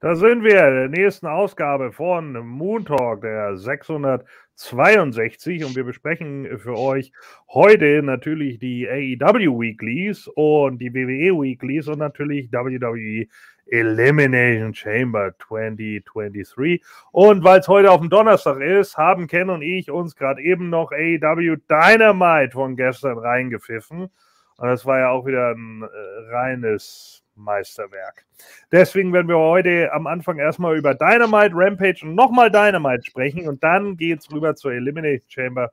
Da 0.00 0.14
sind 0.14 0.44
wir, 0.44 0.70
der 0.70 0.88
nächsten 0.88 1.26
Ausgabe 1.26 1.90
von 1.90 2.30
Moon 2.46 2.84
Talk, 2.84 3.22
der 3.22 3.56
662. 3.56 5.64
Und 5.64 5.74
wir 5.74 5.82
besprechen 5.82 6.46
für 6.60 6.78
euch 6.78 7.10
heute 7.48 8.00
natürlich 8.04 8.60
die 8.60 8.88
AEW 8.88 9.58
Weeklies 9.58 10.28
und 10.28 10.78
die 10.78 10.94
WWE 10.94 11.42
Weeklies 11.42 11.88
und 11.88 11.98
natürlich 11.98 12.52
WWE 12.52 13.26
Elimination 13.66 14.72
Chamber 14.72 15.34
2023. 15.36 16.80
Und 17.10 17.42
weil 17.42 17.58
es 17.58 17.66
heute 17.66 17.90
auf 17.90 18.00
dem 18.00 18.08
Donnerstag 18.08 18.60
ist, 18.60 18.96
haben 18.96 19.26
Ken 19.26 19.50
und 19.50 19.62
ich 19.62 19.90
uns 19.90 20.14
gerade 20.14 20.40
eben 20.40 20.70
noch 20.70 20.92
AEW 20.92 21.56
Dynamite 21.68 22.52
von 22.52 22.76
gestern 22.76 23.18
reingepfiffen. 23.18 24.10
Und 24.58 24.68
das 24.68 24.86
war 24.86 25.00
ja 25.00 25.10
auch 25.10 25.26
wieder 25.26 25.56
ein 25.56 25.82
äh, 25.82 25.86
reines 26.32 27.17
Meisterwerk. 27.38 28.26
Deswegen 28.70 29.12
werden 29.12 29.28
wir 29.28 29.38
heute 29.38 29.92
am 29.92 30.06
Anfang 30.06 30.38
erstmal 30.38 30.76
über 30.76 30.94
Dynamite, 30.94 31.54
Rampage 31.54 32.00
und 32.02 32.14
nochmal 32.14 32.50
Dynamite 32.50 33.04
sprechen 33.04 33.48
und 33.48 33.62
dann 33.62 33.96
geht 33.96 34.20
es 34.20 34.32
rüber 34.32 34.54
zur 34.54 34.72
Elimination 34.72 35.28
Chamber 35.28 35.72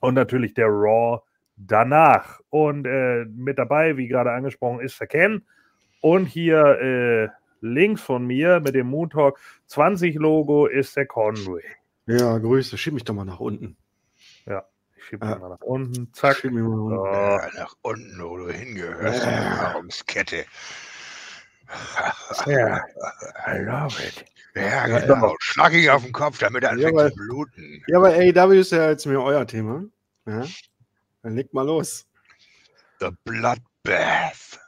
und 0.00 0.14
natürlich 0.14 0.54
der 0.54 0.66
Raw 0.66 1.20
danach. 1.56 2.40
Und 2.50 2.86
äh, 2.86 3.24
mit 3.26 3.58
dabei, 3.58 3.96
wie 3.96 4.08
gerade 4.08 4.32
angesprochen, 4.32 4.80
ist 4.80 4.98
der 5.00 5.06
Ken 5.06 5.44
und 6.00 6.26
hier 6.26 6.58
äh, 6.80 7.28
links 7.60 8.02
von 8.02 8.26
mir 8.26 8.60
mit 8.60 8.74
dem 8.74 8.88
Moon 8.88 9.10
Talk 9.10 9.40
20 9.66 10.16
Logo 10.16 10.66
ist 10.66 10.96
der 10.96 11.06
Conway. 11.06 11.64
Ja, 12.06 12.36
Grüße, 12.38 12.76
schieb 12.76 12.94
mich 12.94 13.04
doch 13.04 13.14
mal 13.14 13.24
nach 13.24 13.40
unten. 13.40 13.76
Ja. 14.46 14.64
Ich 15.04 15.10
schiebe 15.10 15.26
ah. 15.26 15.36
mal 15.36 15.50
nach 15.50 15.60
unten. 15.60 16.10
Zack. 16.14 16.38
Schieb 16.38 16.52
mich 16.52 16.62
mal 16.62 16.78
unten. 16.78 17.04
Ja, 17.04 17.50
nach 17.56 17.74
unten, 17.82 18.22
wo 18.22 18.38
du 18.38 18.48
hingehörst. 18.48 19.22
Ja. 19.22 19.54
Nahrungskette. 19.54 20.46
Ja, 22.46 22.80
I 23.46 23.58
love 23.58 24.02
it. 24.02 24.24
Ja, 24.54 24.86
genau. 24.86 25.28
Ja. 25.28 25.34
Schlag 25.40 25.74
ihn 25.74 25.90
auf 25.90 26.02
den 26.02 26.12
Kopf, 26.12 26.38
damit 26.38 26.64
er 26.64 26.70
anfängt 26.70 26.98
ja, 26.98 27.10
zu 27.10 27.16
bluten. 27.16 27.82
Ja, 27.86 27.98
aber 27.98 28.08
AEW 28.14 28.60
ist 28.60 28.72
ja 28.72 28.88
jetzt 28.88 29.04
mir 29.04 29.20
euer 29.20 29.46
Thema. 29.46 29.84
Ja? 30.26 30.44
Dann 31.22 31.34
legt 31.34 31.52
mal 31.52 31.66
los. 31.66 32.06
The 33.00 33.10
Bloodbath. 33.24 34.58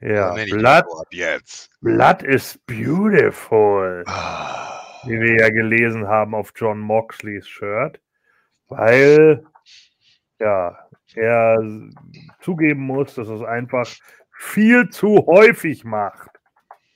Ja, 0.00 0.34
Blood, 0.34 0.84
jetzt. 1.10 1.70
Blood 1.80 2.22
is 2.22 2.58
beautiful. 2.66 4.02
Ah. 4.08 4.82
Wie 5.04 5.20
wir 5.20 5.36
ja 5.36 5.48
gelesen 5.50 6.08
haben 6.08 6.34
auf 6.34 6.52
John 6.56 6.80
Moxleys 6.80 7.46
Shirt. 7.46 8.00
Weil 8.68 9.46
ja, 10.38 10.78
er 11.14 11.58
zugeben 12.40 12.82
muss, 12.82 13.14
dass 13.14 13.28
es 13.28 13.42
einfach 13.42 13.88
viel 14.32 14.88
zu 14.90 15.24
häufig 15.26 15.84
macht. 15.84 16.30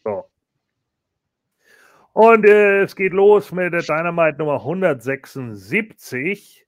So. 0.05 0.29
Und 2.13 2.45
äh, 2.45 2.83
es 2.83 2.97
geht 2.97 3.13
los 3.13 3.53
mit 3.53 3.73
der 3.73 3.83
Dynamite 3.83 4.39
Nummer 4.39 4.57
176 4.57 6.67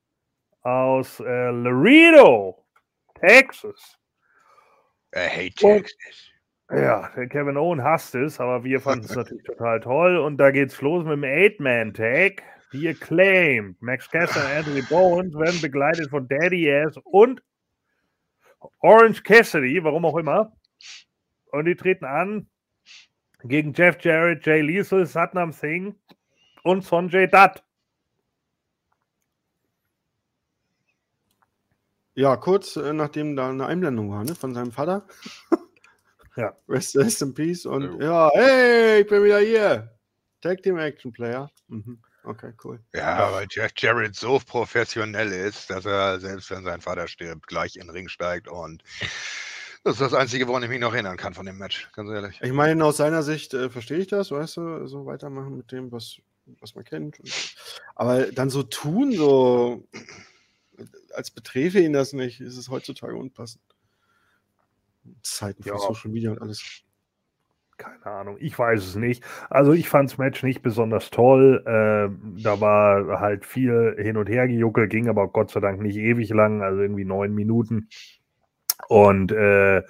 aus 0.62 1.18
äh, 1.20 1.50
Laredo, 1.50 2.64
Texas. 3.20 3.98
Er 5.10 5.28
hate 5.28 5.54
Texas. 5.54 6.30
ja, 6.70 7.10
der 7.14 7.28
Kevin 7.28 7.58
Owen 7.58 7.82
hasst 7.82 8.14
es, 8.14 8.40
aber 8.40 8.64
wir 8.64 8.80
fanden 8.80 9.04
es 9.04 9.14
natürlich 9.14 9.44
total 9.44 9.80
toll. 9.80 10.16
Und 10.16 10.38
da 10.38 10.50
geht's 10.50 10.80
los 10.80 11.04
mit 11.04 11.12
dem 11.14 11.24
Eight-Man-Tag. 11.24 12.42
Die 12.72 12.88
Acclaimed, 12.88 13.80
Max 13.82 14.10
Caster 14.10 14.40
und 14.40 14.50
Anthony 14.50 14.82
Bowens 14.82 15.34
werden 15.34 15.60
begleitet 15.60 16.08
von 16.10 16.26
Daddy 16.26 16.72
Ass 16.72 16.96
und 17.04 17.42
Orange 18.80 19.22
Cassidy, 19.22 19.82
warum 19.84 20.04
auch 20.06 20.16
immer. 20.16 20.52
Und 21.50 21.66
die 21.66 21.74
treten 21.74 22.04
an 22.04 22.48
gegen 23.44 23.72
Jeff 23.74 24.02
Jarrett, 24.02 24.46
Jay 24.46 24.62
Lethal, 24.62 25.04
Satnam 25.04 25.52
Singh 25.52 25.94
und 26.62 26.84
Sonjay 26.84 27.28
Dutt. 27.28 27.62
Ja, 32.14 32.36
kurz 32.36 32.76
äh, 32.76 32.92
nachdem 32.92 33.36
da 33.36 33.48
eine 33.48 33.66
Einblendung 33.66 34.10
war, 34.10 34.24
ne, 34.24 34.34
von 34.34 34.52
seinem 34.54 34.70
Vater. 34.70 35.06
ja. 36.36 36.56
Rest, 36.68 36.96
rest 36.96 37.22
in 37.22 37.34
Peace 37.34 37.64
und 37.64 38.02
ja, 38.02 38.30
hey, 38.34 39.00
ich 39.00 39.06
bin 39.06 39.24
wieder 39.24 39.40
hier. 39.40 39.96
Tag 40.42 40.62
Team 40.62 40.78
Action 40.78 41.12
Player. 41.12 41.50
Mhm. 41.68 42.02
Okay, 42.24 42.52
cool. 42.62 42.80
Ja, 42.94 43.32
weil 43.32 43.46
Jeff 43.50 43.72
Jarrett 43.76 44.14
so 44.14 44.38
professionell 44.38 45.32
ist, 45.32 45.70
dass 45.70 45.84
er 45.84 46.20
selbst 46.20 46.50
wenn 46.50 46.64
sein 46.64 46.80
Vater 46.80 47.08
stirbt, 47.08 47.46
gleich 47.46 47.76
in 47.76 47.82
den 47.82 47.90
Ring 47.90 48.08
steigt 48.08 48.48
und 48.48 48.82
das 49.84 49.94
ist 49.94 50.00
das 50.00 50.14
Einzige, 50.14 50.46
woran 50.46 50.62
ich 50.62 50.68
mich 50.68 50.78
noch 50.78 50.92
erinnern 50.92 51.16
kann 51.16 51.34
von 51.34 51.46
dem 51.46 51.58
Match, 51.58 51.90
ganz 51.92 52.08
ehrlich. 52.08 52.40
Ich 52.40 52.52
meine, 52.52 52.84
aus 52.84 52.98
seiner 52.98 53.24
Sicht 53.24 53.52
äh, 53.54 53.68
verstehe 53.68 53.98
ich 53.98 54.06
das, 54.06 54.30
weißt 54.30 54.58
du, 54.58 54.86
so 54.86 55.06
weitermachen 55.06 55.56
mit 55.56 55.72
dem, 55.72 55.90
was, 55.90 56.18
was 56.60 56.76
man 56.76 56.84
kennt. 56.84 57.18
Aber 57.96 58.30
dann 58.30 58.48
so 58.48 58.62
tun, 58.62 59.12
so 59.12 59.88
als 61.14 61.32
betrefe 61.32 61.80
ihn 61.80 61.92
das 61.92 62.12
nicht, 62.12 62.40
ist 62.40 62.56
es 62.56 62.68
heutzutage 62.68 63.16
unpassend. 63.16 63.62
Zeiten 65.22 65.64
ja. 65.64 65.76
Social 65.78 66.10
Media 66.10 66.30
und 66.30 66.40
alles 66.40 66.62
keine 67.78 68.06
Ahnung, 68.06 68.36
ich 68.40 68.58
weiß 68.58 68.80
es 68.86 68.96
nicht. 68.96 69.24
Also 69.50 69.72
ich 69.72 69.88
fand 69.88 70.10
das 70.10 70.18
Match 70.18 70.42
nicht 70.42 70.62
besonders 70.62 71.10
toll. 71.10 71.62
Äh, 71.66 72.42
da 72.42 72.60
war 72.60 73.20
halt 73.20 73.44
viel 73.44 73.96
hin 73.98 74.16
und 74.16 74.28
her 74.28 74.46
gejuckelt, 74.46 74.90
ging 74.90 75.08
aber 75.08 75.28
Gott 75.28 75.50
sei 75.50 75.60
Dank 75.60 75.80
nicht 75.80 75.96
ewig 75.96 76.30
lang, 76.30 76.62
also 76.62 76.80
irgendwie 76.80 77.04
neun 77.04 77.34
Minuten. 77.34 77.88
Und 78.88 79.32
äh, 79.32 79.82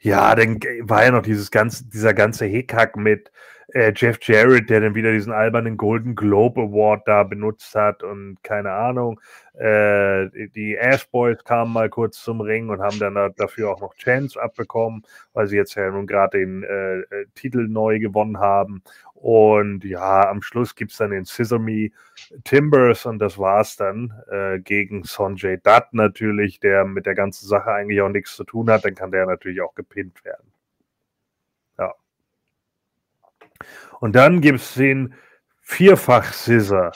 ja, 0.00 0.34
dann 0.34 0.60
war 0.82 1.04
ja 1.04 1.10
noch 1.10 1.22
dieses 1.22 1.50
ganze, 1.50 1.88
dieser 1.88 2.14
ganze 2.14 2.46
Hickhack 2.46 2.96
mit 2.96 3.30
äh, 3.74 3.92
Jeff 3.94 4.18
Jarrett, 4.22 4.70
der 4.70 4.80
dann 4.80 4.94
wieder 4.94 5.12
diesen 5.12 5.32
albernen 5.32 5.76
Golden 5.76 6.14
Globe 6.14 6.60
Award 6.60 7.06
da 7.06 7.22
benutzt 7.22 7.74
hat 7.74 8.02
und 8.02 8.38
keine 8.42 8.72
Ahnung. 8.72 9.20
Äh, 9.54 10.28
die 10.54 10.76
Ash 10.76 11.08
Boys 11.10 11.42
kamen 11.44 11.72
mal 11.72 11.88
kurz 11.88 12.22
zum 12.22 12.40
Ring 12.40 12.68
und 12.70 12.80
haben 12.80 12.98
dann 12.98 13.14
da, 13.14 13.28
dafür 13.28 13.70
auch 13.70 13.80
noch 13.80 13.94
Chance 13.94 14.40
abbekommen, 14.40 15.02
weil 15.32 15.46
sie 15.46 15.56
jetzt 15.56 15.74
ja 15.74 15.90
nun 15.90 16.06
gerade 16.06 16.38
den 16.38 16.62
äh, 16.62 17.00
äh, 17.00 17.26
Titel 17.34 17.68
neu 17.68 17.98
gewonnen 17.98 18.38
haben. 18.38 18.82
Und 19.20 19.84
ja, 19.84 20.30
am 20.30 20.40
Schluss 20.40 20.74
gibt 20.74 20.92
es 20.92 20.96
dann 20.96 21.10
den 21.10 21.26
Sesame 21.26 21.90
Timbers 22.44 23.04
und 23.04 23.18
das 23.18 23.36
war's 23.38 23.76
dann 23.76 24.14
äh, 24.30 24.58
gegen 24.60 25.04
Sonjay 25.04 25.58
Dutt 25.58 25.92
natürlich, 25.92 26.58
der 26.58 26.86
mit 26.86 27.04
der 27.04 27.14
ganzen 27.14 27.46
Sache 27.46 27.70
eigentlich 27.70 28.00
auch 28.00 28.08
nichts 28.08 28.34
zu 28.34 28.44
tun 28.44 28.70
hat. 28.70 28.84
Dann 28.86 28.94
kann 28.94 29.10
der 29.10 29.26
natürlich 29.26 29.60
auch 29.60 29.74
gepinnt 29.74 30.24
werden. 30.24 30.50
Ja. 31.78 31.94
Und 34.00 34.16
dann 34.16 34.40
gibt 34.40 34.60
es 34.60 34.74
den 34.74 35.14
Vierfach-Scissor. 35.62 36.92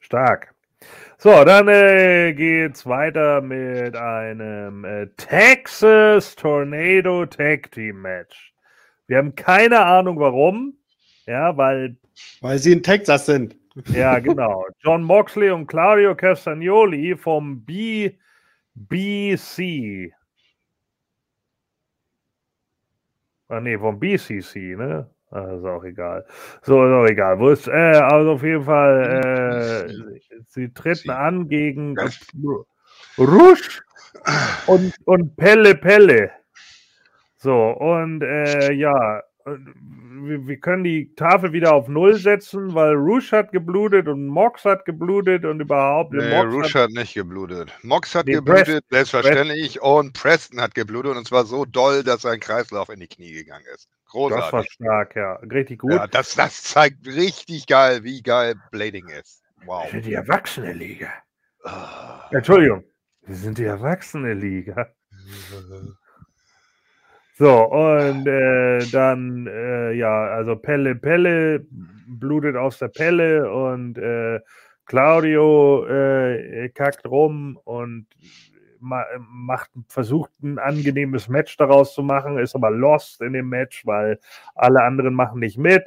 Stark. 0.00 0.54
So, 1.18 1.44
dann 1.44 1.68
äh, 1.68 2.32
geht's 2.34 2.84
weiter 2.84 3.40
mit 3.40 3.94
einem 3.94 4.84
äh, 4.84 5.06
Texas 5.16 6.34
Tornado 6.34 7.26
Tag 7.26 7.70
Team 7.70 8.02
Match. 8.02 8.52
Wir 9.06 9.18
haben 9.18 9.34
keine 9.36 9.84
Ahnung 9.84 10.18
warum. 10.18 10.76
Ja, 11.26 11.56
weil. 11.56 11.96
Weil 12.40 12.58
sie 12.58 12.72
in 12.72 12.82
Texas 12.82 13.26
sind. 13.26 13.56
Ja, 13.94 14.18
genau. 14.18 14.66
John 14.80 15.02
Moxley 15.02 15.50
und 15.50 15.66
Claudio 15.66 16.14
Castagnoli 16.14 17.16
vom 17.16 17.64
BBC. 17.64 18.12
Ah, 23.52 23.60
nee, 23.60 23.76
vom 23.76 23.98
BCC, 24.00 24.76
ne? 24.76 25.10
Ah, 25.30 25.52
ist 25.56 25.64
auch 25.66 25.84
egal. 25.84 26.24
So, 26.62 26.82
ist 26.86 26.90
auch 26.90 27.04
egal. 27.06 27.38
Wo 27.38 27.50
ist, 27.50 27.68
äh, 27.68 27.72
also 27.72 28.32
auf 28.32 28.42
jeden 28.42 28.64
Fall, 28.64 29.90
äh, 29.90 30.40
sie 30.46 30.72
treten 30.72 31.10
an 31.10 31.48
gegen 31.48 31.94
Rush 33.18 33.82
und, 34.66 34.94
und 35.04 35.36
Pelle 35.36 35.74
Pelle. 35.74 36.30
So, 37.36 37.72
und 37.72 38.22
äh, 38.22 38.72
ja, 38.72 39.22
wir, 39.44 40.46
wir, 40.46 40.56
können 40.58 40.84
die 40.84 41.14
Tafel 41.14 41.52
wieder 41.52 41.72
auf 41.74 41.88
Null 41.88 42.14
setzen, 42.14 42.74
weil 42.74 42.94
Rush 42.94 43.32
hat 43.32 43.52
geblutet 43.52 44.08
und 44.08 44.26
Mox 44.26 44.64
hat 44.64 44.84
geblutet 44.84 45.44
und 45.44 45.60
überhaupt. 45.60 46.12
Nee, 46.12 46.30
Mox 46.30 46.54
Rush 46.54 46.74
hat, 46.74 46.82
hat, 46.82 46.90
nicht 46.90 47.14
geblutet. 47.14 47.72
Mox 47.82 48.14
hat 48.14 48.26
geblutet, 48.26 48.64
Preston, 48.64 48.80
selbstverständlich, 48.90 49.74
Preston. 49.74 49.98
und 49.98 50.12
Preston 50.12 50.60
hat 50.60 50.74
geblutet 50.74 51.16
und 51.16 51.26
zwar 51.26 51.44
so 51.44 51.64
doll, 51.64 52.02
dass 52.04 52.22
sein 52.22 52.40
Kreislauf 52.40 52.88
in 52.88 53.00
die 53.00 53.08
Knie 53.08 53.32
gegangen 53.32 53.64
ist. 53.74 53.88
Großartig. 54.06 54.44
Das 54.44 54.52
war 54.52 54.64
stark, 54.64 55.16
ja. 55.16 55.32
Richtig 55.36 55.80
gut. 55.80 55.92
Ja, 55.92 56.06
das, 56.06 56.34
das 56.34 56.62
zeigt 56.62 57.06
richtig 57.06 57.66
geil, 57.66 58.04
wie 58.04 58.22
geil 58.22 58.56
Blading 58.70 59.08
ist. 59.08 59.42
Wow. 59.64 59.84
Wir 59.84 59.90
sind 59.92 60.06
die 60.06 60.14
Erwachsene-Liga. 60.14 61.08
Oh. 61.64 61.70
Entschuldigung. 62.30 62.84
Wir 63.22 63.36
sind 63.36 63.58
die 63.58 63.64
Erwachsene-Liga. 63.64 64.88
So, 67.34 67.64
und 67.70 68.26
äh, 68.26 68.78
dann, 68.92 69.46
äh, 69.46 69.92
ja, 69.92 70.26
also 70.26 70.54
Pelle 70.56 70.94
Pelle 70.94 71.66
blutet 72.06 72.56
aus 72.56 72.78
der 72.78 72.88
Pelle 72.88 73.50
und 73.50 73.96
äh, 73.98 74.40
Claudio 74.84 75.86
äh, 75.86 76.68
kackt 76.70 77.06
rum 77.06 77.58
und 77.64 78.06
macht, 78.80 79.70
versucht 79.88 80.30
ein 80.42 80.58
angenehmes 80.58 81.28
Match 81.28 81.56
daraus 81.56 81.94
zu 81.94 82.02
machen, 82.02 82.38
ist 82.38 82.54
aber 82.56 82.70
lost 82.70 83.22
in 83.22 83.32
dem 83.32 83.48
Match, 83.48 83.86
weil 83.86 84.18
alle 84.54 84.82
anderen 84.82 85.14
machen 85.14 85.38
nicht 85.40 85.56
mit. 85.56 85.84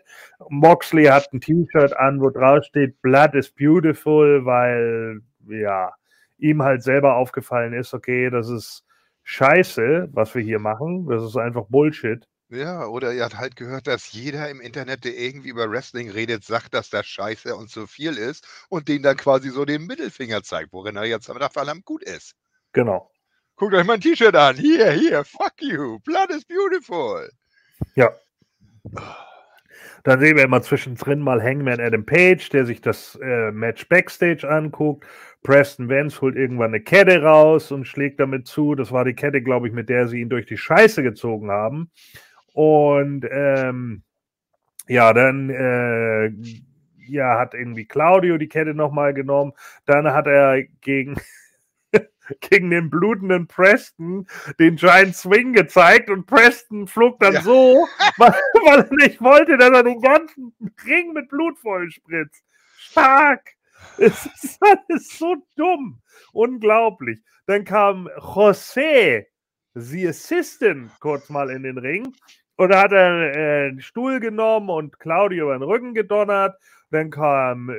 Moxley 0.50 1.06
hat 1.06 1.32
ein 1.34 1.42
T-Shirt 1.42 1.96
an, 1.98 2.22
wo 2.22 2.30
drauf 2.30 2.64
steht, 2.64 3.02
Blood 3.02 3.36
is 3.36 3.52
beautiful, 3.52 4.46
weil, 4.46 5.20
ja, 5.48 5.92
ihm 6.38 6.64
halt 6.64 6.84
selber 6.84 7.16
aufgefallen 7.16 7.74
ist, 7.74 7.94
okay, 7.94 8.30
das 8.30 8.50
ist 8.50 8.86
scheiße, 9.26 10.10
was 10.14 10.34
wir 10.34 10.42
hier 10.42 10.60
machen. 10.60 11.08
Das 11.10 11.22
ist 11.24 11.36
einfach 11.36 11.66
Bullshit. 11.68 12.26
Ja, 12.50 12.86
oder 12.86 13.12
er 13.14 13.26
hat 13.26 13.38
halt 13.38 13.56
gehört, 13.56 13.88
dass 13.88 14.14
jeder 14.14 14.50
im 14.50 14.62
Internet, 14.62 15.04
der 15.04 15.18
irgendwie 15.18 15.50
über 15.50 15.70
Wrestling 15.70 16.12
redet, 16.12 16.44
sagt, 16.44 16.76
dass 16.76 16.92
das 16.92 17.08
scheiße 17.08 17.56
und 17.56 17.70
zu 17.70 17.88
viel 17.88 18.18
ist 18.18 18.48
und 18.70 18.88
den 18.88 19.02
dann 19.02 19.18
quasi 19.18 19.50
so 19.50 19.66
den 19.66 19.88
Mittelfinger 19.88 20.44
zeigt, 20.44 20.72
worin 20.72 20.96
er 20.96 21.06
jetzt 21.06 21.30
am 21.30 21.38
verdammt 21.38 21.86
gut 21.86 22.04
ist. 22.04 22.36
Genau. 22.72 23.12
Guckt 23.56 23.74
euch 23.74 23.86
mein 23.86 24.00
T-Shirt 24.00 24.36
an. 24.36 24.58
Hier, 24.58 24.92
hier, 24.92 25.24
fuck 25.24 25.54
you. 25.60 26.00
Blood 26.00 26.30
is 26.30 26.46
beautiful. 26.46 27.30
Ja. 27.96 28.14
Dann 30.04 30.20
sehen 30.20 30.38
wir 30.38 30.44
immer 30.44 30.62
zwischendrin 30.62 31.20
mal 31.20 31.42
Hangman 31.42 31.80
Adam 31.80 32.06
Page, 32.06 32.48
der 32.50 32.66
sich 32.68 32.80
das 32.80 33.18
äh, 33.24 33.52
Match 33.52 33.90
Backstage 33.90 34.48
anguckt. 34.48 35.08
Preston 35.46 35.90
Vance 35.90 36.22
holt 36.22 36.36
irgendwann 36.36 36.74
eine 36.74 36.82
Kette 36.82 37.22
raus 37.22 37.72
und 37.72 37.86
schlägt 37.86 38.20
damit 38.20 38.48
zu. 38.48 38.74
Das 38.74 38.92
war 38.92 39.06
die 39.06 39.14
Kette, 39.14 39.44
glaube 39.44 39.68
ich, 39.68 39.74
mit 39.74 39.90
der 39.90 40.08
sie 40.08 40.22
ihn 40.22 40.30
durch 40.30 40.48
die 40.48 40.58
Scheiße 40.58 41.04
gezogen 41.04 41.52
haben. 41.52 41.92
Und 42.54 43.28
ähm, 43.30 44.02
ja, 44.88 45.14
dann 45.14 45.52
äh, 45.52 46.32
ja, 47.08 47.38
hat 47.38 47.54
irgendwie 47.54 47.86
Claudio 47.86 48.40
die 48.40 48.48
Kette 48.48 48.74
nochmal 48.74 49.14
genommen. 49.14 49.54
Dann 49.86 50.12
hat 50.12 50.26
er 50.26 50.64
gegen, 50.82 51.16
gegen 52.40 52.72
den 52.72 52.90
blutenden 52.90 53.46
Preston 53.46 54.26
den 54.60 54.78
Giant 54.78 55.16
Swing 55.16 55.54
gezeigt 55.54 56.10
und 56.10 56.26
Preston 56.26 56.88
flog 56.88 57.20
dann 57.20 57.36
ja. 57.36 57.42
so, 57.42 57.88
weil, 58.18 58.34
weil, 58.66 58.80
er 58.80 58.96
nicht 58.96 59.22
wollte, 59.22 59.60
dass 59.60 59.70
er 59.70 59.84
den 59.84 60.02
ganzen 60.02 60.56
Ring 60.88 61.14
mit 61.14 61.30
Blut 61.30 61.60
voll 61.60 61.92
spritzt. 61.92 62.44
Stark! 62.78 63.55
Es 63.98 64.26
ist 64.26 64.60
alles 64.62 65.18
so 65.18 65.36
dumm. 65.56 66.02
Unglaublich. 66.34 67.22
Dann 67.46 67.64
kam 67.64 68.08
José, 68.18 69.26
the 69.74 70.08
Assistant, 70.08 70.92
kurz 71.00 71.30
mal 71.30 71.50
in 71.50 71.64
den 71.64 71.78
Ring 71.78 72.14
und 72.58 72.70
da 72.70 72.84
hat 72.84 72.92
er 72.94 73.36
äh, 73.36 73.68
einen 73.70 73.82
Stuhl 73.82 74.20
genommen 74.20 74.70
und 74.70 75.00
Claudio 75.00 75.46
über 75.46 75.58
den 75.58 75.64
Rücken 75.64 75.94
gedonnert. 75.94 76.56
Dann 76.90 77.10
kam 77.10 77.70
äh, 77.70 77.76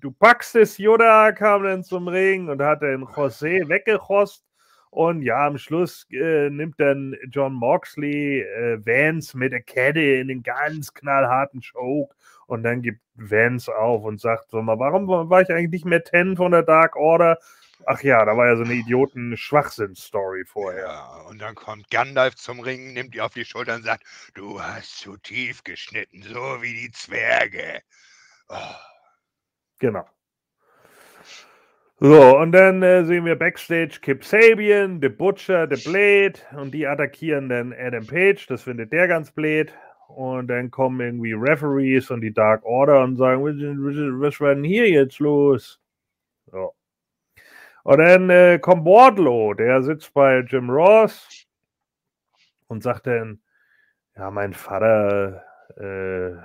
Du 0.00 0.10
Paxis 0.12 0.78
Yoda 0.78 1.32
kam 1.32 1.64
dann 1.64 1.82
zum 1.82 2.08
Ring 2.08 2.48
und 2.48 2.60
hat 2.60 2.82
den 2.82 3.04
José 3.04 3.68
weggechost. 3.68 4.44
Und 4.90 5.22
ja, 5.22 5.46
am 5.46 5.58
Schluss 5.58 6.06
äh, 6.10 6.50
nimmt 6.50 6.80
dann 6.80 7.14
John 7.30 7.54
Moxley 7.54 8.40
äh, 8.40 8.78
Vance 8.84 9.36
mit 9.36 9.52
der 9.52 9.62
Kette 9.62 10.00
in 10.00 10.28
den 10.28 10.42
ganz 10.42 10.92
knallharten 10.94 11.60
Choke. 11.60 12.14
Und 12.48 12.62
dann 12.62 12.80
gibt 12.80 13.02
Vance 13.14 13.68
auf 13.68 14.04
und 14.04 14.20
sagt 14.22 14.50
so 14.50 14.62
mal, 14.62 14.78
warum 14.78 15.06
war 15.06 15.42
ich 15.42 15.50
eigentlich 15.50 15.70
nicht 15.70 15.84
mehr 15.84 16.02
10 16.02 16.36
von 16.38 16.50
der 16.50 16.62
Dark 16.62 16.96
Order? 16.96 17.38
Ach 17.84 18.02
ja, 18.02 18.24
da 18.24 18.36
war 18.38 18.46
ja 18.46 18.56
so 18.56 18.64
eine 18.64 18.72
Idioten-Schwachsinn-Story 18.72 20.44
vorher. 20.46 20.84
Ja, 20.84 21.20
und 21.28 21.40
dann 21.42 21.54
kommt 21.54 21.90
Gandalf 21.90 22.36
zum 22.36 22.60
Ring, 22.60 22.94
nimmt 22.94 23.14
die 23.14 23.20
auf 23.20 23.34
die 23.34 23.44
Schulter 23.44 23.74
und 23.74 23.84
sagt, 23.84 24.02
du 24.34 24.62
hast 24.62 24.98
zu 24.98 25.18
tief 25.18 25.62
geschnitten, 25.62 26.22
so 26.22 26.40
wie 26.62 26.72
die 26.72 26.90
Zwerge. 26.90 27.82
Oh. 28.48 28.56
Genau. 29.78 30.06
So, 32.00 32.38
und 32.38 32.52
dann 32.52 32.82
äh, 32.82 33.04
sehen 33.04 33.26
wir 33.26 33.36
Backstage 33.36 33.98
Kip 34.00 34.24
Sabian, 34.24 35.00
The 35.02 35.10
Butcher, 35.10 35.68
The 35.68 35.90
Blade 35.90 36.34
und 36.56 36.72
die 36.72 36.86
attackieren 36.86 37.50
dann 37.50 37.74
Adam 37.74 38.06
Page, 38.06 38.46
das 38.46 38.62
findet 38.62 38.92
der 38.92 39.06
ganz 39.06 39.32
blöd. 39.32 39.74
Und 40.08 40.48
dann 40.48 40.70
kommen 40.70 41.00
irgendwie 41.00 41.34
Referees 41.34 42.10
und 42.10 42.22
die 42.22 42.32
Dark 42.32 42.64
Order 42.64 43.04
und 43.04 43.16
sagen, 43.16 43.42
was 43.44 44.40
war 44.40 44.54
denn 44.54 44.64
hier 44.64 44.88
jetzt 44.90 45.18
los? 45.18 45.80
So. 46.46 46.74
Und 47.84 47.98
dann 47.98 48.30
äh, 48.30 48.58
kommt 48.58 48.84
Wardlow, 48.84 49.54
der 49.54 49.82
sitzt 49.82 50.12
bei 50.14 50.40
Jim 50.40 50.70
Ross 50.70 51.46
und 52.66 52.82
sagt 52.82 53.06
dann, 53.06 53.40
ja, 54.16 54.30
mein 54.30 54.54
Vater, 54.54 55.44
äh, 55.76 56.36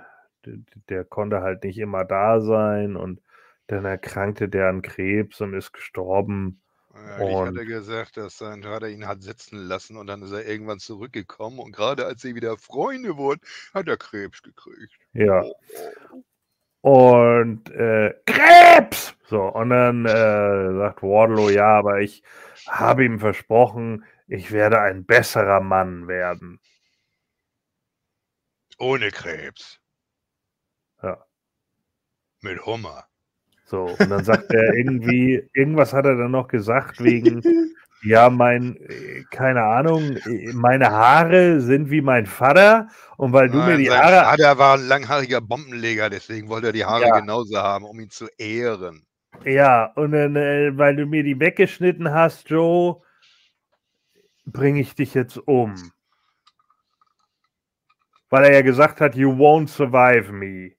der 0.89 1.05
konnte 1.05 1.41
halt 1.41 1.63
nicht 1.63 1.79
immer 1.79 2.05
da 2.05 2.41
sein 2.41 2.95
und 2.95 3.21
dann 3.67 3.85
erkrankte 3.85 4.49
der 4.49 4.69
an 4.69 4.81
Krebs 4.81 5.41
und 5.41 5.53
ist 5.53 5.71
gestorben. 5.71 6.61
Ja, 6.93 7.27
ich 7.27 7.35
hatte 7.35 7.65
gesagt, 7.65 8.17
dass 8.17 8.37
sein 8.37 8.61
Vater 8.61 8.87
ihn 8.87 9.07
hat 9.07 9.23
sitzen 9.23 9.57
lassen 9.57 9.97
und 9.97 10.07
dann 10.07 10.21
ist 10.21 10.31
er 10.31 10.45
irgendwann 10.45 10.79
zurückgekommen 10.79 11.59
und 11.59 11.71
gerade 11.71 12.05
als 12.05 12.21
sie 12.21 12.35
wieder 12.35 12.55
Freunde 12.57 13.17
wurden, 13.17 13.41
hat 13.73 13.87
er 13.87 13.97
Krebs 13.97 14.43
gekriegt. 14.43 14.93
Ja. 15.13 15.43
Oh. 15.43 16.23
oh 16.81 17.39
und 17.41 17.69
äh, 17.71 18.13
Krebs! 18.25 19.15
So, 19.25 19.41
und 19.41 19.71
dann 19.71 20.05
äh, 20.05 20.77
sagt 20.77 21.01
Wardlow, 21.01 21.49
ja, 21.49 21.79
aber 21.79 22.01
ich 22.01 22.21
habe 22.67 23.05
ihm 23.05 23.19
versprochen, 23.19 24.05
ich 24.27 24.51
werde 24.51 24.79
ein 24.79 25.05
besserer 25.05 25.61
Mann 25.61 26.07
werden. 26.07 26.59
Ohne 28.77 29.09
Krebs. 29.09 29.79
Ja. 31.01 31.25
Mit 32.41 32.63
Hummer. 32.65 33.07
So, 33.73 33.85
und 33.85 34.11
dann 34.11 34.23
sagt 34.23 34.53
er 34.53 34.75
irgendwie, 34.75 35.49
irgendwas 35.55 35.93
hat 35.93 36.05
er 36.05 36.15
dann 36.15 36.29
noch 36.29 36.47
gesagt 36.47 37.03
wegen, 37.03 37.41
ja, 38.03 38.29
mein, 38.29 38.77
keine 39.31 39.63
Ahnung, 39.63 40.15
meine 40.53 40.91
Haare 40.91 41.59
sind 41.59 41.89
wie 41.89 42.01
mein 42.01 42.27
Vater 42.27 42.87
und 43.17 43.33
weil 43.33 43.49
du 43.49 43.57
Nein, 43.57 43.69
mir 43.69 43.77
die 43.77 43.87
sein 43.87 43.99
Haare. 43.99 44.25
Vater 44.25 44.57
war 44.59 44.77
ein 44.77 44.87
langhaariger 44.87 45.41
Bombenleger, 45.41 46.11
deswegen 46.11 46.49
wollte 46.49 46.67
er 46.67 46.73
die 46.73 46.85
Haare 46.85 47.07
ja. 47.07 47.19
genauso 47.19 47.57
haben, 47.57 47.85
um 47.85 47.99
ihn 47.99 48.11
zu 48.11 48.27
ehren. 48.37 49.07
Ja, 49.43 49.85
und 49.95 50.11
dann, 50.11 50.35
äh, 50.35 50.77
weil 50.77 50.95
du 50.95 51.07
mir 51.07 51.23
die 51.23 51.39
weggeschnitten 51.39 52.11
hast, 52.11 52.51
Joe, 52.51 53.01
bringe 54.45 54.81
ich 54.81 54.93
dich 54.93 55.15
jetzt 55.15 55.39
um. 55.47 55.73
Weil 58.29 58.43
er 58.43 58.53
ja 58.53 58.61
gesagt 58.61 59.01
hat, 59.01 59.15
you 59.15 59.31
won't 59.31 59.69
survive 59.69 60.31
me. 60.31 60.75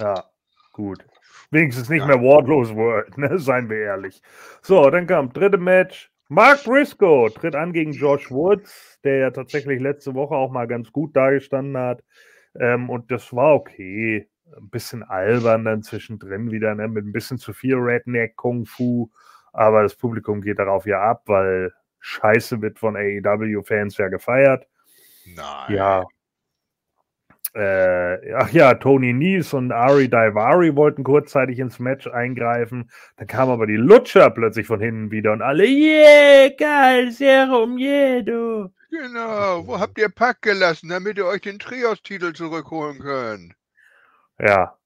Ja, 0.00 0.24
gut. 0.72 1.04
Wenigstens 1.50 1.88
nicht 1.88 2.00
ja. 2.00 2.06
mehr 2.06 2.20
Wardlow's 2.20 2.74
World, 2.74 3.16
ne? 3.18 3.38
seien 3.38 3.68
wir 3.68 3.78
ehrlich. 3.78 4.22
So, 4.62 4.88
dann 4.90 5.06
kam 5.06 5.32
dritte 5.32 5.58
Match. 5.58 6.10
Mark 6.28 6.64
Briscoe 6.64 7.28
tritt 7.28 7.54
an 7.54 7.74
gegen 7.74 7.92
George 7.92 8.28
Woods, 8.30 8.98
der 9.04 9.18
ja 9.18 9.30
tatsächlich 9.30 9.80
letzte 9.80 10.14
Woche 10.14 10.34
auch 10.34 10.50
mal 10.50 10.66
ganz 10.66 10.90
gut 10.90 11.14
dargestanden 11.14 11.76
hat. 11.76 12.02
Ähm, 12.58 12.88
und 12.88 13.10
das 13.10 13.34
war 13.34 13.54
okay. 13.54 14.28
Ein 14.56 14.70
bisschen 14.70 15.02
albern 15.02 15.64
dann 15.64 15.82
zwischendrin 15.82 16.50
wieder, 16.50 16.74
ne? 16.74 16.88
mit 16.88 17.04
ein 17.04 17.12
bisschen 17.12 17.38
zu 17.38 17.52
viel 17.52 17.76
Redneck 17.76 18.36
Kung 18.36 18.64
Fu. 18.64 19.10
Aber 19.52 19.82
das 19.82 19.94
Publikum 19.94 20.40
geht 20.40 20.58
darauf 20.58 20.86
ja 20.86 21.02
ab, 21.02 21.22
weil 21.26 21.72
Scheiße 22.00 22.62
wird 22.62 22.78
von 22.78 22.96
AEW-Fans 22.96 23.98
ja 23.98 24.08
gefeiert. 24.08 24.66
Nein. 25.26 25.74
Ja, 25.74 26.04
äh, 27.54 28.32
ach 28.34 28.50
ja, 28.50 28.74
Tony 28.74 29.12
Nies 29.12 29.52
und 29.52 29.72
Ari 29.72 30.08
Daivari 30.08 30.74
wollten 30.74 31.04
kurzzeitig 31.04 31.58
ins 31.58 31.78
Match 31.78 32.06
eingreifen. 32.06 32.90
Dann 33.16 33.26
kam 33.26 33.50
aber 33.50 33.66
die 33.66 33.76
Lutscher 33.76 34.30
plötzlich 34.30 34.66
von 34.66 34.80
hinten 34.80 35.10
wieder 35.10 35.32
und 35.32 35.42
alle, 35.42 35.66
yeah, 35.66 36.48
geil, 36.56 37.10
Serum, 37.10 37.76
yeah, 37.76 38.22
du. 38.22 38.72
Genau, 38.90 39.66
wo 39.66 39.78
habt 39.78 39.98
ihr 39.98 40.08
Pack 40.08 40.42
gelassen, 40.42 40.88
damit 40.88 41.18
ihr 41.18 41.26
euch 41.26 41.42
den 41.42 41.58
Trios-Titel 41.58 42.32
zurückholen 42.32 42.98
könnt? 42.98 43.54
Ja. 44.38 44.78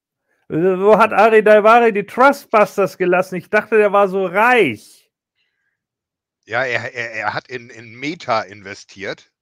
Wo 0.48 0.96
hat 0.96 1.12
Ari 1.12 1.42
Daivari 1.42 1.92
die 1.92 2.06
Trustbusters 2.06 2.98
gelassen? 2.98 3.36
Ich 3.36 3.50
dachte, 3.50 3.76
der 3.78 3.92
war 3.92 4.06
so 4.06 4.26
reich. 4.26 5.10
Ja, 6.44 6.62
er, 6.64 6.94
er, 6.94 7.10
er 7.12 7.34
hat 7.34 7.48
in, 7.48 7.68
in 7.70 7.94
Meta 7.94 8.42
investiert. 8.42 9.32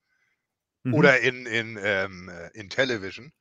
Mhm. 0.84 0.94
Oder 0.94 1.20
in, 1.20 1.46
in, 1.46 1.78
ähm, 1.82 2.28
äh, 2.28 2.50
in 2.58 2.70
Television. 2.70 3.32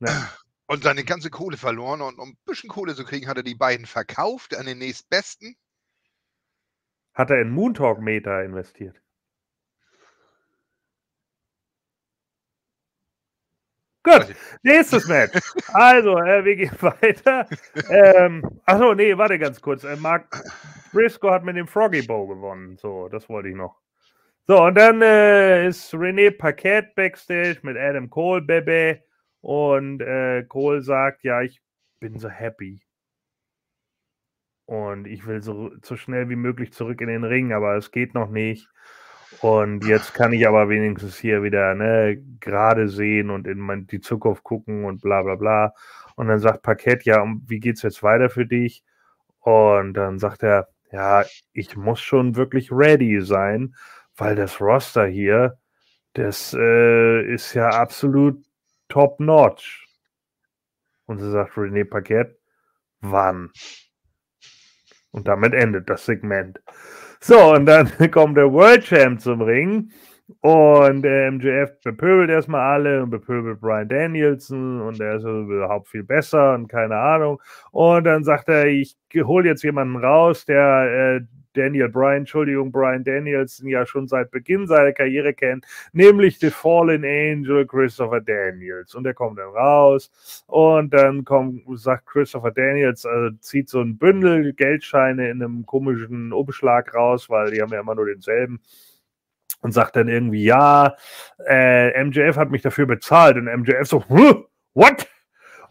Ja. 0.00 0.32
Und 0.66 0.84
seine 0.84 1.04
ganze 1.04 1.28
Kohle 1.28 1.56
verloren. 1.56 2.00
Und 2.00 2.18
um 2.18 2.30
ein 2.30 2.38
bisschen 2.46 2.70
Kohle 2.70 2.94
zu 2.94 3.04
kriegen, 3.04 3.28
hat 3.28 3.36
er 3.36 3.42
die 3.42 3.54
beiden 3.54 3.86
verkauft 3.86 4.56
an 4.56 4.66
den 4.66 4.78
nächstbesten. 4.78 5.56
Hat 7.14 7.30
er 7.30 7.42
in 7.42 7.50
Moontalk 7.50 8.00
Meta 8.00 8.42
investiert? 8.42 9.02
Gut, 14.04 14.34
nächstes 14.62 15.06
Match. 15.06 15.38
Also, 15.74 16.18
äh, 16.18 16.44
wir 16.44 16.56
gehen 16.56 16.76
weiter. 16.80 17.46
Ähm, 17.88 18.60
achso, 18.66 18.94
nee, 18.94 19.16
warte 19.16 19.38
ganz 19.38 19.60
kurz. 19.60 19.84
Äh, 19.84 19.96
Mark 19.96 20.42
Briscoe 20.92 21.30
hat 21.30 21.44
mit 21.44 21.56
dem 21.56 21.68
Froggy 21.68 22.02
Bow 22.02 22.26
gewonnen. 22.26 22.76
So, 22.78 23.08
das 23.08 23.28
wollte 23.28 23.48
ich 23.48 23.54
noch. 23.54 23.81
So, 24.46 24.62
und 24.64 24.74
dann 24.76 25.02
äh, 25.02 25.68
ist 25.68 25.94
René 25.94 26.30
Paquette 26.36 26.92
backstage 26.96 27.58
mit 27.62 27.76
Adam 27.76 28.10
Cole, 28.10 28.42
Bebe. 28.42 29.02
Und 29.40 30.00
äh, 30.02 30.44
Cole 30.48 30.82
sagt, 30.82 31.24
ja, 31.24 31.42
ich 31.42 31.60
bin 32.00 32.18
so 32.18 32.28
happy. 32.28 32.80
und 34.66 35.06
ich 35.06 35.26
will 35.26 35.42
so, 35.42 35.70
so 35.82 35.96
schnell 35.96 36.28
wie 36.30 36.36
möglich 36.36 36.72
zurück 36.72 37.00
in 37.02 37.08
den 37.08 37.24
Ring, 37.24 37.52
aber 37.52 37.76
es 37.76 37.90
geht 37.90 38.14
noch 38.14 38.30
nicht. 38.30 38.68
Und 39.40 39.84
jetzt 39.86 40.14
kann 40.14 40.32
ich 40.32 40.46
aber 40.46 40.68
wenigstens 40.68 41.18
hier 41.18 41.42
wieder 41.42 41.74
ne, 41.74 42.22
gerade 42.40 42.88
sehen 42.88 43.30
und 43.30 43.46
in 43.46 43.58
mein, 43.58 43.86
die 43.86 44.00
Zukunft 44.00 44.44
gucken 44.44 44.84
und 44.84 45.02
bla 45.02 45.22
bla 45.22 45.34
bla. 45.36 45.74
Und 46.16 46.28
dann 46.28 46.38
sagt 46.38 46.62
Parkett, 46.62 47.04
ja, 47.04 47.24
wie 47.46 47.60
geht 47.60 47.76
es 47.76 47.82
jetzt 47.82 48.02
weiter 48.02 48.30
für 48.30 48.46
dich? 48.46 48.84
Und 49.40 49.94
dann 49.94 50.18
sagt 50.18 50.42
er, 50.42 50.68
ja, 50.90 51.24
ich 51.52 51.76
muss 51.76 52.00
schon 52.00 52.36
wirklich 52.36 52.70
ready 52.72 53.20
sein, 53.22 53.74
weil 54.16 54.36
das 54.36 54.60
Roster 54.60 55.06
hier, 55.06 55.58
das 56.14 56.54
äh, 56.58 57.22
ist 57.32 57.54
ja 57.54 57.68
absolut 57.70 58.44
top 58.88 59.18
notch. 59.20 59.86
Und 61.06 61.18
sie 61.18 61.30
sagt 61.30 61.54
René 61.54 61.84
Paquette, 61.84 62.36
wann? 63.00 63.50
Und 65.10 65.28
damit 65.28 65.52
endet 65.54 65.90
das 65.90 66.06
Segment. 66.06 66.60
So, 67.20 67.54
und 67.54 67.66
dann 67.66 67.90
kommt 68.10 68.36
der 68.36 68.52
World 68.52 68.84
Champ 68.84 69.20
zum 69.20 69.42
Ring. 69.42 69.90
Und 70.40 71.02
der 71.02 71.30
MJF 71.30 71.80
bepöbelt 71.84 72.30
erstmal 72.30 72.60
alle 72.74 73.02
und 73.02 73.10
bepöbelt 73.10 73.60
Brian 73.60 73.88
Danielson 73.88 74.80
und 74.80 74.98
er 75.00 75.16
ist 75.16 75.24
überhaupt 75.24 75.88
viel 75.88 76.04
besser 76.04 76.54
und 76.54 76.68
keine 76.68 76.96
Ahnung. 76.96 77.40
Und 77.70 78.04
dann 78.04 78.24
sagt 78.24 78.48
er, 78.48 78.66
ich 78.66 78.96
hole 79.14 79.48
jetzt 79.48 79.62
jemanden 79.62 79.96
raus, 79.96 80.46
der 80.46 81.20
äh, 81.20 81.41
Daniel 81.52 81.88
Bryan, 81.88 82.18
Entschuldigung, 82.18 82.72
Brian 82.72 83.04
Danielson 83.04 83.68
ja 83.68 83.86
schon 83.86 84.08
seit 84.08 84.30
Beginn 84.30 84.66
seiner 84.66 84.92
Karriere 84.92 85.34
kennt, 85.34 85.66
nämlich 85.92 86.38
The 86.38 86.50
Fallen 86.50 87.04
Angel 87.04 87.66
Christopher 87.66 88.20
Daniels. 88.20 88.94
Und 88.94 89.04
der 89.04 89.14
kommt 89.14 89.38
dann 89.38 89.50
raus 89.50 90.44
und 90.46 90.92
dann 90.92 91.24
kommt, 91.24 91.62
sagt 91.78 92.06
Christopher 92.06 92.50
Daniels, 92.50 93.06
also 93.06 93.36
zieht 93.40 93.68
so 93.68 93.80
ein 93.80 93.98
Bündel 93.98 94.52
Geldscheine 94.52 95.30
in 95.30 95.42
einem 95.42 95.66
komischen 95.66 96.32
Umschlag 96.32 96.94
raus, 96.94 97.28
weil 97.30 97.50
die 97.50 97.62
haben 97.62 97.72
ja 97.72 97.80
immer 97.80 97.94
nur 97.94 98.06
denselben 98.06 98.60
und 99.62 99.72
sagt 99.72 99.96
dann 99.96 100.08
irgendwie, 100.08 100.44
ja, 100.44 100.96
äh, 101.46 102.04
MJF 102.04 102.36
hat 102.36 102.50
mich 102.50 102.62
dafür 102.62 102.86
bezahlt 102.86 103.36
und 103.36 103.44
MJF 103.44 103.86
so, 103.86 104.04
what? 104.74 105.08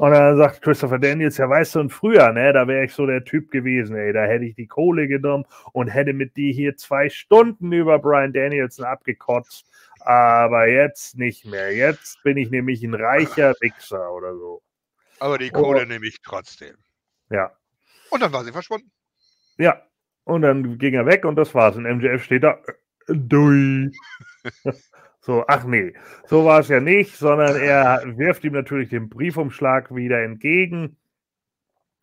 Und 0.02 0.14
dann 0.14 0.36
sagt 0.36 0.64
Christopher 0.64 0.98
Daniels, 0.98 1.38
ja, 1.38 1.48
weißt 1.48 1.76
du, 1.76 1.80
und 1.82 1.92
früher, 1.92 2.34
ne, 2.34 2.52
da 2.54 2.68
wäre 2.68 2.86
ich 2.86 2.94
so 2.96 3.06
der 3.06 3.24
Typ 3.24 3.52
gewesen, 3.52 3.96
ey, 3.96 4.12
da 4.12 4.24
hätte 4.24 4.46
ich 4.46 4.56
die 4.56 4.66
Kohle 4.66 5.08
genommen 5.08 5.46
und 5.74 5.90
hätte 5.90 6.14
mit 6.14 6.36
dir 6.36 6.52
hier 6.52 6.76
zwei 6.76 7.08
Stunden 7.08 7.72
über 7.72 8.00
Brian 8.00 8.34
Danielson 8.34 8.84
abgekotzt. 8.84 9.64
Aber 10.00 10.68
jetzt 10.68 11.20
nicht 11.20 11.46
mehr. 11.46 11.76
Jetzt 11.76 12.24
bin 12.24 12.38
ich 12.38 12.50
nämlich 12.50 12.82
ein 12.82 12.96
reicher 12.96 13.54
Wichser 13.62 14.12
oder 14.12 14.34
so. 14.34 14.64
Aber 15.20 15.38
die 15.38 15.52
Kohle 15.52 15.84
oh. 15.84 15.86
nehme 15.86 16.08
ich 16.08 16.20
trotzdem. 16.24 16.78
Ja. 17.30 17.52
Und 18.10 18.24
dann 18.24 18.34
war 18.34 18.44
sie 18.44 18.52
verschwunden. 18.52 18.90
Ja. 19.60 19.86
Und 20.24 20.42
dann 20.42 20.80
ging 20.80 20.96
er 20.96 21.06
weg 21.06 21.26
und 21.26 21.36
das 21.36 21.54
war's. 21.54 21.76
Und 21.76 21.84
MJF 21.84 22.24
steht 22.24 22.42
da. 22.42 22.60
Äh, 23.08 23.14
Dui. 23.14 23.92
So, 25.24 25.46
ach 25.48 25.64
nee, 25.66 25.94
so 26.26 26.46
war 26.46 26.62
es 26.62 26.68
ja 26.68 26.80
nicht, 26.80 27.16
sondern 27.16 27.56
er 27.56 28.02
wirft 28.18 28.44
ihm 28.44 28.54
natürlich 28.54 28.90
den 28.90 29.08
Briefumschlag 29.08 29.94
wieder 29.94 30.24
entgegen. 30.24 30.98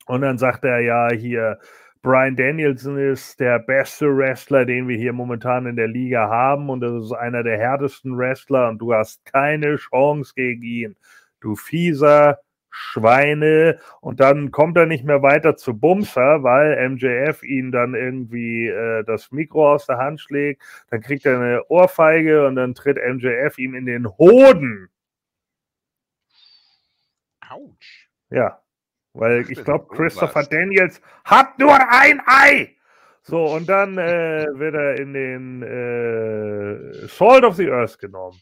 Und 0.07 0.23
dann 0.23 0.39
sagt 0.39 0.65
er 0.65 0.81
ja 0.81 1.11
hier, 1.13 1.59
Brian 2.01 2.37
Danielson 2.37 2.97
ist 2.97 3.41
der 3.41 3.59
beste 3.59 4.17
Wrestler, 4.17 4.65
den 4.65 4.87
wir 4.87 4.97
hier 4.97 5.13
momentan 5.13 5.67
in 5.67 5.75
der 5.75 5.89
Liga 5.89 6.29
haben. 6.29 6.71
Und 6.71 6.81
das 6.81 7.05
ist 7.05 7.13
einer 7.13 7.43
der 7.43 7.59
härtesten 7.59 8.17
Wrestler 8.17 8.69
und 8.69 8.79
du 8.79 8.95
hast 8.95 9.25
keine 9.25 9.77
Chance 9.77 10.33
gegen 10.37 10.63
ihn. 10.63 10.97
Du 11.41 11.57
fieser, 11.57 12.39
Schweine 12.71 13.79
und 14.01 14.21
dann 14.21 14.51
kommt 14.51 14.77
er 14.77 14.87
nicht 14.87 15.05
mehr 15.05 15.23
weiter 15.23 15.57
zu 15.57 15.79
Bumser, 15.79 16.43
weil 16.43 16.89
MJF 16.91 17.43
ihn 17.43 17.73
dann 17.73 17.95
irgendwie 17.95 18.69
äh, 18.69 19.05
das 19.05 19.31
Mikro 19.33 19.73
aus 19.75 19.87
der 19.87 19.99
Hand 19.99 20.21
schlägt, 20.21 20.63
dann 20.91 21.01
kriegt 21.01 21.27
er 21.27 21.41
eine 21.41 21.65
Ohrfeige 21.69 22.47
und 22.47 22.57
dann 22.57 22.75
tritt 22.75 22.97
MJF 22.97 23.59
ihm 23.59 23.75
in 23.75 23.87
den 23.87 24.07
Hoden. 24.19 24.91
Autsch. 27.49 28.09
Ja, 28.31 28.61
weil 29.15 29.51
ich 29.51 29.65
glaube, 29.65 29.95
Christopher 29.95 30.45
Daniels 30.45 31.01
hat 31.25 31.59
nur 31.59 31.75
ein 31.75 32.21
Ei. 32.27 32.77
So, 33.23 33.45
und 33.45 33.69
dann 33.69 33.99
äh, 33.99 34.47
wird 34.53 34.75
er 34.75 34.99
in 34.99 35.13
den 35.13 35.63
äh, 35.63 37.07
Salt 37.09 37.45
of 37.45 37.57
the 37.57 37.71
Earth 37.71 37.99
genommen 37.99 38.41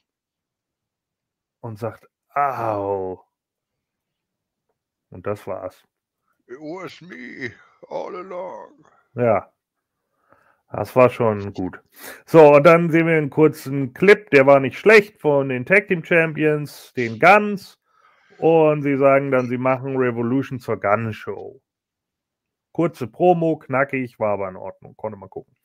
und 1.60 1.78
sagt, 1.78 2.08
au. 2.34 3.25
Und 5.16 5.26
das 5.26 5.46
war's. 5.46 5.82
It 6.46 6.58
was 6.60 7.00
me 7.00 7.50
all 7.88 8.14
along. 8.16 8.84
Ja. 9.14 9.50
Das 10.70 10.94
war 10.94 11.08
schon 11.08 11.54
gut. 11.54 11.80
So, 12.26 12.56
und 12.56 12.66
dann 12.66 12.90
sehen 12.90 13.06
wir 13.06 13.16
einen 13.16 13.30
kurzen 13.30 13.94
Clip, 13.94 14.28
der 14.28 14.44
war 14.44 14.60
nicht 14.60 14.78
schlecht 14.78 15.18
von 15.18 15.48
den 15.48 15.64
Tag 15.64 15.88
Team 15.88 16.04
Champions, 16.04 16.92
den 16.94 17.18
Guns. 17.18 17.78
Und 18.36 18.82
sie 18.82 18.98
sagen 18.98 19.30
dann, 19.30 19.48
sie 19.48 19.56
machen 19.56 19.96
Revolution 19.96 20.60
zur 20.60 20.78
Gun 20.78 21.14
Show. 21.14 21.62
Kurze 22.72 23.06
Promo, 23.06 23.56
knackig, 23.56 24.20
war 24.20 24.34
aber 24.34 24.50
in 24.50 24.56
Ordnung, 24.56 24.96
konnte 24.96 25.16
man 25.16 25.30
gucken. 25.30 25.56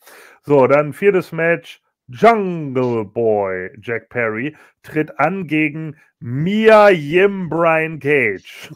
So, 0.44 0.66
dann 0.66 0.94
viertes 0.94 1.34
Match. 1.34 1.82
Jungle 2.08 3.04
Boy 3.04 3.70
Jack 3.82 4.08
Perry 4.08 4.56
tritt 4.82 5.20
an 5.20 5.48
gegen 5.48 5.98
Mia 6.22 6.90
Yim 6.90 7.50
Brian 7.50 8.00
Cage. 8.00 8.72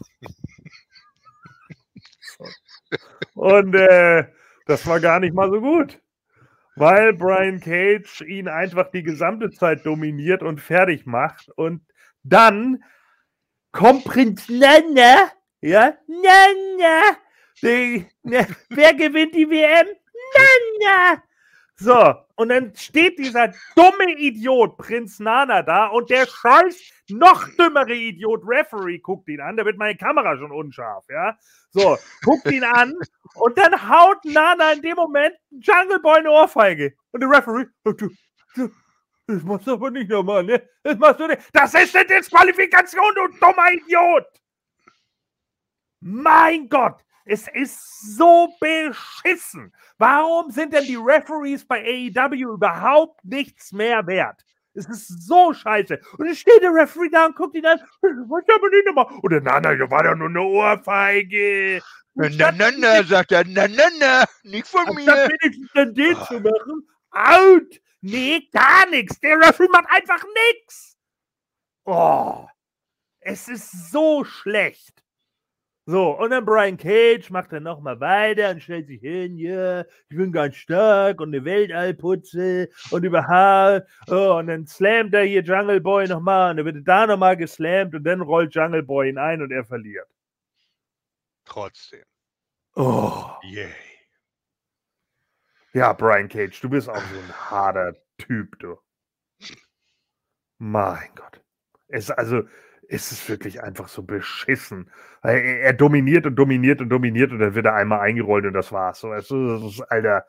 Und 3.34 3.74
äh, 3.74 4.26
das 4.66 4.86
war 4.86 5.00
gar 5.00 5.20
nicht 5.20 5.34
mal 5.34 5.50
so 5.50 5.60
gut, 5.60 6.00
weil 6.76 7.12
Brian 7.12 7.60
Cage 7.60 8.22
ihn 8.22 8.48
einfach 8.48 8.90
die 8.90 9.02
gesamte 9.02 9.50
Zeit 9.50 9.86
dominiert 9.86 10.42
und 10.42 10.60
fertig 10.60 11.06
macht. 11.06 11.48
Und 11.56 11.82
dann 12.22 12.82
kommt 13.72 14.04
Prinz 14.04 14.48
Nana, 14.48 15.30
ja, 15.60 15.94
Nana. 16.06 17.16
Die, 17.62 18.06
ne, 18.22 18.46
wer 18.68 18.94
gewinnt 18.94 19.34
die 19.34 19.48
WM? 19.48 19.86
Nana. 20.34 21.22
So, 21.78 22.14
und 22.36 22.48
dann 22.48 22.74
steht 22.74 23.18
dieser 23.18 23.52
dumme 23.74 24.12
Idiot 24.16 24.78
Prinz 24.78 25.20
Nana 25.20 25.60
da 25.62 25.88
und 25.88 26.08
der 26.08 26.26
scheiß 26.26 26.74
noch 27.10 27.46
dümmere 27.58 27.92
Idiot 27.92 28.42
Referee 28.46 28.98
guckt 28.98 29.28
ihn 29.28 29.42
an, 29.42 29.58
da 29.58 29.64
wird 29.64 29.76
meine 29.76 29.96
Kamera 29.96 30.38
schon 30.38 30.52
unscharf, 30.52 31.04
ja. 31.10 31.36
So, 31.72 31.98
guckt 32.24 32.50
ihn 32.50 32.64
an 32.64 32.94
und 33.34 33.58
dann 33.58 33.74
haut 33.90 34.24
Nana 34.24 34.72
in 34.72 34.80
dem 34.80 34.96
Moment 34.96 35.34
Jungle 35.50 36.00
Boy 36.00 36.18
eine 36.20 36.30
Ohrfeige. 36.30 36.94
Und 37.12 37.20
der 37.20 37.28
Referee, 37.28 37.66
oh, 37.84 37.92
du, 37.92 38.08
du, 38.54 38.70
das 39.26 39.42
machst 39.42 39.66
du 39.66 39.72
aber 39.72 39.90
nicht 39.90 40.08
nochmal, 40.08 40.44
ne? 40.44 40.66
Das 40.82 40.96
machst 40.96 41.20
du 41.20 41.26
nicht. 41.26 41.42
Das 41.52 41.74
ist 41.74 41.94
eine 41.94 42.06
Disqualifikation, 42.06 43.14
du 43.14 43.38
dummer 43.38 43.72
Idiot! 43.72 44.24
Mein 46.00 46.70
Gott! 46.70 47.05
Es 47.28 47.48
ist 47.48 48.16
so 48.16 48.54
beschissen. 48.60 49.74
Warum 49.98 50.50
sind 50.52 50.72
denn 50.72 50.84
die 50.84 50.94
Referees 50.94 51.66
bei 51.66 51.82
AEW 51.82 52.54
überhaupt 52.54 53.24
nichts 53.24 53.72
mehr 53.72 54.06
wert? 54.06 54.44
Es 54.74 54.86
ist 54.86 55.26
so 55.26 55.52
scheiße. 55.52 56.00
Und 56.18 56.26
dann 56.26 56.36
steht 56.36 56.62
der 56.62 56.72
Referee 56.72 57.08
da 57.10 57.26
und 57.26 57.34
guckt 57.34 57.56
ihn 57.56 57.66
an. 57.66 57.80
Was 58.00 58.44
aber 58.54 58.68
nicht 58.68 58.86
nochmal? 58.86 59.06
Oder 59.22 59.40
na, 59.40 59.58
na, 59.58 59.74
da 59.74 59.90
war 59.90 60.04
doch 60.04 60.14
nur 60.14 60.28
eine 60.28 60.40
Ohrfeige. 60.40 61.82
Na, 62.14 62.52
na, 62.52 62.70
na, 62.76 63.02
sagt 63.02 63.32
er, 63.32 63.44
na, 63.44 63.66
na, 63.66 63.84
na, 63.98 64.24
nicht 64.44 64.68
von 64.68 64.84
mir. 64.94 65.12
Anstatt 65.12 65.30
wenigstens 65.30 65.70
dann 65.74 65.94
den 65.94 66.16
zu 66.24 66.40
machen. 66.40 66.88
Out! 67.10 67.80
Nee, 68.02 68.48
gar 68.52 68.88
nichts. 68.90 69.18
Der 69.18 69.36
Referee 69.36 69.68
macht 69.72 69.86
einfach 69.88 70.24
nichts. 70.52 70.96
Oh, 71.84 72.46
es 73.18 73.48
ist 73.48 73.90
so 73.90 74.22
schlecht. 74.24 75.02
So, 75.88 76.18
und 76.18 76.30
dann 76.30 76.44
Brian 76.44 76.76
Cage 76.76 77.30
macht 77.30 77.52
dann 77.52 77.62
nochmal 77.62 78.00
weiter 78.00 78.50
und 78.50 78.60
stellt 78.60 78.88
sich 78.88 79.00
hin, 79.00 79.36
ja, 79.38 79.82
ich 79.82 80.16
bin 80.16 80.32
ganz 80.32 80.56
stark 80.56 81.20
und 81.20 81.28
eine 81.28 81.44
Weltallputze 81.44 82.68
und 82.90 83.04
überhaupt. 83.04 83.86
Oh, 84.08 84.36
und 84.38 84.48
dann 84.48 84.66
slammt 84.66 85.14
er 85.14 85.22
hier 85.22 85.42
Jungle 85.42 85.80
Boy 85.80 86.08
nochmal 86.08 86.50
und 86.50 86.56
dann 86.56 86.66
wird 86.66 86.76
er 86.76 86.82
da 86.82 87.06
nochmal 87.06 87.36
geslammt 87.36 87.94
und 87.94 88.02
dann 88.02 88.20
rollt 88.20 88.52
Jungle 88.52 88.82
Boy 88.82 89.10
ihn 89.10 89.18
ein 89.18 89.40
und 89.40 89.52
er 89.52 89.64
verliert. 89.64 90.08
Trotzdem. 91.44 92.02
Oh. 92.74 93.30
Yay. 93.44 93.72
Ja, 95.72 95.92
Brian 95.92 96.28
Cage, 96.28 96.60
du 96.60 96.68
bist 96.68 96.88
auch 96.88 96.96
so 96.96 97.18
ein 97.20 97.50
harter 97.50 97.94
Typ, 98.18 98.58
du. 98.58 98.76
Mein 100.58 101.14
Gott. 101.14 101.40
Es, 101.86 102.10
also, 102.10 102.42
ist 102.88 103.12
es 103.12 103.28
wirklich 103.28 103.62
einfach 103.62 103.88
so 103.88 104.02
beschissen. 104.02 104.90
Er, 105.22 105.42
er, 105.42 105.72
dominiert 105.72 106.26
und 106.26 106.36
dominiert 106.36 106.80
und 106.80 106.88
dominiert 106.88 107.32
und 107.32 107.40
dann 107.40 107.54
wird 107.54 107.66
er 107.66 107.74
einmal 107.74 108.00
eingerollt 108.00 108.44
und 108.44 108.52
das 108.52 108.72
war's. 108.72 109.00
So, 109.00 109.08
du, 109.08 109.14
das 109.14 109.72
ist, 109.72 109.80
Alter, 109.82 110.24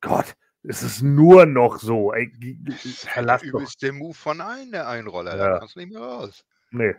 Gott, 0.00 0.36
es 0.62 0.82
ist 0.82 1.02
nur 1.02 1.46
noch 1.46 1.78
so. 1.78 2.12
Ey, 2.12 2.32
das 2.64 2.84
ist 2.84 3.14
halt 3.14 3.82
der 3.82 3.92
Move 3.92 4.14
von 4.14 4.40
allen, 4.40 4.70
der 4.72 4.88
Einroller. 4.88 5.36
Ja. 5.36 5.48
Da 5.48 5.58
kannst 5.58 5.76
du 5.76 5.80
nicht 5.80 5.92
mehr 5.92 6.02
raus. 6.02 6.44
Nee. 6.70 6.94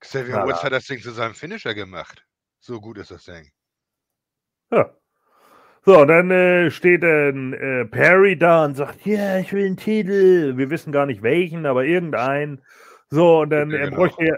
Xavier 0.00 0.44
Woods 0.44 0.62
hat 0.62 0.72
das 0.72 0.86
Ding 0.86 1.00
zu 1.00 1.10
seinem 1.10 1.34
Finisher 1.34 1.74
gemacht. 1.74 2.24
So 2.60 2.80
gut 2.80 2.98
ist 2.98 3.10
das 3.10 3.24
Ding. 3.24 3.50
Ja. 4.70 4.94
So, 5.84 6.04
dann 6.04 6.30
äh, 6.30 6.70
steht 6.70 7.02
dann 7.02 7.54
äh, 7.54 7.84
Perry 7.86 8.38
da 8.38 8.64
und 8.64 8.74
sagt, 8.76 9.06
ja, 9.06 9.38
ich 9.38 9.52
will 9.52 9.66
einen 9.66 9.76
Titel. 9.76 10.56
Wir 10.56 10.70
wissen 10.70 10.92
gar 10.92 11.06
nicht 11.06 11.22
welchen, 11.22 11.66
aber 11.66 11.84
irgendeinen. 11.84 12.62
So, 13.10 13.40
und 13.40 13.50
dann 13.50 13.70
Ja, 13.70 13.78
er 13.78 13.84
genau. 13.86 13.96
bräuchte 13.96 14.24
ja, 14.24 14.36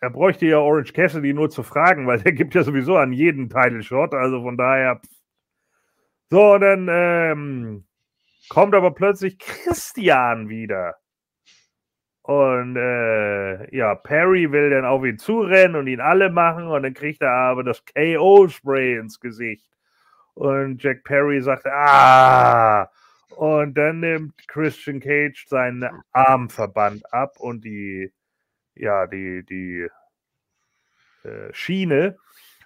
er 0.00 0.10
bräuchte 0.10 0.46
ja 0.46 0.58
Orange 0.58 0.92
Cassidy 0.92 1.34
nur 1.34 1.50
zu 1.50 1.62
fragen, 1.62 2.06
weil 2.06 2.20
der 2.20 2.32
gibt 2.32 2.54
ja 2.54 2.62
sowieso 2.62 2.96
an 2.96 3.12
jeden 3.12 3.48
Title 3.48 3.82
Shot, 3.82 4.14
also 4.14 4.42
von 4.42 4.56
daher. 4.56 4.96
pff. 4.96 5.10
So, 6.30 6.54
und 6.54 6.60
dann 6.60 6.88
ähm, 6.90 7.86
kommt 8.48 8.74
aber 8.74 8.90
plötzlich 8.92 9.38
Christian 9.38 10.48
wieder. 10.48 10.96
Und 12.22 12.76
äh, 12.76 13.74
ja, 13.74 13.94
Perry 13.94 14.52
will 14.52 14.68
dann 14.70 14.84
auf 14.84 15.02
ihn 15.04 15.18
zurennen 15.18 15.76
und 15.76 15.86
ihn 15.86 16.00
alle 16.00 16.28
machen 16.30 16.66
und 16.66 16.82
dann 16.82 16.92
kriegt 16.92 17.22
er 17.22 17.32
aber 17.32 17.64
das 17.64 17.82
KO-Spray 17.86 18.98
ins 18.98 19.18
Gesicht. 19.18 19.66
Und 20.34 20.82
Jack 20.82 21.04
Perry 21.04 21.40
sagt, 21.40 21.66
ah! 21.66 22.90
Und 23.36 23.74
dann 23.74 24.00
nimmt 24.00 24.48
Christian 24.48 25.00
Cage 25.00 25.46
seinen 25.48 25.88
Armverband 26.12 27.12
ab 27.12 27.38
und 27.38 27.64
die, 27.64 28.12
ja, 28.74 29.06
die, 29.06 29.44
die 29.44 29.88
äh, 31.24 31.52
Schiene. 31.52 32.16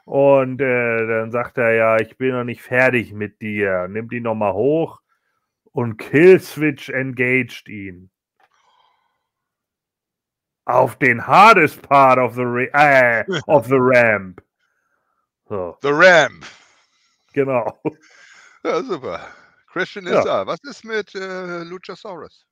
Und 0.05 0.61
äh, 0.61 1.07
dann 1.07 1.31
sagt 1.31 1.59
er, 1.59 1.73
ja, 1.75 1.97
ich 1.99 2.17
bin 2.17 2.31
noch 2.33 2.45
nicht 2.45 2.63
fertig 2.63 3.13
mit 3.13 3.41
dir. 3.41 3.89
Nimmt 3.89 4.13
ihn 4.13 4.25
nochmal 4.25 4.53
hoch 4.53 5.01
und 5.73 5.97
Killswitch 5.97 6.89
engaged 6.89 7.69
ihn. 7.69 8.11
Auf 10.65 10.97
den 10.97 11.27
hardest 11.27 11.83
part 11.83 12.19
of 12.19 12.35
the, 12.35 12.43
äh, 12.73 13.25
of 13.47 13.67
the 13.67 13.79
ramp. 13.79 14.41
So, 15.53 15.77
The 15.83 15.91
Ramp. 15.93 16.47
genau. 17.35 17.79
Ja, 18.65 18.83
super. 18.83 19.21
Christian 19.73 20.07
ist 20.07 20.13
Ja. 20.13 20.25
da. 20.25 20.47
Was 20.47 20.59
ist 20.65 20.85
mit 20.85 21.15
äh, 21.15 21.63
Luchasaurus? 21.65 22.47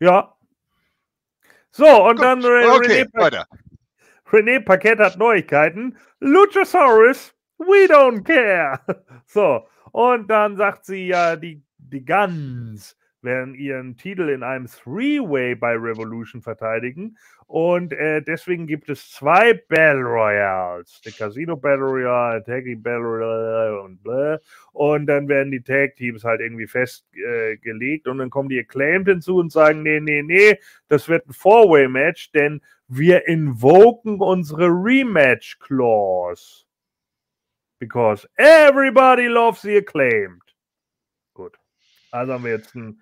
Ja. 0.00 0.34
So, 1.70 1.86
und 2.04 2.16
Gut, 2.16 2.24
dann 2.24 2.42
äh, 2.42 2.66
okay, 2.66 3.02
René, 3.04 3.08
weiter. 3.14 3.46
René 4.30 4.60
Paquette 4.64 5.04
hat 5.04 5.16
Neuigkeiten. 5.18 5.96
Luchasaurus, 6.18 7.32
we 7.58 7.86
don't 7.88 8.24
care. 8.24 8.80
So, 9.26 9.68
und 9.92 10.26
dann 10.28 10.56
sagt 10.56 10.84
sie 10.84 11.06
ja, 11.06 11.36
die, 11.36 11.62
die 11.78 12.04
Guns 12.04 12.96
werden 13.22 13.54
ihren 13.54 13.96
Titel 13.96 14.28
in 14.28 14.42
einem 14.42 14.66
Three-Way 14.66 15.54
bei 15.56 15.72
Revolution 15.72 16.42
verteidigen. 16.42 17.16
Und 17.46 17.92
äh, 17.92 18.22
deswegen 18.22 18.66
gibt 18.66 18.88
es 18.88 19.10
zwei 19.10 19.54
Battle 19.54 20.04
Royals. 20.04 21.00
Der 21.00 21.12
Casino 21.12 21.56
Battle 21.56 21.84
Royale, 21.84 22.44
Tag 22.44 22.64
Team 22.64 22.82
Battle 22.82 23.00
Royale 23.00 23.82
und 23.82 24.02
bläh. 24.02 24.38
Und 24.72 25.06
dann 25.06 25.28
werden 25.28 25.50
die 25.50 25.62
Tag 25.62 25.96
Teams 25.96 26.22
halt 26.22 26.40
irgendwie 26.40 26.68
festgelegt 26.68 28.06
äh, 28.06 28.10
und 28.10 28.18
dann 28.18 28.30
kommen 28.30 28.48
die 28.48 28.60
Acclaimed 28.60 29.08
hinzu 29.08 29.38
und 29.38 29.50
sagen, 29.50 29.82
nee, 29.82 30.00
nee, 30.00 30.22
nee, 30.22 30.58
das 30.88 31.08
wird 31.08 31.26
ein 31.26 31.32
Four-Way-Match, 31.32 32.30
denn 32.32 32.60
wir 32.86 33.26
invoken 33.26 34.20
unsere 34.20 34.68
Rematch-Clause. 34.68 36.66
Because 37.80 38.28
everybody 38.36 39.26
loves 39.26 39.62
the 39.62 39.78
Acclaimed. 39.78 40.54
Gut. 41.34 41.56
Also 42.10 42.34
haben 42.34 42.44
wir 42.44 42.52
jetzt 42.52 42.74
ein 42.74 43.00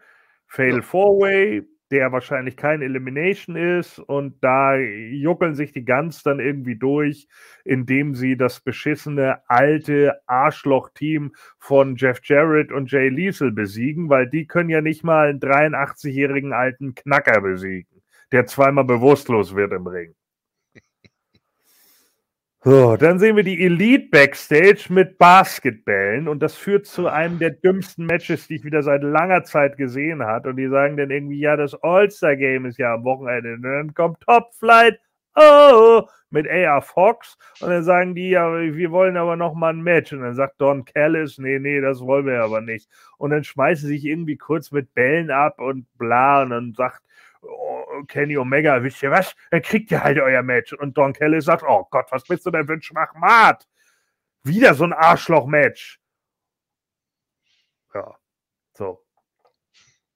Fatal. 0.48 0.82
Four-Way, 0.82 1.62
der 1.90 2.12
wahrscheinlich 2.12 2.56
kein 2.56 2.82
Elimination 2.82 3.56
ist 3.56 3.98
und 3.98 4.42
da 4.42 4.76
juckeln 4.76 5.54
sich 5.54 5.72
die 5.72 5.84
Guns 5.84 6.22
dann 6.22 6.40
irgendwie 6.40 6.76
durch, 6.76 7.28
indem 7.64 8.14
sie 8.14 8.36
das 8.36 8.60
beschissene 8.60 9.42
alte 9.48 10.20
Arschloch-Team 10.26 11.32
von 11.58 11.96
Jeff 11.96 12.20
Jarrett 12.24 12.72
und 12.72 12.90
Jay 12.90 13.08
Liesel 13.08 13.52
besiegen, 13.52 14.08
weil 14.10 14.28
die 14.28 14.46
können 14.46 14.70
ja 14.70 14.80
nicht 14.80 15.04
mal 15.04 15.28
einen 15.28 15.40
83-jährigen 15.40 16.52
alten 16.52 16.94
Knacker 16.94 17.40
besiegen, 17.40 18.02
der 18.32 18.46
zweimal 18.46 18.84
bewusstlos 18.84 19.54
wird 19.54 19.72
im 19.72 19.86
Ring. 19.86 20.14
So, 22.64 22.96
dann 22.96 23.20
sehen 23.20 23.36
wir 23.36 23.44
die 23.44 23.64
Elite 23.64 24.08
Backstage 24.10 24.86
mit 24.88 25.16
Basketballen 25.16 26.26
und 26.26 26.40
das 26.42 26.56
führt 26.56 26.86
zu 26.86 27.06
einem 27.06 27.38
der 27.38 27.50
dümmsten 27.50 28.04
Matches, 28.04 28.48
die 28.48 28.56
ich 28.56 28.64
wieder 28.64 28.82
seit 28.82 29.04
langer 29.04 29.44
Zeit 29.44 29.76
gesehen 29.76 30.24
habe. 30.24 30.50
Und 30.50 30.56
die 30.56 30.66
sagen 30.68 30.96
dann 30.96 31.10
irgendwie, 31.10 31.38
ja, 31.38 31.56
das 31.56 31.80
All-Star-Game 31.84 32.66
ist 32.66 32.78
ja 32.78 32.94
am 32.94 33.04
Wochenende. 33.04 33.54
Und 33.54 33.62
dann 33.62 33.94
kommt 33.94 34.20
Top 34.22 34.52
Flight, 34.54 34.98
oh, 35.36 36.02
mit 36.30 36.48
AR 36.50 36.82
Fox. 36.82 37.38
Und 37.60 37.70
dann 37.70 37.84
sagen 37.84 38.16
die, 38.16 38.30
ja, 38.30 38.52
wir 38.52 38.90
wollen 38.90 39.16
aber 39.16 39.36
noch 39.36 39.54
mal 39.54 39.72
ein 39.72 39.80
Match. 39.80 40.12
Und 40.12 40.22
dann 40.22 40.34
sagt 40.34 40.60
Don 40.60 40.84
Callis, 40.84 41.38
nee, 41.38 41.60
nee, 41.60 41.80
das 41.80 42.00
wollen 42.00 42.26
wir 42.26 42.42
aber 42.42 42.60
nicht. 42.60 42.88
Und 43.18 43.30
dann 43.30 43.44
schmeißen 43.44 43.88
sie 43.88 43.94
sich 43.94 44.04
irgendwie 44.04 44.36
kurz 44.36 44.72
mit 44.72 44.94
Bällen 44.94 45.30
ab 45.30 45.60
und 45.60 45.86
bla. 45.96 46.42
Und 46.42 46.50
dann 46.50 46.74
sagt 46.74 47.02
Kenny 48.08 48.36
Omega, 48.36 48.82
wisst 48.82 49.02
ihr 49.02 49.10
was? 49.10 49.34
Dann 49.50 49.62
kriegt 49.62 49.90
ihr 49.90 50.02
halt 50.02 50.18
euer 50.18 50.42
Match. 50.42 50.72
Und 50.72 50.96
Don 50.96 51.12
Kelly 51.12 51.40
sagt, 51.40 51.62
oh 51.66 51.86
Gott, 51.90 52.06
was 52.10 52.24
bist 52.24 52.46
du 52.46 52.50
denn 52.50 52.66
für 52.66 52.74
ein 52.74 52.82
Schwachmat? 52.82 53.68
Wieder 54.44 54.74
so 54.74 54.84
ein 54.84 54.92
Arschloch-Match. 54.92 56.00
Ja, 57.94 58.16
so. 58.74 59.04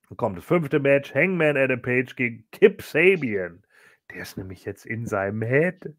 Dann 0.08 0.16
kommt 0.16 0.38
das 0.38 0.44
fünfte 0.44 0.78
Match, 0.80 1.14
Hangman 1.14 1.56
Adam 1.56 1.80
Page 1.82 2.14
gegen 2.16 2.46
Kip 2.52 2.82
Sabian. 2.82 3.64
Der 4.10 4.22
ist 4.22 4.36
nämlich 4.36 4.64
jetzt 4.64 4.86
in 4.86 5.06
seinem 5.06 5.42
Head. 5.42 5.94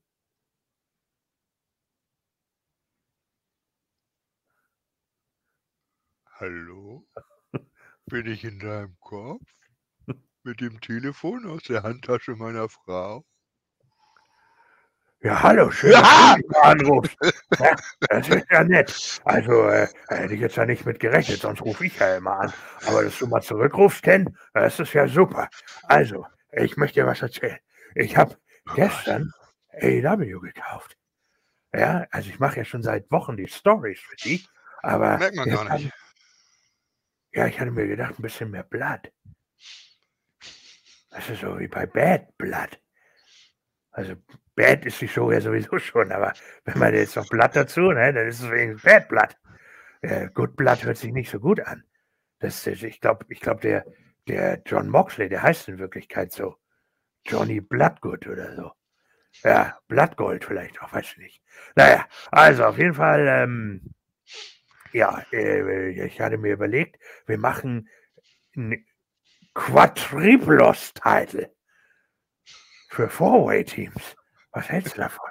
Hallo? 6.40 7.08
Bin 8.06 8.28
ich 8.28 8.44
in 8.44 8.60
deinem 8.60 8.98
Kopf? 9.00 9.42
Mit 10.44 10.60
dem 10.60 10.82
Telefon 10.82 11.46
aus 11.50 11.64
der 11.64 11.84
Handtasche 11.84 12.36
meiner 12.36 12.68
Frau? 12.68 13.26
Ja, 15.22 15.42
hallo, 15.42 15.72
schön, 15.72 15.92
Ja! 15.92 16.36
dass 16.36 16.42
du 16.42 16.62
anrufst. 16.62 17.18
Ja, 17.60 17.76
das 18.10 18.28
ist 18.28 18.46
ja 18.52 18.64
nett. 18.66 19.22
Also, 19.24 19.70
äh, 19.70 19.88
hätte 20.10 20.34
ich 20.34 20.42
jetzt 20.42 20.58
ja 20.58 20.66
nicht 20.66 20.86
mit 20.86 21.00
gerechnet, 21.00 21.40
sonst 21.40 21.62
rufe 21.62 21.86
ich 21.86 21.98
ja 21.98 22.18
immer 22.18 22.40
an. 22.42 22.54
Aber 22.86 23.04
dass 23.04 23.18
du 23.20 23.28
mal 23.28 23.42
zurückrufst, 23.42 24.04
Ken, 24.04 24.38
das 24.54 24.82
ist 24.82 24.92
ja 24.92 25.08
super. 25.08 25.48
Also, 25.84 26.26
ich 26.52 26.76
möchte 26.76 27.00
dir 27.00 27.08
was 27.08 27.22
erzählen. 27.22 27.60
Ich 27.96 28.18
habe 28.18 28.36
gestern 28.76 29.32
AEW 29.72 30.42
gekauft. 30.42 30.98
Ja, 31.74 32.06
also 32.12 32.30
ich 32.30 32.40
mache 32.40 32.58
ja 32.58 32.66
schon 32.66 32.84
seit 32.84 33.10
Wochen 33.10 33.38
die 33.38 33.48
Stories 33.48 34.00
für 34.02 34.16
die, 34.18 34.46
aber 34.82 35.18
Merkt 35.20 35.36
man 35.38 35.50
gar 35.50 35.64
nicht. 35.78 35.86
hab- 35.86 36.00
ja, 37.32 37.48
ich 37.48 37.60
hatte 37.60 37.72
mir 37.72 37.88
gedacht, 37.88 38.20
ein 38.20 38.22
bisschen 38.22 38.52
mehr 38.52 38.64
Blatt. 38.64 39.12
Das 41.14 41.30
ist 41.30 41.42
so 41.42 41.60
wie 41.60 41.68
bei 41.68 41.86
Bad 41.86 42.38
Blood. 42.38 42.80
Also 43.92 44.16
Bad 44.56 44.86
ist 44.86 45.00
die 45.00 45.08
Show 45.08 45.32
ja 45.32 45.40
sowieso 45.40 45.78
schon, 45.78 46.12
aber 46.12 46.34
wenn 46.66 46.80
man 46.80 46.94
jetzt 46.94 47.16
noch 47.16 47.30
Blatt 47.30 47.56
dazu, 47.56 47.92
ne, 47.92 48.12
dann 48.12 48.28
ist 48.28 48.42
es 48.42 48.50
wegen 48.50 48.78
Bad 48.78 49.08
Blood. 49.08 49.38
Äh, 50.02 50.30
Good 50.34 50.56
Blood 50.56 50.84
hört 50.84 50.98
sich 50.98 51.14
nicht 51.14 51.30
so 51.30 51.40
gut 51.40 51.60
an. 51.60 51.84
Das 52.40 52.66
ist, 52.66 52.84
ich 52.84 53.00
glaube, 53.00 53.26
ich 53.30 53.40
glaube, 53.40 53.62
der, 53.62 53.86
der 54.28 54.62
John 54.66 54.90
Moxley, 54.90 55.30
der 55.30 55.44
heißt 55.44 55.68
in 55.70 55.78
Wirklichkeit 55.78 56.32
so. 56.32 56.58
Johnny 57.26 57.62
Bloodgood 57.62 58.28
oder 58.28 58.56
so. 58.56 58.72
Ja, 59.44 59.80
Blattgold 59.88 60.46
vielleicht 60.46 60.82
auch, 60.82 60.92
weiß 60.94 61.14
ich 61.14 61.18
nicht. 61.18 61.44
Naja, 61.76 62.06
also 62.32 62.66
auf 62.66 62.78
jeden 62.78 62.96
Fall, 62.96 63.28
ähm, 63.28 63.94
ja, 64.92 65.24
äh, 65.32 66.06
ich 66.06 66.20
hatte 66.20 66.38
mir 66.38 66.54
überlegt, 66.54 67.00
wir 67.26 67.38
machen 67.38 67.88
Quadriplos-Title 69.54 71.54
für 72.90 73.10
Four-Way-Teams. 73.10 74.16
Was 74.52 74.70
hältst 74.70 74.96
du 74.96 75.02
davon? 75.02 75.30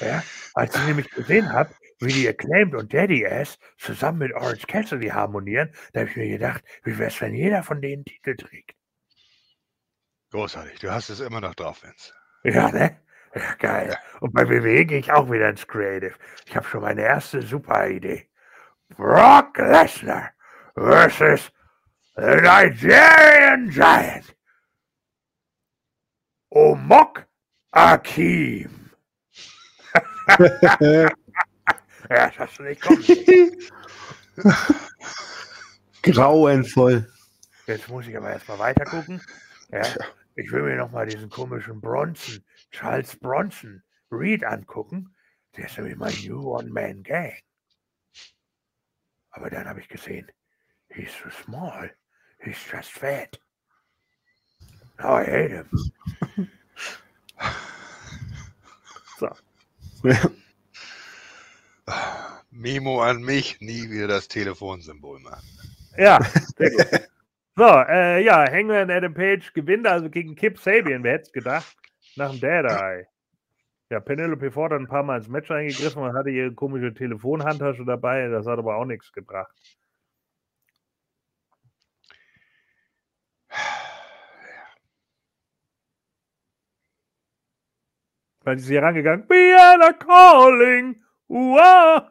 Ja, 0.00 0.22
als 0.54 0.74
ich 0.74 0.86
nämlich 0.86 1.10
gesehen 1.10 1.52
habe, 1.52 1.70
wie 2.00 2.12
die 2.12 2.28
Acclaimed 2.28 2.74
und 2.74 2.92
Daddy 2.92 3.26
Ass 3.26 3.58
zusammen 3.78 4.18
mit 4.18 4.34
Orange 4.34 4.66
Cassidy 4.66 5.08
harmonieren, 5.08 5.72
da 5.92 6.00
habe 6.00 6.10
ich 6.10 6.16
mir 6.16 6.28
gedacht, 6.28 6.64
wie 6.82 6.98
wäre 6.98 7.10
es, 7.10 7.20
wenn 7.20 7.34
jeder 7.34 7.62
von 7.62 7.80
denen 7.80 8.04
Titel 8.04 8.36
trägt? 8.36 8.74
Großartig. 10.32 10.80
Du 10.80 10.90
hast 10.90 11.10
es 11.10 11.20
immer 11.20 11.40
noch 11.40 11.54
drauf, 11.54 11.84
Vince. 11.84 12.12
Ja, 12.42 12.72
ne? 12.72 12.98
Ja, 13.34 13.54
geil. 13.58 13.96
Und 14.20 14.32
bei 14.32 14.48
WWE 14.48 14.84
gehe 14.84 14.98
ich 14.98 15.12
auch 15.12 15.30
wieder 15.30 15.48
ins 15.48 15.66
Creative. 15.66 16.14
Ich 16.46 16.56
habe 16.56 16.66
schon 16.66 16.82
meine 16.82 17.02
erste 17.02 17.42
super 17.42 17.88
Idee. 17.88 18.28
Brock 18.88 19.56
Lesnar 19.58 20.30
versus 20.74 21.52
the 22.16 22.40
Nigerian 22.40 23.70
Giant. 23.70 24.34
Omok 26.54 27.24
Akim. 27.72 28.90
Ja, 32.10 32.26
das 32.26 32.38
hast 32.38 32.58
du 32.58 32.64
nicht 32.64 32.82
kommen. 32.82 33.02
Grauenvoll. 36.02 37.10
Jetzt 37.66 37.88
muss 37.88 38.06
ich 38.06 38.16
aber 38.16 38.30
erstmal 38.30 38.58
weiter 38.58 38.84
gucken. 38.84 39.22
Ja, 39.70 39.82
ich 40.34 40.50
will 40.50 40.62
mir 40.62 40.76
nochmal 40.76 41.06
diesen 41.06 41.30
komischen 41.30 41.80
Bronson, 41.80 42.44
Charles 42.70 43.16
Bronson 43.16 43.82
Reed 44.10 44.44
angucken. 44.44 45.14
Der 45.56 45.66
ist 45.66 45.78
nämlich 45.78 45.96
mein 45.96 46.14
New 46.26 46.54
One-Man-Gang. 46.54 47.34
Aber 49.30 49.48
dann 49.48 49.66
habe 49.66 49.80
ich 49.80 49.88
gesehen, 49.88 50.30
he's 50.88 51.12
so 51.22 51.30
small. 51.30 51.94
He's 52.42 52.58
just 52.70 52.90
fat. 52.90 53.38
Oh, 55.02 55.14
I 55.14 55.24
hate 55.24 55.50
him. 55.50 55.68
so. 59.18 59.28
Memo 62.50 63.00
an 63.00 63.22
mich, 63.22 63.60
nie 63.60 63.90
wieder 63.90 64.08
das 64.08 64.28
Telefonsymbol 64.28 65.20
machen. 65.20 65.46
Ja, 65.96 66.18
sehr 66.56 66.70
gut. 66.70 67.08
So, 67.54 67.64
äh, 67.64 68.24
ja, 68.24 68.50
Hangman 68.50 68.90
Adam 68.90 69.12
Page 69.12 69.52
gewinnt 69.52 69.86
also 69.86 70.08
gegen 70.08 70.34
Kip 70.34 70.58
Sabian, 70.58 71.04
wer 71.04 71.14
hätte 71.14 71.24
es 71.24 71.32
gedacht, 71.32 71.76
nach 72.16 72.30
dem 72.30 72.40
Dead 72.40 72.64
Eye. 72.64 73.06
Ja, 73.90 74.00
Penelope 74.00 74.50
Ford 74.50 74.72
hat 74.72 74.80
ein 74.80 74.88
paar 74.88 75.02
Mal 75.02 75.18
ins 75.18 75.28
Match 75.28 75.50
eingegriffen 75.50 76.02
und 76.02 76.14
hatte 76.14 76.30
ihre 76.30 76.52
komische 76.52 76.94
Telefonhandtasche 76.94 77.84
dabei, 77.84 78.28
das 78.28 78.46
hat 78.46 78.58
aber 78.58 78.76
auch 78.76 78.86
nichts 78.86 79.12
gebracht. 79.12 79.52
Weil 88.44 88.58
sie 88.58 88.72
hier 88.72 88.82
rangegangen, 88.82 89.28
We 89.28 89.56
are 89.58 89.94
calling. 89.94 91.02
Uah. 91.28 92.10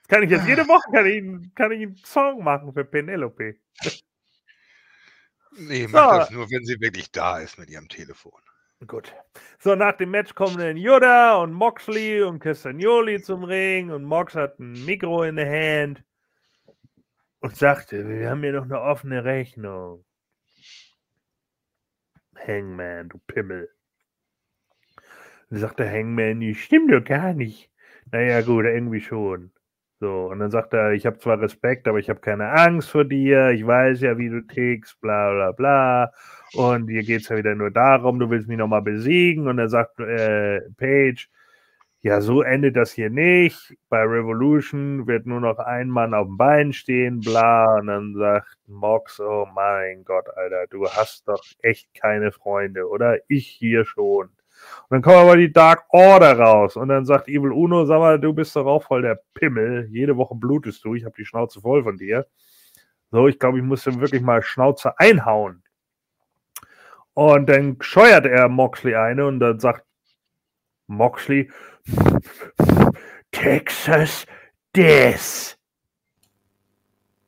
Das 0.00 0.08
kann 0.08 0.22
ich 0.22 0.30
jetzt 0.30 0.46
jede 0.46 0.68
Woche 0.68 0.90
kann 0.92 1.06
ich, 1.06 1.54
kann 1.54 1.72
ich 1.72 1.82
einen 1.82 1.96
Song 1.96 2.44
machen 2.44 2.72
für 2.72 2.84
Penelope. 2.84 3.56
Nee, 5.56 5.86
So. 5.86 5.92
macht 5.92 6.20
das 6.20 6.30
nur, 6.30 6.50
wenn 6.50 6.64
sie 6.64 6.80
wirklich 6.80 7.10
da 7.10 7.38
ist 7.38 7.58
mit 7.58 7.70
ihrem 7.70 7.88
Telefon. 7.88 8.40
Gut. 8.86 9.14
So, 9.60 9.74
nach 9.74 9.96
dem 9.96 10.10
Match 10.10 10.34
kommen 10.34 10.58
dann 10.58 10.76
Yoda 10.76 11.36
und 11.36 11.52
Moxley 11.52 12.22
und 12.22 12.40
Castagnoli 12.40 13.22
zum 13.22 13.44
Ring 13.44 13.90
und 13.90 14.04
Mox 14.04 14.34
hat 14.34 14.58
ein 14.58 14.84
Mikro 14.84 15.22
in 15.22 15.36
der 15.36 15.48
Hand 15.48 16.04
und 17.40 17.56
sagte, 17.56 18.06
wir 18.06 18.28
haben 18.28 18.42
hier 18.42 18.52
noch 18.52 18.64
eine 18.64 18.80
offene 18.80 19.24
Rechnung. 19.24 20.04
Hangman, 22.46 23.08
du 23.08 23.18
Pimmel. 23.26 23.73
Und 25.50 25.58
sagt 25.58 25.78
der 25.78 25.90
Hangman, 25.90 26.40
die 26.40 26.54
stimmt 26.54 26.92
doch 26.92 27.04
gar 27.04 27.34
nicht. 27.34 27.70
Naja, 28.12 28.42
gut, 28.42 28.64
irgendwie 28.64 29.00
schon. 29.00 29.50
So, 30.00 30.26
und 30.26 30.40
dann 30.40 30.50
sagt 30.50 30.74
er, 30.74 30.92
ich 30.92 31.06
habe 31.06 31.18
zwar 31.18 31.40
Respekt, 31.40 31.88
aber 31.88 31.98
ich 31.98 32.10
habe 32.10 32.20
keine 32.20 32.50
Angst 32.50 32.90
vor 32.90 33.04
dir, 33.04 33.50
ich 33.50 33.66
weiß 33.66 34.00
ja, 34.02 34.18
wie 34.18 34.28
du 34.28 34.42
tickst, 34.42 35.00
bla 35.00 35.32
bla 35.32 35.52
bla. 35.52 36.12
Und 36.54 36.88
hier 36.88 37.02
geht 37.02 37.22
es 37.22 37.28
ja 37.28 37.36
wieder 37.36 37.54
nur 37.54 37.70
darum, 37.70 38.18
du 38.18 38.28
willst 38.28 38.48
mich 38.48 38.58
nochmal 38.58 38.82
besiegen. 38.82 39.48
Und 39.48 39.56
dann 39.58 39.68
sagt 39.68 40.00
äh, 40.00 40.60
Page, 40.76 41.28
ja, 42.02 42.20
so 42.20 42.42
endet 42.42 42.76
das 42.76 42.92
hier 42.92 43.08
nicht. 43.08 43.74
Bei 43.88 44.02
Revolution 44.02 45.06
wird 45.06 45.26
nur 45.26 45.40
noch 45.40 45.58
ein 45.58 45.88
Mann 45.88 46.12
auf 46.12 46.26
dem 46.26 46.36
Bein 46.36 46.72
stehen, 46.74 47.20
bla. 47.20 47.78
Und 47.78 47.86
dann 47.86 48.14
sagt 48.14 48.58
Mox, 48.66 49.20
oh 49.20 49.46
mein 49.54 50.04
Gott, 50.04 50.26
Alter, 50.36 50.66
du 50.68 50.86
hast 50.86 51.26
doch 51.28 51.42
echt 51.62 51.94
keine 51.94 52.30
Freunde, 52.30 52.88
oder? 52.90 53.18
Ich 53.28 53.46
hier 53.46 53.86
schon. 53.86 54.28
Und 54.88 54.90
dann 54.90 55.02
kommt 55.02 55.16
aber 55.16 55.36
die 55.36 55.52
Dark 55.52 55.84
Order 55.90 56.38
raus. 56.38 56.76
Und 56.76 56.88
dann 56.88 57.04
sagt 57.04 57.28
Evil 57.28 57.52
Uno, 57.52 57.84
sag 57.84 57.98
mal, 57.98 58.20
du 58.20 58.32
bist 58.32 58.54
doch 58.56 58.66
auch 58.66 58.82
voll 58.82 59.02
der 59.02 59.20
Pimmel. 59.34 59.88
Jede 59.90 60.16
Woche 60.16 60.34
blutest 60.34 60.84
du. 60.84 60.94
Ich 60.94 61.04
habe 61.04 61.14
die 61.16 61.24
Schnauze 61.24 61.60
voll 61.60 61.82
von 61.82 61.96
dir. 61.96 62.26
So, 63.10 63.28
ich 63.28 63.38
glaube, 63.38 63.58
ich 63.58 63.64
muss 63.64 63.84
dir 63.84 64.00
wirklich 64.00 64.22
mal 64.22 64.42
Schnauze 64.42 64.98
einhauen. 64.98 65.62
Und 67.14 67.48
dann 67.48 67.76
scheuert 67.80 68.26
er 68.26 68.48
Moxley 68.48 68.96
eine 68.96 69.26
und 69.26 69.38
dann 69.38 69.60
sagt 69.60 69.84
Moxley, 70.88 71.50
Texas 73.30 74.26
Death. 74.74 75.56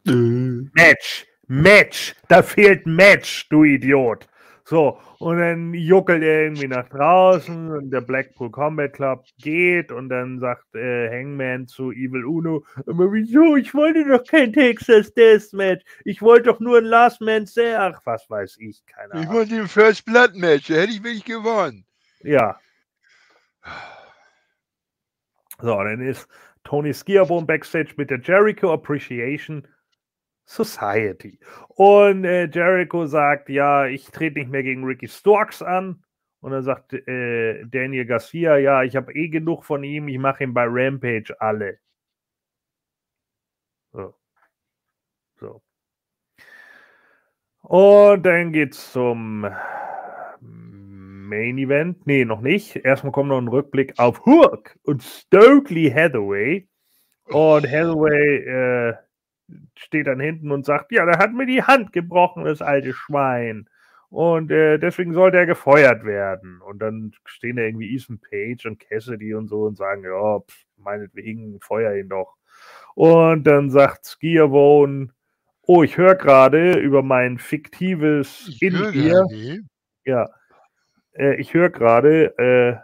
Match, 0.04 1.26
Match, 1.46 2.14
da 2.28 2.42
fehlt 2.42 2.86
Match, 2.86 3.48
du 3.48 3.64
Idiot. 3.64 4.26
So, 4.68 4.98
und 5.20 5.38
dann 5.38 5.74
juckelt 5.74 6.24
er 6.24 6.42
irgendwie 6.42 6.66
nach 6.66 6.88
draußen 6.88 7.70
und 7.70 7.90
der 7.92 8.00
Blackpool 8.00 8.50
Combat 8.50 8.92
Club 8.92 9.24
geht 9.38 9.92
und 9.92 10.08
dann 10.08 10.40
sagt 10.40 10.74
äh, 10.74 11.08
Hangman 11.08 11.68
zu 11.68 11.92
Evil 11.92 12.24
Uno, 12.24 12.64
aber 12.84 13.12
wieso, 13.12 13.54
ich 13.54 13.72
wollte 13.74 14.04
doch 14.04 14.24
kein 14.24 14.52
Texas 14.52 15.14
Deathmatch, 15.14 15.84
ich 16.04 16.20
wollte 16.20 16.48
doch 16.50 16.58
nur 16.58 16.78
ein 16.78 16.84
Last 16.84 17.20
Man 17.20 17.46
Stand, 17.46 17.94
ach, 17.94 18.00
was 18.06 18.28
weiß 18.28 18.56
ich, 18.58 18.84
keine 18.86 19.14
Ich 19.14 19.28
Ahnung. 19.28 19.34
wollte 19.34 19.54
den 19.54 19.68
First 19.68 20.04
Blood 20.04 20.34
Match, 20.34 20.66
da 20.66 20.74
hätte 20.74 20.94
ich 20.94 21.04
wirklich 21.04 21.24
gewonnen. 21.24 21.86
Ja. 22.24 22.58
So, 25.60 25.76
dann 25.76 26.00
ist 26.00 26.26
Tony 26.64 26.92
Skiabone 26.92 27.46
backstage 27.46 27.94
mit 27.96 28.10
der 28.10 28.18
Jericho 28.20 28.72
Appreciation 28.72 29.66
Society. 30.46 31.38
Und 31.68 32.24
äh, 32.24 32.48
Jericho 32.48 33.06
sagt, 33.06 33.48
ja, 33.48 33.86
ich 33.86 34.06
trete 34.10 34.38
nicht 34.38 34.50
mehr 34.50 34.62
gegen 34.62 34.84
Ricky 34.84 35.08
Storks 35.08 35.60
an. 35.60 36.02
Und 36.40 36.52
dann 36.52 36.62
sagt 36.62 36.92
äh, 36.92 37.64
Daniel 37.66 38.06
Garcia, 38.06 38.56
ja, 38.56 38.84
ich 38.84 38.94
habe 38.94 39.12
eh 39.12 39.28
genug 39.28 39.64
von 39.64 39.82
ihm, 39.82 40.06
ich 40.08 40.18
mache 40.18 40.44
ihn 40.44 40.54
bei 40.54 40.64
Rampage 40.68 41.34
alle. 41.40 41.78
So. 43.92 44.14
so. 45.40 45.62
Und 47.62 48.22
dann 48.24 48.52
geht's 48.52 48.92
zum 48.92 49.40
Main 50.40 51.58
Event. 51.58 52.06
Nee, 52.06 52.24
noch 52.24 52.40
nicht. 52.40 52.76
Erstmal 52.76 53.10
kommt 53.12 53.30
noch 53.30 53.38
ein 53.38 53.48
Rückblick 53.48 53.98
auf 53.98 54.24
Hook 54.24 54.76
und 54.84 55.02
Stokely 55.02 55.90
Hathaway. 55.90 56.68
Und 57.24 57.66
Hathaway 57.66 58.36
äh, 58.44 58.94
steht 59.76 60.06
dann 60.06 60.20
hinten 60.20 60.50
und 60.50 60.64
sagt, 60.64 60.92
ja, 60.92 61.04
der 61.04 61.18
hat 61.18 61.32
mir 61.32 61.46
die 61.46 61.62
Hand 61.62 61.92
gebrochen, 61.92 62.44
das 62.44 62.62
alte 62.62 62.92
Schwein. 62.92 63.68
Und 64.08 64.50
äh, 64.50 64.78
deswegen 64.78 65.12
sollte 65.12 65.36
er 65.36 65.46
gefeuert 65.46 66.04
werden. 66.04 66.60
Und 66.60 66.78
dann 66.78 67.12
stehen 67.24 67.56
da 67.56 67.62
irgendwie 67.62 67.94
Ethan 67.94 68.18
Page 68.18 68.66
und 68.66 68.80
Cassidy 68.80 69.34
und 69.34 69.48
so 69.48 69.62
und 69.62 69.76
sagen, 69.76 70.04
ja, 70.04 70.40
pff, 70.40 70.64
meinetwegen, 70.76 71.58
feuer 71.60 71.94
ihn 71.94 72.08
doch. 72.08 72.36
Und 72.94 73.44
dann 73.44 73.70
sagt 73.70 74.06
Skiavone, 74.06 75.08
oh, 75.62 75.82
ich 75.82 75.96
höre 75.96 76.14
gerade 76.14 76.78
über 76.78 77.02
mein 77.02 77.38
fiktives 77.38 78.56
In-Ear. 78.60 79.26
Ja, 80.04 80.28
äh, 81.12 81.34
ich 81.36 81.52
höre 81.52 81.70
gerade, 81.70 82.38
äh, 82.38 82.76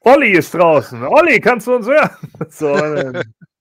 Olli 0.00 0.32
ist 0.32 0.52
draußen. 0.52 1.02
Olli, 1.02 1.40
kannst 1.40 1.66
du 1.66 1.74
uns 1.74 1.88
hören? 1.88 2.10
so, 2.50 2.74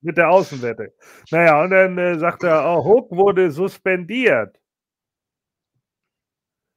mit 0.04 0.18
der 0.18 0.30
Außenwette. 0.30 0.94
Naja, 1.32 1.64
und 1.64 1.72
dann 1.72 1.98
äh, 1.98 2.20
sagt 2.20 2.44
er, 2.44 2.64
oh, 2.66 2.84
Hook 2.84 3.12
wurde 3.12 3.52
suspendiert. 3.52 4.60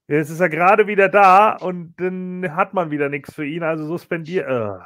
Jetzt 0.09 0.31
ist 0.31 0.41
er 0.41 0.49
gerade 0.49 0.87
wieder 0.87 1.09
da 1.09 1.57
und 1.57 1.95
dann 1.99 2.55
hat 2.55 2.75
man 2.75 2.91
wieder 2.91 3.09
nichts 3.09 3.35
für 3.35 3.45
ihn, 3.45 3.65
also 3.65 3.85
suspendiert. 3.87 4.47
Äh. 4.47 4.79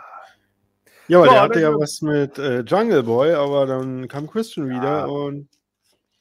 Ja, 1.09 1.19
aber 1.19 1.27
So, 1.27 1.33
der 1.33 1.41
hatte 1.43 1.61
ja 1.61 1.71
was 1.75 2.01
mit 2.01 2.39
äh, 2.39 2.61
Jungle 2.61 3.03
Boy, 3.03 3.35
aber 3.35 3.67
dann 3.67 4.09
kam 4.09 4.27
Christian 4.29 4.69
wieder 4.69 4.83
Ja. 5.01 5.05
und 5.07 5.49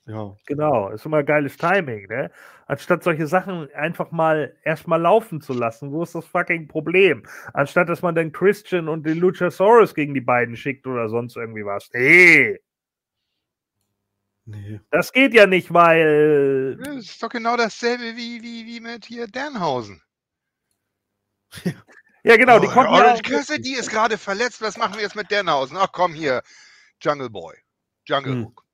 ja. 0.05 0.35
Genau, 0.47 0.89
ist 0.89 1.05
immer 1.05 1.23
geiles 1.23 1.55
Timing, 1.55 2.07
ne? 2.07 2.31
Anstatt 2.69 3.03
solche 3.03 3.25
Sachen 3.25 3.67
einfach 3.73 4.11
mal 4.11 4.55
erstmal 4.63 5.01
laufen 5.01 5.41
zu 5.41 5.53
lassen, 5.53 5.91
wo 5.91 6.03
ist 6.03 6.13
das 6.13 6.25
fucking 6.25 6.67
Problem? 6.67 7.23
Anstatt 7.53 7.89
dass 7.89 8.03
man 8.03 8.13
dann 8.13 8.31
Christian 8.31 8.87
und 8.87 9.07
den 9.07 9.17
Luchasaurus 9.17 9.95
gegen 9.95 10.13
die 10.13 10.21
beiden 10.21 10.55
schickt 10.55 10.85
oder 10.85 11.09
sonst 11.09 11.35
irgendwie 11.35 11.65
was. 11.65 11.89
Nee, 11.93 12.59
Nee. 14.45 14.79
das 14.91 15.11
geht 15.11 15.33
ja 15.33 15.45
nicht, 15.47 15.73
weil. 15.73 16.77
Das 16.77 16.97
ist 16.97 17.21
doch 17.23 17.29
genau 17.29 17.57
dasselbe 17.57 18.15
wie, 18.15 18.41
wie, 18.41 18.65
wie 18.65 18.79
mit 18.79 19.05
hier 19.05 19.27
Danhausen. 19.27 20.01
Ja, 22.21 22.35
genau, 22.35 22.59
die 22.59 22.67
oh, 22.67 22.71
kommen 22.71 22.93
ja. 22.93 23.01
Orange 23.01 23.21
Cassidy 23.21 23.75
ist 23.75 23.89
gerade 23.89 24.17
verletzt. 24.17 24.61
Was 24.61 24.77
machen 24.77 24.95
wir 24.95 25.01
jetzt 25.03 25.15
mit 25.15 25.31
Danhausen? 25.31 25.77
Ach 25.77 25.87
komm 25.93 26.13
hier, 26.13 26.43
Jungle 27.01 27.29
Boy. 27.29 27.55
Jungle 28.05 28.33
Hm. 28.33 28.45
Hook. 28.47 28.65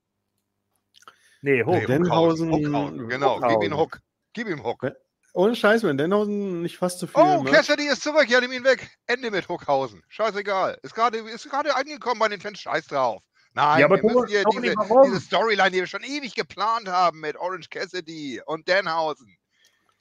Nee, 1.46 1.64
hoch. 1.64 1.74
Nee, 1.74 1.86
Denhausen- 1.86 2.50
Hookhausen, 2.52 3.08
Genau, 3.08 3.40
gib 3.40 3.62
ihn 3.62 3.72
Hookhausen. 3.72 3.78
Hook. 3.78 4.00
Gib 4.34 4.48
ihm 4.48 4.64
Hook. 4.64 4.92
Ohne 5.34 5.56
Scheiß, 5.56 5.84
wenn 5.84 5.96
Denhausen 5.96 6.64
nicht 6.64 6.76
fast 6.78 6.98
zu 6.98 7.06
viel. 7.06 7.22
Oh, 7.22 7.44
ne? 7.44 7.52
Cassidy 7.52 7.88
ist 7.88 8.02
zurück. 8.02 8.26
Ja, 8.28 8.42
nimm 8.42 8.52
ihn 8.52 8.64
weg. 8.64 8.90
Ende 9.06 9.30
mit 9.30 9.48
Hookhausen. 9.48 10.02
Scheißegal. 10.08 10.80
Ist 10.82 10.96
gerade 10.96 11.20
ist 11.20 11.48
gerade 11.48 11.76
angekommen 11.76 12.20
bei 12.20 12.30
den 12.30 12.42
Fans. 12.42 12.58
Scheiß 12.60 12.88
drauf. 12.88 13.22
Nein, 13.54 13.80
Ja, 13.82 13.86
aber 13.86 13.98
wir 13.98 14.04
müssen 14.12 14.28
hier 14.28 14.44
diese, 14.60 14.76
warum? 14.76 15.04
diese 15.06 15.22
Storyline, 15.22 15.70
die 15.70 15.78
wir 15.82 15.88
schon 15.88 16.02
ewig 16.04 16.34
geplant 16.34 16.88
haben 16.88 17.20
mit 17.20 17.38
Orange 17.38 17.70
Cassidy 17.70 18.42
und 18.48 18.68
Danhausen. 18.68 19.38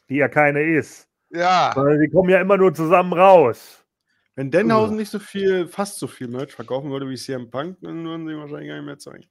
Die 0.09 0.17
ja 0.17 0.29
keine 0.29 0.63
ist. 0.63 1.07
Ja. 1.29 1.73
Sondern 1.75 2.01
die 2.01 2.09
kommen 2.09 2.31
ja 2.31 2.41
immer 2.41 2.57
nur 2.57 2.73
zusammen 2.73 3.13
raus. 3.13 3.85
Wenn 4.35 4.51
Denhausen 4.51 4.97
nicht 4.97 5.11
so 5.11 5.19
viel, 5.19 5.69
fast 5.69 5.99
so 5.99 6.07
viel 6.07 6.27
Merch 6.29 6.53
verkaufen 6.55 6.91
würde 6.91 7.07
wie 7.11 7.17
CM 7.17 7.51
Punk, 7.51 7.77
dann 7.83 8.03
würden 8.07 8.27
sie 8.27 8.35
wahrscheinlich 8.35 8.69
gar 8.69 8.77
nicht 8.77 8.87
mehr 8.87 8.99
zeigen. 8.99 9.27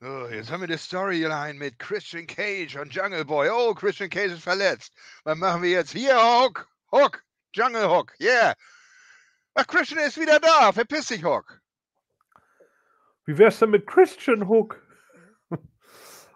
So, 0.00 0.28
jetzt 0.28 0.52
haben 0.52 0.60
wir 0.60 0.68
die 0.68 0.78
Storyline 0.78 1.54
mit 1.54 1.76
Christian 1.80 2.28
Cage 2.28 2.76
und 2.76 2.94
Jungle 2.94 3.24
Boy. 3.24 3.48
Oh, 3.50 3.74
Christian 3.74 4.08
Cage 4.08 4.30
ist 4.30 4.44
verletzt. 4.44 4.92
Was 5.24 5.36
machen 5.36 5.62
wir 5.62 5.70
jetzt? 5.70 5.90
Hier, 5.90 6.16
Hook. 6.16 6.68
Hook. 6.92 7.24
Jungle 7.52 7.90
Hook. 7.90 8.14
Yeah. 8.20 8.54
Ach, 9.54 9.66
Christian 9.66 9.98
ist 10.06 10.16
wieder 10.16 10.38
da. 10.38 10.70
Verpiss 10.70 11.06
dich, 11.08 11.24
Hook. 11.24 11.60
Wie 13.24 13.36
wär's 13.36 13.58
denn 13.58 13.70
mit 13.70 13.88
Christian 13.88 14.46
Hook? 14.46 14.80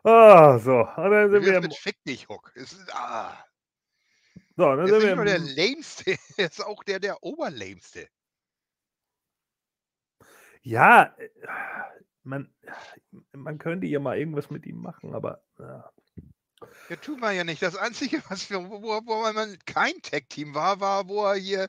ah, 0.02 0.58
so. 0.58 0.80
Und 0.96 1.10
dann 1.12 1.30
sind 1.30 1.42
Wie 1.42 1.52
wir 1.52 1.60
mit 1.60 1.76
Fick 1.76 2.02
dich, 2.02 2.28
Hook. 2.28 2.50
Ist, 2.56 2.76
ah, 2.92 3.32
so, 4.56 4.64
dann 4.64 4.80
er 4.80 4.86
sind 4.88 5.02
wir 5.02 5.06
nicht 5.06 5.16
nur 5.16 5.24
der 5.24 5.38
lämste, 5.38 6.16
ist 6.36 6.60
auch 6.66 6.82
der, 6.82 6.98
der 6.98 7.22
oberlämste. 7.22 8.08
ja, 10.62 11.14
äh, 11.16 11.28
man, 12.24 12.52
man 13.32 13.58
könnte 13.58 13.86
ja 13.86 14.00
mal 14.00 14.18
irgendwas 14.18 14.50
mit 14.50 14.66
ihm 14.66 14.80
machen, 14.80 15.14
aber 15.14 15.42
ja. 15.58 15.90
Ja, 16.88 16.96
tut 16.96 17.20
man 17.20 17.34
ja 17.34 17.44
nicht. 17.44 17.62
Das 17.62 17.76
Einzige, 17.76 18.22
was 18.28 18.50
wir, 18.50 18.58
wo, 18.58 18.82
wo, 18.82 19.32
man 19.32 19.58
kein 19.66 20.00
Tag-Team 20.02 20.54
war, 20.54 20.80
war, 20.80 21.08
wo 21.08 21.24
er 21.24 21.34
hier 21.34 21.68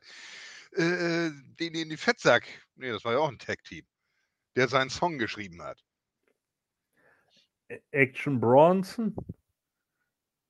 äh, 0.76 1.28
äh, 1.28 1.32
den 1.60 1.76
in 1.76 1.90
die 1.90 1.98
Fettsack. 1.98 2.46
Nee, 2.76 2.92
das 2.92 3.04
war 3.04 3.14
ja 3.14 3.20
auch 3.20 3.30
ein 3.30 3.40
Tag-Team. 3.40 3.86
Der 4.56 4.68
seinen 4.68 4.90
Song 4.90 5.18
geschrieben 5.18 5.62
hat. 5.64 5.84
Action 7.92 8.40
Bronson. 8.40 9.16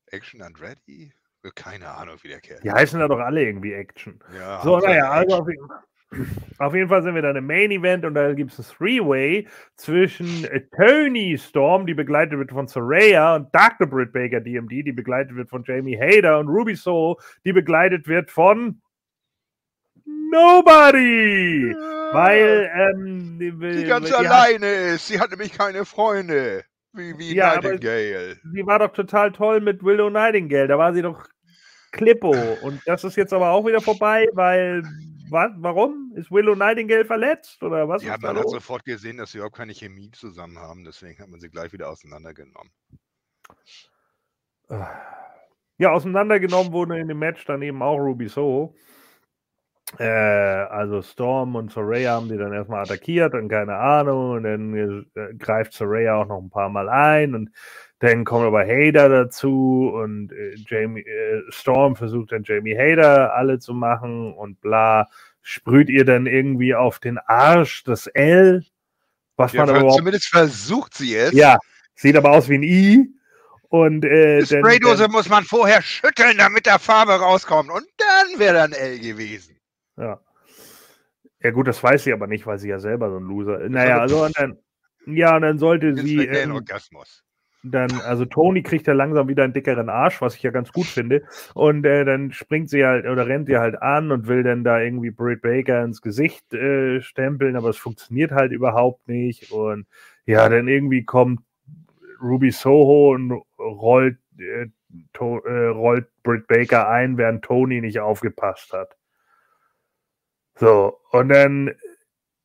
Action 0.08 0.42
Andretti? 0.42 1.14
Keine 1.56 1.90
Ahnung, 1.90 2.18
wie 2.22 2.30
der 2.30 2.40
Kerl. 2.40 2.62
Die 2.62 2.72
heißen 2.72 3.00
ja 3.00 3.08
doch 3.08 3.20
alle 3.20 3.44
irgendwie 3.44 3.74
Action. 3.74 4.22
Ja, 4.34 4.62
So, 4.62 4.80
naja, 4.80 5.10
also 5.10 5.36
auf, 5.38 5.50
jeden- 5.50 5.68
auf 6.60 6.76
jeden 6.76 6.90
Fall 6.90 7.04
sind 7.04 7.16
wir 7.16 7.22
dann 7.22 7.36
im 7.36 7.48
Main 7.48 7.72
Event 7.72 8.06
und 8.06 8.14
da 8.14 8.34
gibt 8.34 8.52
es 8.52 8.60
ein 8.60 8.78
Three-Way 8.78 9.48
zwischen 9.76 10.48
Tony 10.76 11.38
Storm, 11.38 11.86
die 11.86 11.94
begleitet 11.94 12.38
wird 12.38 12.52
von 12.52 12.68
Soraya, 12.68 13.36
und 13.36 13.54
Dr. 13.54 13.88
Britt 13.88 14.12
Baker 14.14 14.40
DMD, 14.40 14.72
die 14.86 14.92
begleitet 14.92 15.36
wird 15.36 15.50
von 15.50 15.64
Jamie 15.66 15.98
Hader, 15.98 16.40
und 16.40 16.48
Ruby 16.48 16.76
Soho, 16.76 17.20
die 17.46 17.54
begleitet 17.54 18.08
wird 18.08 18.32
von 18.32 18.82
Nobody! 20.06 21.74
Weil, 22.12 22.72
ähm, 22.76 23.40
die, 23.40 23.86
ganz 23.86 24.08
die 24.08 24.14
hat, 24.14 24.26
alleine 24.26 24.68
ist. 24.68 25.08
Sie 25.08 25.20
hat 25.20 25.32
nämlich 25.32 25.52
keine 25.52 25.84
Freunde. 25.86 26.64
Wie, 26.94 27.18
wie 27.18 27.34
Ja, 27.34 27.56
Nightingale. 27.56 28.38
sie 28.44 28.66
war 28.68 28.78
doch 28.80 28.94
total 28.94 29.32
toll 29.32 29.62
mit 29.62 29.84
Willow 29.84 30.12
Nightingale, 30.12 30.68
da 30.68 30.78
war 30.78 30.94
sie 30.94 31.02
doch 31.02 31.26
Klippo. 31.92 32.36
Und 32.62 32.82
das 32.86 33.04
ist 33.04 33.16
jetzt 33.16 33.34
aber 33.34 33.50
auch 33.50 33.66
wieder 33.66 33.82
vorbei, 33.82 34.28
weil, 34.34 34.84
was, 35.34 35.52
warum? 35.58 36.14
Ist 36.16 36.32
Willow 36.32 36.56
Nightingale 36.56 37.04
verletzt 37.04 37.62
oder 37.62 37.90
was? 37.90 38.04
Ja, 38.04 38.18
man 38.18 38.38
hat 38.38 38.44
los? 38.44 38.54
sofort 38.54 38.86
gesehen, 38.86 39.18
dass 39.18 39.32
sie 39.32 39.40
überhaupt 39.40 39.58
keine 39.58 39.74
Chemie 39.74 40.12
zusammen 40.12 40.58
haben. 40.58 40.86
Deswegen 40.86 41.20
hat 41.20 41.28
man 41.28 41.42
sie 41.42 41.50
gleich 41.50 41.74
wieder 41.74 41.90
auseinandergenommen. 41.90 42.72
Ja, 45.78 45.92
auseinandergenommen 45.92 46.72
wurden 46.72 46.94
in 46.94 47.08
dem 47.10 47.20
Match 47.20 47.44
dann 47.46 47.62
eben 47.62 47.82
auch 47.82 47.98
Ruby 47.98 48.30
Soho. 48.30 48.76
Äh, 50.00 50.06
also 50.06 51.02
Storm 51.02 51.56
und 51.56 51.72
Soraya 51.72 52.14
haben 52.14 52.30
die 52.30 52.38
dann 52.38 52.54
erstmal 52.54 52.84
attackiert 52.84 53.34
und 53.34 53.50
keine 53.50 53.76
Ahnung. 53.76 54.32
Und 54.32 54.44
dann 54.44 55.06
äh, 55.16 55.34
greift 55.36 55.74
Soraya 55.74 56.16
auch 56.16 56.28
noch 56.28 56.40
ein 56.40 56.50
paar 56.50 56.70
Mal 56.70 56.90
ein 56.90 57.36
und 57.36 57.50
dann 58.00 58.26
kommt 58.26 58.46
aber 58.46 58.66
Hader 58.66 59.08
dazu 59.10 59.92
und 59.94 60.32
äh, 60.34 60.56
Jamie, 60.68 61.02
äh, 61.02 61.42
Storm 61.50 61.96
versucht 61.96 62.32
dann 62.32 62.44
Jamie 62.44 62.76
Hader 62.78 63.34
alle 63.34 63.60
zu 63.60 63.74
machen 63.74 64.34
und 64.34 64.60
bla. 64.62 65.08
Sprüht 65.42 65.90
ihr 65.90 66.06
dann 66.06 66.26
irgendwie 66.26 66.74
auf 66.76 67.00
den 67.00 67.18
Arsch 67.18 67.84
das 67.84 68.08
L, 68.08 68.66
was 69.36 69.54
Ja, 69.54 69.62
man 69.62 69.70
aber 69.70 69.80
überhaupt 69.80 69.98
zumindest 70.00 70.28
versucht 70.30 70.94
sie 70.94 71.16
es. 71.16 71.34
ja, 71.34 71.58
sieht 71.96 72.16
aber 72.16 72.32
aus 72.32 72.48
wie 72.50 72.56
ein 72.56 72.64
I. 72.64 73.10
Und 73.70 74.06
äh, 74.06 74.40
Die 74.40 74.46
Spraydose 74.46 75.08
muss 75.08 75.30
man 75.30 75.44
vorher 75.44 75.82
schütteln, 75.82 76.38
damit 76.38 76.68
da 76.68 76.78
Farbe 76.78 77.14
rauskommt. 77.14 77.72
Und 77.72 77.86
dann 77.98 78.40
wäre 78.40 78.54
dann 78.54 78.72
L 78.72 79.00
gewesen. 79.00 79.58
Ja. 79.98 80.20
Ja, 81.42 81.52
gut, 81.52 81.68
das 81.68 81.82
weiß 81.84 82.04
sie 82.04 82.14
aber 82.14 82.28
nicht, 82.28 82.46
weil 82.46 82.58
sie 82.60 82.70
ja 82.70 82.80
selber 82.80 83.10
so 83.10 83.18
ein 83.18 83.24
Loser 83.24 83.62
ist. 83.62 83.72
Naja, 83.72 84.00
also 84.00 84.24
und 84.24 84.38
dann, 84.38 84.58
ja, 85.08 85.36
und 85.36 85.42
dann 85.42 85.58
sollte 85.58 85.96
sie 85.96 86.26
ähm, 86.26 86.54
Orgasmus. 86.54 87.24
Dann, 87.64 87.92
also 88.02 88.26
Toni 88.26 88.62
kriegt 88.62 88.88
ja 88.88 88.94
langsam 88.94 89.30
wieder 89.30 89.44
einen 89.44 89.54
dickeren 89.54 89.90
Arsch, 89.90 90.22
was 90.22 90.36
ich 90.36 90.44
ja 90.44 90.52
ganz 90.52 90.72
gut 90.74 90.86
finde. 90.86 91.24
Und 91.54 91.86
äh, 91.86 92.04
dann 92.04 92.32
springt 92.34 92.70
sie 92.70 92.86
halt 92.86 93.06
oder 93.06 93.26
rennt 93.26 93.48
sie 93.48 93.58
halt 93.58 93.82
an 93.82 94.12
und 94.12 94.28
will 94.28 94.44
dann 94.44 94.64
da 94.64 94.80
irgendwie 94.80 95.12
Britt 95.12 95.42
Baker 95.42 95.84
ins 95.84 96.02
Gesicht 96.02 96.54
äh, 96.54 97.02
stempeln, 97.02 97.56
aber 97.56 97.70
es 97.70 97.78
funktioniert 97.78 98.32
halt 98.32 98.52
überhaupt 98.52 99.08
nicht. 99.08 99.52
Und 99.52 99.88
ja, 100.26 100.48
dann 100.50 100.68
irgendwie 100.68 101.06
kommt 101.06 101.42
Ruby 102.22 102.52
Soho 102.52 103.14
und 103.14 103.42
rollt, 103.58 104.18
äh, 104.38 104.68
äh, 105.20 105.66
rollt 105.68 106.08
Britt 106.24 106.48
Baker 106.48 106.90
ein, 106.90 107.18
während 107.18 107.46
Tony 107.46 107.80
nicht 107.80 108.00
aufgepasst 108.00 108.74
hat. 108.74 108.98
So, 110.56 111.00
und 111.12 111.30
dann 111.30 111.72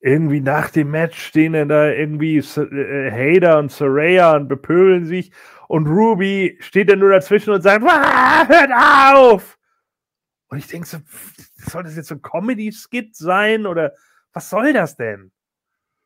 irgendwie 0.00 0.40
nach 0.40 0.70
dem 0.70 0.90
Match 0.90 1.20
stehen 1.20 1.54
dann 1.54 1.68
da 1.68 1.90
irgendwie 1.90 2.38
äh, 2.38 3.10
Hader 3.36 3.58
und 3.58 3.72
Soraya 3.72 4.36
und 4.36 4.48
bepöbeln 4.48 5.06
sich 5.06 5.32
und 5.68 5.86
Ruby 5.88 6.56
steht 6.60 6.90
dann 6.90 7.00
nur 7.00 7.10
dazwischen 7.10 7.52
und 7.52 7.62
sagt, 7.62 7.84
"Ah, 7.88 8.46
hört 8.48 8.70
auf! 9.16 9.58
Und 10.48 10.58
ich 10.58 10.66
denke 10.68 10.86
so, 10.88 10.98
soll 11.56 11.82
das 11.84 11.96
jetzt 11.96 12.08
so 12.08 12.14
ein 12.16 12.22
Comedy-Skit 12.22 13.14
sein 13.16 13.66
oder 13.66 13.92
was 14.32 14.50
soll 14.50 14.72
das 14.72 14.96
denn? 14.96 15.30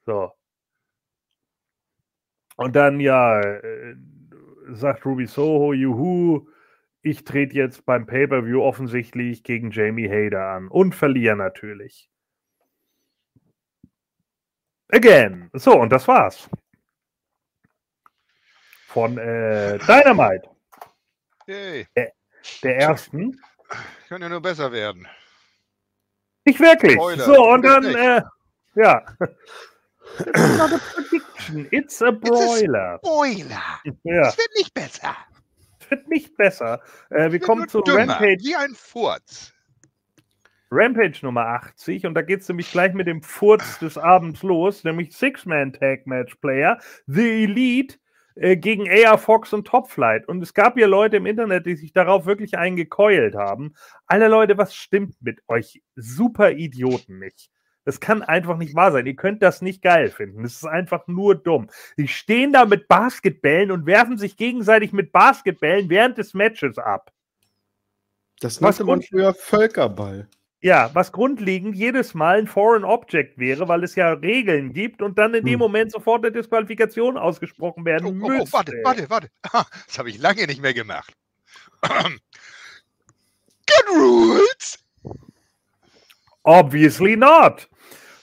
So. 0.06 0.32
Und 2.56 2.76
dann, 2.76 3.00
ja, 3.00 3.40
äh, 3.40 3.96
sagt 4.70 5.04
Ruby 5.06 5.26
Soho, 5.26 5.72
juhu, 5.72 6.46
ich 7.02 7.24
trete 7.24 7.54
jetzt 7.56 7.84
beim 7.86 8.06
Pay-Per-View 8.06 8.62
offensichtlich 8.62 9.42
gegen 9.44 9.70
Jamie 9.70 10.08
Hader 10.08 10.48
an 10.48 10.68
und 10.68 10.94
verliere 10.94 11.36
natürlich. 11.36 12.11
Again. 14.92 15.50
So, 15.54 15.78
und 15.80 15.90
das 15.90 16.06
war's. 16.06 16.48
Von 18.88 19.16
äh, 19.16 19.78
Dynamite, 19.78 20.50
Yay. 21.46 21.86
der 22.62 22.76
ersten. 22.76 23.40
Kann 24.08 24.20
ja 24.20 24.28
nur 24.28 24.42
besser 24.42 24.70
werden. 24.70 25.08
Nicht 26.44 26.60
wirklich. 26.60 26.92
Spoiler. 26.92 27.24
So, 27.24 27.48
und 27.48 27.62
dann, 27.62 27.84
äh, 27.86 28.22
ja. 28.74 29.02
It's 30.18 30.58
not 30.58 30.72
a 30.72 30.78
prediction, 30.78 31.68
it's 31.70 32.02
a 32.02 32.10
broiler. 32.10 32.98
Spoiler. 32.98 33.80
Ja, 34.02 34.28
Es 34.28 34.36
wird 34.36 34.50
nicht 34.58 34.74
besser. 34.74 35.16
es 35.80 35.90
wird 35.90 36.08
nicht 36.08 36.36
besser. 36.36 36.82
Äh, 37.08 37.32
wir 37.32 37.40
kommen 37.40 37.66
zu 37.68 37.80
dümmer, 37.80 38.00
Rampage, 38.12 38.40
Wie 38.42 38.56
ein 38.56 38.74
Furz. 38.74 39.54
Rampage 40.72 41.20
Nummer 41.22 41.46
80 41.46 42.06
und 42.06 42.14
da 42.14 42.22
geht 42.22 42.40
es 42.40 42.48
nämlich 42.48 42.72
gleich 42.72 42.94
mit 42.94 43.06
dem 43.06 43.22
Furz 43.22 43.78
des 43.78 43.98
Abends 43.98 44.42
los, 44.42 44.84
nämlich 44.84 45.14
Six-Man-Tag-Match-Player, 45.14 46.78
The 47.06 47.44
Elite 47.44 47.96
äh, 48.36 48.56
gegen 48.56 48.88
AR 48.88 49.18
Fox 49.18 49.52
und 49.52 49.66
Top 49.66 49.90
Flight. 49.90 50.26
Und 50.26 50.42
es 50.42 50.54
gab 50.54 50.78
ja 50.78 50.86
Leute 50.86 51.18
im 51.18 51.26
Internet, 51.26 51.66
die 51.66 51.76
sich 51.76 51.92
darauf 51.92 52.24
wirklich 52.24 52.56
eingekeult 52.56 53.34
haben. 53.34 53.74
Alle 54.06 54.28
Leute, 54.28 54.56
was 54.56 54.74
stimmt 54.74 55.16
mit 55.20 55.40
euch? 55.46 55.82
Super 55.94 56.52
Idioten 56.52 57.18
nicht. 57.18 57.50
Das 57.84 58.00
kann 58.00 58.22
einfach 58.22 58.56
nicht 58.56 58.74
wahr 58.74 58.92
sein. 58.92 59.06
Ihr 59.06 59.16
könnt 59.16 59.42
das 59.42 59.60
nicht 59.60 59.82
geil 59.82 60.08
finden. 60.08 60.42
Das 60.44 60.52
ist 60.52 60.64
einfach 60.64 61.06
nur 61.08 61.34
dumm. 61.34 61.68
Die 61.98 62.08
stehen 62.08 62.52
da 62.52 62.64
mit 62.64 62.88
Basketbällen 62.88 63.70
und 63.72 63.86
werfen 63.86 64.16
sich 64.16 64.36
gegenseitig 64.36 64.92
mit 64.92 65.12
Basketbällen 65.12 65.90
während 65.90 66.16
des 66.16 66.32
Matches 66.32 66.78
ab. 66.78 67.12
Das 68.40 68.60
nannte 68.60 68.84
man 68.84 69.02
früher 69.02 69.34
Völkerball. 69.34 70.28
Ja, 70.64 70.90
was 70.94 71.10
grundlegend 71.10 71.74
jedes 71.74 72.14
Mal 72.14 72.38
ein 72.38 72.46
Foreign 72.46 72.84
Object 72.84 73.36
wäre, 73.36 73.66
weil 73.66 73.82
es 73.82 73.96
ja 73.96 74.12
Regeln 74.12 74.72
gibt 74.72 75.02
und 75.02 75.18
dann 75.18 75.34
in 75.34 75.44
dem 75.44 75.54
Hm. 75.54 75.58
Moment 75.58 75.90
sofort 75.90 76.24
eine 76.24 76.30
Disqualifikation 76.32 77.16
ausgesprochen 77.18 77.80
Oh, 77.82 77.84
werden 77.84 78.22
oh, 78.22 78.28
müsste. 78.28 78.44
oh, 78.44 78.52
warte, 78.52 78.72
warte, 78.84 79.10
warte. 79.10 79.28
Ah, 79.52 79.64
Das 79.88 79.98
habe 79.98 80.08
ich 80.10 80.18
lange 80.18 80.46
nicht 80.46 80.62
mehr 80.62 80.72
gemacht. 80.72 81.12
Good 81.82 82.20
rules. 83.96 84.78
Obviously 86.44 87.16
not. 87.16 87.68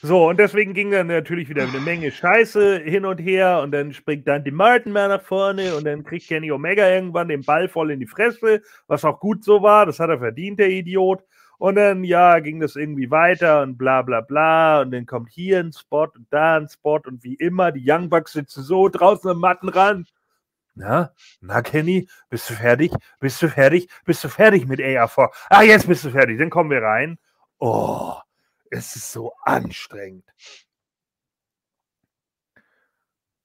So, 0.02 0.30
und 0.30 0.40
deswegen 0.40 0.74
ging 0.74 0.92
dann 0.92 1.08
natürlich 1.08 1.50
wieder 1.50 1.64
eine 1.64 1.80
Menge 1.82 2.10
Scheiße 2.12 2.78
hin 2.80 3.04
und 3.06 3.18
her 3.18 3.60
und 3.62 3.72
dann 3.72 3.92
springt 3.92 4.26
Dante 4.30 4.54
Martin 4.54 4.94
mal 4.94 5.10
nach 5.10 5.22
vorne 5.24 5.76
und 5.76 5.84
dann 5.84 6.06
kriegt 6.06 6.30
Kenny 6.30 6.54
Omega 6.54 6.88
irgendwann 6.90 7.28
den 7.28 7.44
Ball 7.44 7.68
voll 7.68 7.92
in 7.92 8.00
die 8.00 8.08
Fresse, 8.08 8.62
was 8.88 9.04
auch 9.04 9.20
gut 9.20 9.44
so 9.44 9.62
war, 9.62 9.86
das 9.86 10.00
hat 10.00 10.10
er 10.10 10.20
verdient, 10.20 10.58
der 10.60 10.70
Idiot. 10.70 11.22
Und 11.60 11.76
dann, 11.76 12.06
ja, 12.06 12.40
ging 12.40 12.62
das 12.62 12.78
irgendwie 12.78 13.12
weiter 13.12 13.62
und 13.64 13.78
bla 13.78 14.02
bla 14.02 14.22
bla 14.22 14.82
und 14.82 14.92
dann 14.92 15.06
kommt 15.06 15.30
hier 15.30 15.60
ein 15.60 15.74
Spot 15.74 16.06
und 16.16 16.26
da 16.32 16.56
ein 16.58 16.70
Spot 16.70 17.02
und 17.06 17.24
wie 17.24 17.36
immer, 17.36 17.72
die 17.74 17.84
Young 17.86 18.10
Bucks 18.10 18.32
sitzen 18.34 18.64
so 18.64 18.88
draußen 18.88 19.30
am 19.30 19.40
Mattenrand. 19.40 20.14
Na, 20.76 21.14
na, 21.42 21.62
Kenny, 21.62 22.08
bist 22.30 22.50
du 22.50 22.54
fertig? 22.54 22.94
Bist 23.20 23.42
du 23.42 23.50
fertig? 23.50 23.90
Bist 24.06 24.24
du 24.24 24.30
fertig 24.30 24.68
mit 24.68 24.80
AR4? 24.80 25.30
Ah, 25.50 25.64
jetzt 25.64 25.88
bist 25.88 26.06
du 26.06 26.12
fertig, 26.12 26.40
dann 26.40 26.50
kommen 26.50 26.70
wir 26.72 26.82
rein. 26.82 27.20
Oh, 27.60 28.16
es 28.72 28.96
ist 28.96 29.12
so 29.12 29.34
anstrengend. 29.44 30.24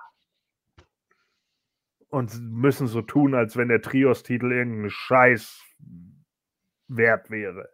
Und 2.10 2.40
müssen 2.42 2.88
so 2.88 3.02
tun, 3.02 3.36
als 3.36 3.56
wenn 3.56 3.68
der 3.68 3.82
Trios-Titel 3.82 4.52
irgendein 4.52 4.90
Scheiß 4.90 5.62
wert 6.88 7.30
wäre. 7.30 7.70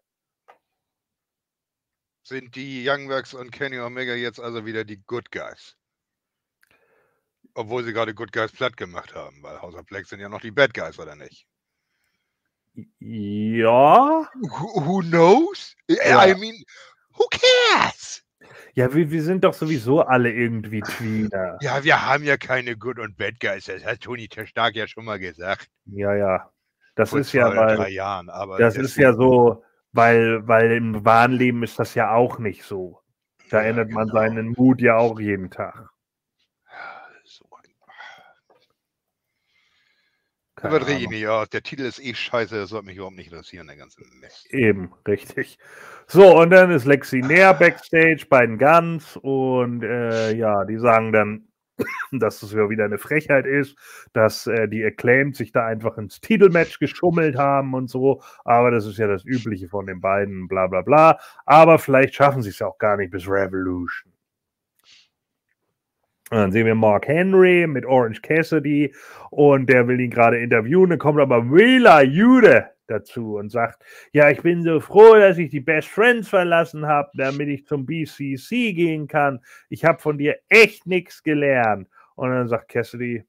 Sind 2.24 2.56
die 2.56 2.84
Young 2.88 3.08
Bucks 3.08 3.34
und 3.34 3.52
Kenny 3.52 3.80
Omega 3.80 4.14
jetzt 4.14 4.40
also 4.40 4.66
wieder 4.66 4.84
die 4.84 5.02
Good 5.06 5.32
Guys? 5.32 5.78
Obwohl 7.54 7.84
sie 7.84 7.94
gerade 7.94 8.14
Good 8.14 8.34
Guys 8.34 8.52
platt 8.52 8.76
gemacht 8.76 9.16
haben, 9.16 9.42
weil 9.42 9.62
House 9.62 9.76
of 9.76 9.86
Black 9.86 10.06
sind 10.06 10.20
ja 10.20 10.28
noch 10.28 10.42
die 10.42 10.52
Bad 10.52 10.74
Guys, 10.74 11.00
oder 11.00 11.16
nicht? 11.16 11.48
Ja. 13.00 14.30
Who, 14.34 14.86
who 14.86 15.00
knows? 15.02 15.76
Ja. 15.88 16.26
I 16.28 16.36
mean, 16.36 16.62
who 17.12 17.26
cares? 17.30 18.25
Ja, 18.74 18.94
wir, 18.94 19.10
wir 19.10 19.24
sind 19.24 19.44
doch 19.44 19.54
sowieso 19.54 20.02
alle 20.02 20.32
irgendwie 20.32 20.82
Tweener. 20.82 21.58
Ja, 21.62 21.84
wir 21.84 22.06
haben 22.06 22.24
ja 22.24 22.38
keine 22.38 22.76
Good 22.76 23.00
und 23.00 23.18
Bad 23.18 23.40
Guys. 23.40 23.66
Das 23.66 23.86
hat 23.86 24.02
Tony 24.02 24.28
Stark 24.46 24.76
ja 24.76 24.88
schon 24.88 25.06
mal 25.06 25.20
gesagt. 25.20 25.70
Ja, 25.86 26.14
ja. 26.14 26.52
Das 26.96 27.10
vor 27.10 27.20
ist 27.20 27.34
ja, 27.34 27.56
weil, 27.56 27.92
Jahren. 27.92 28.30
Aber 28.30 28.58
das 28.58 28.76
ist 28.76 28.98
ja 28.98 29.14
so, 29.14 29.64
weil, 29.92 30.48
weil 30.48 30.72
im 30.72 31.06
wahren 31.06 31.34
Leben 31.34 31.64
ist 31.64 31.78
das 31.80 31.96
ja 31.96 32.14
auch 32.14 32.40
nicht 32.40 32.64
so. 32.64 33.02
Da 33.50 33.62
Ja, 33.62 33.70
ändert 33.70 33.92
man 33.92 34.08
genau. 34.08 34.20
seinen 34.20 34.54
Mut 34.58 34.82
ja 34.82 34.98
auch 34.98 35.20
jeden 35.20 35.52
Tag. 35.52 35.90
So 37.24 37.46
ein, 37.52 37.64
Keine 37.64 38.04
überdrehe 40.64 40.98
ich 40.98 41.10
nicht 41.10 41.28
aus. 41.28 41.50
Der 41.50 41.64
Titel 41.64 41.84
ist 41.84 42.04
eh 42.04 42.14
scheiße. 42.14 42.56
Das 42.56 42.70
sollte 42.70 42.86
mich 42.86 42.96
überhaupt 42.96 43.16
nicht 43.16 43.32
interessieren, 43.32 43.68
der 43.68 43.76
ganze 43.76 44.02
Mist. 44.22 44.48
Eben, 44.52 44.92
richtig. 45.08 45.58
So, 46.08 46.40
und 46.40 46.52
dann 46.52 46.72
ist 46.72 46.86
Lexi 46.86 47.18
näher 47.18 47.54
backstage 47.54 48.26
bei 48.30 48.46
den 48.46 48.58
Guns 48.58 49.18
und 49.18 49.84
äh, 49.84 50.34
ja, 50.36 50.64
die 50.66 50.78
sagen 50.78 51.12
dann, 51.12 51.48
dass 52.12 52.42
es 52.42 52.54
ja 52.54 52.70
wieder 52.70 52.86
eine 52.86 52.98
Frechheit 52.98 53.46
ist, 53.46 53.76
dass 54.14 54.48
äh, 54.48 54.68
die 54.68 54.84
Acclaimed 54.84 55.36
sich 55.36 55.52
da 55.52 55.66
einfach 55.66 55.98
ins 55.98 56.22
Titelmatch 56.22 56.80
geschummelt 56.80 57.38
haben 57.38 57.74
und 57.74 57.90
so. 57.90 58.22
Aber 58.44 58.72
das 58.72 58.86
ist 58.86 58.98
ja 58.98 59.08
das 59.08 59.26
Übliche 59.26 59.68
von 59.68 59.86
den 59.86 60.00
beiden, 60.00 60.48
bla 60.48 60.68
bla 60.68 60.82
bla. 60.82 61.20
Aber 61.46 61.80
vielleicht 61.80 62.16
schaffen 62.16 62.42
sie 62.42 62.50
es 62.50 62.60
ja 62.60 62.68
auch 62.68 62.78
gar 62.78 62.98
nicht 62.98 63.12
bis 63.12 63.28
Revolution. 63.28 64.15
Und 66.32 66.38
dann 66.38 66.52
sehen 66.52 66.66
wir 66.66 66.76
Mark 66.76 67.08
Henry 67.08 67.68
mit 67.68 67.86
Orange 67.86 68.22
Cassidy 68.22 68.94
und 69.30 69.70
der 69.70 69.88
will 69.88 70.00
ihn 70.00 70.10
gerade 70.10 70.40
interviewen. 70.40 70.90
Dann 70.90 71.00
kommt 71.00 71.20
aber 71.20 71.52
Wheeler 71.52 72.02
Jude 72.02 72.72
dazu 72.88 73.36
und 73.36 73.50
sagt, 73.52 73.84
ja, 74.12 74.30
ich 74.30 74.42
bin 74.42 74.64
so 74.64 74.80
froh, 74.80 75.16
dass 75.16 75.38
ich 75.38 75.50
die 75.50 75.60
Best 75.60 75.88
Friends 75.88 76.30
verlassen 76.30 76.88
habe, 76.88 77.10
damit 77.14 77.48
ich 77.50 77.68
zum 77.68 77.86
BCC 77.86 78.74
gehen 78.74 79.08
kann. 79.08 79.40
Ich 79.70 79.86
habe 79.86 80.00
von 80.00 80.18
dir 80.18 80.38
echt 80.50 80.88
nichts 80.88 81.22
gelernt. 81.22 81.88
Und 82.16 82.32
dann 82.32 82.48
sagt 82.48 82.70
Cassidy, 82.70 83.24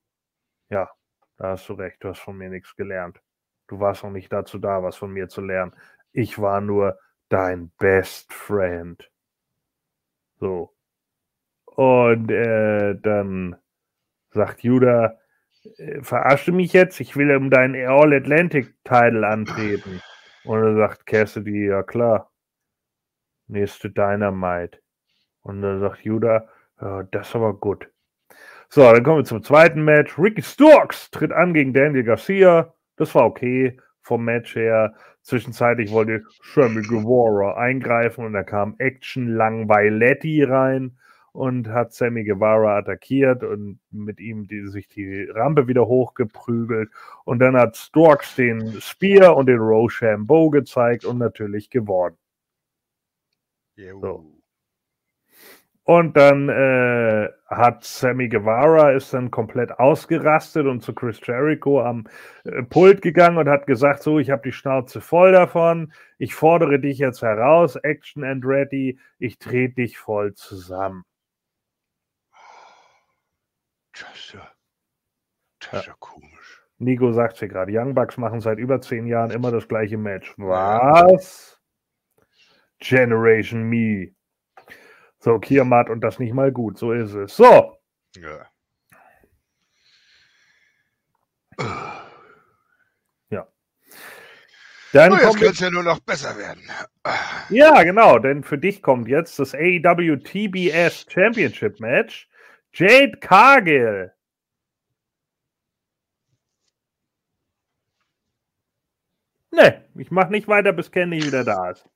ja, 0.71 0.91
da 1.37 1.51
hast 1.51 1.69
du 1.69 1.75
recht, 1.75 2.03
du 2.03 2.09
hast 2.09 2.21
von 2.21 2.37
mir 2.37 2.49
nichts 2.49 2.77
gelernt. 2.77 3.21
Du 3.69 3.81
warst 3.81 4.05
noch 4.05 4.11
nicht 4.11 4.33
dazu 4.33 4.59
da, 4.59 4.83
was 4.83 4.97
von 4.97 5.13
mir 5.13 5.29
zu 5.29 5.41
lernen. 5.41 5.75
Ich 6.13 6.39
war 6.39 6.61
nur 6.61 6.99
dein 7.29 7.71
Best 7.79 8.33
Friend. 8.33 9.11
So. 10.39 10.76
Und 11.77 12.31
äh, 12.31 12.95
dann 13.03 13.57
sagt 14.31 14.62
Judah, 14.62 15.19
äh, 15.77 16.03
verarsche 16.03 16.51
mich 16.51 16.73
jetzt, 16.73 17.01
ich 17.01 17.17
will 17.17 17.37
um 17.37 17.51
deinen 17.51 17.75
All-Atlantic-Title 17.87 19.27
antreten. 19.27 20.01
Und 20.45 20.62
dann 20.62 20.77
sagt 20.77 21.05
Cassidy, 21.05 21.67
ja 21.67 21.83
klar, 21.83 22.33
nächste 23.47 23.91
Dynamite. 23.91 24.79
Und 25.43 25.61
dann 25.61 25.81
sagt 25.81 26.01
Judah, 26.01 26.49
ja, 26.81 27.03
das 27.03 27.29
ist 27.29 27.37
aber 27.37 27.53
gut. 27.53 27.91
So, 28.71 28.81
dann 28.81 29.03
kommen 29.03 29.19
wir 29.19 29.25
zum 29.25 29.43
zweiten 29.43 29.85
Match. 29.85 30.19
Ricky 30.19 30.43
Starks 30.43 31.11
tritt 31.11 31.33
an 31.33 31.53
gegen 31.53 31.75
Daniel 31.75 32.05
Garcia. 32.05 32.75
Das 32.97 33.15
war 33.15 33.27
okay 33.27 33.79
vom 34.01 34.25
Match 34.25 34.57
her. 34.57 34.95
Zwischenzeitlich 35.21 35.93
wollte 35.93 36.25
Sammy 36.55 36.81
Guevara 36.81 37.59
eingreifen 37.59 38.25
und 38.25 38.33
da 38.33 38.45
kam 38.45 38.77
Action 38.79 39.29
Langweiletti 39.29 40.43
rein 40.43 40.97
und 41.37 41.68
hat 41.68 41.92
Sammy 41.92 42.25
Guevara 42.25 42.79
attackiert 42.79 43.44
und 43.44 43.79
mit 43.90 44.20
ihm 44.20 44.49
die, 44.49 44.66
sich 44.68 44.88
die 44.88 45.25
Rampe 45.25 45.68
wieder 45.68 45.87
hochgeprügelt. 45.87 46.90
Und 47.25 47.40
dann 47.40 47.57
hat 47.57 47.77
Storks 47.77 48.37
den 48.37 48.81
Spear 48.81 49.37
und 49.37 49.46
den 49.46 49.59
Rochambeau 49.59 50.49
gezeigt 50.49 51.05
und 51.05 51.18
natürlich 51.18 51.68
gewonnen. 51.68 52.16
So. 53.77 54.33
Und 55.85 56.16
dann 56.16 56.49
äh, 56.49 57.29
hat 57.49 57.85
Sammy 57.85 58.29
Guevara 58.29 58.92
ist 58.92 59.12
dann 59.12 59.31
komplett 59.31 59.79
ausgerastet 59.79 60.66
und 60.66 60.83
zu 60.83 60.94
Chris 60.94 61.20
Jericho 61.22 61.83
am 61.83 62.09
äh, 62.44 62.62
Pult 62.62 63.03
gegangen 63.03 63.37
und 63.37 63.49
hat 63.49 63.66
gesagt, 63.66 64.03
so, 64.03 64.18
ich 64.18 64.31
habe 64.31 64.42
die 64.42 64.53
Schnauze 64.53 65.01
voll 65.01 65.33
davon, 65.33 65.92
ich 66.18 66.35
fordere 66.35 66.81
dich 66.81 66.99
jetzt 66.99 67.22
heraus, 67.22 67.77
Action 67.77 68.25
and 68.25 68.44
Ready, 68.44 68.99
ich 69.18 69.38
trete 69.38 69.75
dich 69.75 69.99
voll 69.99 70.35
zusammen. 70.35 71.05
Das 74.01 74.15
ist 74.15 74.33
ja, 74.35 74.53
das 75.61 75.81
ist 75.81 75.87
ja 75.87 75.95
komisch. 75.99 76.63
Nico 76.79 77.13
sagt 77.13 77.39
hier 77.39 77.49
gerade, 77.49 77.73
Young 77.75 77.95
Bucks 77.95 78.17
machen 78.19 78.41
seit 78.41 78.59
über 78.59 78.81
zehn 78.81 79.07
Jahren 79.07 79.31
immer 79.31 79.51
das 79.51 79.67
gleiche 79.67 79.97
Match. 79.97 80.35
Ja. 80.37 81.07
Was? 81.09 81.59
Generation 82.79 83.63
Me. 83.63 84.15
So, 85.19 85.39
Kiamat 85.39 85.89
und 85.89 86.03
das 86.03 86.19
nicht 86.19 86.35
mal 86.35 86.53
gut, 86.53 86.79
so 86.79 86.93
ist 86.93 87.15
es. 87.15 87.35
So, 87.37 87.79
Ja. 88.15 88.47
dann 94.93 95.13
Oh, 95.13 95.17
jetzt 95.17 95.37
kann 95.39 95.49
es 95.49 95.61
ja 95.61 95.71
nur 95.71 95.83
noch 95.83 96.01
besser 96.01 96.37
werden. 96.39 96.63
Ja, 97.51 97.83
genau, 97.83 98.19
denn 98.19 98.43
für 98.43 98.57
dich 98.57 98.83
kommt 98.83 99.09
jetzt 99.09 99.39
das 99.39 99.55
AEW 99.55 100.17
TBS 100.17 101.07
Championship 101.09 101.81
Match. 101.81 102.29
Jade 102.79 103.17
Cargill. 103.21 104.12
Ne, 109.50 109.83
ich 109.94 110.11
mach 110.11 110.29
nicht 110.29 110.46
weiter, 110.46 110.73
bis 110.75 110.90
Kenny 110.90 111.23
wieder 111.23 111.42
da 111.42 111.71
ist. 111.71 111.88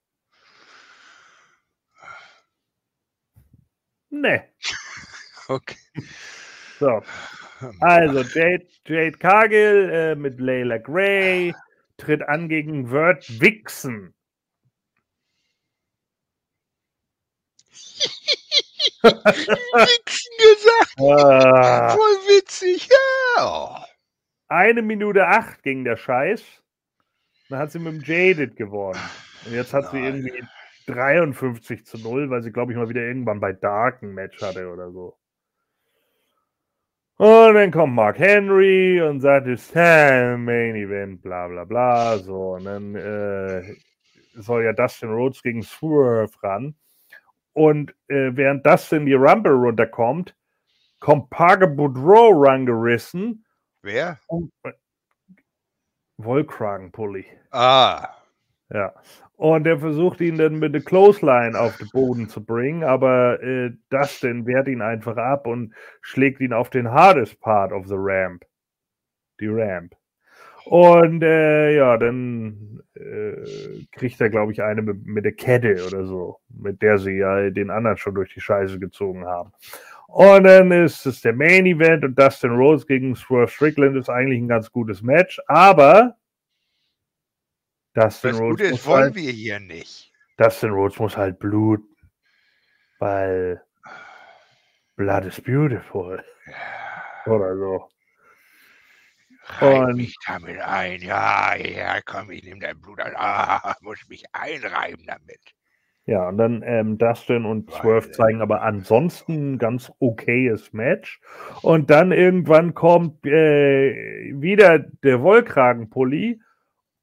Ne, 4.11 4.45
Okay. 5.49 5.77
so. 6.79 7.03
Also, 7.81 8.23
Jade, 8.23 8.67
Jade 8.87 9.19
Cargill 9.19 9.91
äh, 9.93 10.15
mit 10.15 10.41
Layla 10.41 10.79
Gray 10.79 11.53
tritt 11.99 12.23
an 12.23 12.49
gegen 12.49 12.91
Word 12.91 13.25
Vixen. 13.41 14.15
Wichsen 19.03 20.33
gesagt. 20.39 21.01
Ah. 21.01 21.89
Voll 21.91 22.17
witzig. 22.29 22.89
Ja. 23.37 23.85
Eine 24.49 24.83
Minute 24.83 25.27
acht 25.27 25.63
ging 25.63 25.85
der 25.85 25.97
Scheiß. 25.97 26.43
Dann 27.49 27.59
hat 27.59 27.73
sie 27.73 27.79
mit 27.79 27.93
dem 27.93 28.03
Jaded 28.03 28.57
gewonnen. 28.57 29.01
Und 29.47 29.53
jetzt 29.53 29.73
hat 29.73 29.91
sie 29.91 30.01
Nein. 30.01 30.25
irgendwie 30.25 30.45
53 30.87 31.85
zu 31.85 31.99
0, 31.99 32.31
weil 32.31 32.43
sie, 32.43 32.53
glaube 32.53 32.73
ich, 32.73 32.79
mal 32.79 32.89
wieder 32.89 33.03
irgendwann 33.03 33.41
bei 33.41 33.53
Dark 33.53 34.03
ein 34.03 34.13
Match 34.13 34.41
hatte 34.43 34.69
oder 34.69 34.91
so. 34.91 35.17
Und 37.17 37.55
dann 37.55 37.71
kommt 37.71 37.95
Mark 37.95 38.19
Henry 38.19 39.03
und 39.03 39.21
sagt, 39.21 39.47
es 39.47 39.69
ist 39.69 39.77
ein 39.77 40.43
Main 40.43 40.75
Event, 40.75 41.21
bla 41.21 41.49
bla 41.49 41.65
bla. 41.65 42.17
So, 42.19 42.55
und 42.55 42.65
dann 42.65 42.95
äh, 42.95 43.75
soll 44.35 44.65
ja 44.65 44.73
Dustin 44.73 45.11
Rhodes 45.11 45.43
gegen 45.43 45.63
Swerve 45.63 46.33
ran. 46.43 46.75
Und 47.61 47.95
äh, 48.09 48.35
während 48.35 48.65
Dustin 48.65 49.05
die 49.05 49.13
Rumble 49.13 49.53
runterkommt, 49.53 50.35
kommt 50.99 51.29
Parker 51.29 51.67
Boudreau 51.67 52.31
rangerissen 52.33 53.45
Wer? 53.83 54.19
und, 54.29 54.51
äh, 54.63 54.73
Wollkragenpulli. 56.17 57.27
Ah. 57.51 58.09
Ja. 58.71 58.95
Und 59.37 59.67
er 59.67 59.79
versucht 59.79 60.23
ihn 60.23 60.39
dann 60.39 60.59
mit 60.59 60.73
der 60.73 60.81
Clothesline 60.81 61.61
auf 61.61 61.77
den 61.77 61.91
Boden 61.91 62.31
zu 62.31 62.43
bringen, 62.43 62.83
aber 62.83 63.43
äh, 63.43 63.73
Dustin 63.91 64.47
wehrt 64.47 64.67
ihn 64.67 64.81
einfach 64.81 65.19
ab 65.19 65.47
und 65.47 65.75
schlägt 66.01 66.41
ihn 66.41 66.55
auf 66.55 66.71
den 66.71 66.91
hardest 66.91 67.41
part 67.41 67.73
of 67.73 67.89
the 67.89 67.95
ramp. 67.95 68.43
Die 69.39 69.49
Ramp. 69.49 69.95
Und 70.71 71.25
äh, 71.25 71.75
ja, 71.75 71.97
dann 71.97 72.81
äh, 72.95 73.85
kriegt 73.91 74.21
er, 74.21 74.31
glaube 74.31 74.53
ich, 74.53 74.63
eine 74.63 74.83
mit, 74.83 75.05
mit 75.05 75.25
der 75.25 75.33
Kette 75.33 75.85
oder 75.85 76.05
so, 76.05 76.39
mit 76.49 76.81
der 76.81 76.97
sie 76.97 77.17
ja 77.17 77.51
den 77.51 77.71
anderen 77.71 77.97
schon 77.97 78.15
durch 78.15 78.33
die 78.33 78.41
Scheiße 78.41 78.79
gezogen 78.79 79.27
haben. 79.27 79.53
Und 80.07 80.45
dann 80.45 80.71
ist 80.71 81.07
es 81.07 81.23
der 81.23 81.33
Main 81.33 81.67
Event 81.67 82.05
und 82.05 82.17
Dustin 82.17 82.53
Rose 82.53 82.87
gegen 82.87 83.17
Swerve 83.17 83.49
Strickland 83.49 83.97
ist 83.97 84.09
eigentlich 84.09 84.39
ein 84.39 84.47
ganz 84.47 84.71
gutes 84.71 85.03
Match, 85.03 85.41
aber 85.49 86.17
Dustin 87.95 88.31
Das 88.31 88.41
Rhodes 88.41 88.59
Gute 88.59 88.75
ist, 88.75 88.87
wollen 88.87 89.03
halt, 89.03 89.15
wir 89.17 89.33
hier 89.33 89.59
nicht. 89.59 90.13
Dustin 90.37 90.71
Rhodes 90.71 91.01
muss 91.01 91.17
halt 91.17 91.41
bluten, 91.41 91.97
weil 93.01 93.61
Blood 94.95 95.25
is 95.25 95.41
beautiful 95.41 96.23
oder 97.27 97.57
so. 97.57 97.89
Reib 99.59 99.89
Und- 99.89 99.97
mich 99.97 100.15
damit 100.27 100.61
ein. 100.61 101.01
Ja, 101.01 101.55
ja, 101.57 102.01
komm, 102.05 102.31
ich 102.31 102.45
nehme 102.45 102.61
dein 102.61 102.81
Blut 102.81 103.01
an. 103.01 103.13
Ah, 103.17 103.75
muss 103.83 103.99
mich 104.09 104.25
einreiben 104.33 105.05
damit. 105.07 105.41
Ja, 106.07 106.29
und 106.29 106.39
dann 106.39 106.63
ähm, 106.65 106.99
Dustin 106.99 107.45
und 107.45 107.71
Swerve 107.71 108.11
zeigen 108.11 108.41
aber 108.41 108.63
ansonsten 108.63 109.53
ein 109.53 109.59
ganz 109.59 109.93
okayes 110.01 110.73
Match. 110.73 111.21
Und 111.63 111.91
dann 111.91 112.11
irgendwann 112.11 112.75
kommt 112.75 113.25
äh, 113.27 114.33
wieder 114.35 114.79
der 114.81 115.23
Wollkragenpulli 115.23 116.41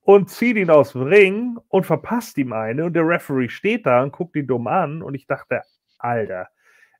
und 0.02 0.30
zieht 0.30 0.58
ihn 0.58 0.70
aus 0.70 0.92
dem 0.94 1.04
Ring 1.04 1.58
und 1.70 1.86
verpasst 1.86 2.38
ihm 2.38 2.52
eine. 2.54 2.86
Und 2.86 2.94
der 2.94 3.08
Referee 3.08 3.50
steht 3.50 3.86
da 3.86 4.04
und 4.04 4.12
guckt 4.12 4.36
ihn 4.36 4.48
dumm 4.48 4.68
an. 4.68 5.02
Und 5.02 5.16
ich 5.16 5.26
dachte, 5.26 5.62
Alter, 6.00 6.50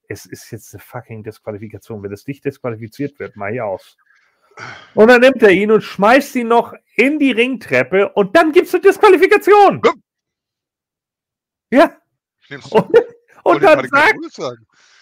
es 0.08 0.26
ist 0.26 0.50
jetzt 0.52 0.74
eine 0.74 0.82
fucking 0.82 1.24
Disqualifikation. 1.24 2.04
Wenn 2.04 2.12
das 2.12 2.28
nicht 2.28 2.46
disqualifiziert 2.46 3.20
wird, 3.20 3.36
mach 3.36 3.50
ich 3.50 3.62
aus. 3.62 3.98
Und 4.94 5.08
dann 5.08 5.22
nimmt 5.22 5.42
er 5.44 5.52
ihn 5.52 5.72
und 5.72 5.82
schmeißt 5.82 6.36
ihn 6.36 6.48
noch 6.48 6.74
in 6.96 7.20
die 7.20 7.32
Ringtreppe 7.32 8.10
und 8.10 8.36
dann 8.36 8.52
gibt 8.52 8.68
es 8.68 8.74
eine 8.74 8.82
Disqualifikation. 8.82 9.82
Guck. 9.82 9.96
Ja. 11.72 11.96
Und, 12.72 12.98
und 13.44 13.64
dann 13.64 13.88
sagt, 13.88 14.18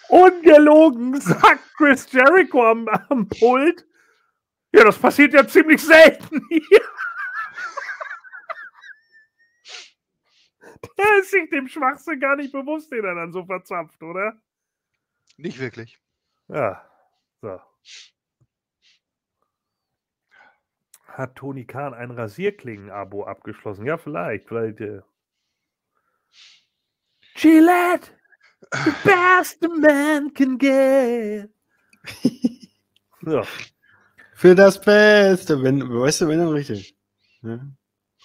ungelogen, 0.10 1.20
sagt 1.22 1.62
Chris 1.78 2.12
Jericho 2.12 2.66
am, 2.66 2.88
am 2.88 3.30
Pult, 3.30 3.86
ja, 4.74 4.84
das 4.84 4.98
passiert 4.98 5.34
ja 5.34 5.48
ziemlich 5.48 5.82
selten 5.82 6.46
hier. 6.50 6.60
Der 10.98 11.20
ist 11.20 11.32
sich 11.32 11.50
dem 11.50 11.68
Schwachsinn 11.68 12.20
gar 12.20 12.36
nicht 12.36 12.52
bewusst, 12.52 12.92
den 12.92 13.06
er 13.06 13.16
dann 13.16 13.32
so 13.32 13.46
verzapft, 13.46 14.04
oder? 14.04 14.40
Nicht 15.38 15.60
wirklich. 15.60 16.00
Ja, 16.48 16.88
so. 17.42 17.60
Hat 21.18 21.36
Toni 21.36 21.64
Kahn 21.64 21.94
ein 21.94 22.12
Rasierklingen-Abo 22.12 23.24
abgeschlossen? 23.24 23.86
Ja, 23.86 23.98
vielleicht. 23.98 24.50
Vielleicht. 24.50 24.82
Äh... 24.82 25.02
Gillette! 27.36 28.12
The 28.74 28.92
best 29.06 29.64
a 29.64 29.70
man 29.70 30.34
can 30.34 30.58
get. 30.58 31.50
so. 33.22 33.44
Für 34.34 34.56
das 34.56 34.82
Beste, 34.82 35.64
wenn, 35.64 35.82
weißt 35.82 36.22
du, 36.22 36.28
wenn 36.28 36.40
dann 36.40 36.50
richtig. 36.50 36.98
Ja. 37.44 37.60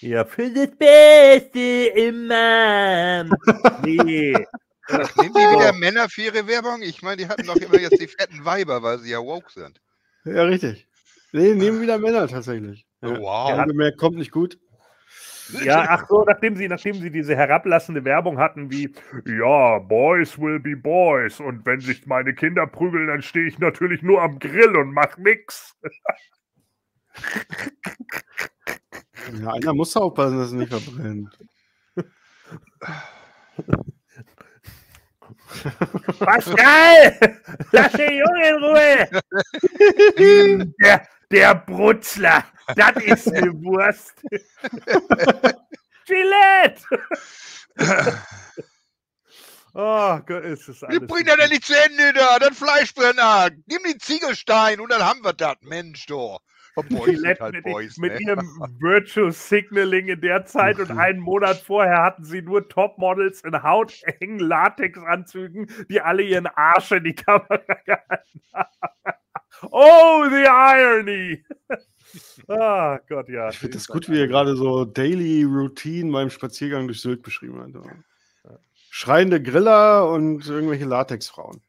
Ja, 0.00 0.24
für 0.24 0.50
das 0.50 0.76
Beste 0.76 1.92
immer. 1.94 3.24
Nee. 3.84 4.34
Nehmen 4.88 5.34
die 5.34 5.40
wieder 5.40 5.72
Männer 5.72 6.08
für 6.08 6.22
ihre 6.22 6.44
Werbung? 6.48 6.82
Ich 6.82 7.02
meine, 7.02 7.18
die 7.18 7.28
hatten 7.28 7.46
doch 7.46 7.56
immer 7.56 7.78
jetzt 7.78 8.00
die 8.00 8.08
fetten 8.08 8.44
Weiber, 8.44 8.82
weil 8.82 8.98
sie 8.98 9.10
ja 9.12 9.20
woke 9.20 9.52
sind. 9.52 9.80
ja, 10.24 10.42
richtig. 10.42 10.88
Nee, 11.32 11.54
nehmen 11.54 11.80
wieder 11.80 11.98
Männer 11.98 12.26
tatsächlich. 12.28 12.86
Ja. 13.02 13.10
Wow. 13.18 13.50
Ja, 13.50 13.64
gemerkt, 13.64 13.98
kommt 13.98 14.16
nicht 14.16 14.32
gut. 14.32 14.58
Ja, 15.64 15.86
ach 15.88 16.06
so, 16.08 16.24
nachdem 16.24 16.56
sie, 16.56 16.68
nachdem 16.68 16.94
sie 16.94 17.10
diese 17.10 17.34
herablassende 17.34 18.04
Werbung 18.04 18.38
hatten 18.38 18.70
wie, 18.70 18.94
ja, 19.26 19.78
Boys 19.78 20.38
will 20.38 20.60
be 20.60 20.76
Boys 20.76 21.40
und 21.40 21.66
wenn 21.66 21.80
sich 21.80 22.06
meine 22.06 22.34
Kinder 22.34 22.66
prügeln, 22.66 23.08
dann 23.08 23.22
stehe 23.22 23.48
ich 23.48 23.58
natürlich 23.58 24.02
nur 24.02 24.22
am 24.22 24.38
Grill 24.38 24.76
und 24.76 24.92
mach 24.92 25.16
nix. 25.16 25.76
Ja, 29.40 29.52
einer 29.52 29.74
muss 29.74 29.96
aufpassen, 29.96 30.38
dass 30.38 30.48
es 30.48 30.52
nicht 30.52 30.72
verbrennt. 30.72 31.36
Pascal, 36.20 37.18
lass 37.72 37.92
den 37.92 38.18
Jungen 38.18 38.44
in 38.44 38.56
Ruhe. 38.64 39.08
Der, 40.80 41.06
der 41.30 41.54
Brutzler, 41.54 42.44
das 42.76 42.96
ist 43.04 43.32
eine 43.32 43.52
Wurst. 43.62 44.22
Gillette. 46.06 46.84
Oh 49.72 50.18
Gott, 50.26 50.42
ist 50.44 50.68
das 50.68 50.82
Wir 50.82 50.88
alles. 50.88 51.06
bringen 51.06 51.26
das 51.26 51.36
ja 51.38 51.48
nicht 51.48 51.64
zu 51.64 51.74
Ende 51.74 52.12
da, 52.12 52.40
das 52.40 52.58
Fleischbrenner. 52.58 53.50
Nimm 53.66 53.78
den 53.86 54.00
Ziegelstein 54.00 54.80
und 54.80 54.90
dann 54.90 55.00
haben 55.00 55.22
wir 55.22 55.32
das. 55.32 55.56
Mensch, 55.62 56.06
doch. 56.06 56.40
Gillette 57.04 57.40
halt 57.40 57.54
mit, 57.54 57.64
Boys, 57.64 57.96
mit 57.96 58.14
ne? 58.14 58.20
ihrem 58.20 58.76
Virtual 58.80 59.30
Signaling 59.30 60.08
in 60.08 60.20
der 60.20 60.44
Zeit 60.44 60.80
und 60.80 60.90
einen 60.98 61.20
Monat 61.20 61.58
vorher 61.58 62.02
hatten 62.02 62.24
sie 62.24 62.42
nur 62.42 62.68
Topmodels 62.68 63.42
in 63.42 63.62
hautengen 63.62 64.38
Latexanzügen, 64.40 65.70
die 65.88 66.00
alle 66.00 66.22
ihren 66.22 66.46
Arsch 66.46 66.90
in 66.92 67.04
die 67.04 67.14
Kamera 67.14 67.58
gehalten 67.84 68.42
haben. 68.52 69.19
Oh, 69.70 70.24
the 70.28 70.46
irony! 70.46 71.44
Ah 72.48 72.98
Gott, 73.08 73.28
ja. 73.28 73.50
Ich 73.50 73.58
finde 73.58 73.76
das 73.76 73.86
gut, 73.86 74.08
wie 74.08 74.18
er 74.18 74.26
gerade 74.26 74.56
so 74.56 74.84
Daily 74.84 75.44
Routine 75.44 76.10
beim 76.10 76.28
Spaziergang 76.28 76.88
durch 76.88 77.00
Sylt 77.00 77.22
beschrieben 77.22 77.60
hat. 77.62 78.58
Schreiende 78.90 79.40
Griller 79.40 80.10
und 80.10 80.44
irgendwelche 80.48 80.86
Latexfrauen. 80.86 81.62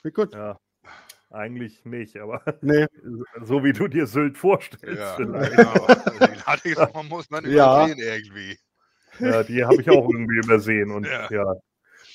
Finde 0.00 0.12
gut. 0.14 0.32
Ja, 0.32 0.58
eigentlich 1.28 1.84
nicht, 1.84 2.16
aber 2.16 2.42
Nee, 2.62 2.86
so 3.42 3.62
wie 3.62 3.74
du 3.74 3.86
dir 3.86 4.06
Sylt 4.06 4.38
vorstellst. 4.38 4.98
Ja, 4.98 5.14
vielleicht. 5.16 5.56
genau. 5.56 5.86
Die 5.86 6.40
Latexform 6.46 7.08
muss 7.10 7.28
man 7.28 7.44
Ja. 7.50 7.84
übersehen 7.86 7.98
irgendwie. 7.98 8.58
Ja, 9.18 9.42
die 9.42 9.62
habe 9.62 9.82
ich 9.82 9.90
auch 9.90 10.08
irgendwie 10.08 10.38
übersehen. 10.38 10.90
Und 10.90 11.04
Ja. 11.06 11.28
ja. 11.30 11.54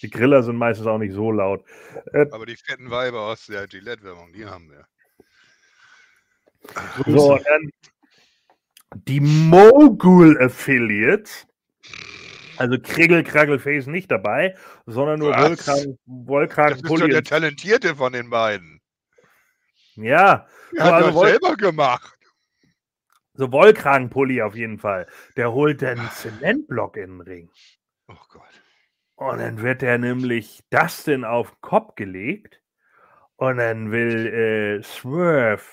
Die 0.01 0.09
Griller 0.09 0.43
sind 0.43 0.55
meistens 0.57 0.87
auch 0.87 0.97
nicht 0.97 1.13
so 1.13 1.31
laut. 1.31 1.63
Äh, 2.13 2.25
Aber 2.31 2.45
die 2.45 2.55
fetten 2.55 2.89
Weiber 2.91 3.21
aus 3.21 3.45
der 3.47 3.67
Gillette-Werbung, 3.67 4.33
die 4.33 4.45
haben 4.45 4.69
wir. 4.69 4.85
so, 7.05 7.33
und 7.33 7.45
dann 7.45 7.69
die 9.07 9.19
Mogul 9.19 10.41
Affiliates. 10.41 11.45
Also 12.57 12.77
Kriggel, 12.81 13.23
Kraggel, 13.23 13.59
Face 13.59 13.85
nicht 13.87 14.09
dabei, 14.09 14.55
sondern 14.85 15.19
nur 15.19 15.31
Was? 15.31 15.41
Wollkragen, 15.67 15.91
Das 15.91 15.99
Wollkragen, 16.05 16.75
ist 16.77 16.85
Pulli. 16.85 17.09
der 17.09 17.23
Talentierte 17.23 17.95
von 17.95 18.13
den 18.13 18.29
beiden. 18.29 18.79
Ja, 19.95 20.47
Er 20.75 20.83
hat 20.85 20.93
also 20.93 21.07
das 21.07 21.15
Woll- 21.15 21.27
selber 21.29 21.55
gemacht. 21.57 22.17
so 23.33 23.51
Wollkragenpulli 23.51 24.41
auf 24.41 24.55
jeden 24.55 24.79
Fall. 24.79 25.05
Der 25.35 25.51
holt 25.51 25.81
den 25.81 25.99
Zementblock 26.11 26.95
in 26.95 27.17
den 27.17 27.21
Ring. 27.21 27.49
Oh 28.07 28.13
Gott. 28.29 28.54
Und 29.15 29.39
dann 29.39 29.61
wird 29.61 29.81
er 29.81 29.97
nämlich 29.97 30.63
Dustin 30.69 31.23
auf 31.23 31.51
den 31.51 31.61
Kopf 31.61 31.95
gelegt. 31.95 32.61
Und 33.37 33.57
dann 33.57 33.91
will 33.91 34.27
äh, 34.27 34.83
Swerve 34.83 35.63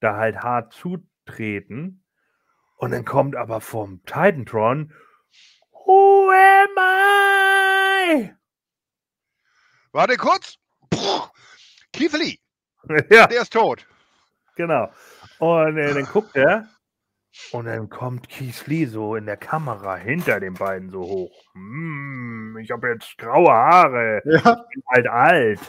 da 0.00 0.16
halt 0.16 0.38
hart 0.38 0.72
zutreten. 0.72 2.04
Und 2.76 2.92
dann 2.92 3.04
kommt 3.04 3.36
aber 3.36 3.60
vom 3.60 4.02
Titantron 4.04 4.92
Who 5.72 6.30
am 6.30 6.78
I? 8.16 8.34
Warte 9.92 10.16
kurz. 10.16 10.56
Puh. 10.88 11.28
Keith 11.92 12.12
Lee, 12.12 12.38
ja, 13.10 13.26
der 13.26 13.42
ist 13.42 13.52
tot. 13.52 13.86
genau. 14.56 14.90
Und 15.38 15.76
äh, 15.76 15.92
dann 15.92 16.04
guckt 16.06 16.36
er. 16.36 16.68
Und 17.52 17.66
dann 17.66 17.88
kommt 17.88 18.28
Keith 18.28 18.66
Lee 18.66 18.86
so 18.86 19.14
in 19.16 19.26
der 19.26 19.36
Kamera 19.36 19.96
hinter 19.96 20.40
den 20.40 20.54
beiden 20.54 20.90
so 20.90 21.00
hoch. 21.02 21.44
Hm, 21.54 22.58
ich 22.60 22.70
habe 22.70 22.88
jetzt 22.88 23.16
graue 23.18 23.52
Haare. 23.52 24.20
ja, 24.24 24.54
bin 24.72 24.82
halt 24.88 25.06
alt. 25.06 25.60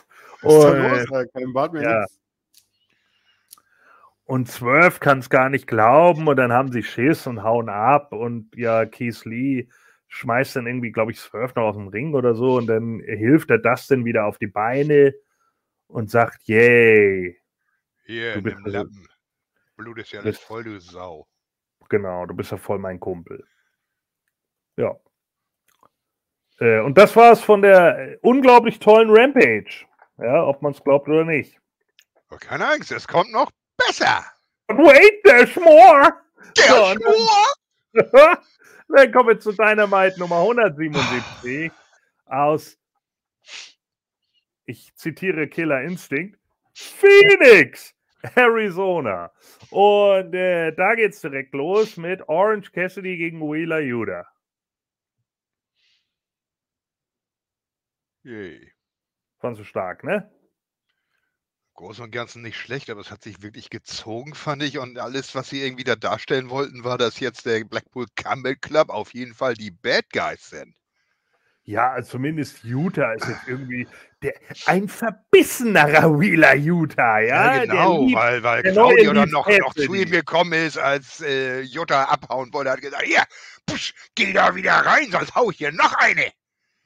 was 0.41 0.53
ist 0.53 0.63
da 0.63 0.71
Und, 0.71 1.09
los? 1.21 1.27
Kein 1.33 1.53
Bart 1.53 1.73
mehr. 1.73 1.83
ja. 1.83 2.05
Und 4.25 4.47
Swerve 4.49 4.99
kann 4.99 5.19
es 5.19 5.29
gar 5.29 5.49
nicht 5.49 5.67
glauben 5.67 6.27
und 6.27 6.37
dann 6.37 6.53
haben 6.53 6.71
sie 6.71 6.83
Schiss 6.83 7.27
und 7.27 7.43
hauen 7.43 7.67
ab 7.69 8.13
und 8.13 8.55
ja, 8.55 8.85
Keith 8.85 9.25
Lee 9.25 9.67
schmeißt 10.07 10.55
dann 10.55 10.67
irgendwie, 10.67 10.91
glaube 10.91 11.11
ich, 11.11 11.19
Swerve 11.19 11.53
noch 11.57 11.63
aus 11.69 11.75
dem 11.75 11.89
Ring 11.89 12.13
oder 12.13 12.33
so 12.33 12.55
und 12.55 12.67
dann 12.67 13.01
hilft 13.01 13.49
er 13.49 13.57
Dustin 13.57 14.05
wieder 14.05 14.25
auf 14.25 14.37
die 14.37 14.47
Beine 14.47 15.13
und 15.87 16.09
sagt, 16.09 16.43
yay, 16.47 17.37
Hier, 18.05 18.35
Du 18.35 18.41
bist 18.41 18.57
also- 18.63 18.69
Lappen. 18.77 19.07
Blut 19.75 19.99
ist 19.99 20.11
ja 20.11 20.21
alles 20.21 20.37
voll, 20.39 20.63
du 20.63 20.79
Sau. 20.79 21.27
Genau, 21.91 22.25
du 22.25 22.33
bist 22.33 22.51
ja 22.51 22.57
voll 22.57 22.79
mein 22.79 22.99
Kumpel. 22.99 23.45
Ja. 24.77 24.95
Äh, 26.59 26.79
und 26.79 26.97
das 26.97 27.15
war 27.15 27.33
es 27.33 27.41
von 27.41 27.61
der 27.61 27.99
äh, 27.99 28.17
unglaublich 28.21 28.79
tollen 28.79 29.09
Rampage. 29.11 29.85
Ja, 30.17 30.45
ob 30.45 30.61
man 30.61 30.71
es 30.71 30.83
glaubt 30.83 31.07
oder 31.07 31.25
nicht. 31.25 31.59
Aber 32.29 32.39
keine 32.39 32.67
Angst, 32.67 32.91
es 32.91 33.07
kommt 33.07 33.31
noch 33.31 33.51
besser. 33.77 34.23
But 34.67 34.77
wait, 34.77 35.23
there's 35.23 35.55
more! 35.57 36.13
Der 36.57 36.63
So, 36.63 36.95
Schwur! 36.95 38.37
Dann 38.87 39.11
kommen 39.11 39.29
wir 39.29 39.39
zu 39.39 39.51
Dynamite 39.51 40.19
Nummer 40.19 40.39
177 40.39 41.71
aus, 42.25 42.77
ich 44.65 44.93
zitiere 44.95 45.47
Killer 45.47 45.81
Instinct, 45.81 46.39
Phoenix, 46.73 47.93
Arizona. 48.35 49.31
Und 49.69 50.33
äh, 50.33 50.71
da 50.73 50.95
geht's 50.95 51.21
direkt 51.21 51.53
los 51.53 51.97
mit 51.97 52.27
Orange 52.29 52.71
Cassidy 52.71 53.17
gegen 53.17 53.39
Wheeler 53.41 53.79
Yuda. 53.79 54.25
Yay. 58.23 58.71
Fandst 59.39 59.59
du 59.59 59.63
stark, 59.65 60.03
ne? 60.03 60.29
Groß 61.73 62.01
und 62.01 62.11
Ganzen 62.11 62.43
nicht 62.43 62.57
schlecht, 62.57 62.89
aber 62.91 63.01
es 63.01 63.09
hat 63.09 63.23
sich 63.23 63.41
wirklich 63.41 63.71
gezogen, 63.71 64.35
fand 64.35 64.61
ich. 64.61 64.77
Und 64.77 64.99
alles, 64.99 65.33
was 65.33 65.49
sie 65.49 65.63
irgendwie 65.63 65.83
da 65.83 65.95
darstellen 65.95 66.49
wollten, 66.49 66.83
war, 66.83 66.99
dass 66.99 67.19
jetzt 67.19 67.45
der 67.45 67.63
Blackpool 67.63 68.05
Campbell 68.15 68.55
Club 68.55 68.89
auf 68.89 69.13
jeden 69.15 69.33
Fall 69.33 69.55
die 69.55 69.71
Bad 69.71 70.05
Guys 70.11 70.49
sind. 70.49 70.75
Ja, 71.63 71.91
also 71.91 72.11
zumindest 72.11 72.63
Utah 72.63 73.13
ist 73.13 73.27
jetzt 73.27 73.47
irgendwie 73.47 73.87
der, 74.23 74.33
ein 74.65 74.87
verbissenerer 74.89 76.19
Wheeler 76.19 76.55
Utah, 76.55 77.19
ja? 77.19 77.53
Der 77.59 77.67
genau, 77.67 78.01
liebt- 78.05 78.15
weil, 78.17 78.43
weil 78.43 78.63
der 78.63 78.71
Claudio 78.71 79.13
dann 79.13 79.29
noch, 79.29 79.47
noch 79.47 79.73
zu 79.75 79.93
ihm 79.93 80.09
gekommen 80.09 80.53
ist, 80.53 80.77
als 80.79 81.21
äh, 81.21 81.61
Jutta 81.61 82.05
abhauen 82.05 82.51
wollte, 82.51 82.71
hat 82.71 82.81
gesagt, 82.81 83.03
hier, 83.03 83.23
pusch, 83.67 83.93
geh 84.15 84.33
da 84.33 84.55
wieder 84.55 84.73
rein, 84.73 85.11
sonst 85.11 85.35
hau 85.35 85.51
ich 85.51 85.57
hier 85.57 85.71
noch 85.71 85.93
eine. 85.93 86.31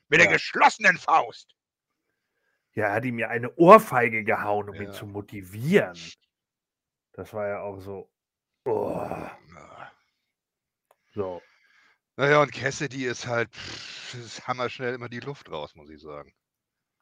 Mit 0.09 0.19
der 0.19 0.27
Ja. 0.27 0.33
geschlossenen 0.33 0.97
Faust. 0.97 1.55
Ja, 2.73 2.91
hat 2.91 3.05
ihm 3.05 3.17
ja 3.17 3.29
eine 3.29 3.55
Ohrfeige 3.55 4.25
gehauen, 4.25 4.67
um 4.69 4.75
ihn 4.75 4.83
Ja. 4.83 4.91
zu 4.91 5.07
motivieren. 5.07 5.97
Das 7.13 7.33
war 7.33 7.47
ja 7.47 7.61
auch 7.61 7.79
so. 7.79 8.11
Oh, 8.65 8.91
Ja. 9.55 9.91
so. 11.13 11.41
Naja, 12.17 12.41
und 12.41 12.51
Cassidy 12.51 13.05
ist 13.05 13.27
halt, 13.27 13.53
pff, 13.53 14.13
ist 14.15 14.47
hammerschnell 14.47 14.93
immer 14.93 15.09
die 15.09 15.19
Luft 15.19 15.51
raus, 15.51 15.75
muss 15.75 15.89
ich 15.89 16.01
sagen. 16.01 16.33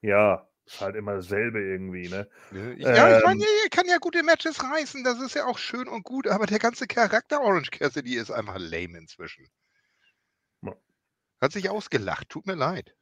Ja, 0.01 0.47
ist 0.65 0.81
halt 0.81 0.95
immer 0.95 1.15
dasselbe 1.15 1.61
irgendwie, 1.61 2.09
ne? 2.09 2.27
Ich, 2.77 2.85
ja, 2.85 3.09
ich 3.09 3.17
Ähm. 3.17 3.23
meine, 3.23 3.43
er 3.63 3.69
kann 3.69 3.87
ja 3.87 3.97
gute 3.99 4.23
Matches 4.23 4.63
reißen, 4.63 5.03
das 5.03 5.21
ist 5.21 5.35
ja 5.35 5.45
auch 5.45 5.57
schön 5.57 5.87
und 5.87 6.03
gut, 6.03 6.27
aber 6.27 6.45
der 6.45 6.59
ganze 6.59 6.87
Charakter 6.87 7.41
Orange 7.41 7.71
Cassidy 7.71 8.15
ist 8.15 8.31
einfach 8.31 8.57
lame 8.57 8.97
inzwischen. 8.97 9.47
Hat 11.41 11.51
sich 11.51 11.69
ausgelacht, 11.69 12.29
tut 12.29 12.47
mir 12.47 12.55
leid. 12.55 12.95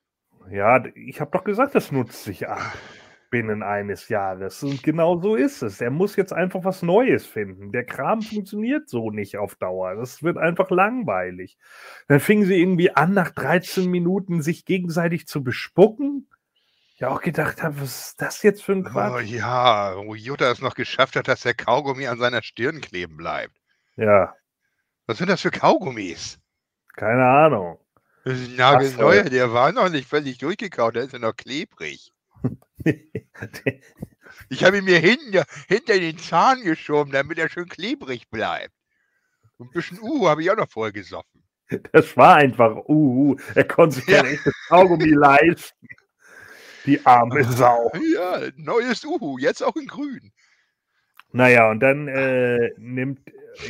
Ja, 0.49 0.83
ich 0.95 1.21
habe 1.21 1.31
doch 1.31 1.43
gesagt, 1.43 1.75
das 1.75 1.91
nutzt 1.91 2.23
sich 2.23 2.47
ab 2.47 2.73
binnen 3.31 3.63
eines 3.63 4.09
Jahres. 4.09 4.61
Und 4.61 4.83
genau 4.83 5.19
so 5.19 5.35
ist 5.35 5.63
es. 5.63 5.81
Er 5.81 5.89
muss 5.89 6.15
jetzt 6.15 6.33
einfach 6.33 6.63
was 6.63 6.83
Neues 6.83 7.25
finden. 7.25 7.71
Der 7.71 7.85
Kram 7.85 8.21
funktioniert 8.21 8.87
so 8.89 9.09
nicht 9.09 9.37
auf 9.37 9.55
Dauer. 9.55 9.95
Das 9.95 10.21
wird 10.21 10.37
einfach 10.37 10.69
langweilig. 10.69 11.57
Dann 12.07 12.19
fingen 12.19 12.45
sie 12.45 12.61
irgendwie 12.61 12.91
an, 12.95 13.13
nach 13.15 13.31
13 13.31 13.89
Minuten 13.89 14.43
sich 14.43 14.65
gegenseitig 14.65 15.27
zu 15.27 15.43
bespucken. 15.43 16.29
Ich 16.95 17.05
auch 17.05 17.21
gedacht 17.21 17.63
habe, 17.63 17.81
was 17.81 18.09
ist 18.09 18.21
das 18.21 18.43
jetzt 18.43 18.63
für 18.63 18.73
ein 18.73 18.85
Oh 18.85 18.89
Quatsch? 18.91 19.23
ja, 19.23 19.95
wo 19.97 20.13
Jutta 20.13 20.51
es 20.51 20.61
noch 20.61 20.75
geschafft 20.75 21.15
hat, 21.15 21.27
dass 21.27 21.41
der 21.41 21.55
Kaugummi 21.55 22.05
an 22.07 22.19
seiner 22.19 22.43
Stirn 22.43 22.79
kleben 22.81 23.17
bleibt. 23.17 23.55
Ja, 23.95 24.35
Was 25.07 25.17
sind 25.19 25.29
das 25.29 25.41
für 25.41 25.51
Kaugummis? 25.51 26.39
keine 26.95 27.25
Ahnung. 27.25 27.79
Das 28.23 28.39
ist 28.39 28.49
ein 28.51 28.55
nagelneuer, 28.57 29.23
der 29.23 29.51
war 29.53 29.71
noch 29.71 29.89
nicht 29.89 30.07
völlig 30.07 30.37
durchgekaut, 30.37 30.95
der 30.95 31.03
ist 31.05 31.13
ja 31.13 31.19
noch 31.19 31.35
klebrig. 31.35 32.11
Ich 34.49 34.63
habe 34.63 34.77
ihn 34.77 34.85
mir 34.85 34.99
hinten, 34.99 35.43
hinter 35.67 35.99
den 35.99 36.17
Zahn 36.17 36.63
geschoben, 36.63 37.11
damit 37.11 37.37
er 37.37 37.49
schön 37.49 37.67
klebrig 37.67 38.29
bleibt. 38.29 38.73
Und 39.57 39.67
ein 39.69 39.71
bisschen 39.73 39.99
Uhu 39.99 40.27
habe 40.27 40.41
ich 40.41 40.51
auch 40.51 40.57
noch 40.57 40.69
vorher 40.69 40.91
gesoffen. 40.91 41.43
Das 41.93 42.17
war 42.17 42.35
einfach, 42.35 42.75
uh, 42.87 43.35
er 43.55 43.63
konnte 43.63 43.95
sich 43.97 44.07
Ja. 44.07 44.23
kein 44.23 44.33
echtes 44.33 44.53
Kaugummi 44.67 45.09
leisten. 45.15 45.87
Die 46.85 47.05
arme 47.05 47.43
Sau. 47.43 47.91
Ja, 48.13 48.41
neues 48.55 49.05
Uhu, 49.05 49.37
jetzt 49.37 49.63
auch 49.63 49.75
in 49.75 49.85
grün. 49.87 50.31
Naja, 51.33 51.69
und 51.71 51.79
dann 51.79 52.07
äh, 52.09 52.71
nimmt 52.77 53.19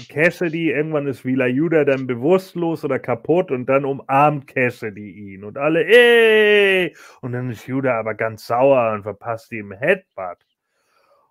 Cassidy, 0.09 0.71
irgendwann 0.71 1.05
ist 1.07 1.23
Wheeler 1.25 1.45
Judah 1.47 1.85
dann 1.85 2.07
bewusstlos 2.07 2.83
oder 2.83 2.97
kaputt 2.99 3.51
und 3.51 3.67
dann 3.67 3.85
umarmt 3.85 4.47
Cassidy 4.47 5.11
ihn 5.11 5.43
und 5.43 5.57
alle, 5.57 5.85
ey! 5.85 6.95
Und 7.21 7.33
dann 7.33 7.49
ist 7.51 7.67
Judah 7.67 7.99
aber 7.99 8.15
ganz 8.15 8.47
sauer 8.47 8.93
und 8.93 9.03
verpasst 9.03 9.51
ihm 9.51 9.71
Headbutt. 9.71 10.37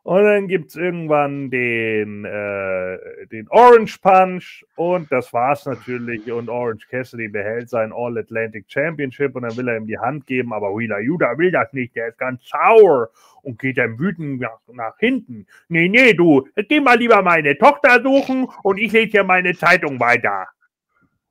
Und 0.03 0.25
dann 0.25 0.49
gibt 0.49 0.71
es 0.71 0.77
irgendwann 0.77 1.51
den, 1.51 2.25
äh, 2.25 3.27
den 3.27 3.47
Orange 3.51 3.99
Punch 4.01 4.65
und 4.77 5.13
das 5.13 5.33
war's 5.33 5.67
natürlich. 5.67 6.31
Und 6.33 6.49
Orange 6.49 6.89
Cassidy 6.89 7.29
behält 7.29 7.69
sein 7.69 7.93
All-Atlantic 7.93 8.65
Championship 8.69 9.37
und 9.37 9.43
dann 9.43 9.57
will 9.59 9.69
er 9.69 9.77
ihm 9.77 9.87
die 9.87 9.99
Hand 9.99 10.27
geben, 10.27 10.53
aber 10.55 10.69
Wheeler 10.77 11.01
Judah 11.01 11.37
will 11.37 11.51
das 11.51 11.73
nicht, 11.75 11.95
der 11.97 12.09
ist 12.09 12.19
ganz 12.19 12.43
sauer 12.49 13.11
und 13.43 13.59
geht 13.59 13.77
dann 13.79 13.99
wütend 13.99 14.41
nach, 14.41 14.59
nach 14.73 14.99
hinten. 14.99 15.47
Nee, 15.69 15.89
nee, 15.89 16.15
du, 16.15 16.49
geh 16.57 16.81
mal 16.81 16.99
lieber 16.99 17.21
meine 17.23 17.57
Tochter 17.59 18.03
suchen 18.03 18.49
und 18.63 18.79
ich 18.79 18.93
lese 18.93 19.11
hier 19.11 19.25
meine 19.25 19.55
Zeitung 19.55 20.01
weiter. 20.01 20.49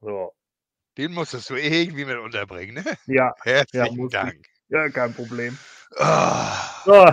So, 0.02 0.34
Den 0.98 1.12
musstest 1.14 1.50
du 1.50 1.56
irgendwie 1.56 2.06
mit 2.06 2.18
unterbringen, 2.20 2.76
ne? 2.76 2.84
ja, 3.08 3.34
Herzlichen 3.42 4.06
ich. 4.06 4.12
Dank. 4.12 4.46
ja, 4.70 4.90
kein 4.90 5.14
Problem. 5.14 5.58
Ah, 5.98 6.84
So. 6.86 7.06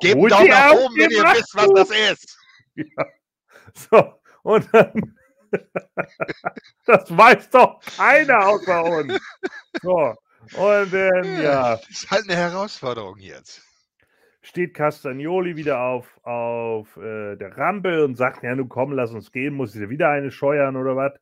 Gebt 0.00 0.16
einen 0.16 0.28
Daumen 0.28 0.48
nach 0.48 0.72
oben, 0.72 0.96
wenn 0.96 1.10
ihr 1.10 1.24
wisst, 1.24 1.54
was 1.54 1.68
das 1.74 1.90
ist. 1.90 2.38
So, 3.74 4.14
und 4.42 4.66
dann, 4.72 5.16
das 6.86 7.16
weiß 7.16 7.50
doch 7.50 7.80
keiner 7.96 8.46
außer 8.48 8.84
uns. 8.84 9.20
So, 9.82 10.14
und 10.56 10.92
dann, 10.92 11.42
ja, 11.42 11.76
Das 11.76 11.88
ist 11.90 12.10
halt 12.10 12.24
eine 12.28 12.36
Herausforderung 12.36 13.18
jetzt. 13.18 13.62
steht 14.42 14.74
Castagnoli 14.74 15.56
wieder 15.56 15.80
auf, 15.80 16.18
auf 16.24 16.96
äh, 16.96 17.36
der 17.36 17.56
Rampe 17.56 18.04
und 18.04 18.16
sagt, 18.16 18.42
ja, 18.42 18.54
nun 18.54 18.68
komm, 18.68 18.92
lass 18.92 19.12
uns 19.12 19.30
gehen, 19.32 19.54
muss 19.54 19.74
ich 19.74 19.80
dir 19.80 19.90
wieder 19.90 20.10
eine 20.10 20.30
scheuern 20.30 20.76
oder 20.76 20.96
was? 20.96 21.12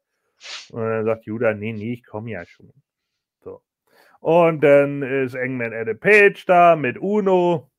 Und 0.70 0.83
dann 0.83 1.05
sagt 1.05 1.27
Judah, 1.27 1.55
nee, 1.55 1.72
nee, 1.72 1.95
ich 1.95 2.05
komme 2.05 2.31
ja 2.31 2.45
schon. 2.47 2.72
So. 3.41 3.62
Und 4.20 4.61
dann 4.62 5.03
ist 5.03 5.35
Engman 5.35 5.72
Adam 5.74 5.99
Page 5.99 6.45
da 6.47 6.77
mit 6.77 6.99
Uno. 6.99 7.70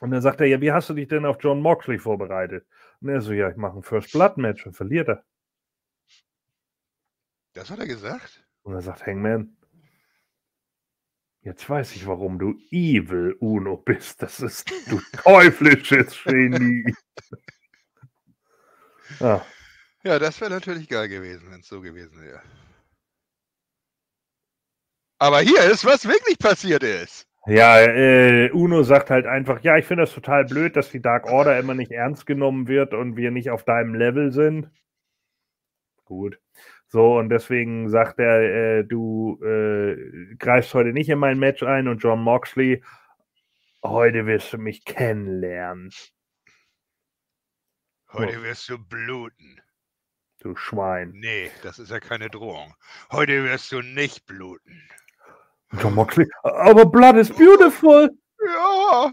Und 0.00 0.10
dann 0.10 0.22
sagt 0.22 0.40
er, 0.40 0.46
ja, 0.46 0.60
wie 0.60 0.72
hast 0.72 0.88
du 0.90 0.94
dich 0.94 1.08
denn 1.08 1.24
auf 1.24 1.36
John 1.40 1.60
Moxley 1.62 1.98
vorbereitet? 1.98 2.66
Und 3.00 3.08
er 3.08 3.20
so, 3.20 3.32
ja, 3.32 3.50
ich 3.50 3.56
mache 3.56 3.78
ein 3.78 3.82
First 3.82 4.12
Blood 4.12 4.36
Match 4.36 4.66
und 4.66 4.74
verliert 4.74 5.08
er. 5.08 5.24
Das 7.54 7.70
hat 7.70 7.78
er 7.78 7.86
gesagt? 7.86 8.44
Und 8.62 8.72
dann 8.72 8.82
sagt 8.82 9.06
Hangman, 9.06 9.56
jetzt 11.42 11.68
weiß 11.68 11.94
ich, 11.94 12.06
warum 12.06 12.38
du 12.38 12.58
Evil 12.70 13.36
Uno 13.38 13.76
bist. 13.76 14.22
Das 14.22 14.40
ist 14.40 14.68
du 14.88 15.00
teuflisches 15.22 16.22
Genie. 16.24 16.92
ah, 19.20 19.42
Ja, 20.02 20.18
das 20.18 20.40
wäre 20.40 20.50
natürlich 20.50 20.88
geil 20.88 21.08
gewesen, 21.08 21.50
wenn 21.50 21.60
es 21.60 21.68
so 21.68 21.80
gewesen 21.80 22.20
wäre. 22.20 22.42
Aber 25.18 25.40
hier 25.40 25.62
ist, 25.70 25.84
was 25.84 26.06
wirklich 26.06 26.38
passiert 26.38 26.82
ist. 26.82 27.26
Ja, 27.46 27.80
äh, 27.80 28.50
Uno 28.52 28.82
sagt 28.82 29.10
halt 29.10 29.26
einfach, 29.26 29.60
ja, 29.62 29.76
ich 29.76 29.86
finde 29.86 30.04
das 30.04 30.14
total 30.14 30.44
blöd, 30.44 30.76
dass 30.76 30.90
die 30.90 31.02
Dark 31.02 31.26
Order 31.26 31.58
immer 31.58 31.74
nicht 31.74 31.92
ernst 31.92 32.26
genommen 32.26 32.68
wird 32.68 32.94
und 32.94 33.16
wir 33.16 33.30
nicht 33.30 33.50
auf 33.50 33.64
deinem 33.64 33.94
Level 33.94 34.32
sind. 34.32 34.70
Gut. 36.04 36.38
So, 36.88 37.18
und 37.18 37.28
deswegen 37.30 37.88
sagt 37.90 38.18
er, 38.20 38.40
äh, 38.80 38.84
du 38.84 39.40
äh, 39.42 40.36
greifst 40.36 40.74
heute 40.74 40.92
nicht 40.92 41.08
in 41.08 41.18
mein 41.18 41.38
Match 41.38 41.62
ein 41.62 41.88
und 41.88 41.98
John 41.98 42.20
Moxley, 42.22 42.82
heute 43.82 44.26
wirst 44.26 44.52
du 44.52 44.58
mich 44.58 44.84
kennenlernen, 44.84 45.90
Heute 48.14 48.42
wirst 48.44 48.68
du 48.68 48.78
bluten. 48.78 49.60
du 50.38 50.54
Schwein. 50.54 51.10
Nee, 51.14 51.50
das 51.64 51.80
ist 51.80 51.90
ja 51.90 51.98
keine 51.98 52.30
Drohung. 52.30 52.74
Heute 53.10 53.42
wirst 53.42 53.72
du 53.72 53.82
nicht 53.82 54.24
bluten. 54.26 54.88
John 55.72 55.94
Moxley, 55.94 56.26
aber 56.42 56.86
Blood 56.86 57.16
is 57.16 57.30
beautiful. 57.30 58.10
Ja. 58.46 59.12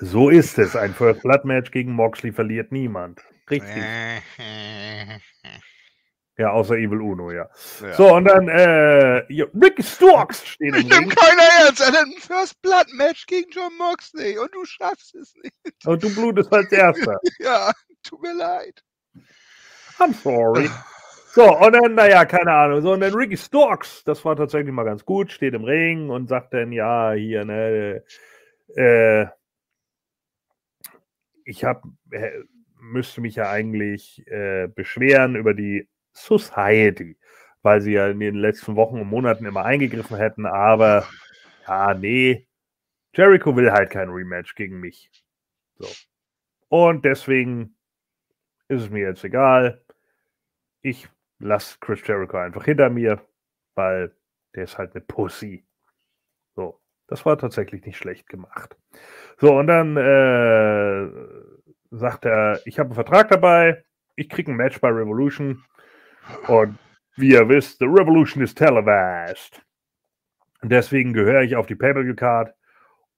So 0.00 0.28
ist 0.28 0.58
es. 0.58 0.76
Ein 0.76 0.92
First 0.94 1.22
Blood 1.22 1.44
Match 1.44 1.70
gegen 1.70 1.92
Moxley 1.92 2.32
verliert 2.32 2.72
niemand. 2.72 3.20
Richtig. 3.50 3.82
Ja, 6.38 6.50
außer 6.50 6.74
Evil 6.74 7.00
Uno, 7.00 7.30
ja. 7.30 7.48
ja. 7.80 7.94
So, 7.94 8.14
und 8.14 8.26
dann, 8.26 8.46
äh, 8.48 9.32
ja, 9.32 9.46
Ricky 9.54 9.82
Starks 9.82 10.46
steht 10.46 10.76
Ich 10.76 10.84
nehme 10.84 11.08
keiner 11.08 11.42
ernst. 11.60 11.80
Er 11.80 11.86
hat 11.86 11.96
ein 11.96 12.12
First 12.18 12.60
Blood 12.60 12.92
Match 12.92 13.24
gegen 13.24 13.50
John 13.50 13.74
Moxley 13.78 14.36
und 14.36 14.54
du 14.54 14.62
schaffst 14.66 15.14
es 15.14 15.34
nicht. 15.42 15.86
Und 15.86 16.02
du 16.02 16.14
blutest 16.14 16.52
als 16.52 16.70
Erster. 16.70 17.18
Ja, 17.38 17.72
tut 18.02 18.20
mir 18.20 18.34
leid. 18.34 18.82
I'm 19.98 20.12
sorry. 20.12 20.68
So, 21.36 21.54
und 21.54 21.74
dann, 21.74 21.94
naja, 21.94 22.24
keine 22.24 22.50
Ahnung. 22.50 22.80
So, 22.80 22.94
und 22.94 23.00
dann 23.00 23.12
Ricky 23.12 23.36
Starks, 23.36 24.02
das 24.04 24.24
war 24.24 24.36
tatsächlich 24.36 24.72
mal 24.72 24.84
ganz 24.84 25.04
gut, 25.04 25.30
steht 25.30 25.52
im 25.52 25.64
Ring 25.64 26.08
und 26.08 26.30
sagt 26.30 26.54
dann, 26.54 26.72
ja, 26.72 27.12
hier, 27.12 27.44
ne, 27.44 28.02
äh, 28.74 29.26
ich 31.44 31.62
hab, 31.62 31.84
äh, 32.10 32.30
müsste 32.80 33.20
mich 33.20 33.34
ja 33.34 33.50
eigentlich 33.50 34.26
äh, 34.28 34.68
beschweren 34.68 35.36
über 35.36 35.52
die 35.52 35.86
Society, 36.14 37.18
weil 37.60 37.82
sie 37.82 37.92
ja 37.92 38.08
in 38.08 38.20
den 38.20 38.36
letzten 38.36 38.74
Wochen 38.74 38.98
und 38.98 39.08
Monaten 39.08 39.44
immer 39.44 39.66
eingegriffen 39.66 40.16
hätten, 40.16 40.46
aber 40.46 41.06
ja, 41.68 41.92
nee, 41.92 42.48
Jericho 43.12 43.54
will 43.54 43.72
halt 43.72 43.90
kein 43.90 44.08
Rematch 44.08 44.54
gegen 44.54 44.80
mich. 44.80 45.10
So. 45.78 45.86
Und 46.68 47.04
deswegen 47.04 47.76
ist 48.68 48.84
es 48.84 48.88
mir 48.88 49.06
jetzt 49.06 49.22
egal. 49.22 49.82
Ich 50.80 51.10
lasse 51.38 51.78
Chris 51.80 52.06
Jericho 52.06 52.38
einfach 52.38 52.64
hinter 52.64 52.90
mir, 52.90 53.20
weil 53.74 54.14
der 54.54 54.64
ist 54.64 54.78
halt 54.78 54.94
eine 54.94 55.02
Pussy. 55.02 55.66
So, 56.54 56.80
das 57.06 57.24
war 57.26 57.38
tatsächlich 57.38 57.84
nicht 57.84 57.98
schlecht 57.98 58.28
gemacht. 58.28 58.76
So, 59.38 59.56
und 59.58 59.66
dann 59.66 59.96
äh, 59.96 61.10
sagt 61.90 62.24
er, 62.24 62.60
ich 62.64 62.78
habe 62.78 62.88
einen 62.88 62.94
Vertrag 62.94 63.28
dabei, 63.28 63.84
ich 64.16 64.28
kriege 64.28 64.50
ein 64.50 64.56
Match 64.56 64.80
bei 64.80 64.88
Revolution 64.88 65.64
und 66.48 66.78
wie 67.16 67.32
ihr 67.32 67.48
wisst, 67.48 67.78
the 67.78 67.86
Revolution 67.86 68.42
is 68.42 68.54
televised. 68.54 69.62
Deswegen 70.62 71.12
gehöre 71.12 71.42
ich 71.42 71.56
auf 71.56 71.66
die 71.66 71.74
Pay-Per-View-Card. 71.74 72.54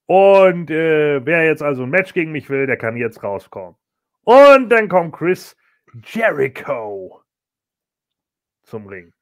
Und 0.07 0.71
äh, 0.71 1.25
wer 1.25 1.45
jetzt 1.45 1.62
also 1.62 1.83
ein 1.83 1.91
Match 1.91 2.14
gegen 2.14 2.33
mich 2.33 2.49
will, 2.49 2.66
der 2.66 2.77
kann 2.77 2.97
jetzt 2.97 3.23
rauskommen. 3.23 3.77
Und 4.23 4.71
dann 4.71 4.89
kommt 4.89 5.14
Chris 5.14 5.57
Jericho 6.05 7.23
zum 8.69 8.87
Ring. 8.87 9.12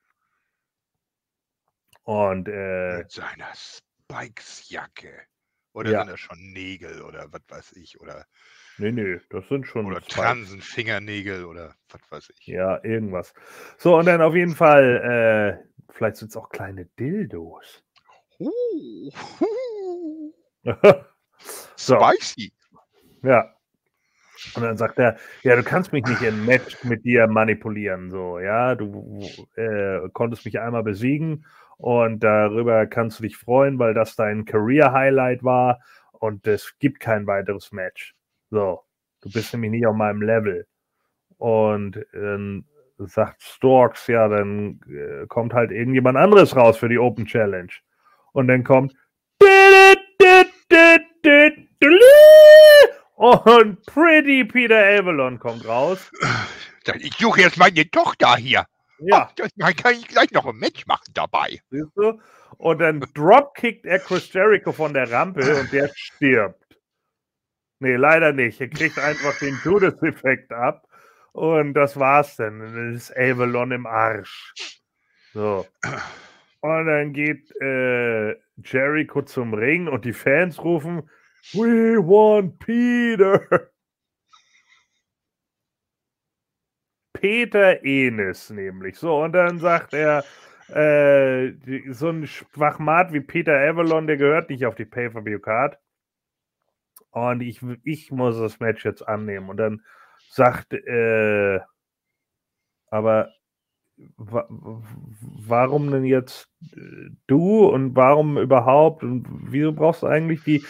Und 2.02 2.48
äh, 2.48 2.98
Mit 2.98 3.10
seiner 3.10 3.52
Spikes-Jacke. 3.54 5.26
Oder 5.72 5.90
Ja. 5.90 5.98
sind 6.00 6.10
das 6.10 6.20
schon 6.20 6.52
Nägel 6.52 7.02
oder 7.02 7.30
was 7.32 7.42
weiß 7.48 7.72
ich? 7.72 8.00
Oder, 8.00 8.26
nee, 8.78 8.92
nee, 8.92 9.20
das 9.28 9.46
sind 9.48 9.66
schon 9.66 9.86
oder 9.86 10.00
Transenfingernägel 10.00 11.44
oder 11.44 11.74
was 11.90 12.00
weiß 12.10 12.30
ich. 12.38 12.46
Ja, 12.46 12.82
irgendwas. 12.82 13.34
So, 13.76 13.96
und 13.96 14.06
dann 14.06 14.22
auf 14.22 14.34
jeden 14.34 14.54
Fall, 14.54 15.62
äh, 15.62 15.92
vielleicht 15.92 16.16
sind 16.16 16.28
es 16.28 16.36
auch 16.36 16.48
kleine 16.48 16.86
Dildos. 16.86 17.82
Uh, 18.38 19.10
uh, 19.40 20.32
so, 21.76 21.96
spicy. 22.00 22.52
ja. 23.22 23.55
Und 24.54 24.62
dann 24.62 24.76
sagt 24.76 24.98
er, 24.98 25.16
ja, 25.42 25.56
du 25.56 25.62
kannst 25.62 25.92
mich 25.92 26.04
nicht 26.06 26.22
in 26.22 26.34
ein 26.34 26.44
Match 26.46 26.82
mit 26.84 27.04
dir 27.04 27.26
manipulieren, 27.26 28.10
so, 28.10 28.38
ja, 28.38 28.74
du 28.74 29.20
äh, 29.56 30.08
konntest 30.12 30.44
mich 30.44 30.60
einmal 30.60 30.82
besiegen 30.82 31.44
und 31.76 32.20
darüber 32.20 32.86
kannst 32.86 33.18
du 33.18 33.22
dich 33.24 33.36
freuen, 33.36 33.78
weil 33.78 33.94
das 33.94 34.16
dein 34.16 34.44
Career-Highlight 34.44 35.44
war 35.44 35.80
und 36.12 36.46
es 36.46 36.78
gibt 36.78 37.00
kein 37.00 37.26
weiteres 37.26 37.72
Match. 37.72 38.14
So, 38.50 38.82
du 39.20 39.30
bist 39.30 39.52
nämlich 39.52 39.72
nicht 39.72 39.86
auf 39.86 39.96
meinem 39.96 40.22
Level. 40.22 40.66
Und 41.38 42.06
dann 42.12 42.64
sagt 42.98 43.42
Storks, 43.42 44.06
ja, 44.06 44.28
dann 44.28 44.80
äh, 44.88 45.26
kommt 45.26 45.52
halt 45.52 45.70
irgendjemand 45.70 46.16
anderes 46.16 46.56
raus 46.56 46.78
für 46.78 46.88
die 46.88 46.98
Open 46.98 47.26
Challenge. 47.26 47.72
Und 48.32 48.48
dann 48.48 48.64
kommt 48.64 48.94
und 53.16 53.84
Pretty 53.86 54.44
Peter 54.44 54.76
Avalon 54.84 55.38
kommt 55.38 55.66
raus. 55.66 56.10
Ich 56.98 57.14
suche 57.14 57.40
jetzt 57.42 57.56
meine 57.56 57.90
Tochter 57.90 58.36
hier. 58.36 58.66
Ja, 58.98 59.28
Oh, 59.28 59.32
das, 59.36 59.50
dann 59.56 59.74
kann 59.76 59.92
ich 59.94 60.08
gleich 60.08 60.30
noch 60.32 60.46
ein 60.46 60.56
Match 60.56 60.86
machen 60.86 61.12
dabei. 61.12 61.60
siehst 61.70 61.90
du? 61.96 62.18
Und 62.58 62.78
dann 62.80 63.00
dropkickt 63.14 63.84
er 63.84 63.98
Chris 63.98 64.32
Jericho 64.32 64.72
von 64.72 64.94
der 64.94 65.10
Rampe 65.10 65.60
und 65.60 65.70
der 65.72 65.90
stirbt. 65.94 66.78
Nee, 67.80 67.96
leider 67.96 68.32
nicht. 68.32 68.58
Er 68.60 68.68
kriegt 68.68 68.98
einfach 68.98 69.38
den 69.38 69.58
Todeseffekt 69.62 70.50
ab. 70.52 70.86
Und 71.32 71.74
das 71.74 71.98
war's 71.98 72.36
dann. 72.36 72.60
Dann 72.60 72.94
ist 72.94 73.14
Avalon 73.14 73.72
im 73.72 73.86
Arsch. 73.86 74.54
So. 75.34 75.66
Und 76.60 76.86
dann 76.86 77.12
geht 77.12 77.50
äh, 77.60 78.34
Jericho 78.64 79.20
zum 79.22 79.52
Ring 79.52 79.88
und 79.88 80.06
die 80.06 80.14
Fans 80.14 80.58
rufen: 80.64 81.10
We 81.52 81.98
want 81.98 82.58
Peter. 82.58 83.70
Peter 87.12 87.84
Enes 87.84 88.50
nämlich. 88.50 88.98
So, 88.98 89.22
und 89.22 89.32
dann 89.32 89.58
sagt 89.58 89.94
er, 89.94 90.24
äh, 90.68 91.52
so 91.92 92.10
ein 92.10 92.26
Schwachmat 92.26 93.12
wie 93.12 93.20
Peter 93.20 93.54
Avalon, 93.58 94.06
der 94.06 94.16
gehört 94.16 94.50
nicht 94.50 94.66
auf 94.66 94.74
die 94.74 94.84
Pay-Per-View-Card. 94.84 95.78
Und 97.10 97.40
ich, 97.40 97.60
ich 97.84 98.10
muss 98.10 98.38
das 98.38 98.60
Match 98.60 98.84
jetzt 98.84 99.06
annehmen. 99.06 99.48
Und 99.48 99.56
dann 99.56 99.82
sagt, 100.28 100.72
äh, 100.74 101.60
aber 102.90 103.32
warum 104.18 105.90
denn 105.90 106.04
jetzt 106.04 106.50
äh, 106.74 107.10
du 107.26 107.66
und 107.66 107.96
warum 107.96 108.38
überhaupt 108.38 109.02
und 109.02 109.26
wieso 109.50 109.72
brauchst 109.72 110.02
du 110.02 110.06
eigentlich 110.06 110.42
die 110.44 110.64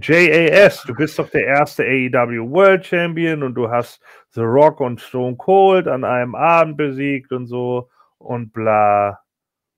JAS? 0.00 0.84
Du 0.84 0.94
bist 0.94 1.18
doch 1.18 1.28
der 1.30 1.46
erste 1.46 1.82
AEW 1.84 2.50
World 2.50 2.86
Champion 2.86 3.42
und 3.42 3.54
du 3.54 3.70
hast 3.70 4.00
The 4.30 4.42
Rock 4.42 4.80
und 4.80 5.00
Stone 5.00 5.36
Cold 5.36 5.88
an 5.88 6.04
einem 6.04 6.34
Abend 6.34 6.76
besiegt 6.76 7.32
und 7.32 7.46
so 7.46 7.90
und 8.18 8.52
bla. 8.52 9.20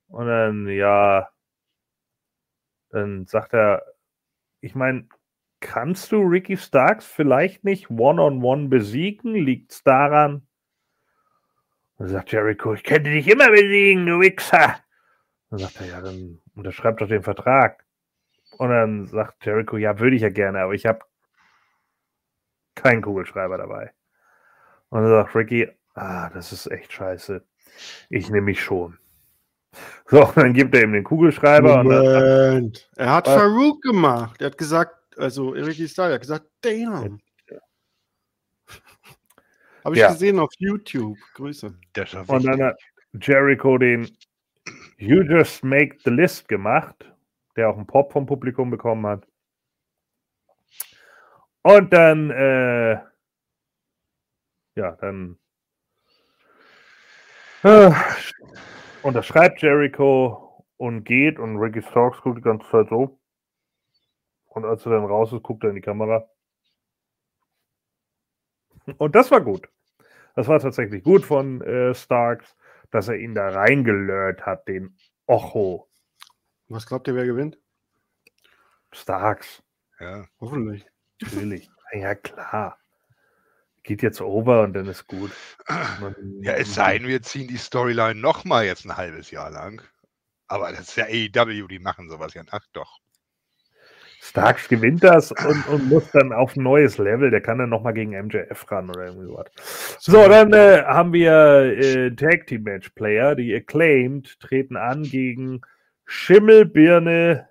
Und 0.08 0.26
dann, 0.26 0.68
ja, 0.68 1.28
dann 2.90 3.26
sagt 3.26 3.54
er, 3.54 3.82
ich 4.60 4.74
meine, 4.74 5.08
kannst 5.60 6.12
du 6.12 6.20
Ricky 6.20 6.58
Starks 6.58 7.06
vielleicht 7.06 7.64
nicht 7.64 7.90
one-on-one 7.90 8.68
besiegen? 8.68 9.34
Liegt's 9.34 9.82
daran? 9.82 10.46
Dann 12.02 12.10
sagt 12.10 12.32
Jericho, 12.32 12.74
ich 12.74 12.82
könnte 12.82 13.10
dich 13.10 13.28
immer 13.28 13.48
besiegen, 13.48 14.06
du 14.06 14.18
Wichser. 14.18 14.80
Dann 15.50 15.60
sagt 15.60 15.80
er, 15.80 15.86
ja, 15.86 16.00
dann 16.00 16.40
unterschreib 16.56 16.98
doch 16.98 17.06
den 17.06 17.22
Vertrag. 17.22 17.84
Und 18.58 18.70
dann 18.70 19.06
sagt 19.06 19.46
Jericho, 19.46 19.76
ja, 19.76 19.96
würde 20.00 20.16
ich 20.16 20.22
ja 20.22 20.28
gerne, 20.28 20.62
aber 20.62 20.72
ich 20.72 20.84
habe 20.84 20.98
keinen 22.74 23.02
Kugelschreiber 23.02 23.56
dabei. 23.56 23.92
Und 24.88 25.02
dann 25.02 25.10
sagt 25.10 25.36
Ricky, 25.36 25.70
ah, 25.94 26.28
das 26.30 26.52
ist 26.52 26.66
echt 26.72 26.92
scheiße. 26.92 27.44
Ich 28.10 28.30
nehme 28.30 28.46
mich 28.46 28.60
schon. 28.60 28.98
So, 30.06 30.26
und 30.26 30.36
dann 30.38 30.54
gibt 30.54 30.74
er 30.74 30.82
ihm 30.82 30.94
den 30.94 31.04
Kugelschreiber 31.04 31.82
und 31.82 31.88
dann, 31.88 32.04
Moment. 32.04 32.90
Er 32.96 33.14
hat 33.14 33.28
Was? 33.28 33.36
Farouk 33.36 33.80
gemacht. 33.80 34.42
Er 34.42 34.46
hat 34.46 34.58
gesagt, 34.58 34.96
also 35.18 35.50
Ricky 35.50 35.86
Starr 35.86 36.14
hat 36.14 36.22
gesagt, 36.22 36.46
damn. 36.62 37.20
Habe 39.84 39.94
ich 39.94 40.00
Ja. 40.00 40.08
gesehen 40.12 40.38
auf 40.38 40.50
YouTube. 40.58 41.18
Grüße. 41.34 41.66
Und 42.26 42.44
dann 42.46 42.62
hat 42.62 42.80
Jericho 43.20 43.78
den 43.78 44.10
You 44.96 45.22
Just 45.22 45.64
Make 45.64 45.98
the 46.04 46.10
List 46.10 46.48
gemacht, 46.48 47.10
der 47.56 47.68
auch 47.68 47.76
einen 47.76 47.86
Pop 47.86 48.12
vom 48.12 48.26
Publikum 48.26 48.70
bekommen 48.70 49.06
hat. 49.06 49.26
Und 51.62 51.92
dann, 51.92 52.30
äh, 52.30 52.92
ja, 54.74 54.92
dann 55.00 55.38
äh, 57.62 57.92
unterschreibt 59.02 59.62
Jericho 59.62 60.64
und 60.76 61.04
geht 61.04 61.38
und 61.38 61.58
Ricky 61.58 61.82
Starks 61.82 62.20
guckt 62.22 62.38
die 62.38 62.42
ganze 62.42 62.68
Zeit 62.68 62.88
so. 62.88 63.20
Und 64.46 64.64
als 64.64 64.84
er 64.84 64.92
dann 64.92 65.04
raus 65.04 65.32
ist, 65.32 65.42
guckt 65.42 65.62
er 65.64 65.70
in 65.70 65.76
die 65.76 65.80
Kamera. 65.82 66.28
Und 68.98 69.14
das 69.14 69.30
war 69.30 69.40
gut. 69.40 69.68
Das 70.34 70.48
war 70.48 70.60
tatsächlich 70.60 71.02
gut 71.04 71.24
von 71.24 71.60
äh, 71.62 71.94
Starks, 71.94 72.56
dass 72.90 73.08
er 73.08 73.16
ihn 73.16 73.34
da 73.34 73.48
reingelört 73.48 74.46
hat, 74.46 74.68
den 74.68 74.96
Ocho 75.26 75.88
Was 76.68 76.86
glaubt 76.86 77.08
ihr, 77.08 77.14
wer 77.14 77.26
gewinnt? 77.26 77.58
Starks. 78.92 79.62
ja. 80.00 80.26
Hoffentlich. 80.40 80.84
Natürlich. 81.20 81.70
ja, 81.92 82.14
klar. 82.14 82.78
Geht 83.82 84.02
jetzt 84.02 84.20
over 84.20 84.62
und 84.62 84.74
dann 84.74 84.86
ist 84.86 85.06
gut. 85.06 85.32
ja, 86.40 86.52
es 86.54 86.74
sei 86.74 86.98
denn, 86.98 87.08
wir 87.08 87.22
ziehen 87.22 87.48
die 87.48 87.56
Storyline 87.56 88.20
nochmal 88.20 88.64
jetzt 88.64 88.84
ein 88.84 88.96
halbes 88.96 89.30
Jahr 89.30 89.50
lang. 89.50 89.82
Aber 90.46 90.70
das 90.70 90.80
ist 90.80 90.96
ja 90.96 91.06
AEW, 91.06 91.66
die 91.66 91.78
machen 91.78 92.08
sowas 92.08 92.34
ja 92.34 92.44
nach 92.44 92.66
doch. 92.72 93.00
Starks 94.24 94.68
gewinnt 94.68 95.02
das 95.02 95.32
und, 95.32 95.68
und 95.68 95.88
muss 95.88 96.08
dann 96.12 96.32
auf 96.32 96.54
ein 96.54 96.62
neues 96.62 96.96
Level. 96.96 97.32
Der 97.32 97.40
kann 97.40 97.58
dann 97.58 97.70
nochmal 97.70 97.92
gegen 97.92 98.12
MJF 98.12 98.70
ran 98.70 98.88
oder 98.88 99.06
irgendwie 99.06 99.26
sowas. 99.26 99.46
So, 99.98 100.28
dann 100.28 100.52
äh, 100.52 100.84
haben 100.84 101.12
wir 101.12 101.32
äh, 101.76 102.14
Tag 102.14 102.46
Team 102.46 102.62
Match 102.62 102.90
Player, 102.90 103.34
die 103.34 103.52
Acclaimed 103.52 104.38
treten 104.38 104.76
an 104.76 105.02
gegen 105.02 105.62
Schimmelbirne. 106.06 107.48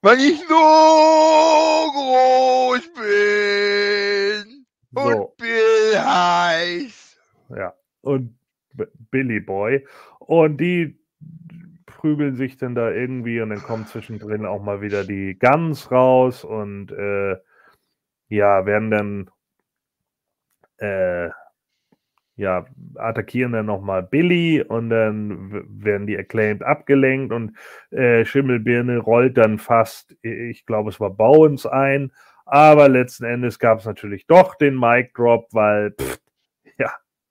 Weil 0.00 0.18
ich 0.18 0.40
so 0.48 0.54
groß 1.94 2.90
bin 2.94 4.66
So, 4.92 5.00
und 5.02 5.36
Bill 5.36 6.00
heiß. 6.00 7.18
ja. 7.54 7.74
Und 8.00 8.34
Billy 9.10 9.40
Boy. 9.40 9.86
Und 10.18 10.58
die 10.58 10.98
prügeln 11.86 12.36
sich 12.36 12.56
dann 12.56 12.74
da 12.74 12.90
irgendwie 12.90 13.40
und 13.40 13.50
dann 13.50 13.62
kommt 13.62 13.88
zwischendrin 13.88 14.44
auch 14.44 14.62
mal 14.62 14.80
wieder 14.80 15.04
die 15.04 15.38
Guns 15.38 15.90
raus 15.90 16.44
und 16.44 16.92
äh, 16.92 17.36
ja, 18.28 18.66
werden 18.66 18.90
dann 18.90 19.30
äh, 20.78 21.30
ja, 22.36 22.66
attackieren 22.96 23.52
dann 23.52 23.66
nochmal 23.66 24.02
Billy 24.02 24.60
und 24.62 24.90
dann 24.90 25.64
werden 25.68 26.06
die 26.06 26.18
Acclaimed 26.18 26.62
abgelenkt 26.62 27.32
und 27.32 27.56
äh, 27.90 28.24
Schimmelbirne 28.24 28.98
rollt 28.98 29.36
dann 29.36 29.58
fast, 29.58 30.16
ich 30.22 30.66
glaube, 30.66 30.90
es 30.90 30.98
war 30.98 31.10
Bowens 31.10 31.64
ein, 31.64 32.12
aber 32.44 32.88
letzten 32.88 33.24
Endes 33.24 33.58
gab 33.58 33.78
es 33.78 33.84
natürlich 33.84 34.26
doch 34.26 34.56
den 34.56 34.78
Mic 34.78 35.12
Drop, 35.14 35.46
weil, 35.52 35.92
pff, 35.92 36.18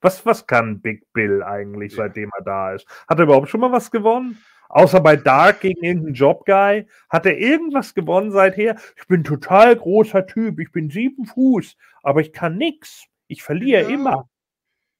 was, 0.04 0.24
was 0.24 0.46
kann 0.46 0.80
Big 0.80 1.12
Bill 1.12 1.42
eigentlich, 1.42 1.92
ja. 1.92 2.04
seitdem 2.04 2.30
er 2.36 2.44
da 2.44 2.74
ist? 2.74 2.86
Hat 3.08 3.18
er 3.18 3.24
überhaupt 3.24 3.48
schon 3.48 3.60
mal 3.60 3.72
was 3.72 3.90
gewonnen? 3.90 4.38
Außer 4.68 5.00
bei 5.00 5.16
Dark 5.16 5.60
gegen 5.60 5.82
irgendeinen 5.84 6.14
Jobguy. 6.14 6.86
Hat 7.08 7.26
er 7.26 7.38
irgendwas 7.38 7.94
gewonnen 7.94 8.30
seither? 8.30 8.76
Ich 8.96 9.06
bin 9.06 9.24
total 9.24 9.76
großer 9.76 10.26
Typ. 10.26 10.58
Ich 10.58 10.72
bin 10.72 10.90
sieben 10.90 11.26
Fuß. 11.26 11.76
Aber 12.02 12.20
ich 12.20 12.32
kann 12.32 12.56
nix. 12.56 13.04
Ich 13.26 13.42
verliere 13.42 13.82
ja. 13.82 13.88
immer. 13.88 14.28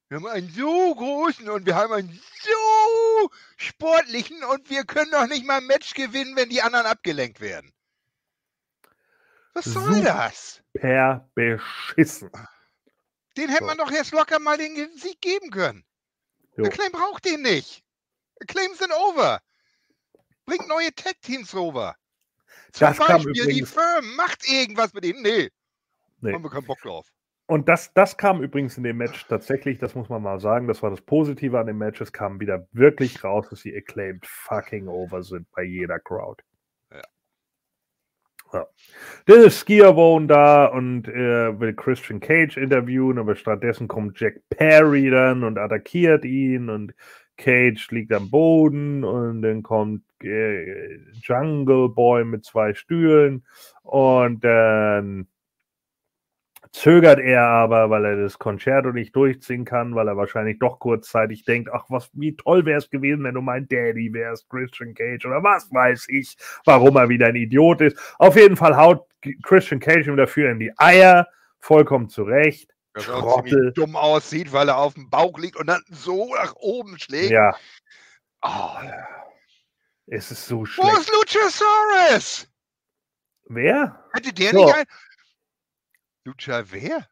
Wir 0.07 0.17
haben 0.17 0.27
einen 0.27 0.49
so 0.49 0.95
großen 0.95 1.49
und 1.49 1.65
wir 1.65 1.75
haben 1.75 1.91
einen 1.91 2.09
so 2.09 3.29
sportlichen 3.57 4.37
und 4.53 4.69
wir 4.69 4.85
können 4.85 5.11
doch 5.11 5.27
nicht 5.27 5.45
mal 5.45 5.57
ein 5.57 5.67
Match 5.67 5.93
gewinnen, 5.93 6.35
wenn 6.35 6.49
die 6.49 6.61
anderen 6.61 6.85
abgelenkt 6.85 7.41
werden. 7.41 7.71
Was 9.53 9.65
soll 9.65 9.95
Super 9.95 10.03
das? 10.03 10.61
Per 10.73 11.27
beschissen. 11.33 12.29
Den 13.37 13.49
hätte 13.49 13.63
so. 13.63 13.67
man 13.67 13.77
doch 13.77 13.91
jetzt 13.91 14.11
locker 14.11 14.39
mal 14.39 14.57
den 14.57 14.75
Sieg 14.97 15.19
geben 15.21 15.49
können. 15.49 15.83
Jo. 16.57 16.63
Der 16.63 16.71
Claim 16.71 16.91
braucht 16.91 17.25
den 17.25 17.41
nicht. 17.41 17.83
Der 18.39 18.47
Claims 18.47 18.79
sind 18.79 18.91
over. 18.93 19.41
Bringt 20.45 20.67
neue 20.67 20.91
Tech-Teams 20.93 21.53
rüber. 21.53 21.95
Zum 22.71 22.87
das 22.87 22.97
Beispiel 22.97 23.33
die 23.33 23.65
Firm 23.65 24.15
macht 24.15 24.47
irgendwas 24.47 24.93
mit 24.93 25.05
ihnen. 25.05 25.21
Nee. 25.21 25.49
nee. 26.21 26.33
Haben 26.33 26.43
wir 26.43 26.49
keinen 26.49 26.65
Bock 26.65 26.79
drauf. 26.81 27.07
Und 27.47 27.69
das, 27.69 27.93
das 27.93 28.17
kam 28.17 28.41
übrigens 28.41 28.77
in 28.77 28.83
dem 28.83 28.97
Match 28.97 29.27
tatsächlich, 29.27 29.77
das 29.77 29.93
muss 29.93 30.09
man 30.09 30.23
mal 30.23 30.39
sagen, 30.39 30.67
das 30.67 30.81
war 30.81 30.89
das 30.89 31.01
Positive 31.01 31.59
an 31.59 31.67
dem 31.67 31.77
Match. 31.77 32.01
Es 32.01 32.11
kam 32.11 32.39
wieder 32.39 32.67
wirklich 32.71 33.23
raus, 33.23 33.47
dass 33.49 33.59
sie 33.59 33.75
acclaimed 33.75 34.25
fucking 34.25 34.87
over 34.87 35.21
sind 35.21 35.49
bei 35.51 35.63
jeder 35.63 35.99
Crowd. 35.99 36.43
Ja. 38.53 38.67
Dann 39.25 39.41
ist 39.41 39.59
Skiavone 39.59 40.27
da 40.27 40.65
und 40.65 41.07
äh, 41.07 41.59
will 41.59 41.73
Christian 41.73 42.19
Cage 42.19 42.57
interviewen, 42.57 43.17
aber 43.17 43.35
stattdessen 43.35 43.87
kommt 43.87 44.19
Jack 44.19 44.41
Perry 44.49 45.09
dann 45.09 45.43
und 45.43 45.57
attackiert 45.57 46.25
ihn 46.25 46.69
und 46.69 46.93
Cage 47.37 47.91
liegt 47.91 48.13
am 48.13 48.29
Boden 48.29 49.03
und 49.03 49.41
dann 49.41 49.61
kommt 49.61 50.03
äh, 50.23 50.97
Jungle 51.21 51.89
Boy 51.89 52.23
mit 52.23 52.45
zwei 52.45 52.73
Stühlen 52.73 53.45
und 53.83 54.43
dann 54.43 55.27
zögert 56.75 57.19
er 57.19 57.43
aber, 57.43 57.89
weil 57.89 58.05
er 58.05 58.17
das 58.17 58.37
Concerto 58.37 58.91
nicht 58.91 59.15
durchziehen 59.15 59.63
kann, 59.63 59.95
weil 59.95 60.07
er 60.07 60.17
wahrscheinlich 60.17 60.59
doch 60.59 60.79
kurzzeitig 60.79 61.45
denkt, 61.45 61.69
ach, 61.71 61.85
was, 61.89 62.09
wie 62.13 62.35
toll 62.35 62.65
wäre 62.65 62.79
es 62.79 62.89
gewesen, 62.89 63.23
wenn 63.23 63.35
du 63.35 63.41
mein 63.41 63.67
Daddy 63.67 64.11
wärst, 64.11 64.49
Christian 64.49 64.93
Cage, 64.93 65.25
oder 65.25 65.41
was 65.41 65.71
weiß 65.71 66.07
ich, 66.09 66.35
warum 66.65 66.97
er 66.97 67.07
wieder 67.07 67.27
ein 67.27 67.35
Idiot 67.35 67.81
ist. 67.81 67.97
Auf 68.19 68.35
jeden 68.35 68.57
Fall 68.57 68.75
haut 68.75 69.07
Christian 69.43 69.79
Cage 69.79 70.07
ihm 70.07 70.17
dafür 70.17 70.51
in 70.51 70.59
die 70.59 70.71
Eier, 70.77 71.27
vollkommen 71.59 72.09
zurecht. 72.09 72.71
Das 72.93 73.09
auch 73.09 73.43
ziemlich 73.43 73.73
dumm 73.73 73.95
aussieht, 73.95 74.51
weil 74.53 74.69
er 74.69 74.77
auf 74.77 74.93
dem 74.93 75.09
Bauch 75.09 75.37
liegt 75.39 75.57
und 75.57 75.67
dann 75.67 75.81
so 75.89 76.33
nach 76.35 76.55
oben 76.55 76.99
schlägt. 76.99 77.31
Ja. 77.31 77.55
Oh. 78.41 78.77
Es 80.07 80.29
ist 80.29 80.45
so 80.45 80.65
schlecht. 80.65 80.91
Wo 80.91 80.97
ist 80.97 81.11
Luchasaurus? 81.11 82.47
Wer? 83.47 84.03
Hätte 84.13 84.33
der 84.33 84.51
so. 84.51 84.65
nicht 84.65 84.75
ein... 84.75 84.85
Lucha 86.25 86.63
wer? 86.71 87.07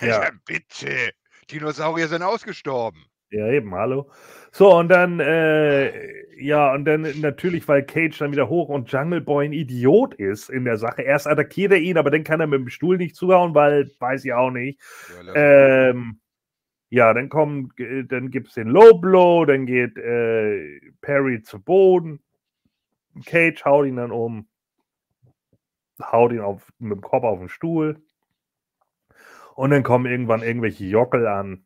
Ja. 0.00 0.30
bitte. 0.46 1.12
Dinosaurier 1.50 2.08
sind 2.08 2.22
ausgestorben. 2.22 3.04
Ja, 3.30 3.48
eben, 3.48 3.74
hallo. 3.74 4.10
So, 4.52 4.76
und 4.76 4.88
dann, 4.88 5.20
äh, 5.20 6.42
ja, 6.42 6.72
und 6.72 6.84
dann 6.84 7.02
natürlich, 7.20 7.66
weil 7.66 7.84
Cage 7.84 8.16
dann 8.18 8.32
wieder 8.32 8.48
hoch 8.48 8.68
und 8.68 8.90
Jungle 8.90 9.20
Boy 9.20 9.46
ein 9.46 9.52
Idiot 9.52 10.14
ist 10.14 10.48
in 10.48 10.64
der 10.64 10.76
Sache. 10.76 11.02
Erst 11.02 11.26
attackiert 11.26 11.72
er 11.72 11.78
ihn, 11.78 11.98
aber 11.98 12.10
dann 12.10 12.24
kann 12.24 12.40
er 12.40 12.46
mit 12.46 12.60
dem 12.60 12.68
Stuhl 12.68 12.96
nicht 12.96 13.16
zuhauen, 13.16 13.54
weil, 13.54 13.90
weiß 13.98 14.24
ich 14.24 14.32
auch 14.32 14.50
nicht. 14.50 14.80
Ja, 15.26 15.34
ähm, 15.34 16.20
ja 16.90 17.12
dann 17.12 17.28
kommen, 17.28 17.72
dann 18.08 18.30
gibt 18.30 18.48
es 18.48 18.54
den 18.54 18.68
Low 18.68 18.98
Blow, 18.98 19.44
dann 19.44 19.66
geht 19.66 19.98
äh, 19.98 20.80
Perry 21.00 21.42
zu 21.42 21.60
Boden. 21.60 22.20
Cage 23.26 23.64
haut 23.64 23.86
ihn 23.86 23.96
dann 23.96 24.12
um, 24.12 24.48
haut 26.00 26.32
ihn 26.32 26.40
auf, 26.40 26.72
mit 26.78 26.92
dem 26.92 27.02
Kopf 27.02 27.24
auf 27.24 27.40
den 27.40 27.48
Stuhl. 27.48 28.00
Und 29.54 29.70
dann 29.70 29.82
kommen 29.82 30.06
irgendwann 30.06 30.42
irgendwelche 30.42 30.84
Jockel 30.84 31.26
an 31.26 31.64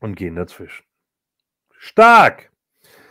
und 0.00 0.14
gehen 0.14 0.36
dazwischen. 0.36 0.84
Stark! 1.78 2.50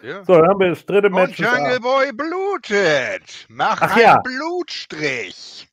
Ja. 0.02 0.24
So, 0.24 0.36
dann 0.36 0.48
haben 0.48 0.60
wir 0.60 0.70
das 0.70 0.86
dritte 0.86 1.10
Match. 1.10 1.40
Und 1.40 1.46
Jungle 1.46 1.80
Boy 1.80 2.12
blutet. 2.14 3.46
Mach 3.50 3.82
Ach, 3.82 3.92
einen 3.96 4.02
ja. 4.02 4.18
Blutstrich. 4.20 5.68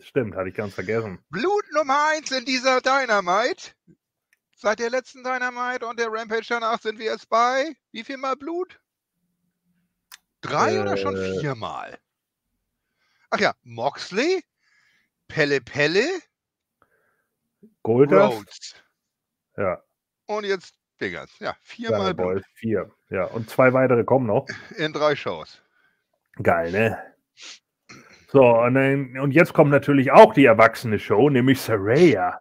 Stimmt, 0.00 0.36
hatte 0.36 0.50
ich 0.50 0.54
ganz 0.54 0.74
vergessen. 0.74 1.18
Blut 1.30 1.64
Nummer 1.72 2.10
1 2.10 2.30
in 2.30 2.44
dieser 2.44 2.80
Dynamite. 2.80 3.72
Seit 4.54 4.78
der 4.78 4.90
letzten 4.90 5.24
Dynamite 5.24 5.84
und 5.86 5.98
der 5.98 6.12
Rampage 6.12 6.46
danach 6.48 6.80
sind 6.80 6.98
wir 7.00 7.06
jetzt 7.06 7.28
bei 7.28 7.74
wie 7.90 8.04
viel 8.04 8.18
Mal 8.18 8.36
Blut? 8.36 8.78
Drei 10.42 10.76
äh, 10.76 10.78
oder 10.78 10.96
schon 10.96 11.16
äh. 11.16 11.40
viermal? 11.40 11.98
Ach 13.30 13.40
ja, 13.40 13.54
Moxley, 13.62 14.44
Pelle 15.26 15.60
Pelle, 15.60 16.06
Goldust. 17.82 18.84
Ja. 19.56 19.82
Und 20.26 20.44
jetzt 20.44 20.74
Diggers. 21.02 21.36
Ja, 21.40 21.56
viermal 21.62 22.14
Ball. 22.14 22.42
Vier. 22.54 22.90
Ja, 23.10 23.24
und 23.24 23.50
zwei 23.50 23.72
weitere 23.72 24.04
kommen 24.04 24.26
noch. 24.26 24.46
In 24.76 24.92
drei 24.92 25.16
Shows. 25.16 25.60
Geil, 26.42 26.70
ne? 26.70 26.98
So, 28.28 28.42
und, 28.42 28.74
dann, 28.74 29.18
und 29.18 29.32
jetzt 29.32 29.52
kommt 29.52 29.70
natürlich 29.70 30.12
auch 30.12 30.32
die 30.32 30.46
erwachsene 30.46 30.98
Show, 30.98 31.28
nämlich 31.28 31.60
Saraya. 31.60 32.40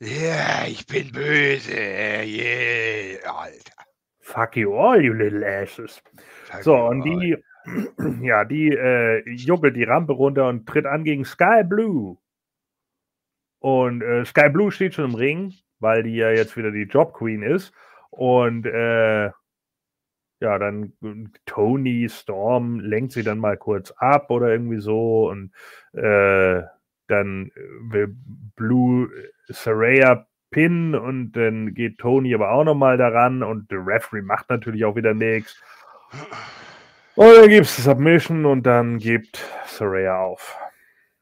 Ja, 0.00 0.08
yeah, 0.08 0.66
ich 0.66 0.86
bin 0.86 1.12
böse. 1.12 1.72
Yeah, 1.72 3.30
Alter. 3.30 3.84
Fuck 4.20 4.56
you 4.56 4.74
all, 4.74 5.02
you 5.02 5.12
little 5.12 5.44
asses. 5.44 6.02
Fuck 6.44 6.62
so, 6.64 6.74
und 6.74 7.02
die, 7.02 7.36
ja, 8.22 8.44
die 8.44 8.70
äh, 8.70 9.22
juckelt 9.30 9.76
die 9.76 9.84
Rampe 9.84 10.14
runter 10.14 10.48
und 10.48 10.66
tritt 10.66 10.86
an 10.86 11.04
gegen 11.04 11.24
Sky 11.24 11.62
Blue. 11.62 12.18
Und 13.66 14.00
äh, 14.00 14.24
Sky 14.24 14.48
Blue 14.48 14.70
steht 14.70 14.94
schon 14.94 15.06
im 15.06 15.16
Ring, 15.16 15.52
weil 15.80 16.04
die 16.04 16.14
ja 16.14 16.30
jetzt 16.30 16.56
wieder 16.56 16.70
die 16.70 16.84
Job 16.84 17.12
Queen 17.14 17.42
ist. 17.42 17.72
Und 18.10 18.64
äh, 18.64 19.24
ja, 19.24 20.58
dann 20.60 20.92
Tony 21.46 22.08
Storm 22.08 22.78
lenkt 22.78 23.10
sie 23.10 23.24
dann 23.24 23.40
mal 23.40 23.56
kurz 23.56 23.90
ab 23.96 24.30
oder 24.30 24.50
irgendwie 24.50 24.78
so. 24.78 25.28
Und 25.28 25.50
äh, 25.94 26.62
dann 27.08 27.50
will 27.90 28.14
Blue 28.54 29.10
Saraya 29.48 30.28
Pin 30.52 30.94
und 30.94 31.32
dann 31.32 31.74
geht 31.74 31.98
Tony 31.98 32.32
aber 32.36 32.52
auch 32.52 32.62
nochmal 32.62 32.96
daran 32.96 33.42
und 33.42 33.68
der 33.72 33.84
Referee 33.84 34.22
macht 34.22 34.48
natürlich 34.48 34.84
auch 34.84 34.94
wieder 34.94 35.12
nichts. 35.12 35.60
Und 37.16 37.34
dann 37.34 37.48
gibt 37.48 37.66
es 37.66 37.76
Submission 37.78 38.46
und 38.46 38.62
dann 38.62 38.98
gibt 38.98 39.44
Saraya 39.66 40.20
auf. 40.20 40.56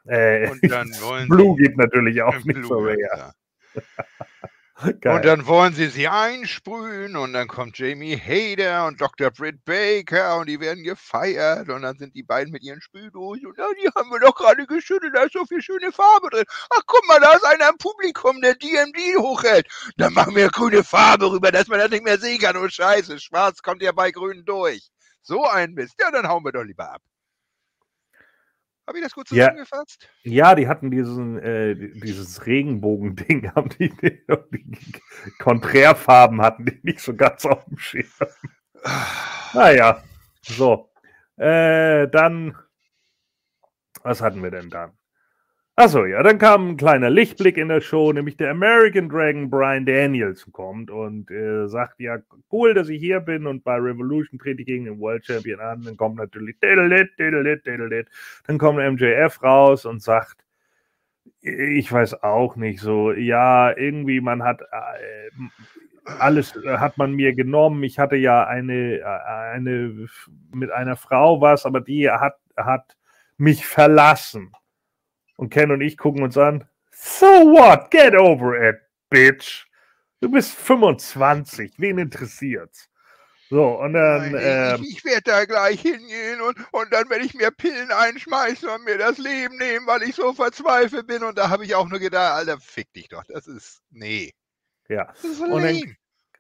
Äh, 0.07 0.51
und 0.51 0.71
dann 0.71 0.89
wollen 1.01 1.29
Blue 1.29 1.57
geht 1.57 1.77
natürlich 1.77 2.23
auch 2.23 2.35
nicht 2.45 2.65
so 2.65 2.89
ja. 2.89 3.33
und 4.83 5.25
dann 5.25 5.47
wollen 5.47 5.73
sie 5.73 5.87
sie 5.87 6.09
einsprühen 6.09 7.17
und 7.17 7.33
dann 7.33 7.49
kommt 7.49 7.79
Jamie 7.79 8.17
Hader 8.19 8.87
und 8.87 9.01
Dr. 9.01 9.31
Britt 9.31 9.65
Baker 9.65 10.37
und 10.39 10.49
die 10.49 10.61
werden 10.61 10.85
gefeiert 10.85 11.71
und 11.71 11.83
dann 11.83 11.97
sind 11.97 12.15
die 12.15 12.23
beiden 12.23 12.53
mit 12.53 12.63
ihren 12.63 12.81
Sprühdosen 12.83 13.47
und 13.47 13.57
ja, 13.57 13.67
die 13.83 13.89
haben 13.97 14.11
wir 14.11 14.21
doch 14.21 14.35
gerade 14.35 14.67
geschüttet, 14.67 15.13
da 15.15 15.23
ist 15.23 15.33
so 15.33 15.47
viel 15.47 15.63
schöne 15.63 15.91
Farbe 15.91 16.29
drin. 16.31 16.45
Ach 16.71 16.83
guck 16.87 17.07
mal, 17.09 17.21
da 17.21 17.33
ist 17.33 17.47
einer 17.47 17.71
im 17.71 17.79
Publikum, 17.79 18.41
der 18.43 18.57
DMD 18.57 19.19
hochhält. 19.19 19.67
Dann 19.97 20.13
machen 20.13 20.35
wir 20.35 20.49
grüne 20.49 20.85
Farbe 20.85 21.31
rüber, 21.31 21.51
dass 21.51 21.69
man 21.69 21.79
das 21.79 21.91
nicht 21.91 22.05
mehr 22.05 22.19
sehen 22.19 22.41
kann. 22.41 22.57
Oh 22.57 22.69
scheiße, 22.69 23.19
schwarz 23.21 23.63
kommt 23.63 23.81
ja 23.83 23.93
bei 23.93 24.11
grün 24.11 24.45
durch. 24.45 24.91
So 25.23 25.45
ein 25.45 25.73
Mist. 25.73 25.95
Ja, 26.01 26.11
dann 26.11 26.29
hauen 26.29 26.45
wir 26.45 26.53
doch 26.53 26.65
lieber 26.65 26.93
ab. 26.93 27.01
Habe 28.87 28.99
ich 28.99 29.05
das 29.05 29.13
gut 29.13 29.29
zusammengefasst? 29.29 30.09
Ja, 30.23 30.33
ja 30.33 30.55
die 30.55 30.69
hatten 30.69 30.91
diesen, 30.91 31.39
äh, 31.39 31.75
dieses 31.75 32.47
Regenbogen-Ding, 32.47 33.51
haben 33.55 33.71
die, 33.71 33.89
die, 33.89 34.21
die 34.53 35.33
Konträrfarben 35.39 36.43
hatten 36.43 36.67
die 36.67 36.81
nicht 36.83 37.01
so 37.01 37.15
ganz 37.15 37.47
auf 37.47 37.65
dem 37.65 37.79
Schirm. 37.79 38.07
naja, 39.55 40.03
so. 40.43 40.91
Äh, 41.37 42.09
dann, 42.09 42.57
was 44.03 44.21
hatten 44.21 44.43
wir 44.43 44.51
denn 44.51 44.71
dann? 44.71 44.93
Achso, 45.77 46.05
ja, 46.05 46.23
dann 46.23 46.39
kam 46.39 46.69
ein 46.71 46.77
kleiner 46.77 47.11
Lichtblick 47.11 47.57
in 47.57 47.67
der 47.67 47.81
Show, 47.81 48.13
nämlich 48.13 48.37
der 48.37 48.53
American 48.53 49.09
Dragon 49.09 49.51
Brian 49.51 49.85
Danielson 49.85 50.53
kommt 50.53 50.89
und 50.89 51.33
äh, 51.33 51.67
sagt, 51.67 51.99
ja, 51.99 52.19
cool, 52.53 52.75
dass 52.75 52.89
ich 52.89 53.01
hier 53.01 53.19
bin 53.19 53.49
und 53.49 53.65
bei 53.65 53.75
Revolution 53.75 54.39
trete 54.39 54.61
ich 54.61 54.67
gegen 54.67 54.85
den 54.85 55.01
World 55.01 55.27
Champion 55.27 55.59
an. 55.59 55.83
Dann 55.83 55.97
kommt 55.97 56.15
natürlich 56.15 56.57
dann 56.61 58.59
kommt 58.59 58.79
MJF 58.79 59.43
raus 59.43 59.85
und 59.85 60.01
sagt, 60.01 60.45
ich 61.41 61.91
weiß 61.91 62.23
auch 62.23 62.55
nicht 62.55 62.81
so, 62.81 63.11
ja, 63.11 63.77
irgendwie 63.77 64.21
man 64.21 64.45
hat 64.45 64.61
äh, 64.63 65.31
alles 66.21 66.55
äh, 66.55 66.79
hat 66.79 66.99
man 66.99 67.15
mir 67.15 67.35
genommen. 67.35 67.83
Ich 67.83 67.99
hatte 67.99 68.15
ja 68.15 68.47
eine, 68.47 69.01
äh, 69.01 69.05
eine 69.05 70.07
mit 70.53 70.71
einer 70.71 70.95
Frau 70.95 71.41
was, 71.41 71.67
aber 71.67 71.81
die 71.81 72.09
hat, 72.09 72.37
hat 72.57 72.97
mich 73.39 73.67
verlassen. 73.67 74.53
Und 75.37 75.51
Ken 75.51 75.71
und 75.71 75.81
ich 75.81 75.97
gucken 75.97 76.23
uns 76.23 76.39
an. 76.39 76.69
So 76.93 77.27
what? 77.27 77.91
Get 77.91 78.15
over 78.15 78.57
it, 78.69 78.77
bitch. 79.11 79.67
Du 80.21 80.31
bist 80.31 80.53
25. 80.53 81.75
Wen 81.79 81.99
interessiert's? 81.99 82.89
So, 83.51 83.79
und 83.81 83.93
dann. 83.93 84.33
Nein, 84.33 84.43
ähm, 84.43 84.83
ich, 84.83 84.99
ich 84.99 85.05
werde 85.05 85.23
da 85.23 85.45
gleich 85.45 85.81
hingehen 85.81 86.41
und, 86.41 86.57
und 86.73 86.93
dann 86.93 87.09
werde 87.11 87.25
ich 87.25 87.35
mir 87.35 87.51
Pillen 87.51 87.91
einschmeißen 87.91 88.69
und 88.69 88.85
mir 88.85 88.99
das 88.99 89.19
Leben 89.19 89.59
nehmen, 89.59 89.87
weil 89.87 90.03
ich 90.03 90.15
so 90.15 90.33
verzweifelt 90.33 91.07
bin. 91.07 91.23
Und 91.23 91.37
da 91.37 91.51
habe 91.51 91.65
ich 91.65 91.75
auch 91.75 91.89
nur 91.89 91.99
gedacht, 91.99 92.33
Alter, 92.33 92.59
fick 92.59 92.93
dich 92.95 93.09
doch. 93.09 93.23
Das 93.29 93.47
ist. 93.47 93.83
Nee. 93.91 94.33
ja. 94.89 95.07
Das 95.07 95.25
ist 95.25 95.41
Und 95.41 95.63
dann-. 95.63 95.97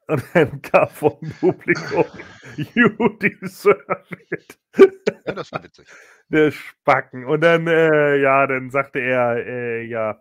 Und 0.06 0.22
dann 0.34 0.60
kam 0.62 0.88
vom 0.88 1.18
Publikum, 1.40 2.04
you 2.74 2.88
deserve 3.18 4.04
it. 4.30 4.58
Ja, 5.26 5.32
das 5.32 5.50
war 5.52 5.62
witzig. 5.64 5.86
der 6.28 6.50
Spacken. 6.50 7.24
Und 7.24 7.40
dann, 7.42 7.66
äh, 7.66 8.16
ja, 8.16 8.46
dann 8.46 8.70
sagte 8.70 9.00
er, 9.00 9.36
äh, 9.46 9.84
ja, 9.84 10.20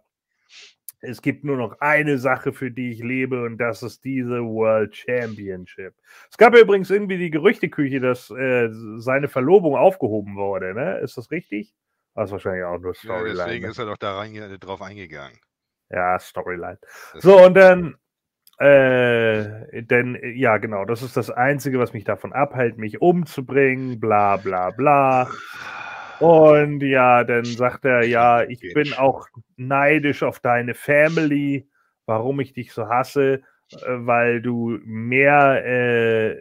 es 1.01 1.21
gibt 1.21 1.43
nur 1.43 1.57
noch 1.57 1.81
eine 1.81 2.17
Sache, 2.17 2.53
für 2.53 2.71
die 2.71 2.91
ich 2.91 2.99
lebe, 3.03 3.43
und 3.43 3.57
das 3.57 3.83
ist 3.83 4.05
diese 4.05 4.41
World 4.41 4.95
Championship. 4.95 5.93
Es 6.31 6.37
gab 6.37 6.53
ja 6.55 6.61
übrigens 6.61 6.89
irgendwie 6.89 7.17
die 7.17 7.29
Gerüchteküche, 7.29 7.99
dass 7.99 8.29
äh, 8.31 8.69
seine 8.97 9.27
Verlobung 9.27 9.75
aufgehoben 9.75 10.37
wurde, 10.37 10.73
ne? 10.73 10.99
Ist 10.99 11.17
das 11.17 11.29
richtig? 11.29 11.73
Das 12.15 12.29
ist 12.29 12.31
wahrscheinlich 12.31 12.63
auch 12.63 12.77
nur 12.79 12.93
Ja, 12.93 12.99
Storyline. 12.99 13.35
deswegen 13.35 13.65
ne? 13.65 13.71
ist 13.71 13.79
er 13.79 13.85
doch 13.85 13.97
da 13.97 14.17
rein, 14.17 14.57
drauf 14.61 14.81
eingegangen. 14.81 15.37
Ja, 15.89 16.17
Storyline. 16.19 16.77
Das- 17.13 17.21
So, 17.23 17.43
und 17.43 17.55
dann, 17.55 17.95
äh, 18.59 19.81
denn, 19.83 20.15
äh, 20.15 20.29
ja, 20.31 20.57
genau, 20.57 20.85
das 20.85 21.01
ist 21.01 21.17
das 21.17 21.29
Einzige, 21.29 21.79
was 21.79 21.93
mich 21.93 22.03
davon 22.03 22.33
abhält, 22.33 22.77
mich 22.77 23.01
umzubringen, 23.01 23.99
bla, 23.99 24.37
bla, 24.37 24.69
bla. 24.71 25.29
Und 26.19 26.81
ja, 26.81 27.23
dann 27.23 27.45
sagt 27.45 27.85
er, 27.85 28.05
ja, 28.05 28.43
ich 28.43 28.61
bin 28.73 28.93
auch 28.93 29.27
neidisch 29.57 30.23
auf 30.23 30.39
deine 30.39 30.73
Family, 30.73 31.67
warum 32.05 32.39
ich 32.39 32.53
dich 32.53 32.71
so 32.73 32.87
hasse, 32.87 33.41
äh, 33.71 33.77
weil 33.87 34.41
du 34.41 34.79
mehr 34.85 35.65
äh, 35.65 36.35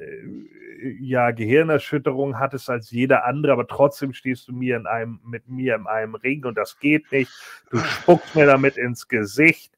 ja, 1.00 1.30
Gehirnerschütterung 1.30 2.38
hattest 2.38 2.68
als 2.68 2.90
jeder 2.90 3.24
andere, 3.24 3.52
aber 3.52 3.66
trotzdem 3.66 4.12
stehst 4.12 4.48
du 4.48 4.52
mir 4.52 4.76
in 4.76 4.86
einem, 4.86 5.20
mit 5.24 5.48
mir 5.48 5.76
in 5.76 5.86
einem 5.86 6.14
Ring 6.14 6.44
und 6.44 6.56
das 6.56 6.78
geht 6.78 7.10
nicht. 7.12 7.30
Du 7.70 7.78
spuckst 7.78 8.34
mir 8.34 8.46
damit 8.46 8.76
ins 8.76 9.08
Gesicht. 9.08 9.72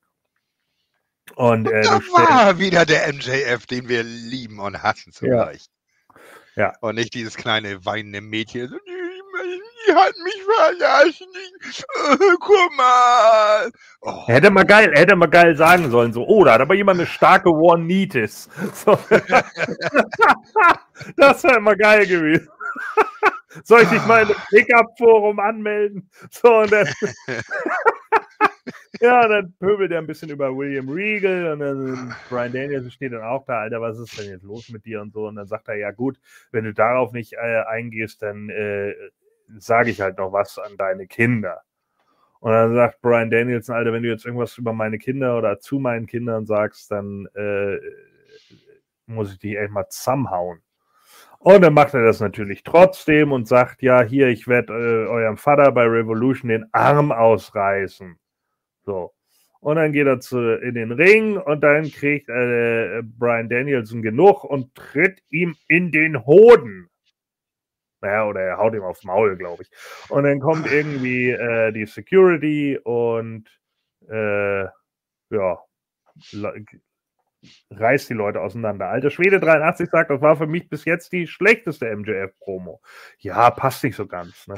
Und, 1.37 1.67
äh, 1.67 1.83
da 1.83 2.01
war 2.13 2.59
wieder 2.59 2.85
der 2.85 3.13
MJF, 3.13 3.67
den 3.67 3.89
wir 3.89 4.03
lieben 4.03 4.61
und 4.61 4.83
hassen 4.83 5.13
zugleich. 5.13 5.67
Ja. 6.57 6.73
Und 6.81 6.95
nicht 6.95 7.15
dieses 7.15 7.37
kleine 7.37 7.85
weinende 7.85 8.21
Mädchen. 8.21 8.69
So, 8.69 8.77
die, 8.77 9.93
hat 9.93 10.15
mich 10.23 10.43
verlassen. 10.43 11.27
Äh, 12.11 12.37
guck 12.41 12.77
mal. 12.77 13.71
Oh, 14.01 14.27
hätte 14.27 14.51
mal 14.51 14.65
geil, 14.65 14.93
hätte 14.95 15.17
mal 15.17 15.27
geil 15.27 15.57
sagen 15.57 15.91
sollen, 15.91 16.13
so, 16.13 16.27
oh, 16.27 16.45
da 16.45 16.55
hat 16.55 16.61
aber 16.61 16.75
jemand 16.75 17.01
eine 17.01 17.09
starke 17.09 17.51
One-Nitis. 17.51 18.49
So. 18.85 18.99
das 21.17 21.43
wäre 21.43 21.61
mal 21.61 21.77
geil 21.77 22.07
gewesen. 22.07 22.49
Soll 23.63 23.83
ich 23.83 23.89
dich 23.89 24.05
mal 24.07 24.23
in 24.23 24.29
das 24.29 24.39
Pickup-Forum 24.49 25.39
anmelden? 25.39 26.11
So, 26.31 26.59
und 26.59 26.73
dann. 26.73 26.89
ja, 29.01 29.29
dann 29.29 29.55
pöbelt 29.59 29.93
er 29.93 29.99
ein 29.99 30.07
bisschen 30.07 30.31
über 30.31 30.57
William 30.57 30.89
Regal 30.89 31.53
und 31.53 31.59
dann 31.61 32.15
Brian 32.29 32.53
Danielson 32.53 32.91
steht 32.91 33.13
dann 33.13 33.23
auch 33.23 33.45
da, 33.45 33.61
Alter, 33.61 33.81
was 33.81 33.99
ist 33.99 34.19
denn 34.19 34.31
jetzt 34.31 34.45
los 34.45 34.69
mit 34.71 34.85
dir 34.85 35.01
und 35.01 35.13
so? 35.13 35.27
Und 35.27 35.37
dann 35.37 35.47
sagt 35.47 35.69
er, 35.69 35.77
ja 35.77 35.91
gut, 35.91 36.19
wenn 36.51 36.65
du 36.65 36.73
darauf 36.73 37.13
nicht 37.13 37.35
äh, 37.35 37.63
eingehst, 37.67 38.23
dann 38.23 38.49
äh, 38.49 38.95
sage 39.59 39.91
ich 39.91 40.01
halt 40.01 40.19
noch 40.19 40.33
was 40.33 40.59
an 40.59 40.77
deine 40.77 41.07
Kinder. 41.07 41.63
Und 42.41 42.53
dann 42.53 42.75
sagt 42.75 43.01
Brian 43.01 43.31
Danielson, 43.31 43.75
Alter, 43.75 43.93
wenn 43.93 44.03
du 44.03 44.11
jetzt 44.11 44.27
irgendwas 44.27 44.59
über 44.59 44.73
meine 44.73 44.99
Kinder 44.99 45.39
oder 45.39 45.61
zu 45.61 45.79
meinen 45.79 46.07
Kindern 46.07 46.45
sagst, 46.47 46.91
dann 46.91 47.27
äh, 47.35 47.79
muss 49.07 49.33
ich 49.33 49.39
dich 49.39 49.57
echt 49.57 49.71
mal 49.71 49.89
zusammenhauen. 49.89 50.61
Und 51.39 51.61
dann 51.61 51.75
macht 51.75 51.93
er 51.93 52.03
das 52.03 52.21
natürlich 52.21 52.63
trotzdem 52.63 53.33
und 53.33 53.47
sagt, 53.47 53.83
ja, 53.83 54.03
hier, 54.03 54.29
ich 54.29 54.49
werde 54.49 54.73
äh, 54.73 55.07
eurem 55.09 55.37
Vater 55.37 55.73
bei 55.73 55.85
Revolution 55.85 56.49
den 56.49 56.67
Arm 56.73 57.13
ausreißen. 57.13 58.19
So. 58.85 59.13
Und 59.61 59.77
dann 59.77 59.93
geht 59.93 60.07
er 60.07 60.21
zu, 60.21 60.39
in 60.61 60.75
den 60.75 60.93
Ring 60.93 61.39
und 61.39 61.63
dann 61.63 61.91
kriegt 61.91 62.29
äh, 62.29 63.03
Brian 63.03 63.49
Danielson 63.49 64.03
genug 64.03 64.45
und 64.45 64.75
tritt 64.75 65.23
ihm 65.31 65.57
in 65.69 65.91
den 65.91 66.27
Hoden. 66.27 66.91
Naja, 68.03 68.27
oder 68.27 68.41
er 68.41 68.59
haut 68.59 68.75
ihm 68.75 68.83
aufs 68.83 69.05
Maul, 69.05 69.37
glaube 69.37 69.63
ich. 69.63 69.71
Und 70.11 70.25
dann 70.25 70.39
kommt 70.41 70.71
irgendwie 70.71 71.31
äh, 71.31 71.73
die 71.73 71.87
Security 71.87 72.79
und 72.79 73.49
äh, 74.11 74.65
ja, 74.65 75.59
reißt 77.71 78.11
die 78.11 78.15
Leute 78.15 78.43
auseinander. 78.43 78.89
Alter 78.89 79.11
Schwede 79.11 79.41
83 79.41 79.89
sagt, 79.89 80.11
das 80.11 80.21
war 80.21 80.37
für 80.37 80.47
mich 80.47 80.69
bis 80.69 80.85
jetzt 80.85 81.13
die 81.13 81.27
schlechteste 81.27 81.95
MJF-Promo. 81.95 82.83
Ja, 83.19 83.51
passt 83.51 83.83
nicht 83.85 83.97
so 83.97 84.07
ganz. 84.07 84.47
Ne? 84.47 84.57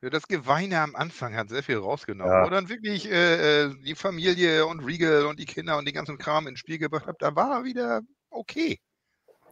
Ja, 0.00 0.10
Das 0.10 0.28
Geweine 0.28 0.80
am 0.80 0.94
Anfang 0.94 1.34
hat 1.36 1.48
sehr 1.48 1.62
viel 1.62 1.78
rausgenommen. 1.78 2.32
Ja. 2.32 2.44
Wo 2.46 2.50
dann 2.50 2.68
wirklich 2.68 3.10
äh, 3.10 3.64
äh, 3.64 3.74
die 3.84 3.94
Familie 3.94 4.66
und 4.66 4.80
Regal 4.84 5.26
und 5.26 5.38
die 5.40 5.46
Kinder 5.46 5.76
und 5.78 5.86
den 5.86 5.94
ganzen 5.94 6.18
Kram 6.18 6.46
ins 6.46 6.60
Spiel 6.60 6.78
gebracht 6.78 7.06
hat, 7.06 7.16
da 7.20 7.34
war 7.34 7.58
er 7.58 7.64
wieder 7.64 8.02
okay. 8.30 8.80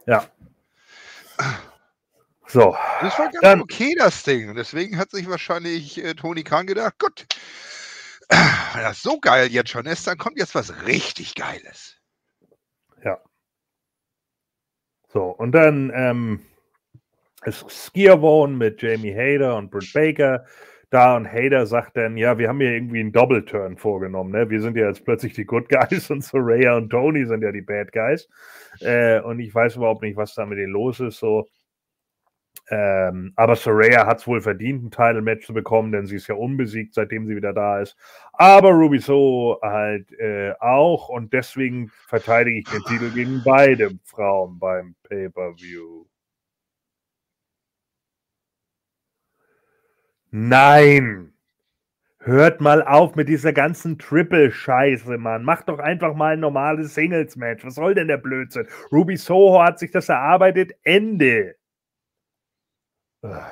Ja. 0.05 0.29
So, 2.47 2.77
Das 3.01 3.19
war 3.19 3.25
ganz 3.29 3.41
Dann- 3.41 3.61
okay, 3.61 3.93
das 3.97 4.23
Ding. 4.23 4.49
Und 4.49 4.55
deswegen 4.55 4.97
hat 4.97 5.11
sich 5.11 5.29
wahrscheinlich 5.29 6.01
äh, 6.03 6.13
Tony 6.15 6.43
Khan 6.43 6.65
gedacht, 6.65 6.97
gut, 6.97 7.25
wenn 8.29 8.83
das 8.83 9.01
so 9.01 9.19
geil 9.19 9.47
jetzt 9.51 9.69
schon 9.69 9.85
ist, 9.85 10.07
dann 10.07 10.17
kommt 10.17 10.37
jetzt 10.39 10.55
was 10.55 10.85
richtig 10.85 11.35
Geiles. 11.35 11.95
so. 15.09 15.23
Und 15.23 15.51
dann 15.53 15.91
ähm, 15.95 16.45
ist 17.45 17.69
Skiervone 17.69 18.55
mit 18.55 18.81
Jamie 18.81 19.13
Hader 19.13 19.57
und 19.57 19.71
Britt 19.71 19.93
Baker 19.93 20.45
da 20.89 21.17
und 21.17 21.31
Hader 21.31 21.65
sagt 21.65 21.97
dann, 21.97 22.15
ja, 22.15 22.37
wir 22.37 22.47
haben 22.47 22.61
hier 22.61 22.71
irgendwie 22.71 23.01
einen 23.01 23.11
Double-Turn 23.11 23.77
vorgenommen, 23.77 24.31
ne? 24.31 24.49
Wir 24.49 24.61
sind 24.61 24.77
ja 24.77 24.87
jetzt 24.87 25.03
plötzlich 25.03 25.33
die 25.33 25.45
Good 25.45 25.67
Guys 25.69 26.09
und 26.11 26.23
Soraya 26.23 26.77
und 26.77 26.89
Tony 26.89 27.25
sind 27.25 27.43
ja 27.43 27.51
die 27.51 27.61
Bad 27.61 27.91
Guys. 27.91 28.29
Äh, 28.79 29.19
und 29.21 29.39
ich 29.39 29.53
weiß 29.53 29.75
überhaupt 29.75 30.01
nicht, 30.01 30.15
was 30.15 30.33
da 30.33 30.45
mit 30.45 30.57
denen 30.57 30.73
los 30.73 30.99
ist, 30.99 31.19
so. 31.19 31.47
Ähm, 32.69 33.31
aber 33.35 33.55
Soraya 33.55 34.05
hat 34.05 34.19
es 34.19 34.27
wohl 34.27 34.41
verdient, 34.41 34.83
ein 34.83 34.91
Title-Match 34.91 35.45
zu 35.45 35.53
bekommen, 35.53 35.91
denn 35.91 36.05
sie 36.05 36.17
ist 36.17 36.27
ja 36.27 36.35
unbesiegt, 36.35 36.93
seitdem 36.93 37.25
sie 37.25 37.35
wieder 37.35 37.53
da 37.53 37.79
ist. 37.79 37.95
Aber 38.33 38.71
Ruby 38.71 38.99
So 38.99 39.59
halt 39.61 40.11
äh, 40.19 40.53
auch 40.59 41.09
und 41.09 41.31
deswegen 41.33 41.89
verteidige 42.07 42.59
ich 42.59 42.69
den 42.69 42.83
Titel 42.83 43.13
gegen 43.13 43.41
beide 43.43 43.91
Frauen 44.03 44.59
beim 44.59 44.95
Pay-Per-View. 45.03 46.06
Nein! 50.31 51.33
Hört 52.19 52.59
mal 52.59 52.83
auf 52.83 53.15
mit 53.15 53.29
dieser 53.29 53.53
ganzen 53.53 53.97
Triple-Scheiße, 53.97 55.17
Mann. 55.17 55.43
Macht 55.43 55.69
doch 55.69 55.79
einfach 55.79 56.13
mal 56.13 56.33
ein 56.33 56.41
normales 56.41 56.93
Singles-Match. 56.93 57.63
Was 57.63 57.75
soll 57.75 57.95
denn 57.95 58.09
der 58.09 58.17
Blödsinn? 58.17 58.67
Ruby 58.91 59.15
Soho 59.15 59.63
hat 59.63 59.79
sich 59.79 59.91
das 59.91 60.09
erarbeitet. 60.09 60.73
Ende. 60.83 61.55
Ugh. 63.23 63.51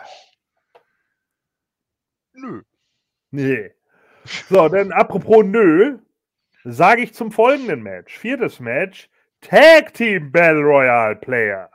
Nö. 2.33 2.61
Nee. 3.31 3.71
So, 4.25 4.67
dann 4.67 4.91
apropos 4.91 5.45
nö, 5.45 5.99
sage 6.63 7.03
ich 7.03 7.13
zum 7.13 7.31
folgenden 7.31 7.81
Match. 7.83 8.17
Viertes 8.17 8.59
Match. 8.59 9.09
Tag 9.41 9.93
Team 9.93 10.31
Battle 10.31 10.63
Royale 10.63 11.15
Player. 11.15 11.69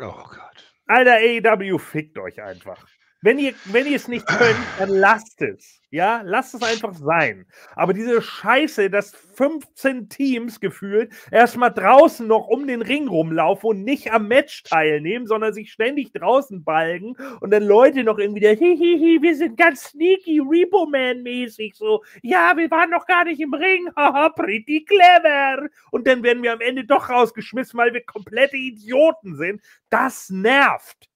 Oh 0.00 0.24
Gott. 0.24 0.74
Alter, 0.86 1.16
AEW 1.16 1.78
fickt 1.78 2.18
euch 2.18 2.42
einfach. 2.42 2.84
Wenn 3.24 3.38
ihr, 3.38 3.54
wenn 3.64 3.86
ihr 3.86 3.96
es 3.96 4.06
nicht 4.06 4.26
könnt, 4.26 4.58
dann 4.78 4.90
lasst 4.90 5.40
es. 5.40 5.80
Ja, 5.88 6.20
lasst 6.26 6.54
es 6.54 6.62
einfach 6.62 6.92
sein. 6.92 7.46
Aber 7.74 7.94
diese 7.94 8.20
Scheiße, 8.20 8.90
dass 8.90 9.12
15 9.14 10.10
Teams 10.10 10.60
gefühlt 10.60 11.10
erstmal 11.30 11.72
draußen 11.72 12.26
noch 12.26 12.48
um 12.48 12.66
den 12.66 12.82
Ring 12.82 13.08
rumlaufen 13.08 13.70
und 13.70 13.84
nicht 13.84 14.12
am 14.12 14.28
Match 14.28 14.64
teilnehmen, 14.64 15.26
sondern 15.26 15.54
sich 15.54 15.72
ständig 15.72 16.12
draußen 16.12 16.64
balgen 16.64 17.16
und 17.40 17.50
dann 17.50 17.62
Leute 17.62 18.04
noch 18.04 18.18
irgendwie 18.18 18.42
der 18.42 18.56
Hihihi, 18.56 19.22
wir 19.22 19.34
sind 19.34 19.56
ganz 19.56 19.84
sneaky, 19.84 20.40
Repo 20.40 20.84
Man-mäßig 20.84 21.76
so. 21.76 22.04
Ja, 22.20 22.54
wir 22.58 22.70
waren 22.70 22.90
noch 22.90 23.06
gar 23.06 23.24
nicht 23.24 23.40
im 23.40 23.54
Ring. 23.54 23.88
Haha, 23.96 24.28
pretty 24.28 24.84
clever. 24.84 25.70
Und 25.92 26.06
dann 26.06 26.22
werden 26.22 26.42
wir 26.42 26.52
am 26.52 26.60
Ende 26.60 26.84
doch 26.84 27.08
rausgeschmissen, 27.08 27.78
weil 27.78 27.94
wir 27.94 28.04
komplette 28.04 28.58
Idioten 28.58 29.34
sind. 29.34 29.62
Das 29.88 30.28
nervt. 30.28 31.08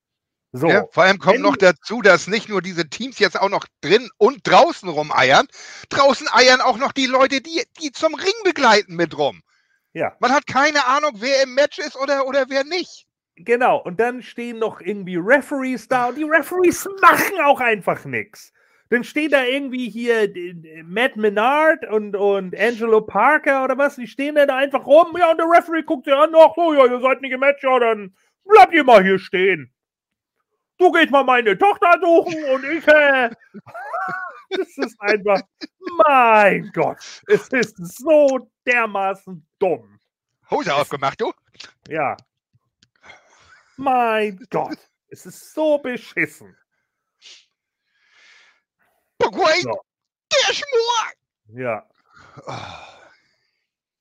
So. 0.58 0.68
Ja, 0.68 0.86
vor 0.90 1.04
allem 1.04 1.18
kommt 1.18 1.40
noch 1.40 1.56
dazu, 1.56 2.02
dass 2.02 2.26
nicht 2.26 2.48
nur 2.48 2.60
diese 2.60 2.88
Teams 2.88 3.18
jetzt 3.18 3.40
auch 3.40 3.48
noch 3.48 3.66
drin 3.80 4.10
und 4.18 4.40
draußen 4.46 4.88
rumeiern. 4.88 5.46
Draußen 5.88 6.28
eiern 6.32 6.60
auch 6.60 6.78
noch 6.78 6.92
die 6.92 7.06
Leute, 7.06 7.40
die, 7.40 7.62
die 7.80 7.92
zum 7.92 8.14
Ring 8.14 8.32
begleiten 8.44 8.96
mit 8.96 9.16
rum. 9.16 9.42
Ja. 9.92 10.16
Man 10.20 10.32
hat 10.32 10.46
keine 10.46 10.84
Ahnung, 10.86 11.12
wer 11.16 11.42
im 11.42 11.54
Match 11.54 11.78
ist 11.78 11.96
oder, 11.96 12.26
oder 12.26 12.46
wer 12.48 12.64
nicht. 12.64 13.06
Genau, 13.36 13.78
und 13.78 14.00
dann 14.00 14.20
stehen 14.20 14.58
noch 14.58 14.80
irgendwie 14.80 15.16
Referees 15.16 15.86
da 15.86 16.06
und 16.06 16.18
die 16.18 16.24
Referees 16.24 16.88
machen 17.00 17.40
auch 17.44 17.60
einfach 17.60 18.04
nichts. 18.04 18.52
Dann 18.90 19.04
steht 19.04 19.32
da 19.32 19.44
irgendwie 19.44 19.88
hier 19.88 20.32
Matt 20.84 21.16
Menard 21.16 21.86
und, 21.88 22.16
und 22.16 22.58
Angelo 22.58 23.02
Parker 23.02 23.62
oder 23.62 23.78
was, 23.78 23.96
die 23.96 24.08
stehen 24.08 24.34
da 24.34 24.56
einfach 24.56 24.86
rum, 24.86 25.16
ja, 25.16 25.30
und 25.30 25.38
der 25.38 25.46
Referee 25.46 25.82
guckt 25.82 26.06
sie 26.06 26.12
an, 26.12 26.32
ach 26.34 26.54
so, 26.56 26.74
ja, 26.74 26.86
ihr 26.86 27.00
seid 27.00 27.20
nicht 27.20 27.32
im 27.32 27.40
Match, 27.40 27.62
ja, 27.62 27.78
dann 27.78 28.16
bleibt 28.44 28.72
ihr 28.72 28.82
mal 28.82 29.04
hier 29.04 29.18
stehen 29.18 29.72
du 30.78 30.92
gehst 30.92 31.10
mal 31.10 31.24
meine 31.24 31.56
Tochter 31.58 31.98
suchen 32.00 32.44
und 32.44 32.64
ich, 32.64 32.86
äh, 32.88 33.30
das 34.50 34.78
ist 34.78 35.00
einfach, 35.00 35.40
mein 36.06 36.70
Gott, 36.72 36.98
es 37.26 37.48
ist 37.48 37.76
so 37.98 38.50
dermaßen 38.66 39.46
dumm. 39.58 40.00
Hose 40.50 40.74
aufgemacht, 40.74 41.20
du? 41.20 41.32
Ja. 41.88 42.16
Mein 43.76 44.38
Gott, 44.50 44.78
es 45.08 45.26
ist 45.26 45.52
so 45.52 45.78
beschissen. 45.78 46.56
Wait, 49.20 49.62
so. 49.62 49.80
der 50.32 50.54
Schmur! 50.54 51.60
Ja. 51.60 51.86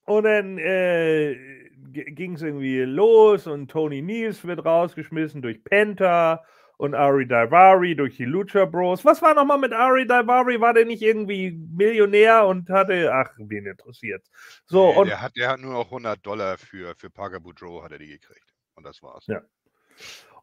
Und 0.06 0.24
dann 0.24 0.58
äh, 0.58 1.70
ging 1.92 2.36
es 2.36 2.42
irgendwie 2.42 2.80
los 2.82 3.46
und 3.46 3.70
Tony 3.70 4.02
Niels 4.02 4.46
wird 4.46 4.64
rausgeschmissen 4.64 5.42
durch 5.42 5.64
Penta 5.64 6.46
und 6.78 6.94
Ari 6.94 7.28
Daivari 7.28 7.96
durch 7.96 8.18
die 8.18 8.26
Lucha 8.26 8.66
Bros. 8.66 9.04
Was 9.04 9.22
war 9.22 9.34
nochmal 9.34 9.58
mit 9.58 9.74
Ari 9.74 10.06
Daivari? 10.06 10.62
War 10.62 10.74
der 10.74 10.86
nicht 10.86 11.02
irgendwie 11.02 11.52
Millionär 11.52 12.46
und 12.46 12.70
hatte, 12.70 13.12
ach, 13.12 13.32
wen 13.38 13.66
interessiert. 13.66 14.24
So, 14.66 14.92
nee, 14.92 14.98
und, 15.00 15.08
der, 15.08 15.22
hat, 15.22 15.36
der 15.36 15.50
hat 15.50 15.60
nur 15.60 15.74
noch 15.74 15.86
100 15.86 16.26
Dollar 16.26 16.58
für, 16.58 16.96
für 16.96 17.10
Parker 17.10 17.40
Boudreau 17.40 17.84
hat 17.84 17.92
er 17.92 17.98
die 17.98 18.08
gekriegt. 18.08 18.54
Und 18.76 18.86
das 18.86 19.02
war's. 19.02 19.26
Ja. 19.28 19.42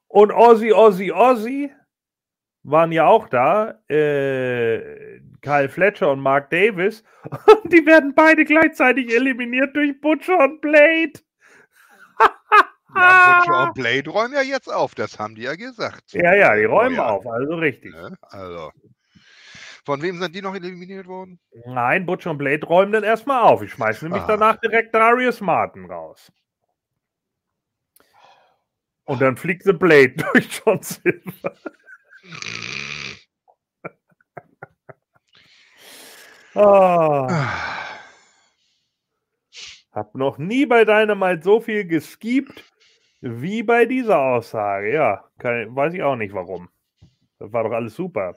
Und 0.09 0.33
Ozzy, 0.33 0.73
Ozzy, 0.73 1.13
Ozzy 1.13 1.73
waren 2.65 2.91
ja 2.91 3.07
auch 3.07 3.29
da. 3.29 3.81
Äh, 3.89 5.21
Kyle 5.41 5.69
Fletcher 5.69 6.11
und 6.11 6.21
Mark 6.21 6.51
Davis. 6.51 7.05
Und 7.63 7.73
die 7.73 7.85
werden 7.85 8.15
beide 8.15 8.45
gleichzeitig 8.45 9.15
eliminiert 9.15 9.77
durch 9.77 10.01
Butcher 10.01 10.39
und 10.39 10.63
Blade. 10.63 11.13
Ja, 12.95 13.39
Butcher 13.39 13.63
und 13.65 13.75
Blade 13.75 14.11
räumen 14.11 14.35
ja 14.35 14.43
jetzt 14.43 14.69
auf, 14.73 14.95
das 14.95 15.19
haben 15.19 15.35
die 15.35 15.43
ja 15.43 15.55
gesagt. 15.55 16.13
Ja, 16.13 16.35
ja, 16.35 16.55
die 16.55 16.65
räumen 16.65 16.97
ja. 16.97 17.07
auf, 17.07 17.27
also 17.27 17.55
richtig. 17.57 17.95
Ja, 17.95 18.11
also. 18.23 18.71
Von 19.85 20.01
wem 20.01 20.19
sind 20.19 20.35
die 20.35 20.41
noch 20.41 20.55
eliminiert 20.55 21.07
worden? 21.07 21.39
Nein, 21.67 22.07
Butcher 22.07 22.31
und 22.31 22.39
Blade 22.39 22.65
räumen 22.67 22.93
dann 22.93 23.05
erstmal 23.05 23.43
auf. 23.43 23.63
Ich 23.63 23.73
schmeiße 23.73 24.07
nämlich 24.07 24.23
ah. 24.23 24.29
danach 24.29 24.57
direkt 24.57 24.95
Darius 24.95 25.41
Martin 25.41 25.85
raus. 25.91 26.33
Und 29.05 29.21
dann 29.21 29.37
fliegt 29.37 29.65
The 29.65 29.75
Blade 29.75 30.15
durch 30.33 30.63
John 30.65 30.83
Silver. 30.83 31.55
oh. 36.55 37.29
Hab 39.93 40.15
noch 40.17 40.39
nie 40.39 40.67
bei 40.67 40.85
Dynamite 40.85 41.43
so 41.45 41.61
viel 41.61 41.85
geskiept 41.85 42.65
wie 43.25 43.63
bei 43.63 43.87
dieser 43.87 44.19
Aussage, 44.19 44.93
ja. 44.93 45.25
Kann, 45.39 45.75
weiß 45.75 45.95
ich 45.95 46.03
auch 46.03 46.17
nicht 46.17 46.35
warum. 46.35 46.69
Das 47.39 47.53
war 47.53 47.65
doch 47.65 47.73
alles 47.73 47.95
super. 47.95 48.37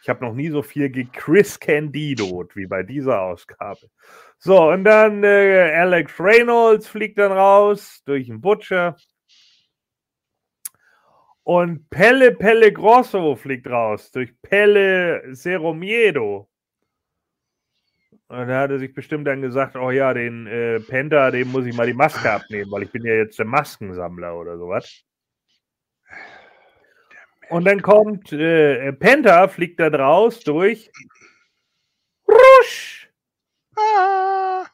Ich 0.00 0.08
habe 0.08 0.24
noch 0.24 0.32
nie 0.32 0.48
so 0.48 0.62
viel 0.62 0.90
Chris 1.12 1.58
Candido 1.58 2.48
wie 2.54 2.66
bei 2.66 2.84
dieser 2.84 3.20
Ausgabe. 3.20 3.90
So, 4.38 4.70
und 4.70 4.84
dann 4.84 5.24
äh, 5.24 5.72
Alex 5.74 6.18
Reynolds 6.20 6.86
fliegt 6.86 7.18
dann 7.18 7.32
raus 7.32 8.02
durch 8.04 8.26
den 8.26 8.40
Butcher. 8.40 8.96
Und 11.42 11.90
Pelle 11.90 12.32
Pelle 12.32 12.72
Grosso 12.72 13.34
fliegt 13.34 13.66
raus 13.66 14.12
durch 14.12 14.40
Pelle 14.42 15.34
Ceromiedo. 15.34 16.48
Und 18.32 18.48
da 18.48 18.60
hat 18.60 18.70
er 18.70 18.78
sich 18.78 18.94
bestimmt 18.94 19.26
dann 19.26 19.42
gesagt, 19.42 19.76
oh 19.76 19.90
ja, 19.90 20.14
den 20.14 20.46
äh, 20.46 20.80
Penta, 20.80 21.30
dem 21.30 21.52
muss 21.52 21.66
ich 21.66 21.76
mal 21.76 21.86
die 21.86 21.92
Maske 21.92 22.32
abnehmen, 22.32 22.70
weil 22.72 22.84
ich 22.84 22.90
bin 22.90 23.04
ja 23.04 23.12
jetzt 23.12 23.38
der 23.38 23.44
Maskensammler 23.44 24.34
oder 24.34 24.56
sowas. 24.56 25.04
Und 27.50 27.66
dann 27.66 27.82
kommt 27.82 28.32
äh, 28.32 28.90
Penta, 28.94 29.48
fliegt 29.48 29.78
da 29.78 29.90
draus 29.90 30.40
durch 30.40 30.90
Rusch. 32.26 33.10
Ah. 33.76 34.64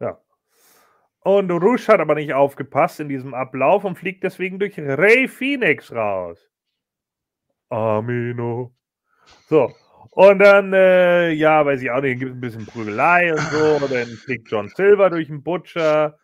Ja. 0.00 0.20
Und 1.20 1.48
Rusch 1.52 1.86
hat 1.86 2.00
aber 2.00 2.16
nicht 2.16 2.34
aufgepasst 2.34 2.98
in 2.98 3.08
diesem 3.08 3.34
Ablauf 3.34 3.84
und 3.84 3.94
fliegt 3.94 4.24
deswegen 4.24 4.58
durch 4.58 4.76
Ray 4.80 5.28
Phoenix 5.28 5.92
raus. 5.92 6.50
Amino. 7.68 8.74
So, 9.46 9.72
und 10.14 10.40
dann, 10.40 10.74
äh, 10.74 11.30
ja, 11.30 11.64
weiß 11.64 11.80
ich 11.80 11.90
auch 11.90 12.02
nicht, 12.02 12.18
gibt 12.18 12.32
es 12.32 12.36
ein 12.36 12.40
bisschen 12.42 12.66
Prügelei 12.66 13.32
und 13.32 13.40
so. 13.40 13.76
Und 13.82 13.90
dann 13.90 14.06
fliegt 14.08 14.50
John 14.50 14.68
Silver 14.68 15.08
durch 15.08 15.28
den 15.28 15.42
Butcher. 15.42 16.18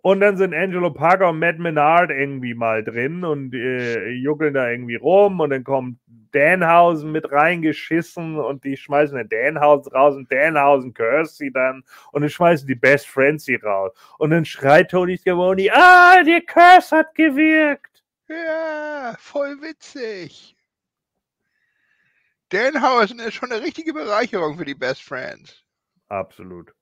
Und 0.00 0.20
dann 0.20 0.38
sind 0.38 0.54
Angelo 0.54 0.90
Parker 0.90 1.28
und 1.28 1.40
Matt 1.40 1.58
Menard 1.58 2.10
irgendwie 2.10 2.54
mal 2.54 2.82
drin 2.82 3.22
und 3.22 3.54
äh, 3.54 4.08
juckeln 4.12 4.54
da 4.54 4.70
irgendwie 4.70 4.96
rum. 4.96 5.40
Und 5.40 5.50
dann 5.50 5.62
kommt 5.62 5.98
Danhausen 6.32 7.12
mit 7.12 7.30
reingeschissen 7.30 8.38
und 8.38 8.64
die 8.64 8.78
schmeißen 8.78 9.16
den 9.16 9.28
Danhausen 9.28 9.92
raus 9.92 10.16
und 10.16 10.32
Danhausen 10.32 10.94
curse 10.94 11.34
sie 11.34 11.52
dann. 11.52 11.84
Und 12.12 12.22
dann 12.22 12.30
schmeißen 12.30 12.66
die 12.66 12.74
Best 12.74 13.06
Friends 13.06 13.44
sie 13.44 13.56
raus. 13.56 13.92
Und 14.16 14.30
dann 14.30 14.46
schreit 14.46 14.90
Tony 14.90 15.18
Schiavone, 15.18 15.68
ah, 15.70 16.22
der 16.22 16.40
Curse 16.40 16.96
hat 16.96 17.14
gewirkt. 17.14 18.02
Ja, 18.26 19.14
voll 19.18 19.60
witzig. 19.60 20.53
Danhausen 22.54 23.18
ist 23.18 23.34
schon 23.34 23.50
eine 23.50 23.62
richtige 23.62 23.92
Bereicherung 23.92 24.56
für 24.56 24.64
die 24.64 24.74
Best 24.74 25.02
Friends. 25.02 25.60
Absolut. 26.08 26.72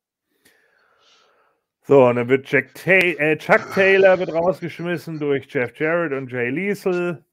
So, 1.85 2.05
und 2.05 2.17
dann 2.17 2.29
wird 2.29 2.49
Jack 2.51 2.75
Ta 2.75 2.93
äh, 2.93 3.37
Chuck 3.39 3.73
Taylor 3.73 4.19
wird 4.19 4.33
rausgeschmissen 4.33 5.19
durch 5.19 5.53
Jeff 5.53 5.77
Jarrett 5.79 6.13
und 6.13 6.31
Jay 6.31 6.51
Liesel. 6.51 7.25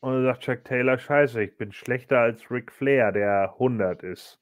Und 0.00 0.12
dann 0.14 0.24
sagt 0.24 0.44
Chuck 0.44 0.64
Taylor, 0.64 0.98
scheiße, 0.98 1.42
ich 1.42 1.56
bin 1.56 1.72
schlechter 1.72 2.20
als 2.20 2.50
Ric 2.50 2.72
Flair, 2.72 3.12
der 3.12 3.52
100 3.54 4.02
ist. 4.02 4.40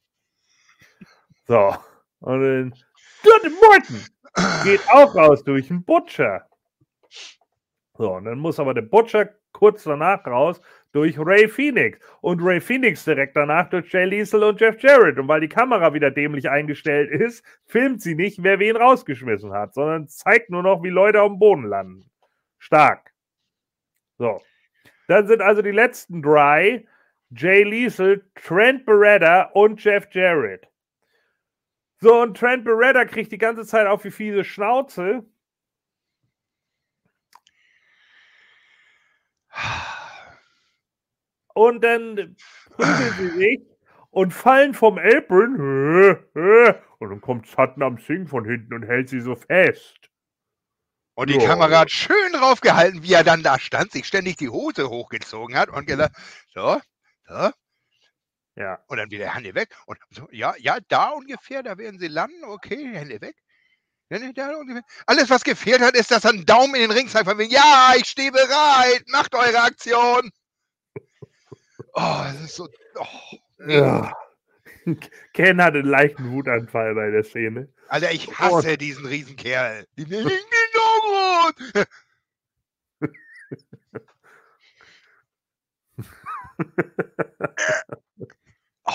So, 1.47 1.75
und 2.21 2.43
dann 2.43 2.75
Dirty 3.25 3.49
Morton 3.49 4.05
geht 4.65 4.81
auch 4.91 5.15
raus 5.15 5.43
durch 5.43 5.69
den 5.69 5.83
Butcher. 5.83 6.47
So, 7.99 8.13
und 8.13 8.25
dann 8.25 8.39
muss 8.39 8.61
aber 8.61 8.73
der 8.73 8.83
Butcher 8.83 9.31
kurz 9.53 9.85
danach 9.85 10.25
raus 10.27 10.61
durch 10.93 11.19
Ray 11.19 11.49
Phoenix 11.49 11.99
und 12.21 12.43
Ray 12.43 12.61
Phoenix 12.61 13.05
direkt 13.05 13.37
danach 13.37 13.69
durch 13.71 13.93
Jay 13.93 14.05
Liesel 14.05 14.43
und 14.43 14.61
Jeff 14.61 14.83
Jarrett. 14.83 15.19
Und 15.19 15.29
weil 15.29 15.41
die 15.41 15.49
Kamera 15.49 15.95
wieder 15.95 16.11
dämlich 16.11 16.49
eingestellt 16.51 17.11
ist, 17.11 17.45
filmt 17.67 18.03
sie 18.03 18.15
nicht, 18.15 18.43
wer 18.43 18.59
wen 18.59 18.77
rausgeschmissen 18.77 19.53
hat, 19.53 19.75
sondern 19.75 20.09
zeigt 20.09 20.51
nur 20.51 20.63
noch, 20.63 20.83
wie 20.83 20.91
Leute 20.91 21.19
dem 21.19 21.39
Boden 21.39 21.65
landen. 21.65 22.11
Stark. 22.59 23.13
So. 24.19 24.41
Dann 25.07 25.27
sind 25.27 25.43
also 25.43 25.63
die 25.63 25.71
letzten 25.71 26.23
drei 26.23 26.87
Jay 27.31 27.63
Liesel, 27.63 28.25
Trent 28.35 28.85
Beretta 28.85 29.51
und 29.55 29.83
Jeff 29.83 30.09
Jarrett. 30.13 30.67
So, 31.99 32.23
und 32.23 32.37
Trent 32.37 32.65
Beretta 32.65 33.05
kriegt 33.05 33.31
die 33.31 33.39
ganze 33.39 33.65
Zeit 33.67 33.87
auf 33.87 34.03
die 34.03 34.11
fiese 34.11 34.43
Schnauze. 34.43 35.25
Und 41.55 41.83
dann 41.83 42.37
prügeln 42.71 43.15
sie 43.19 43.29
sich 43.39 43.61
und 44.11 44.33
fallen 44.33 44.75
vom 44.75 44.99
Apron. 44.99 45.57
Und 46.99 47.11
dann 47.11 47.21
kommt 47.21 47.47
Satnam 47.49 47.99
Singh 47.99 48.29
von 48.29 48.45
hinten 48.45 48.75
und 48.75 48.83
hält 48.85 49.09
sie 49.09 49.21
so 49.21 49.37
fest. 49.37 49.97
Und 51.15 51.31
die 51.31 51.39
Ja. 51.39 51.47
Kamera 51.49 51.81
hat 51.81 51.91
schön 51.91 52.33
drauf 52.33 52.61
gehalten, 52.61 53.03
wie 53.03 53.13
er 53.13 53.25
dann 53.25 53.43
da 53.43 53.59
stand, 53.59 53.93
sich 53.93 54.07
ständig 54.07 54.37
die 54.37 54.49
Hose 54.49 54.89
hochgezogen 54.89 55.57
hat 55.57 55.69
und 55.69 55.87
gesagt, 55.87 56.17
so, 56.55 56.81
so, 57.27 57.51
Ja. 58.57 58.83
und 58.87 58.97
dann 58.97 59.11
wieder 59.11 59.35
Hände 59.35 59.55
weg. 59.55 59.75
Und 59.87 59.99
so, 60.11 60.29
ja, 60.31 60.55
ja, 60.59 60.79
da 60.89 61.11
ungefähr, 61.11 61.63
da 61.63 61.77
werden 61.79 61.99
sie 61.99 62.09
landen, 62.09 62.45
okay, 62.45 62.91
Hände 62.95 63.21
weg. 63.21 63.37
Alles, 65.07 65.31
was 65.31 65.45
gefehlt 65.45 65.81
hat, 65.81 65.95
ist, 65.95 66.11
dass 66.11 66.25
er 66.25 66.31
einen 66.31 66.45
Daumen 66.47 66.75
in 66.75 66.81
den 66.83 66.91
Ring 66.91 67.09
zeigt, 67.09 67.29
von 67.29 67.39
wegen, 67.39 67.53
ja, 67.53 67.93
ich 67.97 68.07
stehe 68.07 68.33
bereit, 68.33 69.05
macht 69.09 69.35
eure 69.35 69.61
Aktion. 69.63 70.31
Oh, 71.95 72.23
das 72.25 72.41
ist 72.41 72.55
so, 72.57 72.69
oh. 72.97 73.37
ja. 73.67 74.13
Ken 75.35 75.63
hatte 75.63 75.79
einen 75.81 75.89
leichten 75.89 76.31
Wutanfall 76.33 76.95
bei 76.95 77.11
der 77.11 77.25
Szene. 77.25 77.69
Alter, 77.89 78.13
ich 78.13 78.33
hasse 78.39 78.79
diesen 78.79 79.07
Riesenkerl. 79.07 79.87
Die- 79.99 80.05
die- 80.05 80.25
die- 80.25 81.85
Oh, 88.85 88.93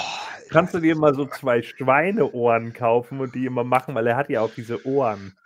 Kannst 0.49 0.73
du 0.73 0.79
dir 0.79 0.95
mal 0.95 1.13
so 1.13 1.25
zwei 1.25 1.61
Schweineohren 1.61 2.73
kaufen 2.73 3.19
und 3.19 3.35
die 3.35 3.45
immer 3.45 3.63
machen, 3.63 3.95
weil 3.95 4.07
er 4.07 4.15
hat 4.17 4.29
ja 4.29 4.41
auch 4.41 4.53
diese 4.53 4.85
Ohren. 4.85 5.37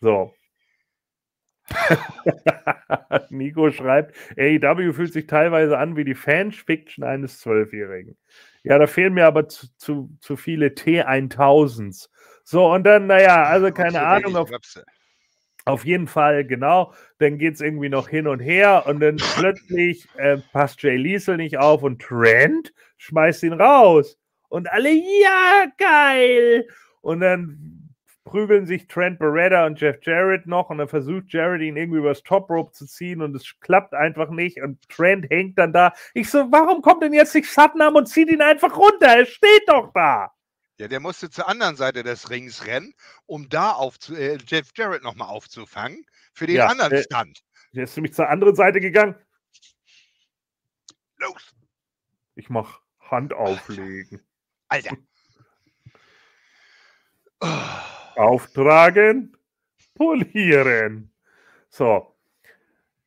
So. 0.00 0.34
Nico 3.30 3.70
schreibt, 3.70 4.14
AEW 4.38 4.92
fühlt 4.92 5.12
sich 5.12 5.26
teilweise 5.26 5.78
an 5.78 5.96
wie 5.96 6.04
die 6.04 6.14
Fanfiction 6.14 7.04
eines 7.04 7.40
Zwölfjährigen. 7.40 8.16
Ja, 8.62 8.78
da 8.78 8.86
fehlen 8.86 9.14
mir 9.14 9.26
aber 9.26 9.48
zu, 9.48 9.66
zu, 9.76 10.10
zu 10.20 10.36
viele 10.36 10.68
T1000s. 10.68 12.08
So, 12.44 12.72
und 12.72 12.84
dann, 12.84 13.06
naja, 13.06 13.44
also 13.44 13.70
keine 13.70 14.02
Ahnung, 14.02 14.36
auf, 14.36 14.50
auf 15.64 15.84
jeden 15.84 16.08
Fall, 16.08 16.44
genau. 16.44 16.92
Dann 17.18 17.38
geht 17.38 17.54
es 17.54 17.60
irgendwie 17.60 17.88
noch 17.88 18.08
hin 18.08 18.26
und 18.26 18.40
her 18.40 18.84
und 18.86 19.00
dann 19.00 19.16
plötzlich 19.36 20.08
äh, 20.16 20.38
passt 20.52 20.82
Jay 20.82 20.96
Liesel 20.96 21.36
nicht 21.36 21.58
auf 21.58 21.82
und 21.82 22.02
Trent 22.02 22.72
schmeißt 22.98 23.42
ihn 23.44 23.52
raus. 23.52 24.18
Und 24.48 24.70
alle, 24.72 24.90
ja, 24.90 25.66
geil! 25.78 26.66
Und 27.02 27.20
dann 27.20 27.79
prügeln 28.24 28.66
sich 28.66 28.86
Trent 28.86 29.18
Beretta 29.18 29.66
und 29.66 29.80
Jeff 29.80 29.98
Jarrett 30.02 30.46
noch 30.46 30.70
und 30.70 30.78
dann 30.78 30.88
versucht 30.88 31.32
Jarrett 31.32 31.62
ihn 31.62 31.76
irgendwie 31.76 31.98
übers 31.98 32.22
Top 32.22 32.50
Rope 32.50 32.72
zu 32.72 32.86
ziehen 32.86 33.22
und 33.22 33.34
es 33.34 33.54
klappt 33.60 33.94
einfach 33.94 34.30
nicht 34.30 34.60
und 34.62 34.86
Trent 34.88 35.28
hängt 35.30 35.58
dann 35.58 35.72
da. 35.72 35.92
Ich 36.14 36.30
so, 36.30 36.50
warum 36.50 36.82
kommt 36.82 37.02
denn 37.02 37.12
jetzt 37.12 37.34
nicht 37.34 37.50
Satnam 37.50 37.96
und 37.96 38.06
zieht 38.06 38.30
ihn 38.30 38.42
einfach 38.42 38.76
runter? 38.76 39.06
Er 39.06 39.26
steht 39.26 39.62
doch 39.66 39.92
da! 39.94 40.32
Ja, 40.78 40.88
der 40.88 41.00
musste 41.00 41.28
zur 41.28 41.48
anderen 41.48 41.76
Seite 41.76 42.02
des 42.02 42.30
Rings 42.30 42.66
rennen, 42.66 42.94
um 43.26 43.48
da 43.48 43.72
aufzu 43.72 44.14
äh, 44.14 44.38
Jeff 44.46 44.70
Jarrett 44.74 45.02
nochmal 45.02 45.28
aufzufangen 45.28 46.06
für 46.32 46.46
den 46.46 46.56
Ja, 46.56 46.68
anderen 46.68 46.92
äh, 46.92 47.02
Stand. 47.02 47.42
Der 47.72 47.84
ist 47.84 47.96
nämlich 47.96 48.14
zur 48.14 48.28
anderen 48.28 48.54
Seite 48.54 48.80
gegangen. 48.80 49.14
Los, 51.18 51.54
Ich 52.34 52.48
mach 52.48 52.80
Hand 52.98 53.34
auflegen. 53.34 54.22
Alter. 54.68 54.96
Oh. 57.40 57.48
Auftragen, 58.16 59.36
polieren. 59.94 61.10
So. 61.68 62.14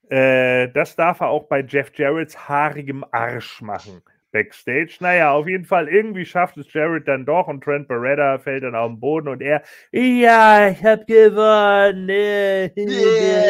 Äh, 0.10 0.70
das 0.70 0.96
darf 0.96 1.22
er 1.22 1.30
auch 1.30 1.46
bei 1.46 1.62
Jeff 1.62 1.92
Jarretts 1.96 2.48
haarigem 2.48 3.06
Arsch 3.12 3.62
machen. 3.62 4.02
Backstage. 4.34 4.98
Naja, 5.00 5.32
auf 5.32 5.48
jeden 5.48 5.64
Fall, 5.64 5.88
irgendwie 5.88 6.26
schafft 6.26 6.58
es 6.58 6.74
Jarrett 6.74 7.08
dann 7.08 7.26
doch 7.26 7.48
und 7.48 7.64
Trent 7.64 7.88
Beretta 7.88 8.40
fällt 8.40 8.64
dann 8.64 8.76
auf 8.76 8.90
den 8.90 9.00
Boden 9.00 9.30
und 9.30 9.42
er, 9.42 9.64
ja, 9.92 10.70
ich 10.70 10.84
hab 10.84 11.08
gewonnen. 11.08 12.10
Yeah, 12.10 12.66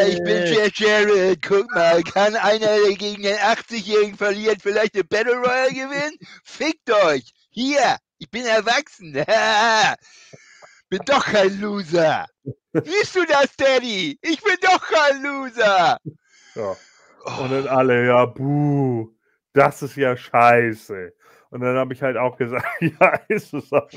ich 0.06 0.22
bin 0.22 0.44
Jeff 0.46 0.72
Jarrett. 0.76 1.42
Guck 1.42 1.74
mal, 1.74 2.02
kann 2.02 2.36
einer, 2.36 2.76
gegen 2.96 3.26
einen 3.26 3.38
80-Jährigen 3.38 4.16
verliert, 4.16 4.58
vielleicht 4.62 4.94
eine 4.94 5.04
Battle 5.04 5.34
Royale 5.34 5.70
gewinnen? 5.70 6.18
Fickt 6.44 6.90
euch! 6.90 7.32
Hier, 7.50 7.96
ich 8.18 8.30
bin 8.30 8.44
erwachsen. 8.44 9.14
bin 10.88 11.00
doch 11.06 11.24
kein 11.24 11.60
Loser. 11.60 12.26
Siehst 12.72 13.16
du 13.16 13.24
das, 13.26 13.54
Daddy? 13.56 14.18
Ich 14.22 14.42
bin 14.42 14.56
doch 14.60 14.80
kein 14.80 15.22
Loser. 15.22 15.98
Ja. 16.54 16.76
Und 17.40 17.50
dann 17.50 17.66
alle, 17.68 18.06
ja, 18.06 18.26
buh, 18.26 19.10
das 19.52 19.82
ist 19.82 19.96
ja 19.96 20.16
scheiße. 20.16 21.12
Und 21.54 21.60
dann 21.60 21.76
habe 21.76 21.94
ich 21.94 22.02
halt 22.02 22.16
auch 22.16 22.36
gesagt, 22.36 22.66
ja, 22.80 23.14
ist 23.28 23.54
es 23.54 23.72
auch. 23.72 23.88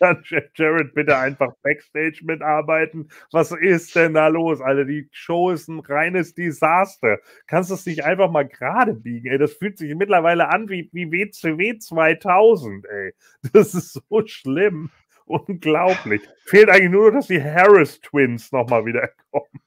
Kann 0.00 0.22
Jeff 0.24 0.50
Jarrett 0.54 0.94
bitte 0.94 1.14
einfach 1.18 1.52
Backstage 1.62 2.20
mitarbeiten? 2.22 3.10
Was 3.32 3.52
ist 3.52 3.94
denn 3.94 4.14
da 4.14 4.28
los? 4.28 4.62
Alter, 4.62 4.86
die 4.86 5.10
Show 5.12 5.50
ist 5.50 5.68
ein 5.68 5.80
reines 5.80 6.34
Desaster. 6.34 7.18
Kannst 7.46 7.68
du 7.68 7.74
es 7.74 7.84
nicht 7.84 8.02
einfach 8.02 8.30
mal 8.30 8.48
gerade 8.48 8.94
biegen? 8.94 9.30
Ey, 9.30 9.36
das 9.36 9.52
fühlt 9.52 9.76
sich 9.76 9.94
mittlerweile 9.94 10.48
an 10.48 10.70
wie, 10.70 10.88
wie 10.94 11.12
WCW 11.12 11.78
2000, 11.78 12.86
ey. 12.86 13.12
Das 13.52 13.74
ist 13.74 13.92
so 13.92 14.26
schlimm. 14.26 14.90
Unglaublich. 15.26 16.22
Fehlt 16.46 16.68
eigentlich 16.68 16.90
nur, 16.90 17.10
noch, 17.10 17.18
dass 17.18 17.28
die 17.28 17.42
Harris 17.42 18.00
Twins 18.00 18.52
nochmal 18.52 18.84
wieder 18.84 19.08
kommen. 19.30 19.60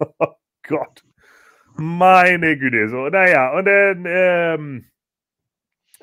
Oh 0.18 0.34
Gott. 0.62 1.02
Meine 1.76 2.56
Güte, 2.56 2.88
so, 2.88 3.08
naja, 3.08 3.52
und 3.56 3.64
dann, 3.64 4.04
ähm, 4.06 4.86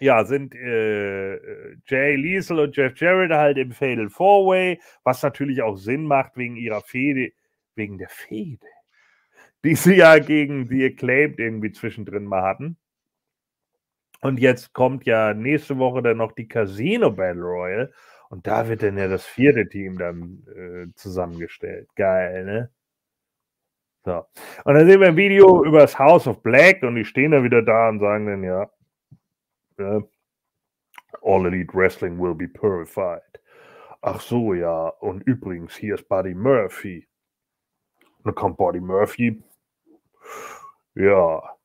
ja, 0.01 0.25
sind 0.25 0.55
äh, 0.55 1.37
Jay 1.85 2.15
Liesel 2.15 2.59
und 2.59 2.75
Jeff 2.75 2.99
Jarrett 2.99 3.31
halt 3.31 3.57
im 3.57 3.71
Fatal 3.71 4.09
Four 4.09 4.47
Way, 4.47 4.81
was 5.03 5.23
natürlich 5.23 5.61
auch 5.61 5.77
Sinn 5.77 6.05
macht 6.05 6.35
wegen 6.35 6.57
ihrer 6.57 6.81
Fehde, 6.81 7.31
wegen 7.75 7.97
der 7.97 8.09
Fehde, 8.09 8.65
die 9.63 9.75
sie 9.75 9.95
ja 9.95 10.17
gegen 10.17 10.67
die 10.67 10.83
Acclaimed 10.83 11.39
irgendwie 11.39 11.71
zwischendrin 11.71 12.25
mal 12.25 12.41
hatten. 12.41 12.77
Und 14.21 14.39
jetzt 14.39 14.73
kommt 14.73 15.05
ja 15.05 15.33
nächste 15.33 15.77
Woche 15.77 16.01
dann 16.01 16.17
noch 16.17 16.31
die 16.31 16.47
Casino 16.47 17.11
Battle 17.11 17.43
Royal 17.43 17.93
und 18.31 18.47
da 18.47 18.69
wird 18.69 18.81
dann 18.81 18.97
ja 18.97 19.09
das 19.09 19.25
vierte 19.25 19.67
Team 19.67 19.97
dann 19.97 20.47
äh, 20.55 20.95
zusammengestellt. 20.95 21.89
Geil, 21.95 22.45
ne? 22.45 22.71
So. 24.05 24.25
Und 24.63 24.73
dann 24.73 24.87
sehen 24.87 25.01
wir 25.01 25.09
ein 25.09 25.17
Video 25.17 25.65
über 25.65 25.79
das 25.79 25.99
House 25.99 26.27
of 26.27 26.41
Black 26.41 26.81
und 26.81 26.95
die 26.95 27.03
stehen 27.03 27.31
dann 27.31 27.43
wieder 27.43 27.61
da 27.61 27.89
und 27.89 27.99
sagen 27.99 28.27
dann, 28.27 28.41
ja, 28.41 28.71
ja, 29.77 30.01
All 31.21 31.45
Elite 31.45 31.73
Wrestling 31.73 32.17
will 32.19 32.33
be 32.33 32.47
purified. 32.47 33.21
Ach 34.01 34.21
so, 34.21 34.53
ja. 34.53 34.87
Und 34.87 35.23
übrigens, 35.23 35.75
hier 35.75 35.95
ist 35.95 36.07
Buddy 36.07 36.33
Murphy. 36.33 37.05
Und 38.19 38.27
dann 38.27 38.35
kommt 38.35 38.55
Buddy 38.55 38.79
Murphy. 38.79 39.43
Ja. 40.95 41.57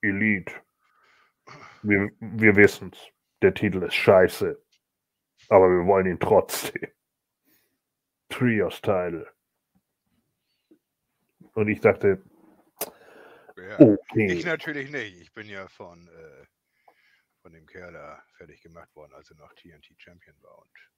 Elite. 0.00 0.52
Wir, 1.82 2.08
wir 2.20 2.54
wissen's. 2.54 2.96
Der 3.42 3.52
Titel 3.52 3.82
ist 3.82 3.94
scheiße. 3.94 4.61
Aber 5.52 5.68
wir 5.68 5.84
wollen 5.84 6.06
ihn 6.06 6.18
trotzdem. 6.18 6.88
Trios 8.30 8.80
Title. 8.80 9.30
Und 11.52 11.68
ich 11.68 11.78
dachte, 11.80 12.22
Ja. 13.58 13.78
Oh. 13.80 13.98
Ich 14.14 14.32
okay. 14.32 14.42
natürlich 14.46 14.90
nicht. 14.90 15.20
Ich 15.20 15.30
bin 15.34 15.46
ja 15.46 15.68
von, 15.68 16.08
äh, 16.08 16.46
von 17.42 17.52
dem 17.52 17.66
Kerl 17.66 17.92
da 17.92 18.22
fertig 18.38 18.62
gemacht 18.62 18.88
worden, 18.96 19.12
als 19.12 19.30
er 19.30 19.36
noch 19.36 19.52
TNT 19.52 19.94
Champion 19.98 20.34
war. 20.40 20.56
Und 20.56 20.90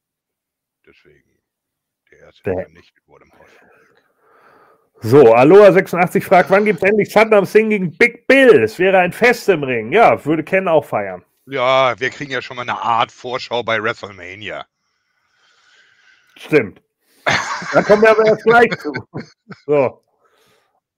deswegen 0.87 1.43
der 2.13 2.21
erste, 2.21 2.45
der 2.45 2.63
vernichtet 2.63 3.09
wurde 3.09 3.25
im 3.25 3.33
Haus. 3.33 3.51
So, 5.01 5.35
Aloha86 5.35 6.23
fragt, 6.23 6.51
wann 6.51 6.65
gibt 6.65 6.81
es 6.81 6.89
endlich 6.89 7.11
Saddam 7.11 7.45
Singh 7.45 7.71
gegen 7.71 7.99
Big 7.99 8.29
Bill? 8.29 8.63
Es 8.63 8.79
wäre 8.79 8.99
ein 8.99 9.13
Fest 9.13 9.49
im 9.49 9.65
Ring. 9.65 9.91
Ja, 9.93 10.25
würde 10.25 10.45
Ken 10.45 10.69
auch 10.69 10.85
feiern. 10.85 11.25
Ja, 11.47 11.99
wir 12.01 12.09
kriegen 12.11 12.33
ja 12.33 12.41
schon 12.41 12.57
mal 12.57 12.63
eine 12.63 12.81
Art 12.81 13.13
Vorschau 13.13 13.63
bei 13.63 13.83
WrestleMania. 13.83 14.67
Stimmt. 16.37 16.83
Da 17.73 17.83
kommen 17.83 18.03
wir 18.03 18.11
aber 18.11 18.25
erst 18.27 18.45
gleich 18.45 18.71
zu. 18.79 18.93
So. 19.67 20.03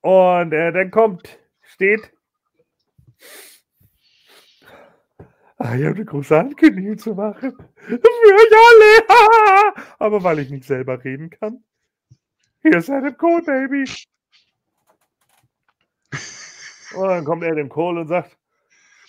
Und 0.02 0.52
äh, 0.52 0.73
dann 0.73 0.90
kommt, 0.90 1.39
steht. 1.62 2.12
Ah, 5.59 5.74
ich 5.74 5.85
habe 5.85 5.97
eine 5.97 6.05
große 6.05 6.39
Ankündigung 6.39 6.98
zu 6.98 7.14
machen. 7.14 7.56
Für 7.77 7.94
euch 7.94 8.52
alle. 8.52 9.85
aber 9.98 10.23
weil 10.23 10.39
ich 10.40 10.51
nicht 10.51 10.64
selber 10.64 11.02
reden 11.02 11.31
kann. 11.31 11.64
Hier 12.62 12.78
ist 12.78 12.90
Adam 12.90 13.16
Cole, 13.16 13.43
Baby. 13.43 13.90
Und 16.94 17.09
dann 17.09 17.24
kommt 17.24 17.44
Adam 17.44 17.68
Cole 17.68 18.01
und 18.01 18.09
sagt: 18.09 18.36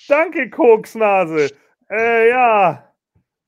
Danke, 0.08 0.50
Koksnase. 0.50 1.50
Äh, 1.90 2.30
ja. 2.30 2.84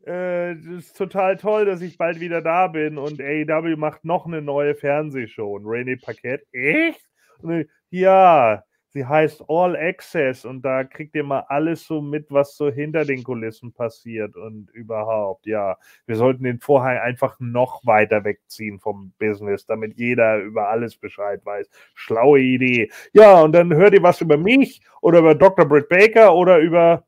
Äh, 0.06 0.54
ist 0.78 0.98
total 0.98 1.38
toll, 1.38 1.66
dass 1.66 1.82
ich 1.82 1.98
bald 1.98 2.20
wieder 2.20 2.42
da 2.42 2.68
bin 2.68 2.98
und 2.98 3.22
AEW 3.22 3.76
macht 3.78 4.06
noch 4.06 4.26
eine 4.26 4.42
neue 4.42 4.76
Fernsehshow 4.76 5.56
und 5.56 5.66
René 5.66 6.02
Paquette, 6.02 6.46
echt? 6.52 7.02
Und, 7.42 7.68
ja, 7.90 8.64
Sie 8.92 9.06
heißt 9.06 9.44
All 9.48 9.76
Access 9.76 10.46
und 10.46 10.64
da 10.64 10.84
kriegt 10.84 11.16
ihr 11.16 11.24
mal 11.24 11.42
alles 11.48 11.86
so 11.86 12.02
mit, 12.02 12.32
was 12.32 12.56
so 12.58 12.72
hinter 12.72 13.06
den 13.06 13.24
Kulissen 13.24 13.72
passiert 13.72 14.36
und 14.36 14.72
überhaupt. 14.72 15.46
Ja, 15.46 15.78
wir 16.08 16.16
sollten 16.16 16.44
den 16.44 16.60
Vorhang 16.60 16.98
einfach 16.98 17.40
noch 17.40 17.86
weiter 17.86 18.24
wegziehen 18.24 18.80
vom 18.80 19.14
Business, 19.20 19.66
damit 19.66 19.98
jeder 19.98 20.40
über 20.40 20.70
alles 20.70 20.98
Bescheid 20.98 21.46
weiß. 21.46 21.70
Schlaue 21.94 22.40
Idee. 22.40 22.92
Ja, 23.14 23.42
und 23.42 23.52
dann 23.54 23.74
hört 23.76 23.94
ihr 23.94 24.02
was 24.04 24.22
über 24.22 24.38
mich 24.38 24.82
oder 25.02 25.20
über 25.20 25.36
Dr. 25.36 25.66
Britt 25.68 25.88
Baker 25.90 26.34
oder 26.36 26.58
über 26.58 27.06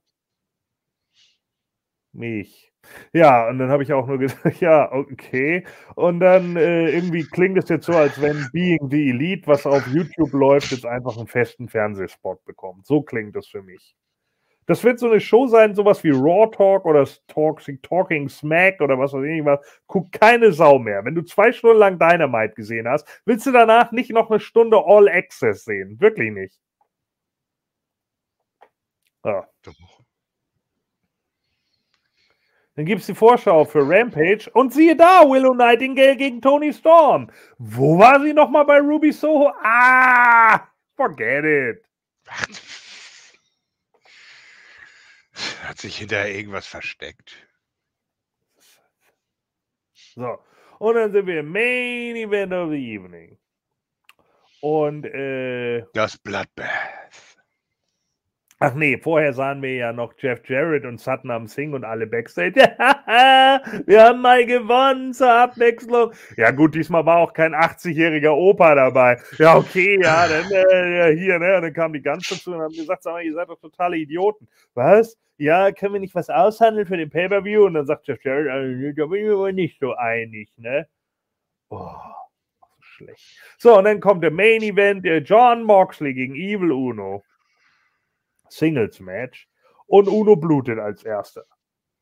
mich. 2.13 2.70
Ja, 3.13 3.47
und 3.49 3.59
dann 3.59 3.69
habe 3.69 3.83
ich 3.83 3.93
auch 3.93 4.07
nur 4.07 4.17
gesagt, 4.17 4.59
ja, 4.61 4.91
okay. 4.91 5.65
Und 5.95 6.19
dann 6.19 6.55
äh, 6.55 6.89
irgendwie 6.89 7.23
klingt 7.23 7.57
es 7.57 7.69
jetzt 7.69 7.85
so, 7.85 7.93
als 7.93 8.19
wenn 8.21 8.47
Being 8.51 8.89
the 8.89 9.09
Elite, 9.09 9.47
was 9.47 9.65
auf 9.65 9.85
YouTube 9.87 10.31
läuft, 10.33 10.71
jetzt 10.71 10.85
einfach 10.85 11.17
einen 11.17 11.27
festen 11.27 11.67
Fernsehspot 11.69 12.43
bekommt. 12.45 12.85
So 12.85 13.01
klingt 13.01 13.35
es 13.35 13.47
für 13.47 13.61
mich. 13.61 13.95
Das 14.67 14.83
wird 14.83 14.99
so 14.99 15.09
eine 15.09 15.19
Show 15.19 15.47
sein, 15.47 15.75
sowas 15.75 16.03
wie 16.03 16.11
Raw 16.11 16.49
Talk 16.49 16.85
oder 16.85 17.07
Talking, 17.27 17.81
Talking 17.81 18.29
Smack 18.29 18.79
oder 18.79 18.97
was 18.97 19.11
weiß 19.13 19.23
ich 19.25 19.43
was. 19.45 19.59
Guck 19.87 20.11
keine 20.11 20.51
Sau 20.53 20.79
mehr. 20.79 21.03
Wenn 21.03 21.15
du 21.15 21.23
zwei 21.23 21.51
Stunden 21.51 21.79
lang 21.79 21.99
Dynamite 21.99 22.53
gesehen 22.53 22.87
hast, 22.87 23.05
willst 23.25 23.45
du 23.45 23.51
danach 23.51 23.91
nicht 23.91 24.11
noch 24.11 24.29
eine 24.29 24.39
Stunde 24.39 24.77
All 24.85 25.09
Access 25.09 25.65
sehen. 25.65 25.99
Wirklich 25.99 26.31
nicht. 26.31 26.57
Ja. 29.23 29.47
Dann 32.76 32.85
gibt 32.85 33.02
es 33.02 33.07
die 33.07 33.15
Vorschau 33.15 33.65
für 33.65 33.81
Rampage 33.88 34.49
und 34.53 34.73
siehe 34.73 34.95
da, 34.95 35.27
Willow 35.27 35.53
Nightingale 35.53 36.15
gegen 36.15 36.41
Tony 36.41 36.72
Storm. 36.73 37.30
Wo 37.57 37.99
war 37.99 38.22
sie 38.22 38.34
nochmal 38.34 38.65
bei 38.65 38.80
Ruby 38.80 39.11
Soho? 39.11 39.52
Ah, 39.61 40.68
forget 40.95 41.43
it. 41.43 41.84
Hat 45.64 45.80
sich 45.80 45.98
hinter 45.98 46.27
irgendwas 46.27 46.68
versteckt. 46.68 47.35
So, 49.93 50.39
und 50.80 50.95
dann 50.95 51.11
sind 51.11 51.27
wir 51.27 51.41
im 51.41 51.52
Main 51.52 52.15
Event 52.15 52.53
of 52.53 52.72
the 52.72 52.93
Evening. 52.93 53.38
Und 54.61 55.06
äh, 55.06 55.85
das 55.93 56.18
Bloodbath. 56.18 57.30
Ach 58.63 58.75
nee, 58.75 58.95
vorher 58.95 59.33
sahen 59.33 59.63
wir 59.63 59.73
ja 59.73 59.91
noch 59.91 60.13
Jeff 60.19 60.47
Jarrett 60.47 60.85
und 60.85 60.99
Satnam 60.99 61.47
Singh 61.47 61.75
und 61.75 61.83
alle 61.83 62.05
Backstage. 62.05 62.53
wir 63.88 64.03
haben 64.03 64.21
mal 64.21 64.45
gewonnen 64.45 65.13
zur 65.15 65.33
Abwechslung. 65.33 66.11
Ja 66.38 66.51
gut, 66.51 66.75
diesmal 66.75 67.03
war 67.03 67.17
auch 67.17 67.33
kein 67.33 67.55
80-jähriger 67.55 68.29
Opa 68.29 68.75
dabei. 68.75 69.19
Ja, 69.39 69.57
okay, 69.57 69.99
ja, 69.99 70.27
dann 70.27 70.51
äh, 70.51 71.17
hier, 71.17 71.39
ne, 71.39 71.59
dann 71.59 71.73
kam 71.73 71.91
die 71.91 72.03
ganze 72.03 72.35
dazu 72.35 72.53
und 72.53 72.61
haben 72.61 72.75
gesagt, 72.75 73.01
sag 73.01 73.13
mal, 73.13 73.23
ihr 73.23 73.33
seid 73.33 73.49
doch 73.49 73.59
totale 73.59 73.97
Idioten. 73.97 74.47
Was? 74.75 75.17
Ja, 75.38 75.71
können 75.71 75.93
wir 75.93 75.99
nicht 75.99 76.13
was 76.13 76.29
aushandeln 76.29 76.85
für 76.85 76.97
den 76.97 77.09
Pay-Per-View? 77.09 77.65
Und 77.65 77.73
dann 77.73 77.88
sagt 77.88 78.07
Jeff 78.07 78.23
Jarrett, 78.23 78.45
äh, 78.45 78.93
da 78.93 79.07
bin 79.07 79.25
ich 79.25 79.31
aber 79.31 79.51
nicht 79.51 79.79
so 79.79 79.95
einig, 79.95 80.51
ne? 80.57 80.88
Oh, 81.69 81.95
schlecht. 82.79 83.39
So, 83.57 83.75
und 83.79 83.85
dann 83.85 83.99
kommt 83.99 84.23
der 84.23 84.29
Main 84.29 84.61
Event, 84.61 85.03
der 85.03 85.23
John 85.23 85.63
Moxley 85.63 86.13
gegen 86.13 86.35
Evil 86.35 86.71
Uno. 86.71 87.23
Singles-Match 88.51 89.47
und 89.87 90.07
Uno 90.07 90.35
blutet 90.35 90.79
als 90.79 91.03
erster. 91.03 91.43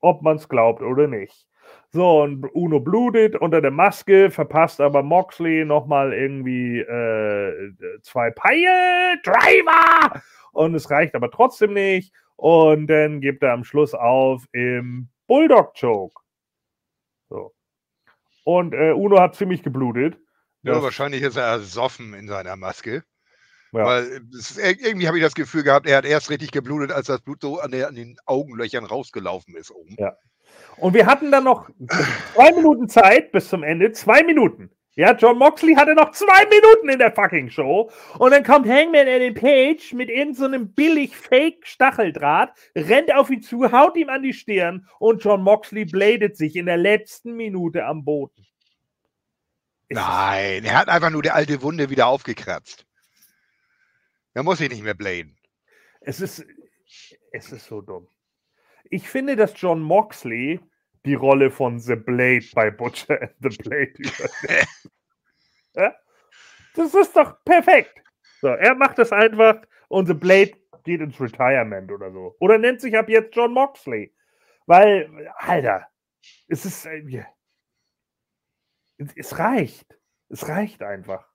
Ob 0.01 0.21
man 0.21 0.37
es 0.37 0.47
glaubt 0.47 0.81
oder 0.81 1.07
nicht. 1.07 1.47
So, 1.91 2.21
und 2.21 2.45
Uno 2.53 2.79
blutet 2.79 3.35
unter 3.35 3.61
der 3.61 3.71
Maske, 3.71 4.29
verpasst 4.29 4.79
aber 4.79 5.03
Moxley 5.03 5.65
nochmal 5.65 6.13
irgendwie 6.13 6.79
äh, 6.79 7.73
zwei 8.01 8.31
Pile 8.31 9.19
Driver! 9.23 10.21
Und 10.51 10.75
es 10.75 10.89
reicht 10.89 11.15
aber 11.15 11.31
trotzdem 11.31 11.73
nicht. 11.73 12.13
Und 12.35 12.87
dann 12.87 13.21
gibt 13.21 13.43
er 13.43 13.53
am 13.53 13.63
Schluss 13.63 13.93
auf 13.93 14.45
im 14.53 15.09
Bulldog 15.27 15.73
Choke. 15.79 16.21
So. 17.29 17.53
Und 18.43 18.73
äh, 18.73 18.91
Uno 18.91 19.19
hat 19.19 19.35
ziemlich 19.35 19.63
geblutet. 19.63 20.17
Ja, 20.63 20.81
wahrscheinlich 20.81 21.21
ist 21.21 21.37
er 21.37 21.45
ersoffen 21.45 22.13
in 22.13 22.27
seiner 22.27 22.55
Maske. 22.55 23.03
Ja. 23.71 23.85
Weil 23.85 24.21
ist, 24.31 24.57
irgendwie 24.57 25.07
habe 25.07 25.17
ich 25.17 25.23
das 25.23 25.35
Gefühl 25.35 25.63
gehabt, 25.63 25.87
er 25.87 25.97
hat 25.97 26.05
erst 26.05 26.29
richtig 26.29 26.51
geblutet, 26.51 26.91
als 26.91 27.07
das 27.07 27.21
Blut 27.21 27.41
so 27.41 27.59
an, 27.59 27.71
der, 27.71 27.87
an 27.87 27.95
den 27.95 28.17
Augenlöchern 28.25 28.85
rausgelaufen 28.85 29.55
ist 29.55 29.71
oben. 29.71 29.95
Ja. 29.99 30.15
Und 30.77 30.93
wir 30.93 31.05
hatten 31.05 31.31
dann 31.31 31.43
noch 31.43 31.69
zwei 32.33 32.51
Minuten 32.53 32.89
Zeit 32.89 33.31
bis 33.31 33.49
zum 33.49 33.63
Ende. 33.63 33.91
Zwei 33.91 34.23
Minuten. 34.23 34.71
Ja, 34.95 35.13
John 35.13 35.37
Moxley 35.37 35.75
hatte 35.75 35.93
noch 35.93 36.11
zwei 36.11 36.45
Minuten 36.49 36.89
in 36.89 36.99
der 36.99 37.13
fucking 37.13 37.49
Show. 37.49 37.89
Und 38.17 38.31
dann 38.31 38.43
kommt 38.43 38.67
Hangman 38.67 39.07
Adam 39.07 39.33
Page 39.33 39.93
mit 39.93 40.09
irgendeinem 40.09 40.63
so 40.63 40.73
billig 40.73 41.15
Fake-Stacheldraht, 41.15 42.51
rennt 42.75 43.13
auf 43.15 43.29
ihn 43.29 43.41
zu, 43.41 43.71
haut 43.71 43.95
ihm 43.95 44.09
an 44.09 44.23
die 44.23 44.33
Stirn 44.33 44.87
und 44.99 45.23
John 45.23 45.41
Moxley 45.41 45.85
bladet 45.85 46.35
sich 46.35 46.55
in 46.55 46.65
der 46.65 46.75
letzten 46.75 47.35
Minute 47.37 47.85
am 47.85 48.03
Boden. 48.03 48.45
Nein, 49.89 50.65
er 50.65 50.77
hat 50.77 50.89
einfach 50.89 51.09
nur 51.09 51.23
die 51.23 51.31
alte 51.31 51.61
Wunde 51.61 51.89
wieder 51.89 52.07
aufgekratzt. 52.07 52.85
Da 54.33 54.43
muss 54.43 54.61
ich 54.61 54.69
nicht 54.69 54.83
mehr 54.83 54.93
bladen. 54.93 55.37
Es 56.01 56.21
ist, 56.21 56.45
es 57.31 57.51
ist 57.51 57.65
so 57.65 57.81
dumm. 57.81 58.07
Ich 58.89 59.09
finde, 59.09 59.35
dass 59.35 59.59
John 59.59 59.81
Moxley 59.81 60.59
die 61.05 61.15
Rolle 61.15 61.51
von 61.51 61.79
The 61.79 61.95
Blade 61.95 62.45
bei 62.53 62.71
Butcher 62.71 63.21
and 63.21 63.35
the 63.39 63.49
Blade 63.49 63.93
übernimmt. 63.97 64.91
ja? 65.75 65.95
Das 66.75 66.93
ist 66.93 67.15
doch 67.15 67.43
perfekt. 67.43 68.01
So, 68.41 68.47
er 68.47 68.75
macht 68.75 68.97
das 68.97 69.11
einfach 69.11 69.61
und 69.89 70.07
The 70.07 70.13
Blade 70.13 70.53
geht 70.83 71.01
ins 71.01 71.19
Retirement 71.19 71.91
oder 71.91 72.11
so. 72.11 72.35
Oder 72.39 72.57
nennt 72.57 72.81
sich 72.81 72.97
ab 72.97 73.09
jetzt 73.09 73.35
John 73.35 73.53
Moxley. 73.53 74.13
Weil, 74.65 75.31
Alter, 75.37 75.87
es 76.47 76.65
ist. 76.65 76.85
Äh, 76.85 77.25
es 79.15 79.37
reicht. 79.37 79.97
Es 80.29 80.47
reicht 80.47 80.81
einfach. 80.83 81.28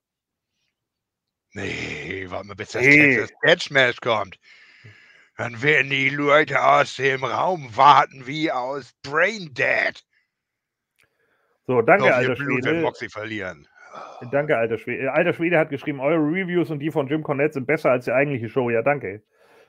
Nee, 1.54 2.26
warte 2.28 2.48
mal, 2.48 2.54
bis 2.54 2.72
das 2.72 2.82
nee. 2.82 3.16
Texas 3.16 3.32
Dead 3.44 3.62
Smash 3.62 4.00
kommt. 4.00 4.38
Dann 5.36 5.62
werden 5.62 5.90
die 5.90 6.10
Leute 6.10 6.62
aus 6.62 6.96
dem 6.96 7.24
Raum 7.24 7.68
warten 7.76 8.26
wie 8.26 8.50
aus 8.50 8.92
Brain 9.02 9.50
Dead. 9.52 10.04
So, 11.66 11.80
danke, 11.80 12.06
Doch, 12.06 12.14
alter 12.14 12.34
Blut, 12.34 12.64
Schwede. 12.64 12.80
Moxie 12.80 13.08
verlieren. 13.08 13.66
Danke, 14.30 14.56
alter 14.56 14.78
Schwede. 14.78 15.12
Alter 15.12 15.32
Schwede 15.32 15.58
hat 15.58 15.70
geschrieben, 15.70 16.00
eure 16.00 16.18
Reviews 16.18 16.70
und 16.70 16.80
die 16.80 16.90
von 16.90 17.06
Jim 17.06 17.22
Cornette 17.22 17.54
sind 17.54 17.66
besser 17.66 17.90
als 17.90 18.04
die 18.04 18.12
eigentliche 18.12 18.48
Show. 18.48 18.70
Ja, 18.70 18.82
danke. 18.82 19.22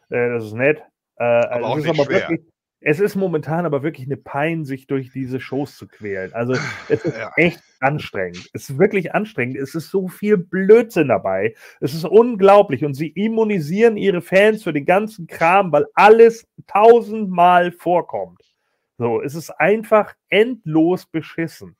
Äh, 0.10 0.30
das 0.30 0.45
ist 0.45 0.53
nett. 0.53 0.82
Äh, 1.18 1.24
aber 1.24 1.56
also 1.56 1.68
auch 1.68 1.76
nicht 1.78 1.90
aber 1.90 2.06
schwer. 2.06 2.30
Wirklich, 2.30 2.41
es 2.88 2.99
ist 2.99 3.16
momentan 3.16 3.66
aber 3.66 3.82
wirklich 3.82 4.06
eine 4.06 4.16
Pein, 4.16 4.64
sich 4.64 4.86
durch 4.86 5.12
diese 5.12 5.40
Shows 5.40 5.76
zu 5.76 5.88
quälen. 5.88 6.32
Also 6.34 6.53
es 6.88 7.03
ist 7.03 7.18
ja. 7.18 7.32
echt 7.36 7.60
anstrengend. 7.80 8.48
Es 8.53 8.70
ist 8.70 8.78
wirklich 8.78 9.16
anstrengend. 9.16 9.57
Es 9.57 9.74
ist 9.74 9.90
so 9.90 10.07
viel 10.07 10.38
Blödsinn 10.38 11.07
dabei. 11.07 11.56
Es 11.82 11.95
ist 11.95 12.06
unglaublich. 12.06 12.86
Und 12.86 12.94
sie 12.94 13.07
immunisieren 13.07 13.98
ihre 13.98 14.22
Fans 14.22 14.62
für 14.62 14.72
den 14.72 14.86
ganzen 14.86 15.26
Kram, 15.26 15.72
weil 15.72 15.88
alles 15.95 16.48
tausendmal 16.68 17.72
vorkommt. 17.72 18.44
So, 18.99 19.20
es 19.20 19.34
ist 19.34 19.49
einfach 19.49 20.14
endlos 20.30 21.07
beschissen. 21.07 21.76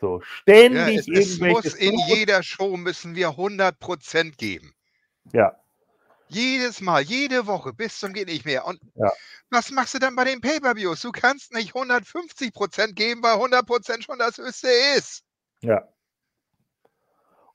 So, 0.00 0.20
ständig 0.22 1.06
ja, 1.06 1.14
es, 1.20 1.38
irgendwelche. 1.38 1.68
Es 1.68 1.74
muss 1.74 1.74
in 1.74 1.94
jeder 2.08 2.42
Show 2.42 2.76
müssen 2.76 3.14
wir 3.14 3.28
100% 3.28 4.36
geben. 4.36 4.74
Ja. 5.32 5.59
Jedes 6.30 6.80
Mal, 6.80 7.02
jede 7.02 7.46
Woche, 7.46 7.72
bis 7.72 7.98
zum 7.98 8.12
geht 8.12 8.28
nicht 8.28 8.44
mehr. 8.44 8.64
Und 8.66 8.80
ja. 8.94 9.10
was 9.50 9.70
machst 9.70 9.94
du 9.94 9.98
dann 9.98 10.14
bei 10.14 10.24
den 10.24 10.40
Pay-Per-Views? 10.40 11.02
Du 11.02 11.10
kannst 11.12 11.52
nicht 11.52 11.74
150% 11.74 12.92
geben, 12.94 13.22
weil 13.22 13.36
100% 13.36 14.02
schon 14.02 14.18
das 14.18 14.38
höchste 14.38 14.68
ist. 14.96 15.24
Ja. 15.62 15.88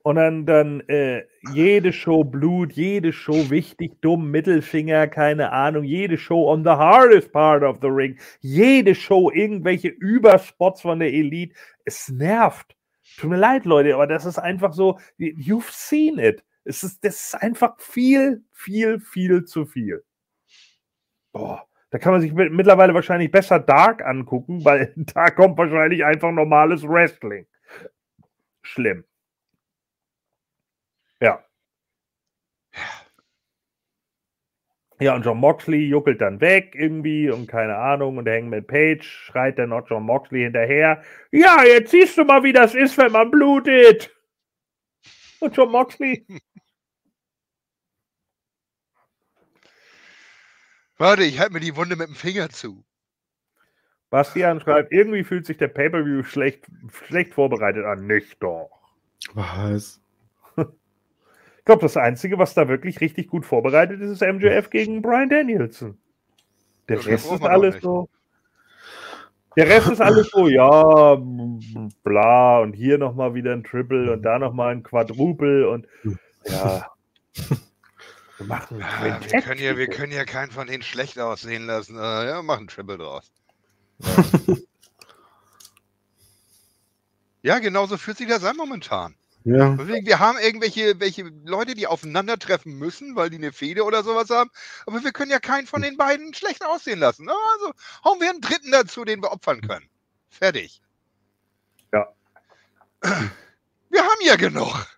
Und 0.05 0.17
dann, 0.17 0.45
dann 0.45 0.81
äh, 0.81 1.23
jede 1.53 1.91
Show 1.91 2.23
Blut, 2.23 2.73
jede 2.73 3.11
Show 3.11 3.49
wichtig, 3.49 3.99
dumm, 4.01 4.29
Mittelfinger, 4.29 5.07
keine 5.07 5.51
Ahnung, 5.51 5.83
jede 5.83 6.17
Show 6.19 6.47
on 6.47 6.63
the 6.63 6.69
hardest 6.69 7.31
part 7.31 7.63
of 7.63 7.77
the 7.81 7.87
ring, 7.87 8.19
jede 8.39 8.93
Show 8.93 9.31
irgendwelche 9.31 9.87
Überspots 9.87 10.81
von 10.81 10.99
der 10.99 11.11
Elite. 11.11 11.55
Es 11.85 12.09
nervt. 12.09 12.75
Tut 13.17 13.31
mir 13.31 13.37
leid, 13.37 13.65
Leute, 13.65 13.95
aber 13.95 14.05
das 14.05 14.25
ist 14.25 14.37
einfach 14.37 14.73
so, 14.73 14.99
you've 15.17 15.71
seen 15.71 16.19
it. 16.19 16.43
Es 16.65 16.83
ist, 16.83 17.03
das 17.05 17.27
ist 17.27 17.35
einfach 17.35 17.79
viel, 17.79 18.43
viel, 18.51 18.99
viel 18.99 19.45
zu 19.45 19.65
viel. 19.65 20.03
Boah, 21.31 21.67
da 21.91 21.99
kann 21.99 22.11
man 22.11 22.21
sich 22.21 22.33
mittlerweile 22.33 22.93
wahrscheinlich 22.93 23.31
besser 23.31 23.59
Dark 23.59 24.03
angucken, 24.03 24.65
weil 24.65 24.93
da 25.13 25.29
kommt 25.29 25.57
wahrscheinlich 25.57 26.03
einfach 26.03 26.31
normales 26.31 26.83
Wrestling. 26.83 27.47
Schlimm. 28.63 29.05
Ja. 31.21 31.43
Ja, 34.99 35.13
und 35.15 35.25
John 35.25 35.39
Moxley 35.39 35.87
juckelt 35.87 36.21
dann 36.21 36.39
weg 36.39 36.73
irgendwie 36.73 37.29
und 37.29 37.47
keine 37.47 37.75
Ahnung. 37.75 38.17
Und 38.17 38.25
der 38.25 38.37
Hangman 38.37 38.65
Page 38.65 39.05
schreit 39.05 39.59
dann 39.59 39.69
noch 39.69 39.89
John 39.89 40.03
Moxley 40.03 40.43
hinterher. 40.43 41.03
Ja, 41.31 41.63
jetzt 41.65 41.91
siehst 41.91 42.17
du 42.17 42.23
mal, 42.23 42.43
wie 42.43 42.53
das 42.53 42.73
ist, 42.75 42.97
wenn 42.97 43.11
man 43.11 43.29
blutet. 43.29 44.15
Und 45.41 45.55
John 45.55 45.71
Moxley 45.71 46.25
Warte, 50.97 51.23
ich 51.23 51.39
halte 51.39 51.53
mir 51.53 51.59
die 51.59 51.75
Wunde 51.75 51.95
mit 51.95 52.07
dem 52.07 52.15
Finger 52.15 52.49
zu. 52.49 52.83
Bastian 54.09 54.61
schreibt, 54.61 54.91
irgendwie 54.93 55.23
fühlt 55.23 55.45
sich 55.45 55.57
der 55.57 55.67
Pay-Per-View 55.67 56.23
schlecht, 56.23 56.67
schlecht 57.07 57.33
vorbereitet 57.33 57.85
an. 57.85 58.07
Nicht 58.07 58.41
doch. 58.41 58.69
Was? 59.33 59.99
Ich 60.57 61.65
glaube, 61.65 61.81
das 61.81 61.97
Einzige, 61.97 62.37
was 62.37 62.53
da 62.53 62.67
wirklich 62.67 63.01
richtig 63.01 63.27
gut 63.27 63.43
vorbereitet 63.43 63.99
ist, 63.99 64.11
ist 64.11 64.21
MJF 64.21 64.69
gegen 64.69 65.01
Brian 65.01 65.29
Danielson. 65.29 65.97
Der 66.87 66.97
Das 66.97 67.07
Rest 67.07 67.31
ist 67.31 67.41
alles 67.41 67.81
so. 67.81 68.07
Der 69.57 69.67
Rest 69.67 69.89
ist 69.89 70.01
alles 70.01 70.29
so, 70.29 70.47
ja, 70.47 71.17
bla, 72.03 72.59
und 72.59 72.73
hier 72.73 72.97
nochmal 72.97 73.33
wieder 73.33 73.53
ein 73.53 73.63
Triple 73.63 74.13
und 74.13 74.21
da 74.21 74.37
nochmal 74.37 74.73
ein 74.73 74.83
Quadruple 74.83 75.69
und 75.69 75.87
ja. 76.45 76.91
Wir 78.37 78.47
machen 78.47 78.83
Ah, 78.83 79.19
wir, 79.21 79.41
können 79.41 79.61
ja, 79.61 79.77
wir 79.77 79.87
können 79.87 80.11
ja 80.11 80.25
keinen 80.25 80.51
von 80.51 80.67
denen 80.67 80.83
schlecht 80.83 81.17
aussehen 81.19 81.65
lassen. 81.65 81.97
Äh, 81.97 82.27
ja, 82.27 82.41
machen 82.41 82.67
Triple 82.67 82.97
draus. 82.97 83.31
Ja, 87.45 87.59
genauso 87.59 87.97
fühlt 87.97 88.17
sich 88.17 88.27
das 88.27 88.43
an 88.43 88.57
momentan. 88.57 89.13
Ja. 89.43 89.75
Deswegen, 89.75 90.07
wir 90.07 90.17
haben 90.17 90.39
irgendwelche 90.39 90.99
welche 90.99 91.31
Leute, 91.45 91.75
die 91.75 91.85
aufeinandertreffen 91.85 92.73
müssen, 92.79 93.15
weil 93.15 93.29
die 93.29 93.35
eine 93.35 93.51
Fehde 93.51 93.83
oder 93.83 94.01
sowas 94.03 94.31
haben. 94.31 94.49
Aber 94.87 95.03
wir 95.03 95.11
können 95.11 95.29
ja 95.29 95.37
keinen 95.37 95.67
von 95.67 95.83
den 95.83 95.95
beiden 95.95 96.33
schlecht 96.33 96.65
aussehen 96.65 96.97
lassen. 96.97 97.29
Also 97.29 97.71
hauen 98.03 98.19
wir 98.19 98.31
einen 98.31 98.41
dritten 98.41 98.71
dazu, 98.71 99.05
den 99.05 99.21
wir 99.21 99.31
opfern 99.31 99.61
können. 99.61 99.87
Fertig. 100.31 100.81
Ja. 101.93 102.07
Wir 103.91 104.01
haben 104.01 104.21
ja 104.25 104.37
genug. 104.37 104.94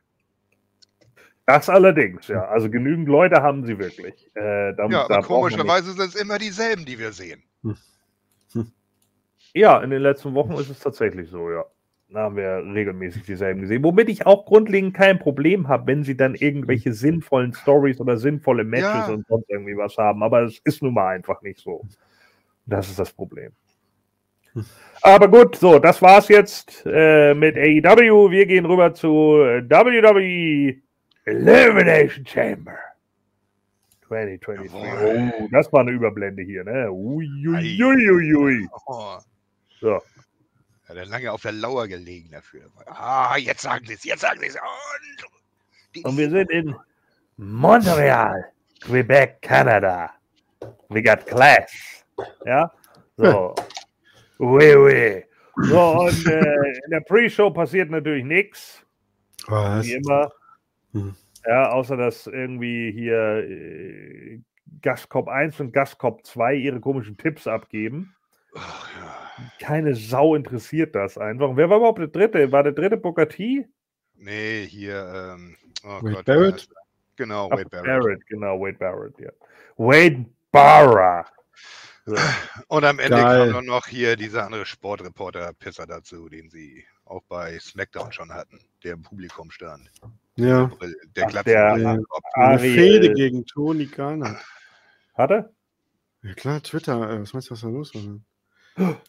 Das 1.48 1.69
allerdings, 1.69 2.28
ja. 2.28 2.45
Also 2.45 2.69
genügend 2.69 3.07
Leute 3.07 3.41
haben 3.41 3.65
sie 3.65 3.80
wirklich. 3.80 4.30
Äh, 4.36 4.74
da, 4.76 4.86
Ja, 4.90 5.06
aber 5.06 5.22
komischerweise 5.22 5.94
sind 5.94 6.10
es 6.14 6.15
immer 6.15 6.38
dieselben, 6.38 6.86
die 6.86 6.99
wir 6.99 7.11
sehen. 7.14 7.41
Ja, 9.53 9.82
in 9.82 9.90
den 9.90 10.02
letzten 10.03 10.36
Wochen 10.36 10.52
ist 10.53 10.69
es 10.69 10.80
tatsächlich 10.80 11.32
so, 11.32 11.49
ja. 11.49 11.65
Da 12.10 12.19
haben 12.19 12.36
wir 12.36 12.64
regelmäßig 12.76 13.24
dieselben 13.24 13.61
gesehen. 13.61 13.84
Womit 13.84 14.07
ich 14.07 14.26
auch 14.28 14.45
grundlegend 14.45 14.94
kein 14.94 15.18
Problem 15.18 15.68
habe, 15.68 15.88
wenn 15.88 16.03
sie 16.03 16.15
dann 16.15 16.36
irgendwelche 16.36 16.94
sinnvollen 16.94 17.53
Stories 17.53 17.99
oder 17.99 18.18
sinnvolle 18.18 18.64
Matches 18.64 18.84
Ja. 19.07 19.07
und 19.07 19.26
sonst 19.28 19.49
irgendwie 19.49 19.76
was 19.76 19.98
haben. 19.98 20.22
Aber 20.22 20.44
es 20.44 20.60
ist 20.64 20.84
nun 20.84 20.94
mal 20.94 21.07
einfach 21.15 21.41
nicht 21.41 21.60
so. 21.60 21.84
Das 22.68 22.88
ist 22.88 22.99
das 22.99 23.11
Problem. 23.11 23.52
Aber 25.02 25.28
gut, 25.28 25.56
so, 25.56 25.80
das 25.80 26.02
war's 26.02 26.28
jetzt 26.28 26.84
äh, 26.86 27.34
mit 27.34 27.57
AEW. 27.57 28.30
Wir 28.30 28.45
gehen 28.45 28.65
rüber 28.65 28.94
zu 28.94 29.10
WWE 29.10 30.82
Elimination 31.28 32.26
Chamber 32.26 32.78
2023. 34.08 34.72
Jawohl. 34.72 35.34
Oh, 35.40 35.48
das 35.52 35.72
war 35.74 35.82
eine 35.82 35.91
Überblende 35.91 36.41
hier, 36.44 36.64
ne? 36.64 36.90
Uiuiuiui. 36.90 38.68
So. 39.82 40.02
hat 40.88 40.95
er 40.95 41.06
lange 41.06 41.32
auf 41.32 41.41
der 41.41 41.52
Lauer 41.52 41.88
gelegen 41.88 42.32
dafür. 42.32 42.72
Ah, 42.86 43.36
jetzt 43.38 43.62
sagen 43.62 43.86
sie 43.86 43.94
es, 43.94 44.04
jetzt 44.06 44.22
sagen 44.22 44.40
sie 44.40 44.48
es. 44.48 44.56
Und, 44.56 46.06
Und 46.06 46.18
wir 46.18 46.30
sind 46.30 46.49
in 46.49 46.76
Montreal, 47.36 48.52
Quebec, 48.82 49.41
Kanada. 49.41 50.12
We 50.88 51.04
got 51.04 51.26
class. 51.26 52.06
Ja? 52.45 52.72
So. 53.18 53.54
Oui, 54.40 54.76
oui. 54.76 55.24
So, 55.64 56.02
und 56.02 56.28
äh, 56.28 56.80
in 56.86 56.91
der 56.91 56.99
Pre-Show 56.99 57.49
passiert 57.49 57.90
natürlich 57.90 58.24
nichts, 58.24 58.84
Was? 59.48 59.84
wie 59.84 59.94
immer. 59.94 60.32
Hm. 60.93 61.15
Ja, 61.45 61.69
außer 61.72 61.97
dass 61.97 62.27
irgendwie 62.27 62.91
hier 62.91 63.18
äh, 63.47 64.41
Gascop 64.81 65.27
1 65.27 65.59
und 65.59 65.72
Gascop 65.72 66.26
2 66.26 66.55
ihre 66.55 66.80
komischen 66.80 67.18
Tipps 67.18 67.47
abgeben. 67.47 68.15
Ach, 68.55 68.89
ja. 68.97 69.18
Keine 69.59 69.95
Sau 69.95 70.35
interessiert 70.35 70.95
das 70.95 71.18
einfach. 71.18 71.49
Und 71.49 71.57
wer 71.57 71.69
war 71.69 71.77
überhaupt 71.77 71.99
der 71.99 72.07
dritte? 72.07 72.51
War 72.51 72.64
der 72.64 72.73
dritte 72.73 72.97
Booker 72.97 73.30
T? 73.30 73.68
Nee, 74.15 74.65
hier, 74.65 75.35
ähm, 75.38 75.55
oh 75.84 76.01
Wade 76.01 76.15
Gott, 76.15 76.26
Barrett? 76.26 76.69
Genau, 77.15 77.51
Wade 77.51 77.69
Barrett. 77.69 77.85
Barrett, 77.85 78.27
genau, 78.27 78.59
Wade 78.59 78.77
Barrett, 78.77 79.19
ja. 79.19 79.31
Wade 79.77 80.26
Barra. 80.51 81.26
Und 82.68 82.85
am 82.85 82.99
Ende 82.99 83.18
Geil. 83.18 83.45
kam 83.45 83.53
dann 83.53 83.65
noch 83.65 83.88
hier 83.88 84.15
dieser 84.15 84.45
andere 84.45 84.65
Sportreporter-Pisser 84.65 85.85
dazu, 85.85 86.30
den 86.30 86.49
sie 86.49 86.85
auch 87.05 87.22
bei 87.27 87.59
SmackDown 87.59 88.11
schon 88.11 88.34
hatten, 88.34 88.59
der 88.84 88.93
im 88.93 89.01
Publikum 89.01 89.51
stand. 89.51 89.91
Ja. 90.38 90.72
Der 91.15 91.26
Ach, 91.26 91.30
glatt 91.31 91.47
der- 91.47 91.73
Eine 91.73 92.03
Ariel. 92.35 92.76
Fehde 92.76 93.14
gegen 93.14 93.45
Tony 93.45 93.88
Khan 93.88 94.23
hat. 94.23 95.31
Er? 95.31 95.49
Ja 96.23 96.34
klar, 96.34 96.61
Twitter. 96.61 97.09
äh, 97.09 97.22
Was 97.22 97.34
meinst 97.34 97.49
du, 97.49 97.53
was 97.53 97.61
da 97.61 97.68
los 97.68 97.93
war? 97.95 98.19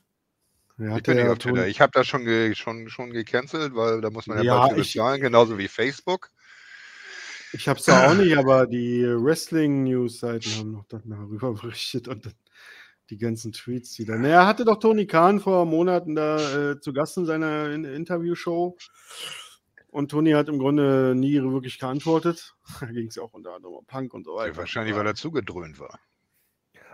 Er 0.81 0.87
Ich 0.87 0.93
hatte 0.93 1.03
bin 1.11 1.17
nicht 1.17 1.25
ja 1.27 1.33
auf 1.33 1.39
Twitter. 1.39 1.57
Tony, 1.57 1.69
Ich 1.71 1.81
habe 1.81 1.91
das 1.93 2.07
schon, 2.07 2.25
ge 2.25 2.55
schon, 2.55 2.89
schon 2.89 3.11
gecancelt, 3.11 3.75
weil 3.75 4.01
da 4.01 4.11
muss 4.11 4.29
man 4.29 4.39
ja, 4.39 4.45
Ja, 4.45 4.59
bald 4.61 4.77
bezahlen, 4.77 5.21
genauso 5.21 5.59
wie 5.59 5.67
Facebook. 5.67 6.31
ich 7.53 7.69
hab's 7.69 7.87
ja 7.87 8.09
auch 8.09 8.15
nicht, 8.15 8.37
aber 8.37 8.67
die 8.69 9.03
Wrestling-News-Seiten 9.05 10.51
haben 10.57 10.71
noch 10.71 10.85
darüber 10.87 11.53
berichtet 11.55 12.07
und 12.07 12.25
dann 12.27 12.35
die 13.11 13.19
ganzen 13.19 13.51
Tweets, 13.53 13.93
die 13.95 14.05
dann. 14.05 14.25
Er 14.25 14.47
hatte 14.47 14.65
doch 14.65 14.79
Tony 14.79 15.07
Khan 15.09 15.41
vor 15.41 15.67
Monaten 15.67 16.15
da 16.15 16.71
äh, 16.73 16.81
zu 16.81 16.93
Gast 16.93 17.17
in 17.17 17.27
seiner 17.27 17.71
in 17.73 17.85
Interviewshow. 17.85 18.77
Und 19.91 20.11
Tony 20.11 20.33
hat 20.33 20.49
im 20.49 20.59
Grunde 20.59 21.15
nie 21.17 21.43
wirklich 21.43 21.79
geantwortet. 21.79 22.55
Da 22.81 22.87
ging 22.87 23.07
es 23.09 23.15
ja 23.17 23.23
auch 23.23 23.33
unter 23.33 23.55
anderem 23.55 23.75
um 23.75 23.87
Punk 23.87 24.13
und 24.15 24.25
so 24.25 24.35
weiter. 24.37 24.57
Wahrscheinlich, 24.57 24.95
weil 24.95 25.07
er 25.07 25.15
zugedröhnt 25.15 25.81
war. 25.81 25.99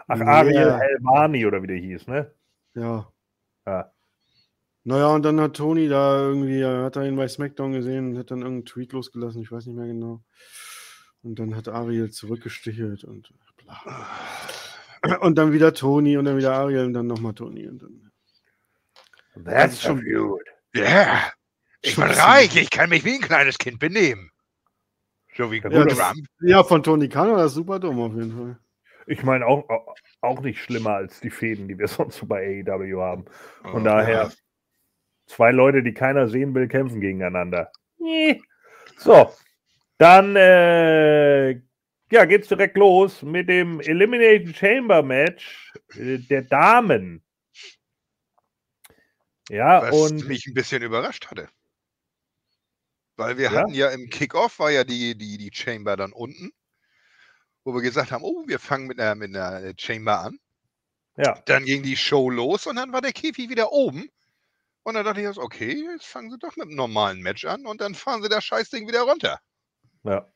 Ach, 0.07 0.19
Ja. 0.19 0.27
Ariel 0.27 0.73
Helvani 0.73 1.45
oder 1.47 1.63
wie 1.63 1.67
der 1.67 1.77
hieß, 1.77 2.07
ne? 2.07 2.31
Ja. 2.75 3.11
Ja. 3.67 3.91
Naja, 4.87 5.07
und 5.09 5.23
dann 5.23 5.41
hat 5.41 5.57
Tony 5.57 5.89
da 5.89 6.19
irgendwie, 6.21 6.61
er 6.61 6.85
hat 6.85 6.97
er 6.97 7.07
ihn 7.07 7.17
bei 7.17 7.27
SmackDown 7.27 7.73
gesehen 7.73 8.11
und 8.11 8.19
hat 8.19 8.31
dann 8.31 8.41
irgendeinen 8.43 8.67
Tweet 8.67 8.93
losgelassen, 8.93 9.41
ich 9.41 9.51
weiß 9.51 9.65
nicht 9.67 9.77
mehr 9.77 9.87
genau. 9.87 10.23
Und 11.23 11.39
dann 11.39 11.57
hat 11.57 11.69
Ariel 11.69 12.11
zurückgestichelt 12.11 13.03
und 13.05 13.33
bla. 13.57 13.81
Und 15.21 15.37
dann 15.39 15.53
wieder 15.53 15.73
Tony 15.73 16.19
und 16.19 16.27
dann 16.27 16.37
wieder 16.37 16.53
Ariel 16.55 16.85
und 16.85 16.93
dann 16.93 17.07
nochmal 17.07 17.33
Tony. 17.33 17.67
Und 17.67 17.83
dann, 17.83 18.11
That's 19.45 19.81
schon- 19.81 19.99
a 19.99 20.03
feud. 20.03 20.43
Ja, 21.85 21.91
ich 21.91 21.97
bin 21.97 22.05
reich, 22.05 22.57
ich 22.57 22.71
kann 22.71 22.91
mich 22.91 23.05
wie 23.05 23.15
ein 23.15 23.21
kleines 23.21 23.59
Kind 23.59 23.79
benehmen. 23.79 24.31
So 25.37 25.51
wie 25.51 25.59
Ja, 25.59 25.85
Trump. 25.85 26.27
ja, 26.41 26.65
von 26.65 26.83
Tony 26.83 27.09
Khan 27.09 27.31
war 27.31 27.39
das 27.39 27.55
super 27.55 27.79
dumm 27.79 28.01
auf 28.01 28.13
jeden 28.15 28.37
Fall. 28.37 28.59
Ich 29.07 29.23
meine 29.23 29.47
auch, 29.47 29.69
auch 30.23 30.41
nicht 30.41 30.61
schlimmer 30.63 30.95
als 30.95 31.21
die 31.21 31.31
Fäden, 31.31 31.69
die 31.69 31.79
wir 31.79 31.89
sonst 31.89 32.17
so 32.17 32.27
bei 32.27 32.65
AEW 32.67 33.01
haben. 33.01 33.25
Von 33.63 33.83
Oh, 33.83 33.85
daher, 33.85 34.33
zwei 35.27 35.51
Leute, 35.51 35.83
die 35.83 35.93
keiner 35.93 36.29
sehen 36.29 36.55
will, 36.55 36.69
kämpfen 36.69 37.01
gegeneinander. 37.01 37.71
Nee. 37.99 38.41
So, 38.97 39.31
dann 39.99 40.37
äh, 40.37 41.51
ja, 42.11 42.25
geht's 42.27 42.49
direkt 42.49 42.77
los 42.77 43.23
mit 43.23 43.49
dem 43.49 43.81
Elimination 43.81 44.55
Chamber 44.55 45.03
Match 45.03 45.73
äh, 45.97 46.19
der 46.19 46.43
Damen. 46.43 47.23
Ja, 49.51 49.83
Was 49.83 49.95
und 49.95 50.29
mich 50.29 50.47
ein 50.47 50.55
bisschen 50.55 50.83
überrascht 50.83 51.27
hatte. 51.31 51.49
Weil 53.17 53.39
wir 53.39 53.51
Ja? 53.51 53.53
hatten 53.53 53.75
ja 53.75 53.91
im 53.91 54.09
Kickoff 54.11 54.59
war 54.59 54.71
ja 54.71 54.85
die, 54.85 55.17
die, 55.17 55.39
die 55.39 55.51
Chamber 55.53 55.97
dann 55.97 56.13
unten, 56.13 56.51
wo 57.65 57.75
wir 57.75 57.83
gesagt 57.83 58.11
haben, 58.13 58.25
oh, 58.25 58.45
wir 58.47 58.59
fangen 58.59 58.87
mit 58.87 58.99
einer, 59.01 59.15
mit 59.15 59.35
einer 59.37 59.73
Chamber 59.79 60.21
an. 60.21 60.39
ja, 61.17 61.43
Dann 61.47 61.65
ging 61.65 61.83
die 61.83 61.97
Show 61.97 62.31
los 62.31 62.67
und 62.67 62.77
dann 62.77 62.93
war 62.93 63.01
der 63.01 63.13
Käfig 63.13 63.49
wieder 63.49 63.73
oben. 63.73 64.09
Und 64.83 64.95
dann 64.95 65.05
dachte 65.05 65.21
ich, 65.23 65.39
okay, 65.39 65.87
jetzt 65.93 66.07
fangen 66.07 66.31
sie 66.31 66.39
doch 66.39 66.57
mit 66.57 66.67
einem 66.67 66.77
normalen 66.77 67.21
Match 67.23 67.45
an 67.47 67.67
und 67.67 67.81
dann 67.81 67.95
fahren 67.95 68.23
sie 68.23 68.29
das 68.29 68.45
Scheißding 68.45 68.87
wieder 68.89 69.03
runter. 69.03 69.41
ja. 70.05 70.34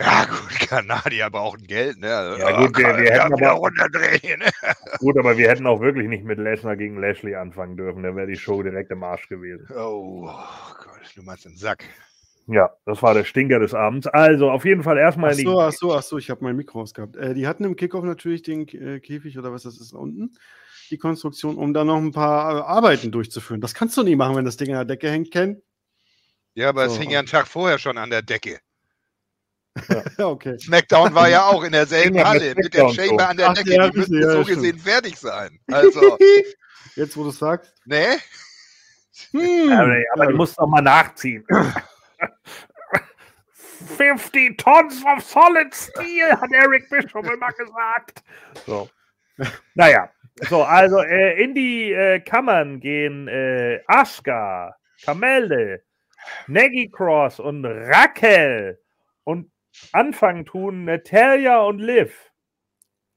Ja, 0.00 0.24
gut, 0.24 0.48
Kanadier 0.68 1.30
brauchen 1.30 1.66
Geld, 1.66 1.98
ne? 2.00 2.14
Also, 2.14 2.38
Ja, 2.40 2.60
gut, 2.66 2.76
wir- 2.76 2.84
wir 2.98 3.12
hätten 3.12 3.32
aber- 3.32 3.50
runterdrehen, 3.52 4.40
ne? 4.40 4.50
Gut, 4.98 5.16
aber 5.18 5.36
wir 5.36 5.48
hätten 5.48 5.66
auch 5.66 5.80
wirklich 5.80 6.08
nicht 6.08 6.24
mit 6.24 6.38
Lesnar 6.38 6.76
gegen 6.76 7.00
Lashley 7.00 7.34
anfangen 7.34 7.76
dürfen. 7.76 8.02
Da 8.02 8.14
wäre 8.16 8.26
die 8.26 8.36
Show 8.36 8.62
direkt 8.62 8.90
im 8.90 9.02
Arsch 9.04 9.28
gewesen. 9.28 9.66
Oh 9.76 10.22
Gott, 10.26 11.12
du 11.14 11.22
meinst 11.22 11.44
den 11.44 11.56
Sack. 11.56 11.84
Ja, 12.46 12.70
das 12.86 13.02
war 13.02 13.14
der 13.14 13.24
Stinker 13.24 13.58
des 13.58 13.72
Abends. 13.74 14.06
Also 14.06 14.50
auf 14.50 14.64
jeden 14.64 14.82
Fall 14.82 14.98
erstmal 14.98 15.30
Ach 15.32 15.36
so, 15.36 15.60
ach 15.60 15.72
so, 15.72 15.94
ach 15.94 16.02
so, 16.02 16.18
ich 16.18 16.28
habe 16.30 16.44
mein 16.44 16.56
Mikro 16.56 16.80
ausgehabt. 16.82 17.16
Äh, 17.16 17.34
die 17.34 17.46
hatten 17.46 17.64
im 17.64 17.76
Kickoff 17.76 18.04
natürlich 18.04 18.42
den 18.42 18.66
äh, 18.68 19.00
Käfig 19.00 19.38
oder 19.38 19.52
was 19.52 19.62
das 19.62 19.80
ist 19.80 19.92
unten, 19.92 20.32
die 20.90 20.98
Konstruktion, 20.98 21.56
um 21.56 21.72
da 21.72 21.84
noch 21.84 21.96
ein 21.96 22.12
paar 22.12 22.58
äh, 22.58 22.60
Arbeiten 22.62 23.10
durchzuführen. 23.12 23.60
Das 23.60 23.74
kannst 23.74 23.96
du 23.96 24.02
nie 24.02 24.16
machen, 24.16 24.36
wenn 24.36 24.44
das 24.44 24.56
Ding 24.56 24.68
an 24.70 24.74
der 24.74 24.96
Decke 24.96 25.10
hängt, 25.10 25.30
Ken. 25.30 25.62
Ja, 26.54 26.68
aber 26.68 26.84
es 26.84 26.94
So. 26.94 27.00
hing 27.00 27.10
ja 27.10 27.18
einen 27.20 27.28
Tag 27.28 27.46
vorher 27.48 27.78
schon 27.78 27.96
an 27.98 28.10
der 28.10 28.22
Decke. 28.22 28.58
Ja, 30.18 30.26
okay. 30.28 30.56
SmackDown 30.58 31.14
war 31.14 31.28
ja 31.28 31.44
auch 31.46 31.64
in 31.64 31.72
derselben 31.72 32.22
Halle 32.24 32.54
mit 32.54 32.72
der 32.72 32.88
Chamber 32.90 33.24
so. 33.24 33.26
an 33.26 33.36
der 33.36 33.50
Ach, 33.50 33.54
Decke. 33.54 33.74
ja, 33.74 33.88
Die 33.90 33.98
müssten 33.98 34.22
ja, 34.22 34.30
so 34.30 34.42
stimmt. 34.44 34.48
gesehen 34.60 34.78
fertig 34.78 35.16
sein. 35.18 35.58
Also, 35.72 36.16
Jetzt, 36.96 37.16
wo 37.16 37.24
du 37.24 37.30
sagst. 37.30 37.72
ne? 37.84 38.18
Hm, 39.32 39.72
aber 40.14 40.26
die 40.28 40.34
musst 40.34 40.56
doch 40.58 40.66
mal 40.68 40.80
nachziehen. 40.80 41.44
50 43.96 44.56
Tons 44.56 45.04
of 45.04 45.22
Solid 45.24 45.74
Steel, 45.74 46.30
hat 46.40 46.50
Eric 46.52 46.88
Bishop 46.88 47.26
immer 47.26 47.50
gesagt. 47.52 48.22
So. 48.66 48.88
Naja, 49.74 50.08
so, 50.48 50.62
also 50.62 50.98
äh, 51.00 51.42
in 51.42 51.54
die 51.54 51.92
äh, 51.92 52.20
Kammern 52.20 52.80
gehen 52.80 53.28
äh, 53.28 53.80
Asuka, 53.86 54.74
Kamelle, 55.04 55.82
Nagy 56.46 56.88
Cross 56.90 57.40
und 57.40 57.64
Raquel 57.64 58.78
und 59.24 59.50
anfangen 59.92 60.44
tun 60.44 60.84
Natalia 60.84 61.60
und 61.62 61.78
Liv. 61.78 62.30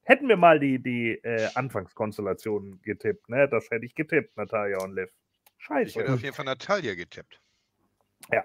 Hätten 0.02 0.28
wir 0.28 0.36
mal 0.36 0.58
die, 0.58 0.82
die 0.82 1.20
äh, 1.22 1.48
Anfangskonstellation 1.54 2.80
getippt, 2.82 3.28
ne? 3.28 3.48
Das 3.48 3.70
hätte 3.70 3.84
ich 3.84 3.94
getippt, 3.94 4.36
Natalia 4.36 4.78
und 4.78 4.94
Liv. 4.94 5.10
Scheiße. 5.58 5.90
Ich 5.90 5.96
hätte 5.96 6.14
auf 6.14 6.22
jeden 6.22 6.34
Fall 6.34 6.46
Natalia 6.46 6.94
getippt. 6.94 7.40
Ja. 8.32 8.44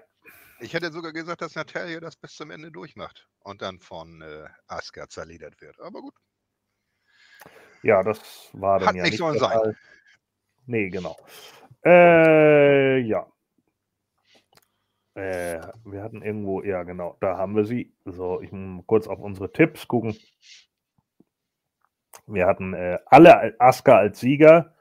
Ich 0.60 0.74
hätte 0.74 0.92
sogar 0.92 1.12
gesagt, 1.12 1.42
dass 1.42 1.54
Natalia 1.54 2.00
das 2.00 2.16
bis 2.16 2.34
zum 2.36 2.50
Ende 2.50 2.70
durchmacht 2.70 3.28
und 3.40 3.62
dann 3.62 3.80
von 3.80 4.22
äh, 4.22 4.46
Asuka 4.66 5.08
zerledert 5.08 5.60
wird. 5.60 5.80
Aber 5.80 6.00
gut. 6.00 6.14
Ja, 7.82 8.02
das 8.02 8.50
war 8.52 8.78
dann 8.78 8.88
Hat 8.88 8.96
ja 8.96 9.02
nicht 9.04 9.18
sollen 9.18 9.38
sein. 9.38 9.76
Nee, 10.66 10.88
genau. 10.88 11.16
Äh, 11.84 12.98
ja. 13.00 13.26
Äh, 15.14 15.60
wir 15.84 16.02
hatten 16.02 16.22
irgendwo, 16.22 16.62
ja 16.62 16.82
genau, 16.82 17.16
da 17.20 17.36
haben 17.36 17.54
wir 17.54 17.64
sie. 17.64 17.94
So, 18.04 18.40
ich 18.40 18.50
muss 18.52 18.84
kurz 18.86 19.06
auf 19.06 19.20
unsere 19.20 19.52
Tipps 19.52 19.86
gucken. 19.86 20.16
Wir 22.26 22.46
hatten 22.46 22.74
äh, 22.74 22.98
alle 23.06 23.58
Aska 23.60 23.96
als 23.96 24.20
Sieger 24.20 24.74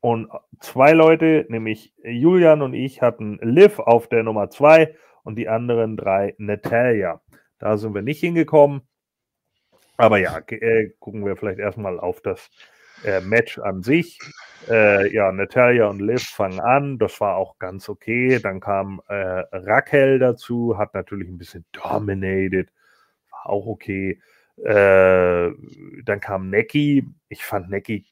und 0.00 0.28
zwei 0.60 0.92
Leute, 0.92 1.46
nämlich 1.48 1.94
Julian 2.04 2.62
und 2.62 2.74
ich, 2.74 3.02
hatten 3.02 3.38
Liv 3.42 3.78
auf 3.78 4.08
der 4.08 4.22
Nummer 4.22 4.50
zwei 4.50 4.94
und 5.24 5.36
die 5.36 5.48
anderen 5.48 5.96
drei 5.96 6.34
Natalia. 6.38 7.20
Da 7.58 7.76
sind 7.76 7.94
wir 7.94 8.02
nicht 8.02 8.20
hingekommen. 8.20 8.82
Aber 9.96 10.18
ja, 10.18 10.38
äh, 10.46 10.90
gucken 11.00 11.26
wir 11.26 11.36
vielleicht 11.36 11.58
erstmal 11.58 11.98
auf 11.98 12.20
das 12.20 12.50
äh, 13.04 13.20
Match 13.20 13.58
an 13.58 13.82
sich. 13.82 14.18
Äh, 14.68 15.12
ja, 15.12 15.30
Natalia 15.32 15.86
und 15.86 16.00
Liv 16.00 16.22
fangen 16.22 16.60
an. 16.60 16.98
Das 16.98 17.20
war 17.20 17.36
auch 17.36 17.58
ganz 17.58 17.88
okay. 17.88 18.38
Dann 18.40 18.60
kam 18.60 19.00
äh, 19.08 19.14
Raquel 19.52 20.18
dazu, 20.18 20.76
hat 20.76 20.94
natürlich 20.94 21.28
ein 21.28 21.38
bisschen 21.38 21.64
dominated. 21.72 22.70
War 23.30 23.46
auch 23.50 23.66
okay. 23.66 24.20
Äh, 24.56 25.50
dann 26.04 26.20
kam 26.20 26.50
Neki. 26.50 27.06
Ich 27.28 27.44
fand 27.44 27.70
Neki 27.70 28.06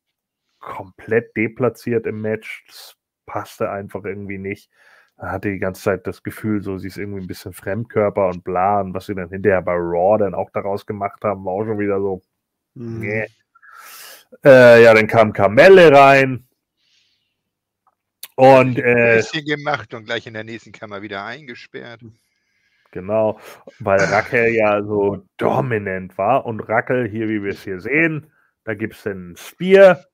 komplett 0.61 1.37
deplatziert 1.37 2.07
im 2.07 2.21
Match. 2.23 2.65
Das 2.69 2.97
passte 3.27 3.71
einfach 3.71 4.05
irgendwie 4.05 4.39
nicht. 4.39 4.71
Er 5.19 5.33
hatte 5.33 5.51
die 5.51 5.59
ganze 5.59 5.83
Zeit 5.83 6.07
das 6.07 6.23
Gefühl, 6.23 6.63
so 6.63 6.79
sie 6.79 6.89
ist 6.89 6.99
irgendwie 6.99 7.21
ein 7.21 7.27
bisschen 7.27 7.53
Fremdkörper 7.53 8.29
und 8.29 8.45
bla. 8.45 8.81
Und 8.81 8.95
was 8.95 9.07
sie 9.07 9.15
dann 9.15 9.31
hinterher 9.31 9.63
bei 9.63 9.75
Raw 9.75 10.19
dann 10.19 10.35
auch 10.35 10.51
daraus 10.51 10.87
gemacht 10.87 11.25
haben, 11.25 11.45
war 11.45 11.55
auch 11.55 11.65
schon 11.65 11.79
wieder 11.79 11.99
so, 12.01 12.23
Mhm. 12.77 13.01
Nee. 13.01 13.27
Äh, 14.45 14.83
ja, 14.83 14.95
dann 14.95 15.07
kam 15.07 15.33
Kamelle 15.33 15.93
rein. 15.93 16.47
Und 18.37 18.79
äh, 18.79 19.17
bisschen 19.17 19.47
gemacht 19.47 19.95
und 19.95 20.05
gleich 20.05 20.27
in 20.27 20.35
der 20.35 20.45
nächsten 20.45 20.73
Kammer 20.73 21.01
wieder 21.01 21.25
eingesperrt. 21.25 22.03
genau, 22.91 23.41
weil 23.79 23.99
Raquel 23.99 24.55
ja 24.55 24.83
so 24.83 25.27
dominant 25.39 26.17
war. 26.19 26.45
Und 26.45 26.61
Raquel, 26.61 27.09
hier 27.09 27.29
wie 27.29 27.43
wir 27.43 27.53
es 27.53 27.65
hier 27.65 27.81
sehen, 27.81 28.31
da 28.65 28.75
gibt 28.75 28.95
es 28.95 29.05
den 29.05 29.37
Spear 29.39 30.05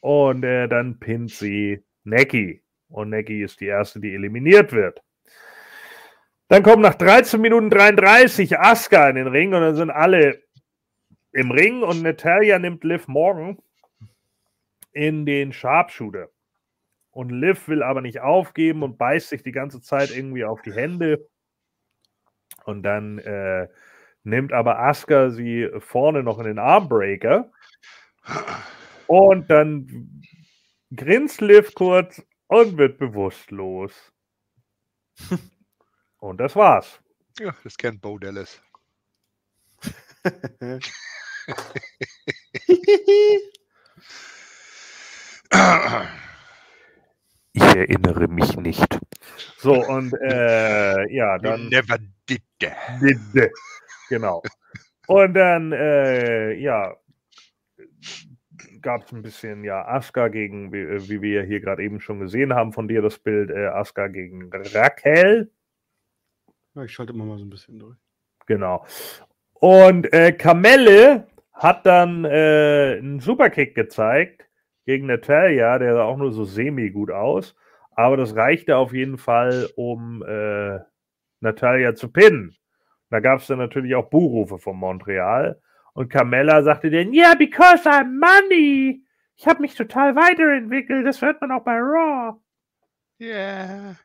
und 0.00 0.44
äh, 0.44 0.68
dann 0.68 0.98
pinnt 0.98 1.30
sie 1.30 1.82
Neki. 2.04 2.62
Und 2.88 3.10
Neki 3.10 3.42
ist 3.42 3.60
die 3.60 3.66
erste, 3.66 4.00
die 4.00 4.14
eliminiert 4.14 4.72
wird. 4.72 5.00
Dann 6.48 6.62
kommt 6.62 6.82
nach 6.82 6.94
13 6.94 7.40
Minuten 7.40 7.70
33 7.70 8.58
Asuka 8.58 9.08
in 9.08 9.16
den 9.16 9.26
Ring 9.26 9.52
und 9.54 9.62
dann 9.62 9.74
sind 9.74 9.90
alle 9.90 10.42
im 11.36 11.50
Ring 11.50 11.82
und 11.82 12.02
Natalia 12.02 12.58
nimmt 12.58 12.82
Liv 12.82 13.08
Morgan 13.08 13.58
in 14.92 15.26
den 15.26 15.52
Sharpshooter. 15.52 16.30
Und 17.10 17.28
Liv 17.28 17.68
will 17.68 17.82
aber 17.82 18.00
nicht 18.00 18.20
aufgeben 18.20 18.82
und 18.82 18.96
beißt 18.96 19.28
sich 19.28 19.42
die 19.42 19.52
ganze 19.52 19.82
Zeit 19.82 20.10
irgendwie 20.16 20.46
auf 20.46 20.62
die 20.62 20.72
Hände. 20.72 21.28
Und 22.64 22.84
dann 22.84 23.18
äh, 23.18 23.68
nimmt 24.24 24.54
aber 24.54 24.78
Asuka 24.78 25.28
sie 25.28 25.68
vorne 25.78 26.22
noch 26.22 26.38
in 26.38 26.46
den 26.46 26.58
Armbreaker. 26.58 27.50
Und 29.06 29.50
dann 29.50 30.22
grinst 30.94 31.42
Liv 31.42 31.74
kurz 31.74 32.22
und 32.46 32.78
wird 32.78 32.96
bewusstlos. 32.96 33.92
Und 36.16 36.38
das 36.38 36.56
war's. 36.56 36.98
Ja, 37.38 37.54
das 37.62 37.76
kennt 37.76 38.00
Bo 38.00 38.18
Dallas. 38.18 38.62
Ich 47.52 47.62
erinnere 47.62 48.28
mich 48.28 48.56
nicht. 48.56 48.98
So, 49.58 49.72
und 49.74 50.12
äh, 50.20 51.10
ja, 51.12 51.38
dann. 51.38 51.68
Never 51.68 51.98
did 52.28 52.42
that. 52.60 52.76
Bitte. 53.00 53.50
Genau. 54.08 54.42
Und 55.06 55.34
dann, 55.34 55.72
äh, 55.72 56.54
ja, 56.54 56.94
gab 58.82 59.04
es 59.04 59.12
ein 59.12 59.22
bisschen, 59.22 59.64
ja, 59.64 59.86
Asuka 59.86 60.28
gegen, 60.28 60.72
wie, 60.72 61.08
wie 61.08 61.22
wir 61.22 61.42
hier 61.44 61.60
gerade 61.60 61.82
eben 61.82 62.00
schon 62.00 62.20
gesehen 62.20 62.54
haben 62.54 62.72
von 62.72 62.88
dir, 62.88 63.02
das 63.02 63.18
Bild, 63.18 63.50
äh, 63.50 63.66
Asuka 63.66 64.08
gegen 64.08 64.50
Raquel. 64.52 65.50
Ja, 66.74 66.84
ich 66.84 66.92
schalte 66.92 67.12
immer 67.12 67.24
mal 67.24 67.38
so 67.38 67.44
ein 67.44 67.50
bisschen 67.50 67.78
durch. 67.78 67.96
Genau. 68.46 68.84
Und 69.54 70.12
äh, 70.12 70.32
Kamelle 70.32 71.26
hat 71.56 71.86
dann 71.86 72.24
äh, 72.24 72.98
einen 72.98 73.20
Superkick 73.20 73.74
gezeigt 73.74 74.46
gegen 74.84 75.06
Natalia, 75.06 75.78
der 75.78 75.94
sah 75.94 76.04
auch 76.04 76.18
nur 76.18 76.30
so 76.30 76.44
semi-gut 76.44 77.10
aus. 77.10 77.56
Aber 77.92 78.18
das 78.18 78.36
reichte 78.36 78.76
auf 78.76 78.92
jeden 78.92 79.16
Fall, 79.16 79.70
um 79.74 80.22
äh, 80.22 80.78
Natalia 81.40 81.94
zu 81.94 82.12
pinnen. 82.12 82.54
Da 83.08 83.20
gab 83.20 83.40
es 83.40 83.46
dann 83.46 83.58
natürlich 83.58 83.94
auch 83.94 84.10
Buhrufe 84.10 84.58
von 84.58 84.76
Montreal. 84.76 85.60
Und 85.94 86.10
Carmella 86.10 86.62
sagte 86.62 86.90
dann, 86.90 87.14
yeah, 87.14 87.34
because 87.34 87.88
I'm 87.88 88.20
money. 88.20 89.02
Ich 89.34 89.46
habe 89.46 89.62
mich 89.62 89.74
total 89.74 90.14
weiterentwickelt. 90.14 91.06
Das 91.06 91.22
hört 91.22 91.40
man 91.40 91.52
auch 91.52 91.64
bei 91.64 91.78
Raw. 91.78 92.38
Yeah. 93.18 93.96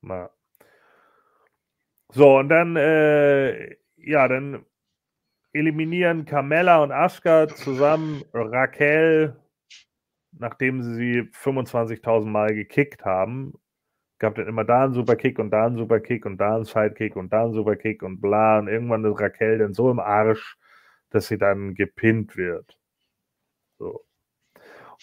Na. 0.00 0.30
So, 2.08 2.38
und 2.38 2.48
dann, 2.48 2.76
äh, 2.76 3.76
ja, 3.96 4.28
dann 4.28 4.64
eliminieren 5.52 6.24
Carmella 6.24 6.82
und 6.82 6.92
Asuka 6.92 7.48
zusammen 7.48 8.22
Raquel, 8.32 9.36
nachdem 10.32 10.82
sie 10.82 10.94
sie 10.94 11.20
25.000 11.30 12.26
Mal 12.26 12.54
gekickt 12.54 13.04
haben. 13.04 13.54
Gab 14.18 14.36
dann 14.36 14.46
immer 14.46 14.64
da 14.64 14.84
einen 14.84 14.94
Superkick 14.94 15.38
und 15.38 15.50
da 15.50 15.66
einen 15.66 15.76
Superkick 15.76 16.24
und 16.26 16.38
da 16.38 16.54
einen 16.54 16.64
Sidekick 16.64 17.16
und 17.16 17.32
da 17.32 17.44
einen 17.44 17.54
Superkick 17.54 18.02
und 18.02 18.20
bla. 18.20 18.58
Und 18.58 18.68
irgendwann 18.68 19.04
ist 19.04 19.20
Raquel 19.20 19.58
dann 19.58 19.74
so 19.74 19.90
im 19.90 19.98
Arsch, 19.98 20.56
dass 21.10 21.28
sie 21.28 21.38
dann 21.38 21.74
gepinnt 21.74 22.36
wird. 22.36 22.78
So. 23.78 24.04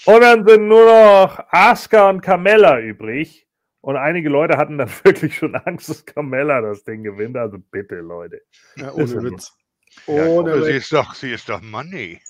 Und 0.05 0.21
dann 0.21 0.47
sind 0.47 0.67
nur 0.67 0.85
noch 0.85 1.39
Asuka 1.49 2.09
und 2.09 2.21
Carmella 2.21 2.80
übrig. 2.80 3.45
Und 3.81 3.97
einige 3.97 4.30
Leute 4.30 4.57
hatten 4.57 4.77
dann 4.77 4.89
wirklich 5.03 5.35
schon 5.35 5.55
Angst, 5.55 5.89
dass 5.89 6.05
Carmella 6.05 6.61
das 6.61 6.84
Ding 6.84 7.03
gewinnt. 7.03 7.38
Also 7.38 7.57
bitte, 7.59 7.95
Leute. 7.95 8.41
Ja, 8.77 8.93
ohne. 8.93 9.23
Witz. 9.23 9.59
Ja, 10.07 10.26
Ohne 10.26 10.53
Aber 10.53 10.64
sie 10.66 10.74
ist 10.74 10.91
doch, 10.91 11.14
sie 11.14 11.32
ist 11.32 11.49
doch 11.49 11.61
Money. 11.61 12.22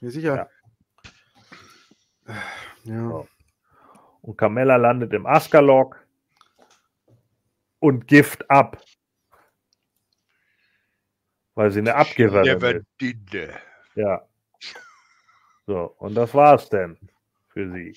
Ja, 0.00 0.10
sicher. 0.10 0.50
Ja. 2.26 2.34
Ja. 2.84 3.24
Und 4.22 4.36
Carmella 4.36 4.76
landet 4.76 5.12
im 5.12 5.26
Asuka-Lock 5.26 6.04
und 7.80 8.06
Gift 8.06 8.50
ab. 8.50 8.82
Weil 11.54 11.70
sie 11.70 11.80
eine 11.80 11.94
Abgewerin 11.94 12.44
Never 12.44 12.74
ist. 12.76 13.60
Ja. 13.94 14.22
So, 15.66 15.94
und 15.98 16.14
das 16.14 16.34
war's 16.34 16.68
denn 16.68 16.96
für 17.48 17.70
sie. 17.72 17.96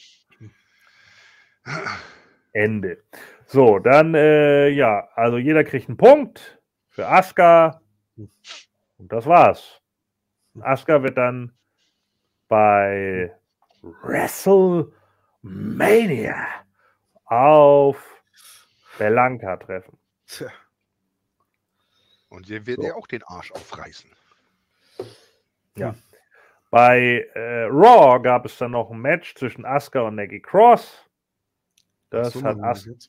Ende. 2.53 3.03
So, 3.45 3.79
dann, 3.79 4.15
äh, 4.15 4.69
ja, 4.69 5.07
also 5.15 5.37
jeder 5.37 5.63
kriegt 5.63 5.87
einen 5.87 5.97
Punkt 5.97 6.59
für 6.89 7.07
Asuka. 7.07 7.81
Und 9.01 9.11
das 9.11 9.25
war's. 9.25 9.81
Asuka 10.59 11.01
wird 11.01 11.17
dann 11.17 11.57
bei 12.47 13.35
WrestleMania 13.81 16.45
auf 17.25 18.21
Belanca 18.99 19.57
treffen. 19.57 19.97
Tja. 20.27 20.51
Und 22.29 22.45
sie 22.45 22.63
wird 22.67 22.79
So. 22.79 22.87
ihr 22.87 22.95
auch 22.95 23.07
den 23.07 23.23
Arsch 23.23 23.51
aufreißen. 23.53 24.11
Bei 26.69 27.27
äh, 27.33 27.63
Raw 27.63 28.21
gab 28.21 28.45
es 28.45 28.55
dann 28.59 28.71
noch 28.71 28.91
ein 28.91 28.99
Match 28.99 29.33
zwischen 29.33 29.65
Asuka 29.65 30.01
und 30.01 30.15
Nikki 30.15 30.41
Cross. 30.41 31.09
Das 32.11 32.33
So 32.33 32.43
hat 32.43 32.59
Asuka. 32.59 32.99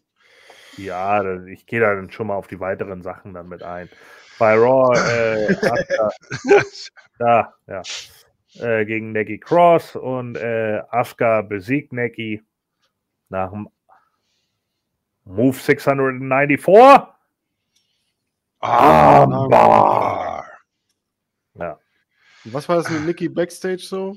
Ja, 0.78 1.22
ich 1.44 1.66
gehe 1.66 1.80
da 1.80 1.94
dann 1.94 2.10
schon 2.10 2.28
mal 2.28 2.36
auf 2.36 2.46
die 2.46 2.60
weiteren 2.60 3.02
Sachen 3.02 3.34
dann 3.34 3.48
mit 3.48 3.62
ein. 3.62 3.90
Bei 4.42 4.56
Raw, 4.56 4.92
äh, 4.96 5.54
Asuka, 5.54 6.10
da, 7.20 7.54
ja, 7.68 7.82
äh, 8.58 8.84
gegen 8.84 9.12
Neki 9.12 9.38
Cross 9.38 9.94
und 9.94 10.36
äh, 10.36 10.82
Asuka 10.90 11.42
besiegt 11.42 11.92
Neki 11.92 12.42
nach 13.28 13.52
dem 13.52 13.68
Move 15.26 15.56
694. 15.56 16.74
Armbar. 18.58 20.44
Ja. 21.54 21.78
Was 22.46 22.68
war 22.68 22.78
das 22.78 22.90
mit 22.90 23.06
Nikki 23.06 23.28
Backstage 23.28 23.78
so? 23.84 24.16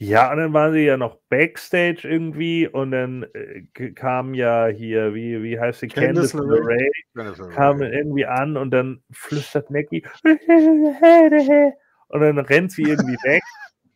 Ja, 0.00 0.30
und 0.30 0.38
dann 0.38 0.52
waren 0.52 0.72
sie 0.74 0.84
ja 0.84 0.96
noch 0.96 1.16
Backstage 1.28 2.02
irgendwie 2.04 2.68
und 2.68 2.92
dann 2.92 3.26
äh, 3.34 3.90
kam 3.90 4.32
ja 4.32 4.68
hier, 4.68 5.12
wie, 5.12 5.42
wie 5.42 5.58
heißt 5.58 5.80
sie, 5.80 5.88
Candice 5.88 6.30
Candice 6.30 6.48
LeRae. 6.48 6.88
LeRae, 7.14 7.50
kam 7.52 7.82
irgendwie 7.82 8.24
an 8.24 8.56
und 8.56 8.70
dann 8.70 9.02
flüstert 9.10 9.70
Necki 9.70 10.04
und 12.08 12.20
dann 12.20 12.38
rennt 12.38 12.70
sie 12.70 12.82
irgendwie 12.82 13.16
weg 13.24 13.42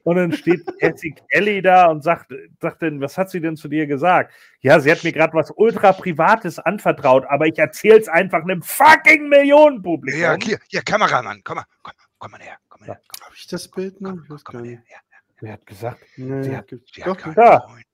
und 0.02 0.16
dann 0.16 0.32
steht 0.32 0.66
Cassie 0.80 1.14
Kelly 1.30 1.62
da 1.62 1.86
und 1.86 2.02
sagt, 2.02 2.32
sagt 2.60 2.82
dann, 2.82 3.00
was 3.00 3.16
hat 3.16 3.30
sie 3.30 3.40
denn 3.40 3.56
zu 3.56 3.68
dir 3.68 3.86
gesagt? 3.86 4.34
Ja, 4.60 4.80
sie 4.80 4.90
hat 4.90 5.04
mir 5.04 5.12
gerade 5.12 5.34
was 5.34 5.52
ultra 5.54 5.92
Privates 5.92 6.58
anvertraut, 6.58 7.24
aber 7.28 7.46
ich 7.46 7.58
erzähl's 7.58 8.08
einfach 8.08 8.42
einem 8.42 8.62
fucking 8.62 9.28
Millionenpublikum. 9.28 10.20
Ja, 10.20 10.36
hier, 10.42 10.58
hier, 10.66 10.82
Kameramann, 10.82 11.42
komm 11.44 11.58
mal, 11.58 11.64
komm, 11.82 11.92
komm 12.18 12.30
mal 12.32 12.40
her, 12.40 12.56
komm 12.68 12.80
mal 12.80 12.86
her, 12.88 13.00
komm, 13.06 13.24
Habe 13.24 13.34
ich 13.36 13.46
das 13.46 13.68
Bild 13.68 14.00
noch? 14.00 14.16
komm, 14.26 14.40
komm 14.42 14.54
mal 14.56 14.62
nicht. 14.62 14.78
her. 14.78 14.82
Ja. 14.90 15.11
Sie 15.42 15.50
hat 15.50 15.66
gesagt, 15.66 16.00
Nee, 16.16 16.44
Sie 16.44 16.56
hat- 16.56 16.70
Sie 16.70 17.00
doch, 17.02 17.08
hat 17.08 17.18
keinen 17.18 17.34
Ja. 17.36 17.60
Freund. 17.60 17.84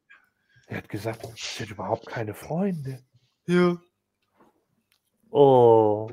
sie 0.69 0.75
hat 0.77 0.89
gesagt, 0.91 1.27
sie 1.37 1.63
hat 1.65 1.71
überhaupt 1.71 2.07
keine 2.07 2.35
Freunde. 2.35 3.03
ja. 3.47 3.77
Oh. 5.31 6.11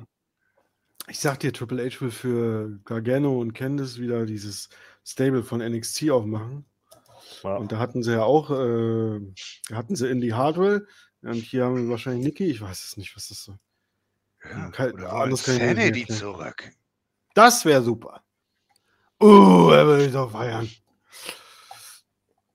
Ich 1.07 1.19
sag 1.19 1.39
dir, 1.39 1.53
Triple 1.53 1.85
H 1.85 2.01
will 2.01 2.09
für 2.11 2.79
Gargano 2.83 3.39
und 3.39 3.53
Candice 3.53 3.99
wieder 3.99 4.25
dieses 4.25 4.69
Stable 5.05 5.43
von 5.43 5.61
NXT 5.61 6.09
aufmachen. 6.09 6.65
Ja. 7.43 7.57
Und 7.57 7.71
da 7.71 7.77
hatten 7.79 8.01
sie 8.01 8.13
ja 8.13 8.23
auch, 8.23 8.49
äh, 8.49 9.19
da 9.69 9.75
hatten 9.75 9.95
sie 9.95 10.09
Indie 10.09 10.33
Hardware. 10.33 10.85
Und 11.21 11.35
hier 11.35 11.65
haben 11.65 11.75
wir 11.77 11.89
wahrscheinlich 11.89 12.25
Nikki. 12.25 12.45
Ich 12.45 12.59
weiß 12.61 12.83
es 12.85 12.97
nicht, 12.97 13.15
was 13.15 13.27
das 13.27 13.43
so. 13.43 13.57
Ja, 14.49 14.69
Kein- 14.71 14.93
oder 14.93 15.13
anders 15.13 15.43
kann 15.43 15.57
Sanity 15.57 16.07
zurück. 16.07 16.71
Das 17.35 17.65
wäre 17.65 17.83
super. 17.83 18.23
Uh, 19.21 19.69
er 19.71 19.87
will 19.87 20.05
ich 20.07 20.11
doch 20.13 20.31
feiern. 20.31 20.69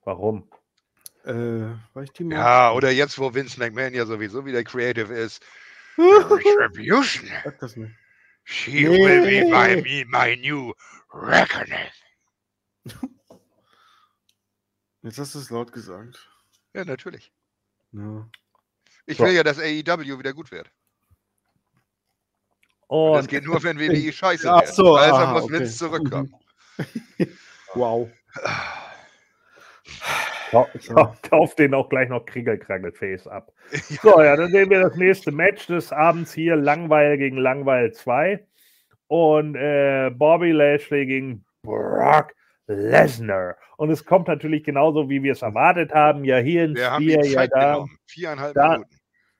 Warum? 0.04 0.50
Äh? 1.24 1.74
Ja, 2.18 2.72
oder 2.72 2.90
jetzt, 2.90 3.18
wo 3.18 3.32
Vince 3.34 3.58
McMahon 3.58 3.92
ja 3.94 4.06
sowieso 4.06 4.44
wieder 4.46 4.64
creative 4.64 5.12
ist. 5.12 5.42
Retribution. 5.98 7.28
Sag 7.44 7.58
das 7.58 7.76
nicht. 7.76 7.92
She 8.44 8.88
will 8.88 9.20
be 9.22 9.44
my, 9.50 9.76
Nee. 9.76 10.04
me, 10.04 10.10
my 10.10 10.36
new 10.36 10.72
reckoning. 11.12 11.90
Jetzt 15.02 15.18
hast 15.18 15.34
du 15.34 15.38
es 15.38 15.50
laut 15.50 15.72
gesagt. 15.72 16.28
Ja, 16.74 16.84
natürlich. 16.84 17.32
Ja. 17.92 18.28
Ich 19.06 19.18
So. 19.18 19.24
will 19.24 19.32
ja, 19.32 19.42
dass 19.42 19.58
AEW 19.58 20.18
wieder 20.18 20.32
gut 20.32 20.50
wird. 20.50 20.70
Und 22.86 23.14
das 23.14 23.28
geht 23.28 23.44
nur, 23.44 23.62
wenn 23.62 23.78
WWE 23.78 24.12
scheiße 24.12 24.44
wird. 24.48 24.68
so, 24.68 24.96
also 24.96 25.14
aha, 25.16 25.32
muss 25.34 25.44
okay. 25.44 25.52
Vince 25.60 25.76
zurückkommen. 25.76 26.34
Wow. 27.74 28.10
Kau- 30.50 30.68
kau- 30.88 31.14
Kauf 31.28 31.54
den 31.54 31.74
auch 31.74 31.88
gleich 31.88 32.08
noch 32.08 32.26
Kriegelkragel-Face 32.26 33.26
ab. 33.28 33.52
So, 34.02 34.20
ja, 34.20 34.36
dann 34.36 34.50
sehen 34.50 34.68
wir 34.70 34.80
das 34.80 34.96
nächste 34.96 35.30
Match 35.32 35.66
des 35.66 35.92
Abends 35.92 36.32
hier: 36.32 36.56
Langweil 36.56 37.16
gegen 37.18 37.36
Langweil 37.36 37.92
2. 37.92 38.44
Und 39.06 39.56
äh, 39.56 40.10
Bobby 40.14 40.52
Lashley 40.52 41.06
gegen 41.06 41.44
Brock 41.62 42.32
Lesnar. 42.68 43.56
Und 43.76 43.90
es 43.90 44.04
kommt 44.04 44.28
natürlich 44.28 44.62
genauso, 44.62 45.08
wie 45.08 45.22
wir 45.22 45.32
es 45.32 45.42
erwartet 45.42 45.92
haben. 45.92 46.24
Ja, 46.24 46.38
hier 46.38 46.64
ein 46.64 46.74
Wir 46.76 46.90
haben 46.92 47.04
Spear, 47.04 47.22
die 47.22 47.28
ja 47.28 47.34
Zeit 47.34 47.50
da. 47.52 47.72
genommen. 47.72 47.96
Viereinhalb 48.06 48.54
Da- 48.54 48.72
Minuten. 48.72 48.96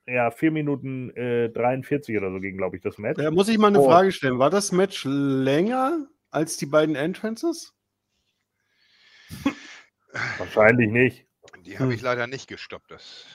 Ja, 0.06 0.30
4 0.32 0.50
Minuten 0.50 1.10
äh, 1.16 1.50
43 1.50 2.16
oder 2.16 2.32
so 2.32 2.40
ging, 2.40 2.56
glaube 2.56 2.74
ich, 2.76 2.82
das 2.82 2.98
Match. 2.98 3.22
Da 3.22 3.30
muss 3.30 3.48
ich 3.48 3.58
mal 3.58 3.68
eine 3.68 3.78
Oh. 3.80 3.84
Frage 3.88 4.10
stellen. 4.10 4.40
War 4.40 4.50
das 4.50 4.72
Match 4.72 5.04
länger 5.08 6.06
als 6.32 6.56
die 6.56 6.66
beiden 6.66 6.96
Entrances? 6.96 7.72
Wahrscheinlich 10.38 10.90
nicht. 10.90 11.26
Die 11.64 11.78
habe 11.78 11.94
ich 11.94 12.02
leider 12.02 12.26
nicht 12.26 12.48
gestoppt. 12.48 12.90
Das 12.90 13.26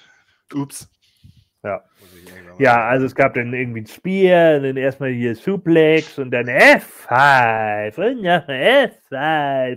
Ups. 0.54 0.90
Ja, 1.64 1.84
machen. 2.76 2.88
also 2.88 3.06
es 3.08 3.16
gab 3.16 3.34
dann 3.34 3.52
irgendwie 3.54 3.82
ein 3.82 3.88
Spear, 3.88 4.58
und 4.58 4.64
dann 4.64 4.78
erstmal 4.78 5.12
hier 5.12 5.36
Suplex 5.36 6.20
und 6.20 6.30
dann 6.30 6.46
F5 6.46 7.96
und 7.98 8.22
noch 8.22 8.48
F5 8.48 8.92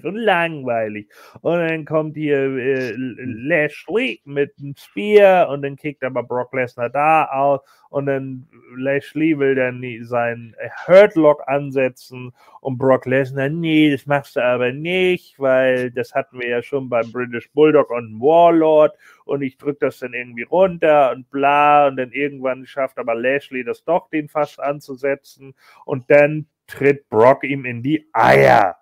und 0.05 0.17
langweilig. 0.17 1.09
Und 1.41 1.59
dann 1.59 1.85
kommt 1.85 2.17
hier 2.17 2.39
äh, 2.39 2.93
Lashley 2.97 4.21
mit 4.25 4.53
einem 4.59 4.75
Spear 4.77 5.49
und 5.49 5.63
dann 5.63 5.77
kickt 5.77 6.05
aber 6.05 6.23
Brock 6.23 6.53
Lesnar 6.53 6.91
da 6.91 7.25
aus. 7.27 7.61
Und 7.91 8.07
dann 8.07 8.47
Lashley 8.77 9.39
will 9.39 9.55
dann 9.55 9.83
seinen 10.03 10.55
Hurtlock 10.87 11.43
ansetzen. 11.47 12.33
Und 12.61 12.77
Brock 12.79 13.07
Lesnar, 13.07 13.49
nee, 13.49 13.91
das 13.91 14.07
machst 14.07 14.37
du 14.37 14.45
aber 14.45 14.73
nicht, 14.73 15.39
weil 15.39 15.91
das 15.91 16.15
hatten 16.15 16.39
wir 16.39 16.49
ja 16.49 16.63
schon 16.63 16.89
beim 16.89 17.11
British 17.13 17.51
Bulldog 17.53 17.91
und 17.91 18.21
Warlord. 18.21 18.95
Und 19.25 19.43
ich 19.43 19.57
drücke 19.57 19.87
das 19.87 19.99
dann 20.01 20.13
irgendwie 20.13 20.43
runter 20.43 21.13
und 21.13 21.31
bla. 21.31 21.89
Und 21.89 21.97
dann 21.97 22.13
irgendwann 22.13 22.67
schafft 22.67 22.99
aber 22.99 23.15
Lashley 23.15 23.65
das 23.65 23.85
doch, 23.85 24.11
den 24.11 24.29
fast 24.29 24.61
anzusetzen. 24.61 25.55
Und 25.85 26.11
dann 26.11 26.47
tritt 26.67 27.09
Brock 27.09 27.45
ihm 27.45 27.65
in 27.65 27.83
die 27.83 28.09
Eier. 28.13 28.77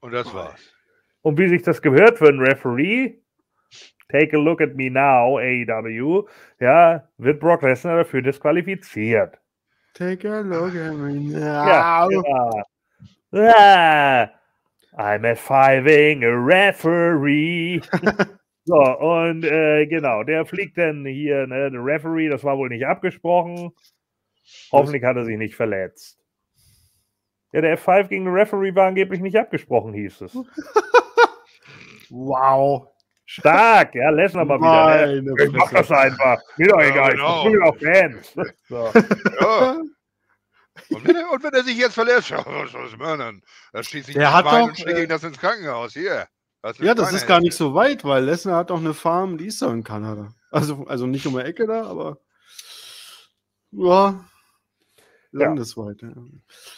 Und 0.00 0.12
das 0.12 0.32
war's. 0.34 0.74
Und 1.22 1.38
wie 1.38 1.48
sich 1.48 1.62
das 1.62 1.82
gehört 1.82 2.18
für 2.18 2.28
einen 2.28 2.40
Referee, 2.40 3.18
take 4.08 4.36
a 4.36 4.40
look 4.40 4.60
at 4.60 4.74
me 4.74 4.90
now, 4.90 5.38
AEW, 5.38 6.26
ja, 6.58 7.08
wird 7.18 7.40
Brock 7.40 7.62
Lesnar 7.62 7.98
dafür 7.98 8.22
disqualifiziert. 8.22 9.38
Take 9.94 10.26
a 10.30 10.40
look 10.40 10.74
at 10.74 10.94
me 10.94 11.38
Ja, 11.38 12.06
now. 12.08 12.22
ja. 12.22 12.64
Ah, 13.32 14.30
I'm 14.96 15.22
F5ing 15.24 16.24
a 16.24 16.34
referee. 16.34 17.80
so, 18.64 18.74
und 18.98 19.44
äh, 19.44 19.86
genau, 19.86 20.24
der 20.24 20.46
fliegt 20.46 20.78
dann 20.78 21.04
hier, 21.04 21.46
ne, 21.46 21.70
der 21.70 21.84
Referee, 21.84 22.28
das 22.28 22.42
war 22.42 22.56
wohl 22.58 22.68
nicht 22.70 22.86
abgesprochen. 22.86 23.70
Hoffentlich 24.72 25.04
hat 25.04 25.16
er 25.16 25.24
sich 25.24 25.38
nicht 25.38 25.54
verletzt. 25.54 26.19
Ja, 27.52 27.60
der 27.60 27.78
F5 27.78 28.08
gegen 28.08 28.24
den 28.26 28.34
Referee 28.34 28.74
war 28.74 28.86
angeblich 28.86 29.20
nicht 29.20 29.36
abgesprochen, 29.36 29.92
hieß 29.92 30.22
es. 30.22 30.38
Wow. 32.10 32.88
Stark, 33.24 33.94
ja, 33.94 34.10
Lesnar 34.10 34.44
mal 34.44 34.58
wieder. 34.58 35.22
Ne? 35.22 35.44
Ich 35.44 35.52
mach 35.52 35.70
das 35.70 35.90
einfach. 35.92 36.40
Mir 36.56 36.66
doch 36.66 36.80
Ja, 36.80 36.88
egal, 36.88 37.12
genau. 37.12 37.46
ich 37.46 37.52
bin 37.52 37.62
auch 37.62 37.76
Fans. 37.76 38.34
So. 38.68 38.92
Ja. 39.40 39.76
Und 40.88 41.06
wenn, 41.06 41.14
er, 41.14 41.30
und 41.30 41.42
wenn 41.42 41.52
er 41.52 41.62
sich 41.62 41.76
jetzt 41.76 41.94
verletzt, 41.94 42.30
ja, 42.30 42.38
was 42.46 42.72
soll 42.72 42.84
das 42.84 42.96
machen? 42.96 43.42
Dann 43.72 43.84
schieße 43.84 44.10
ich 44.10 44.16
Der 44.16 44.32
hat 44.32 44.46
doch, 44.46 44.62
und 44.62 44.76
schicke 44.78 44.98
äh, 44.98 45.02
ihn 45.02 45.08
das 45.08 45.22
ins 45.22 45.38
Krankenhaus. 45.38 45.92
Hier. 45.92 46.26
Das 46.62 46.78
Ja, 46.78 46.94
das 46.94 47.12
ist 47.12 47.26
gar 47.26 47.40
nicht 47.40 47.54
so 47.54 47.74
weit, 47.74 48.02
weil 48.02 48.24
Lesnar 48.24 48.56
hat 48.56 48.70
auch 48.70 48.78
eine 48.78 48.94
Farm, 48.94 49.36
die 49.36 49.46
ist 49.46 49.60
doch 49.60 49.72
in 49.72 49.84
Kanada. 49.84 50.32
Also, 50.50 50.86
also 50.88 51.06
nicht 51.06 51.26
um 51.26 51.34
die 51.36 51.44
Ecke 51.44 51.66
da, 51.66 51.84
aber 51.84 52.18
ja, 53.72 54.24
landesweit. 55.32 56.02
Ja. 56.02 56.10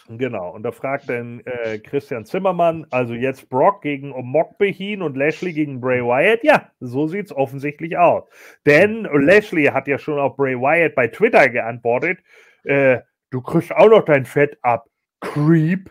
Genau, 0.08 0.50
und 0.50 0.62
da 0.62 0.72
fragt 0.72 1.08
dann 1.08 1.40
äh, 1.40 1.78
Christian 1.78 2.24
Zimmermann, 2.24 2.86
also 2.90 3.14
jetzt 3.14 3.48
Brock 3.48 3.82
gegen 3.82 4.12
Omok 4.12 4.58
Behin 4.58 5.02
und 5.02 5.16
Lashley 5.16 5.52
gegen 5.52 5.80
Bray 5.80 6.02
Wyatt. 6.02 6.44
Ja, 6.44 6.70
so 6.80 7.06
sieht 7.06 7.26
es 7.26 7.36
offensichtlich 7.36 7.96
aus. 7.96 8.24
Denn 8.66 9.04
Lashley 9.04 9.66
hat 9.66 9.88
ja 9.88 9.98
schon 9.98 10.18
auf 10.18 10.36
Bray 10.36 10.56
Wyatt 10.56 10.94
bei 10.94 11.08
Twitter 11.08 11.48
geantwortet, 11.48 12.18
äh, 12.64 13.00
du 13.30 13.40
kriegst 13.40 13.72
auch 13.72 13.88
noch 13.88 14.04
dein 14.04 14.24
Fett 14.24 14.58
ab, 14.62 14.88
Creep. 15.20 15.90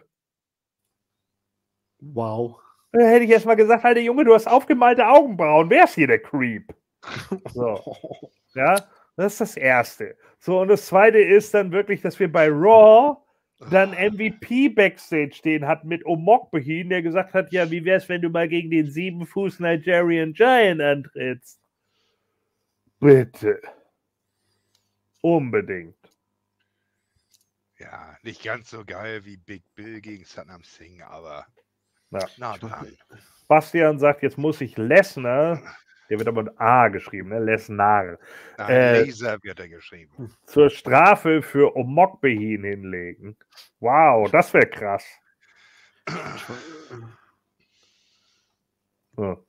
Wow. 1.99 2.59
Da 2.91 2.99
hätte 3.05 3.25
ich 3.25 3.31
erst 3.31 3.45
mal 3.45 3.55
gesagt, 3.55 3.85
Alter 3.85 4.01
Junge, 4.01 4.25
du 4.25 4.33
hast 4.33 4.47
aufgemalte 4.47 5.07
Augenbrauen, 5.07 5.69
wer 5.69 5.85
ist 5.85 5.95
hier 5.95 6.07
der 6.07 6.19
Creep? 6.19 6.73
So. 7.53 7.79
Ja, 8.53 8.75
das 9.22 9.34
ist 9.34 9.41
das 9.41 9.57
Erste. 9.57 10.18
So, 10.39 10.60
und 10.60 10.68
das 10.68 10.85
Zweite 10.88 11.19
ist 11.19 11.53
dann 11.53 11.72
wirklich, 11.72 12.02
dass 12.02 12.19
wir 12.19 12.31
bei 12.31 12.48
Raw 12.49 13.18
dann 13.69 13.91
MVP 13.91 14.69
Backstage 14.69 15.34
stehen 15.35 15.68
hat 15.68 15.84
mit 15.85 16.03
Omok 16.06 16.49
Behin, 16.52 16.89
der 16.89 17.03
gesagt 17.03 17.34
hat, 17.34 17.52
ja, 17.52 17.69
wie 17.69 17.85
wär's, 17.85 18.10
wenn 18.10 18.22
du 18.22 18.30
mal 18.30 18.48
gegen 18.48 18.72
den 18.72 18.89
sieben 18.89 19.26
Fuß 19.26 19.60
Nigerian 19.60 20.34
Giant 20.34 20.81
antrittst? 20.81 21.60
Bitte. 22.99 23.61
Unbedingt. 25.22 25.95
Ja, 27.77 28.15
nicht 28.23 28.43
ganz 28.43 28.69
so 28.69 28.84
geil 28.85 29.26
wie 29.26 29.38
Big 29.38 29.64
Bill 29.76 30.02
gegen 30.02 30.23
Saddam 30.26 30.64
Singh, 30.64 31.03
aber 31.03 31.45
Ja. 32.11 32.27
nah 32.38 32.57
dran. 32.57 32.98
Bastian 33.48 33.99
sagt, 33.99 34.23
jetzt 34.23 34.38
muss 34.38 34.61
ich 34.61 34.77
Lesnar 34.77 35.61
Der 36.11 36.17
wird 36.19 36.27
aber 36.27 36.43
mit 36.43 36.59
A 36.59 36.89
geschrieben, 36.89 37.29
ne? 37.29 37.39
Lesnar. 37.39 38.17
Ein 38.57 38.69
Äh, 38.69 39.03
Laser 39.05 39.41
wird 39.43 39.61
er 39.61 39.69
geschrieben. 39.69 40.35
Zur 40.45 40.69
Strafe 40.69 41.41
für 41.41 41.73
Omokbehin 41.73 42.65
hinlegen. 42.65 43.38
Wow, 43.79 44.29
das 44.29 44.53
wäre 44.53 44.67
krass. 44.67 45.05
So. 49.15 49.47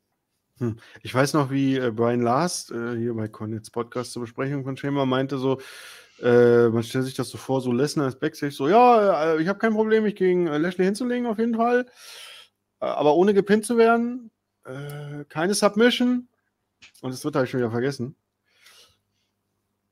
Ich 1.02 1.12
weiß 1.12 1.34
noch, 1.34 1.50
wie 1.50 1.78
äh, 1.78 1.90
Brian 1.90 2.20
Last 2.20 2.70
äh, 2.70 2.96
hier 2.96 3.12
bei 3.14 3.26
Connets 3.26 3.68
Podcast 3.68 4.12
zur 4.12 4.22
Besprechung 4.22 4.62
von 4.62 4.76
Schema 4.76 5.04
meinte 5.04 5.38
so, 5.38 5.60
äh, 6.22 6.68
man 6.68 6.84
stellt 6.84 7.06
sich 7.06 7.14
das 7.14 7.30
so 7.30 7.38
vor, 7.38 7.60
so 7.60 7.72
Lesnar 7.72 8.06
ist 8.06 8.20
Backstage 8.20 8.52
so, 8.52 8.68
ja, 8.68 9.34
äh, 9.34 9.42
ich 9.42 9.48
habe 9.48 9.58
kein 9.58 9.72
Problem, 9.72 10.04
mich 10.04 10.14
gegen 10.14 10.46
Lashley 10.46 10.84
hinzulegen 10.84 11.26
auf 11.26 11.40
jeden 11.40 11.56
Fall, 11.56 11.86
aber 12.78 13.16
ohne 13.16 13.34
gepinnt 13.34 13.66
zu 13.66 13.76
werden, 13.76 14.30
äh, 14.64 15.24
keine 15.28 15.54
Submission 15.54 16.28
und 17.00 17.12
das 17.12 17.24
wird 17.24 17.36
halt 17.36 17.48
schon 17.48 17.60
wieder 17.60 17.70
vergessen. 17.70 18.16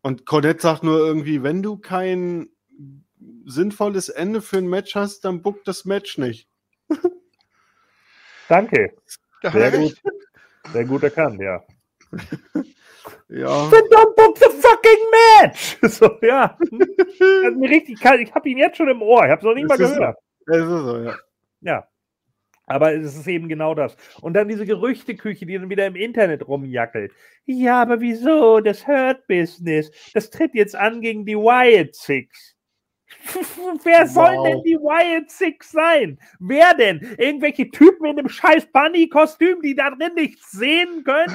Und 0.02 0.26
Cornette 0.26 0.62
sagt 0.62 0.82
nur 0.82 0.98
irgendwie, 0.98 1.42
wenn 1.42 1.62
du 1.62 1.76
kein 1.76 2.48
sinnvolles 3.44 4.08
Ende 4.08 4.40
für 4.40 4.58
ein 4.58 4.68
Match 4.68 4.94
hast, 4.94 5.24
dann 5.24 5.42
book 5.42 5.64
das 5.64 5.84
Match 5.84 6.16
nicht. 6.18 6.48
Danke. 8.48 8.94
Sehr 9.42 9.70
gut. 9.70 9.94
Sehr 10.72 10.84
gut 10.84 11.02
erkannt, 11.02 11.40
ja. 11.40 11.62
Ja. 13.28 13.70
Then 13.70 13.84
don't 13.90 14.16
book 14.16 14.38
the 14.38 14.50
fucking 14.50 15.04
match! 15.12 15.78
So, 15.88 16.18
ja. 16.22 16.58
Mir 17.56 17.70
richtig 17.70 18.00
kalt. 18.00 18.20
Ich 18.20 18.34
habe 18.34 18.48
ihn 18.48 18.58
jetzt 18.58 18.76
schon 18.76 18.88
im 18.88 19.02
Ohr. 19.02 19.24
Ich 19.24 19.30
habe 19.30 19.38
es 19.38 19.44
noch 19.44 19.54
nicht 19.54 19.68
mal 19.68 19.78
gehört. 19.78 20.18
Es 20.46 20.56
ist 20.56 20.66
so, 20.66 20.98
ja. 20.98 21.14
Ja. 21.60 21.88
Aber 22.70 22.94
es 22.94 23.16
ist 23.16 23.26
eben 23.26 23.48
genau 23.48 23.74
das. 23.74 23.96
Und 24.20 24.34
dann 24.34 24.46
diese 24.46 24.64
Gerüchteküche, 24.64 25.44
die 25.44 25.58
dann 25.58 25.70
wieder 25.70 25.86
im 25.86 25.96
Internet 25.96 26.46
rumjackelt. 26.46 27.12
Ja, 27.44 27.82
aber 27.82 28.00
wieso? 28.00 28.60
Das 28.60 28.86
Hurt 28.86 29.26
Business. 29.26 29.90
Das 30.14 30.30
tritt 30.30 30.54
jetzt 30.54 30.76
an 30.76 31.00
gegen 31.00 31.26
die 31.26 31.34
Wyatt 31.34 31.96
Six. 31.96 32.54
Wer 33.82 34.06
soll 34.06 34.36
Wow. 34.36 34.46
denn 34.46 34.62
die 34.62 34.76
Wyatt 34.76 35.28
Six 35.32 35.72
sein? 35.72 36.16
Wer 36.38 36.72
denn? 36.74 37.00
Irgendwelche 37.18 37.68
Typen 37.72 38.06
in 38.06 38.20
einem 38.20 38.28
scheiß 38.28 38.66
Bunny-Kostüm, 38.66 39.60
die 39.62 39.74
da 39.74 39.90
drin 39.90 40.14
nichts 40.14 40.52
sehen 40.52 41.02
können? 41.02 41.34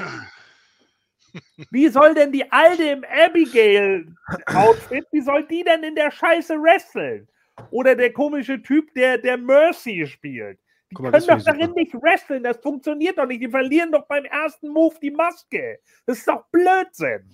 Wie 1.69 1.89
soll 1.89 2.13
denn 2.13 2.31
die 2.31 2.49
Alte 2.49 2.91
im 2.91 3.03
Abigail-Outfit, 3.03 5.05
wie 5.11 5.19
soll 5.19 5.45
die 5.47 5.65
denn 5.65 5.83
in 5.83 5.95
der 5.95 6.09
Scheiße 6.09 6.53
wresteln? 6.53 7.27
Oder 7.71 7.93
der 7.93 8.13
komische 8.13 8.61
Typ, 8.61 8.93
der, 8.93 9.17
der 9.17 9.37
Mercy 9.37 10.07
spielt. 10.07 10.59
Die 10.91 10.95
Guck 10.95 11.03
mal, 11.05 11.11
können 11.11 11.27
das 11.27 11.43
doch 11.45 11.51
darin 11.51 11.71
nicht 11.73 11.93
wresteln, 11.95 12.43
das 12.43 12.57
funktioniert 12.57 13.17
doch 13.17 13.25
nicht. 13.25 13.41
Die 13.41 13.49
verlieren 13.49 13.91
doch 13.91 14.05
beim 14.07 14.25
ersten 14.25 14.69
Move 14.69 14.95
die 15.01 15.11
Maske. 15.11 15.79
Das 16.05 16.19
ist 16.19 16.27
doch 16.27 16.45
Blödsinn. 16.51 17.31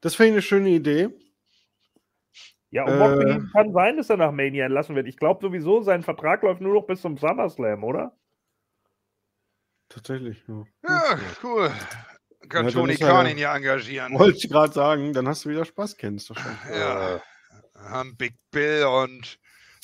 Das 0.00 0.14
finde 0.14 0.28
ich 0.30 0.34
eine 0.34 0.42
schöne 0.42 0.70
Idee. 0.70 1.08
Ja, 2.70 2.84
und 2.84 2.92
Äh. 2.92 2.96
Mockbean 2.98 3.50
kann 3.52 3.72
sein, 3.72 3.96
dass 3.96 4.10
er 4.10 4.16
nach 4.16 4.30
Mania 4.32 4.64
entlassen 4.64 4.94
wird. 4.94 5.08
Ich 5.08 5.16
glaube 5.16 5.44
sowieso, 5.44 5.82
sein 5.82 6.02
Vertrag 6.02 6.42
läuft 6.42 6.60
nur 6.60 6.74
noch 6.74 6.86
bis 6.86 7.00
zum 7.02 7.16
SummerSlam, 7.18 7.82
oder? 7.84 8.16
Tatsächlich, 9.88 10.42
ja. 10.46 10.64
Ja, 10.88 11.18
cool. 11.42 11.70
Kann 12.48 12.66
Ja, 12.66 12.70
Tony 12.70 12.94
Khan 12.94 13.26
ja- 13.26 13.32
ihn 13.32 13.38
ja 13.38 13.56
engagieren. 13.56 14.16
Wollte 14.18 14.38
ich 14.38 14.48
gerade 14.48 14.72
sagen, 14.72 15.12
dann 15.12 15.26
hast 15.26 15.44
du 15.44 15.50
wieder 15.50 15.64
Spaß, 15.64 15.96
kennst 15.96 16.30
du 16.30 16.34
schon. 16.34 16.58
Ja. 16.72 17.20
Haben 17.74 18.16
Big 18.16 18.34
Bill 18.52 18.84
und 18.84 19.38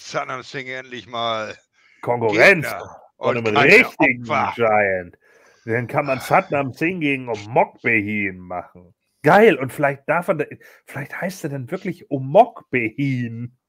Saddam 0.07 0.43
Singh 0.43 0.73
endlich 0.73 1.09
mal 1.09 1.57
Konkurrenz 2.01 2.67
Gegner 2.67 3.01
von 3.17 3.37
und 3.37 3.49
einem 3.49 3.57
richtigen 3.57 4.23
Opfer. 4.31 4.53
Giant. 4.55 5.19
Dann 5.65 5.89
kann 5.89 6.07
man 6.07 6.21
Satnam 6.21 6.73
Singh 6.73 7.01
gegen 7.01 7.29
Omokbehin 7.29 8.39
machen. 8.39 8.95
Geil, 9.25 9.57
und 9.57 9.73
vielleicht 9.73 10.09
darf 10.09 10.29
er, 10.29 10.47
vielleicht 10.85 11.21
heißt 11.21 11.43
er 11.43 11.51
dann 11.51 11.71
wirklich 11.71 12.11
Omokbehin. 12.11 13.57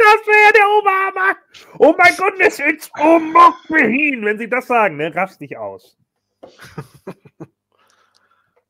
Das 0.00 0.26
wäre 0.28 0.52
der 0.52 0.68
Obama. 0.78 1.36
Oh 1.80 1.92
mein 1.98 2.14
Gott, 2.16 2.38
it's 2.38 2.88
Omokbehin. 3.00 4.24
Wenn 4.24 4.38
sie 4.38 4.48
das 4.48 4.68
sagen, 4.68 4.96
ne, 4.96 5.12
raffst 5.12 5.40
dich 5.40 5.56
aus. 5.56 5.98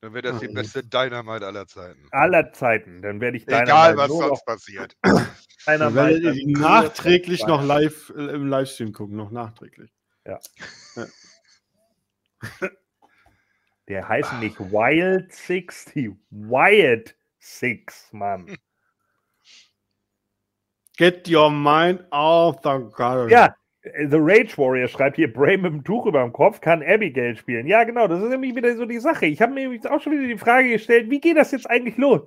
Dann 0.08 0.14
wird 0.14 0.24
das 0.24 0.40
die 0.40 0.48
beste 0.48 0.82
Dynamite 0.82 1.46
aller 1.46 1.66
Zeiten. 1.66 2.08
Aller 2.12 2.50
Zeiten. 2.54 3.02
Dann 3.02 3.20
werde 3.20 3.36
ich 3.36 3.44
deiner 3.44 3.64
Egal, 3.64 3.94
was 3.98 4.08
nur 4.08 4.22
sonst 4.22 4.30
noch 4.30 4.44
passiert. 4.46 4.96
Dann 5.66 5.92
mal- 5.94 6.18
die 6.18 6.46
nachträglich 6.46 7.46
noch 7.46 7.62
live 7.62 8.10
äh, 8.16 8.30
im 8.30 8.46
Livestream 8.46 8.94
gucken, 8.94 9.16
noch 9.16 9.30
nachträglich. 9.30 9.92
Der 13.88 14.08
heißen 14.08 14.40
nicht 14.40 14.58
Wild 14.58 15.30
Six, 15.30 15.84
die 15.94 16.16
Wyatt 16.30 17.14
Six, 17.38 18.10
Mann. 18.12 18.56
Get 20.96 21.28
your 21.28 21.50
mind 21.50 22.02
off 22.10 22.56
the 22.62 22.70
gutter. 22.70 23.28
Ja, 23.28 23.54
The 23.82 24.18
Rage 24.18 24.58
Warrior 24.58 24.88
schreibt 24.88 25.16
hier, 25.16 25.32
Bray 25.32 25.56
mit 25.56 25.72
dem 25.72 25.84
Tuch 25.84 26.06
über 26.06 26.22
dem 26.22 26.32
Kopf 26.32 26.60
kann 26.60 26.82
Abigail 26.82 27.36
spielen. 27.36 27.66
Ja, 27.66 27.84
genau, 27.84 28.08
das 28.08 28.20
ist 28.20 28.28
nämlich 28.28 28.54
wieder 28.56 28.76
so 28.76 28.84
die 28.84 28.98
Sache. 28.98 29.26
Ich 29.26 29.40
habe 29.40 29.54
mir 29.54 29.70
auch 29.90 30.00
schon 30.00 30.12
wieder 30.12 30.26
die 30.26 30.36
Frage 30.36 30.70
gestellt, 30.70 31.10
wie 31.10 31.20
geht 31.20 31.36
das 31.36 31.52
jetzt 31.52 31.70
eigentlich 31.70 31.96
los? 31.96 32.22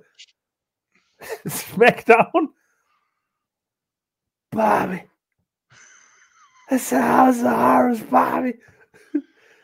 Smackdown? 1.46 2.54
Bobby. 4.50 5.02
It's 6.70 6.92
a 6.92 7.02
house 7.02 7.42
of 7.42 7.52
horrors, 7.52 8.00
Bobby. 8.00 8.54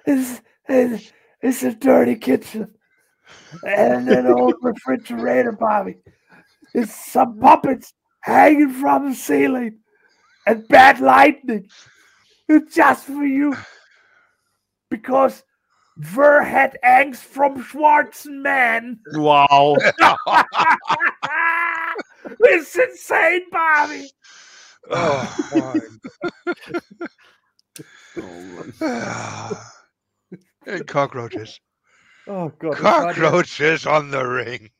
It's, 0.06 0.42
it's, 0.68 1.12
it's 1.40 1.62
a 1.62 1.74
dirty 1.74 2.16
kitchen. 2.16 2.74
And 3.62 4.08
an 4.10 4.26
old 4.26 4.54
refrigerator, 4.60 5.52
Bobby. 5.52 5.96
It's 6.74 6.94
some 6.94 7.38
puppets 7.40 7.94
hanging 8.20 8.70
from 8.70 9.10
the 9.10 9.16
ceiling. 9.16 9.78
And 10.48 10.66
bad 10.68 11.00
lightning. 11.00 11.68
It's 12.48 12.74
just 12.74 13.04
for 13.04 13.24
you. 13.24 13.54
Because 14.90 15.42
Ver 15.98 16.42
had 16.42 16.78
angst 16.82 17.16
from 17.16 17.62
Schwarzen 17.62 18.40
Man. 18.40 19.00
Wow. 19.12 19.76
it's 22.40 22.74
insane, 22.78 23.42
Bobby. 23.50 24.10
Oh. 24.90 25.74
Oh, 28.80 28.80
And 30.66 30.86
cockroaches. 30.86 31.60
Oh 32.26 32.48
Gott. 32.58 32.72
das 32.72 32.82
war 32.82 33.12
der- 33.12 33.14
Cockroaches 33.14 33.86
on 33.86 34.10
the 34.10 34.26
ring. 34.26 34.70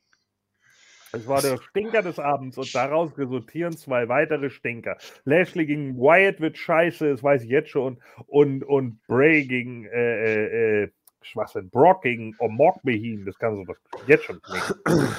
Es 1.11 1.27
war 1.27 1.41
der 1.41 1.57
Stinker 1.57 2.01
des 2.01 2.19
Abends 2.19 2.57
und 2.57 2.73
daraus 2.75 3.17
resultieren 3.17 3.75
zwei 3.75 4.07
weitere 4.09 4.49
Stinker. 4.49 4.97
Lashley 5.25 5.65
gegen 5.65 5.97
Wyatt 5.97 6.39
wird 6.39 6.57
scheiße, 6.57 7.09
das 7.09 7.23
weiß 7.23 7.43
ich 7.43 7.49
jetzt 7.49 7.69
schon. 7.69 8.01
Und, 8.27 8.63
und 8.63 9.01
Bray 9.07 9.45
gegen 9.45 9.85
äh, 9.85 10.25
äh, 10.25 10.83
äh, 10.83 10.91
Schwachsinn, 11.21 11.69
Brock 11.69 12.03
gegen 12.03 12.35
Omok 12.39 12.81
Behin, 12.83 13.25
das 13.25 13.37
kann 13.37 13.55
so 13.55 13.65
das 13.65 13.77
jetzt 14.07 14.25
schon 14.25 14.41
klingen. 14.41 15.15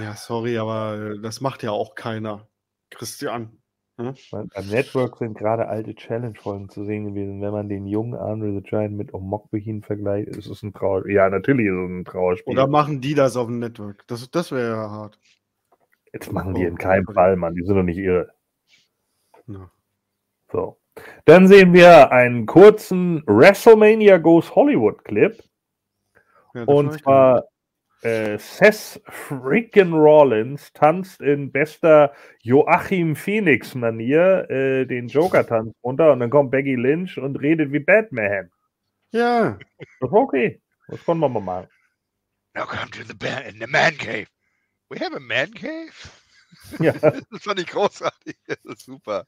Ja, 0.00 0.14
sorry, 0.14 0.56
aber 0.56 1.12
äh, 1.12 1.20
das 1.20 1.40
macht 1.40 1.62
ja 1.62 1.70
auch 1.70 1.94
keiner. 1.94 2.48
Christian. 2.90 3.60
Beim 3.96 4.14
beim 4.30 4.66
Network 4.70 5.18
sind 5.18 5.38
gerade 5.38 5.68
alte 5.68 5.94
Challenge-Folgen 5.94 6.68
zu 6.68 6.84
sehen 6.84 7.04
gewesen. 7.06 7.40
Wenn 7.40 7.52
man 7.52 7.68
den 7.68 7.86
jungen 7.86 8.14
Andre 8.14 8.52
the 8.52 8.60
Giant 8.62 8.96
mit 8.96 9.14
Omok 9.14 9.50
Behin 9.50 9.82
vergleicht, 9.82 10.28
ist 10.28 10.46
es 10.48 10.62
ein 10.64 10.72
Trauer. 10.72 11.08
Ja, 11.08 11.30
natürlich 11.30 11.66
ist 11.66 11.74
es 11.74 11.90
ein 11.90 12.04
Trauerspiel. 12.04 12.52
Oder 12.52 12.66
machen 12.66 13.00
die 13.00 13.14
das 13.14 13.36
auf 13.36 13.46
dem 13.46 13.60
Network? 13.60 14.04
Das, 14.08 14.28
das 14.30 14.50
wäre 14.50 14.70
ja 14.70 14.90
hart. 14.90 15.18
Jetzt 16.12 16.32
machen 16.32 16.54
die 16.54 16.64
Oh, 16.64 16.68
in 16.68 16.78
keinem. 16.78 17.06
Fall, 17.06 17.36
Mann. 17.36 17.54
Die 17.54 17.62
sind 17.62 17.76
doch 17.76 17.82
nicht 17.84 17.98
irre. 17.98 18.32
Ja. 19.46 19.70
So. 20.50 20.76
Dann 21.24 21.48
sehen 21.48 21.72
wir 21.72 22.12
einen 22.12 22.46
kurzen 22.46 23.22
WrestleMania 23.26 24.18
Goes 24.18 24.54
Hollywood 24.54 25.04
Clip. 25.04 25.40
Ja, 26.54 26.64
Und 26.64 27.00
zwar 27.00 27.44
äh, 28.04 28.38
Seth 28.38 29.00
freaking 29.08 29.92
Rollins 29.94 30.72
tanzt 30.72 31.20
in 31.20 31.50
bester 31.52 32.12
Joachim 32.42 33.16
Phoenix 33.16 33.74
Manier 33.74 34.48
äh, 34.50 34.86
den 34.86 35.08
Joker-Tanz 35.08 35.74
runter 35.82 36.12
und 36.12 36.20
dann 36.20 36.30
kommt 36.30 36.50
Becky 36.50 36.74
Lynch 36.76 37.18
und 37.18 37.36
redet 37.36 37.72
wie 37.72 37.80
Batman. 37.80 38.50
Ja, 39.12 39.58
Das 40.00 40.10
war 40.10 40.20
okay. 40.20 40.60
Das 40.88 41.04
konnten 41.04 41.20
wir 41.22 41.28
mal 41.28 41.40
machen. 41.40 41.68
Now 42.54 42.66
come 42.66 42.90
to 42.90 43.04
the, 43.04 43.48
in 43.48 43.58
the 43.60 43.66
man 43.66 43.96
cave. 43.98 44.28
We 44.90 44.98
have 45.00 45.14
a 45.14 45.20
man 45.20 45.52
cave? 45.54 45.92
Ja. 46.80 46.92
Das 47.30 47.42
fand 47.42 47.60
ich 47.60 47.66
großartig. 47.66 48.36
Das 48.46 48.58
ist 48.64 48.84
super. 48.84 49.26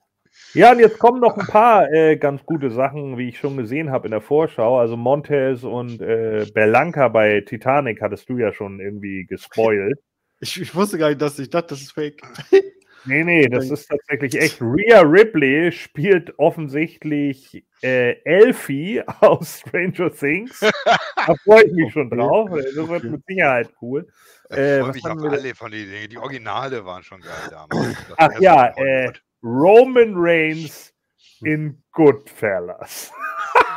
Ja, 0.54 0.72
und 0.72 0.78
jetzt 0.78 0.98
kommen 0.98 1.20
noch 1.20 1.36
ein 1.36 1.46
paar 1.46 1.92
äh, 1.92 2.16
ganz 2.16 2.44
gute 2.46 2.70
Sachen, 2.70 3.18
wie 3.18 3.28
ich 3.28 3.38
schon 3.38 3.56
gesehen 3.56 3.90
habe 3.90 4.06
in 4.06 4.12
der 4.12 4.20
Vorschau. 4.20 4.78
Also 4.78 4.96
Montez 4.96 5.64
und 5.64 6.00
äh, 6.00 6.46
Berlanca 6.54 7.08
bei 7.08 7.42
Titanic 7.42 8.00
hattest 8.00 8.28
du 8.28 8.38
ja 8.38 8.52
schon 8.52 8.80
irgendwie 8.80 9.26
gespoilt. 9.26 9.98
ich, 10.40 10.60
ich 10.60 10.74
wusste 10.74 10.98
gar 10.98 11.08
nicht, 11.08 11.20
dass 11.20 11.38
ich 11.38 11.50
dachte, 11.50 11.68
das 11.68 11.82
ist 11.82 11.92
fake. 11.92 12.22
Nee, 13.08 13.22
nee, 13.22 13.46
das 13.48 13.70
ist 13.70 13.86
tatsächlich 13.86 14.34
echt. 14.34 14.60
Rhea 14.60 15.00
Ripley 15.00 15.70
spielt 15.70 16.36
offensichtlich 16.38 17.64
äh, 17.80 18.16
Elfie 18.24 19.00
aus 19.20 19.60
Stranger 19.60 20.12
Things. 20.12 20.58
da 20.58 21.34
freue 21.44 21.64
ich 21.66 21.72
mich 21.72 21.92
schon 21.92 22.10
drauf. 22.10 22.50
Das 22.50 22.74
wird 22.74 23.04
mit 23.04 23.24
Sicherheit 23.26 23.72
cool. 23.80 24.08
Äh, 24.50 24.78
ich 24.78 24.82
freue 24.82 24.92
mich 24.92 25.06
auf 25.06 25.32
alle 25.32 25.54
von 25.54 25.70
den 25.70 25.88
Dingen. 25.88 26.08
Die 26.10 26.18
Originale 26.18 26.84
waren 26.84 27.04
schon 27.04 27.20
geil 27.20 27.48
damals. 27.48 27.96
Ach 28.16 28.40
ja, 28.40 28.74
äh, 28.76 29.12
Roman 29.46 30.14
Reigns 30.16 30.92
in 31.40 31.80
Goodfellas. 31.92 33.12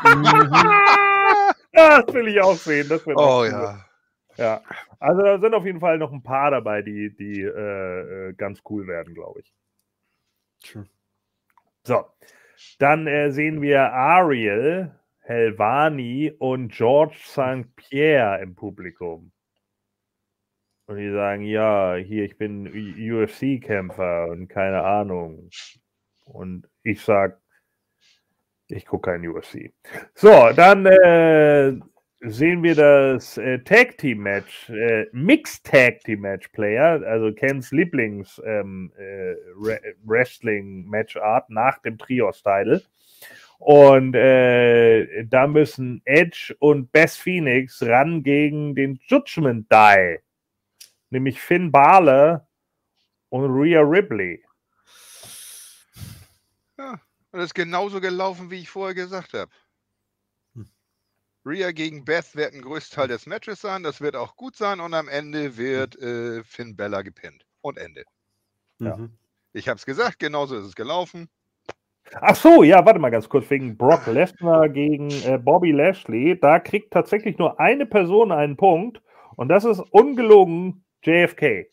das 1.72 2.14
will 2.14 2.28
ich 2.28 2.41
auch 2.41 2.56
sehen. 2.56 2.90
Das 2.90 3.06
wird 3.06 3.18
oh 3.18 3.41
cool. 3.41 3.52
ja. 3.52 3.86
Ja, 4.38 4.62
also 5.00 5.22
da 5.22 5.38
sind 5.38 5.54
auf 5.54 5.66
jeden 5.66 5.82
Fall 5.82 5.98
noch 5.98 6.14
ein 6.14 6.24
paar 6.24 6.50
dabei, 6.52 6.82
die, 6.82 7.14
die 7.14 7.41
äh, 7.41 8.30
äh 8.30 8.34
ganz 8.34 8.62
cool 8.70 8.88
werden, 8.88 9.14
glaube 9.14 9.41
ich. 9.41 9.54
Sure. 10.64 10.88
So, 11.84 12.06
dann 12.80 13.06
äh, 13.06 13.32
sehen 13.32 13.62
wir 13.62 13.91
Ariel, 13.91 14.98
Helvani 15.20 16.32
und 16.40 16.72
George 16.72 17.18
St. 17.22 17.76
Pierre 17.76 18.41
im 18.41 18.56
Publikum. 18.56 19.34
Und 20.90 20.98
die 20.98 21.11
sagen, 21.11 21.44
ja, 21.44 21.98
hier, 21.98 22.24
ich 22.24 22.36
bin 22.40 22.66
UFC-Kämpfer 22.66 24.26
und 24.30 24.48
keine 24.48 24.82
Ahnung. 24.84 25.48
Und 26.26 26.68
ich 26.82 27.02
sag, 27.02 27.40
ich 28.70 28.88
gucke 28.88 29.11
kein 29.11 29.28
UFC. 29.28 29.72
So, 30.16 30.49
dann 30.56 30.88
äh, 30.88 31.74
sehen 32.22 32.64
wir 32.64 32.74
das 32.74 33.38
äh, 33.38 33.60
Tag 33.60 33.99
Team 33.99 34.24
Match, 34.24 34.72
äh, 34.72 35.06
Mixed 35.11 35.64
Tag 35.64 35.99
Team 35.99 36.22
Match 36.22 36.48
Player, 36.48 37.03
also 37.06 37.36
Kens 37.36 37.72
Lieblings 37.72 38.41
ähm, 38.44 38.91
äh, 38.98 39.36
Wrestling 40.03 40.88
Matchart 40.88 41.52
nach 41.52 41.78
dem 41.84 41.99
Trios-Title. 41.99 42.82
Und 43.60 44.16
äh, 44.16 45.24
da 45.26 45.45
müssen 45.45 46.02
Edge 46.06 46.56
und 46.57 46.91
Beth 46.91 47.11
Phoenix 47.11 47.84
ran 47.86 48.24
gegen 48.24 48.74
den 48.74 48.99
Judgment 49.06 49.68
Die, 49.72 50.18
nämlich 51.10 51.41
Finn 51.41 51.72
Balor 51.72 52.48
und 53.30 53.45
Rhea 53.45 53.81
Ripley. 53.81 54.44
Ja, 56.77 56.99
das 57.31 57.45
ist 57.45 57.56
genauso 57.56 57.99
gelaufen, 58.02 58.49
wie 58.52 58.60
ich 58.60 58.69
vorher 58.69 58.95
gesagt 58.95 59.34
habe. 59.34 59.52
Rhea 61.45 61.72
gegen 61.72 62.06
Beth 62.06 62.36
wird 62.36 62.53
ein 62.53 62.61
Größteil 62.61 63.07
des 63.07 63.26
Matches 63.26 63.61
sein. 63.61 63.84
Das 63.84 64.02
wird 64.02 64.15
auch 64.15 64.36
gut 64.36 64.56
sein. 64.56 64.80
Und 64.80 64.94
am 64.94 65.07
Ende 65.07 65.57
wird 65.57 65.98
äh, 65.99 66.44
Finn 66.44 66.76
Bella 66.76 67.02
gepinnt. 67.02 67.45
Und 67.61 67.77
Ende. 67.77 68.03
Ja. 68.80 68.98
Mhm. 68.98 69.18
Ich 69.53 69.68
habe 69.68 69.77
es 69.77 69.86
gesagt, 69.86 70.19
genauso 70.19 70.57
ist 70.57 70.65
es 70.65 70.76
gelaufen. 70.76 71.30
Ach 72.14 72.36
so, 72.36 72.64
ja, 72.64 72.86
warte 72.86 72.99
mal 72.99 73.10
ganz 73.10 73.30
kurz. 73.30 73.49
Wegen 73.49 73.77
Brock 73.77 74.06
Lesnar 74.07 74.69
gegen 74.69 75.10
äh, 75.23 75.38
Bobby 75.38 75.72
Lashley. 75.72 76.40
Da 76.40 76.60
kriegt 76.60 76.91
tatsächlich 76.91 77.38
nur 77.38 77.60
eine 77.60 77.86
Person 77.86 78.31
einen 78.31 78.57
Punkt. 78.57 79.02
Und 79.36 79.49
das 79.49 79.64
ist 79.65 79.80
ungelogen 79.80 80.84
JFK. 81.04 81.68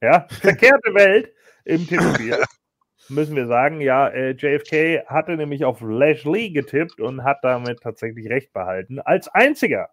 Ja, 0.00 0.26
verkehrte 0.28 0.94
Welt 0.94 1.32
im 1.64 1.86
Tippspiel 1.86 2.38
müssen 3.08 3.36
wir 3.36 3.46
sagen, 3.46 3.80
ja, 3.80 4.08
äh, 4.08 4.30
JFK 4.30 5.06
hatte 5.06 5.36
nämlich 5.36 5.64
auf 5.64 5.80
Lashley 5.80 6.50
getippt 6.50 7.00
und 7.00 7.24
hat 7.24 7.38
damit 7.42 7.80
tatsächlich 7.80 8.28
recht 8.28 8.52
behalten. 8.52 9.00
Als 9.00 9.28
einziger. 9.28 9.90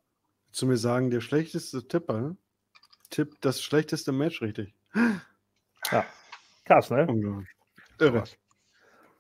Zu 0.52 0.68
mir 0.68 0.78
sagen, 0.78 1.10
der 1.10 1.22
schlechteste 1.22 1.88
Tipper 1.88 2.22
ne? 2.22 2.38
tippt 3.10 3.44
das 3.44 3.62
schlechteste 3.62 4.12
Match 4.12 4.42
richtig. 4.42 4.74
Ja, 5.92 6.06
krass, 6.66 6.90
ne? 6.90 7.46
Irre. 8.00 8.24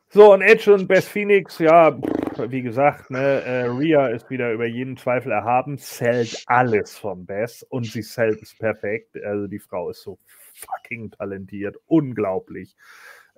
So, 0.10 0.34
und 0.34 0.42
Edge 0.42 0.74
und 0.74 0.88
Beth 0.88 1.04
Phoenix, 1.04 1.60
ja, 1.60 1.92
pff, 1.92 2.25
wie 2.38 2.62
gesagt, 2.62 3.10
ne, 3.12 3.42
äh, 3.44 3.66
Rhea 3.66 4.08
ist 4.08 4.30
wieder 4.30 4.52
über 4.52 4.66
jeden 4.66 4.98
Zweifel 4.98 5.32
erhaben, 5.32 5.78
zählt 5.78 6.44
alles 6.48 6.98
von 6.98 7.26
Beth 7.26 7.66
und 7.70 7.86
sie 7.86 8.02
selbst 8.02 8.60
perfekt. 8.60 9.18
Also 9.24 9.48
die 9.48 9.60
Frau 9.60 9.90
ist 9.90 10.02
so 10.02 10.20
fucking 10.54 11.12
talentiert, 11.12 11.78
unglaublich. 11.86 12.76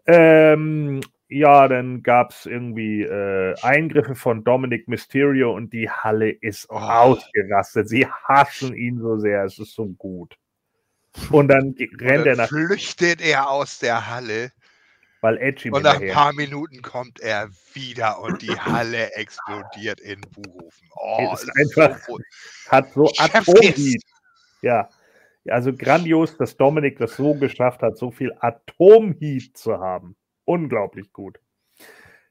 Ähm, 0.05 1.01
ja, 1.29 1.67
dann 1.67 2.03
gab 2.03 2.31
es 2.31 2.45
irgendwie 2.45 3.03
äh, 3.03 3.55
Eingriffe 3.61 4.15
von 4.15 4.43
Dominic 4.43 4.87
Mysterio 4.87 5.53
und 5.53 5.73
die 5.73 5.89
Halle 5.89 6.29
ist 6.29 6.67
oh. 6.69 6.75
ausgerastet. 6.75 7.89
Sie 7.89 8.07
hassen 8.07 8.73
ihn 8.73 8.99
so 8.99 9.17
sehr, 9.17 9.43
es 9.43 9.59
ist 9.59 9.73
so 9.73 9.87
gut. 9.87 10.37
Und 11.31 11.49
dann 11.49 11.75
rennt 11.77 11.91
und 11.91 12.01
dann 12.01 12.25
er 12.25 12.35
nach. 12.37 12.47
Flüchtet 12.47 13.21
er 13.21 13.49
aus 13.49 13.79
der 13.79 14.09
Halle. 14.09 14.51
Weil 15.27 15.39
Edgy 15.39 15.71
Und 15.71 15.83
nach 15.83 15.99
ein 15.99 16.13
paar 16.13 16.31
Minuten 16.31 16.81
kommt 16.81 17.19
er 17.19 17.49
wieder 17.73 18.21
und 18.21 18.41
die 18.41 18.57
Halle 18.57 19.13
explodiert 19.13 19.99
in 19.99 20.21
Buchhofen. 20.21 20.87
Oh, 20.95 21.33
ist 21.33 21.49
einfach, 21.53 21.99
so 21.99 22.17
hat 22.69 22.93
so 22.93 23.11
Atomheat. 23.17 24.01
Ja, 24.61 24.87
also 25.49 25.73
grandios, 25.73 26.37
dass 26.37 26.55
Dominik 26.55 26.97
das 26.97 27.17
so 27.17 27.33
geschafft 27.33 27.81
hat, 27.81 27.97
so 27.97 28.09
viel 28.09 28.33
Atomheat 28.39 29.57
zu 29.57 29.77
haben. 29.79 30.15
Unglaublich 30.45 31.11
gut. 31.11 31.41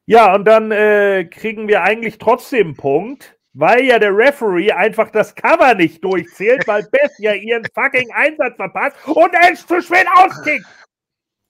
Ja, 0.07 0.35
und 0.35 0.47
dann 0.47 0.73
äh, 0.73 1.27
kriegen 1.31 1.69
wir 1.69 1.83
eigentlich 1.83 2.17
trotzdem 2.17 2.69
einen 2.69 2.77
Punkt, 2.77 3.37
weil 3.53 3.85
ja 3.85 3.99
der 3.99 4.17
Referee 4.17 4.73
einfach 4.73 5.11
das 5.11 5.35
Cover 5.35 5.75
nicht 5.75 6.03
durchzählt, 6.03 6.67
weil 6.67 6.83
Beth 6.91 7.13
ja 7.19 7.35
ihren 7.35 7.67
fucking 7.75 8.11
Einsatz 8.13 8.57
verpasst 8.57 8.97
und 9.07 9.35
Edge 9.35 9.67
zu 9.67 9.83
spät 9.83 10.07
auskickt. 10.15 10.65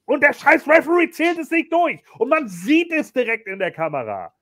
Und 0.06 0.22
der 0.22 0.32
scheiß 0.32 0.66
Referee 0.66 1.10
zählt 1.10 1.38
es 1.38 1.50
nicht 1.50 1.72
durch. 1.72 2.00
Und 2.18 2.28
man 2.28 2.48
sieht 2.48 2.92
es 2.92 3.12
direkt 3.12 3.46
in 3.48 3.58
der 3.58 3.72
Kamera. 3.72 4.32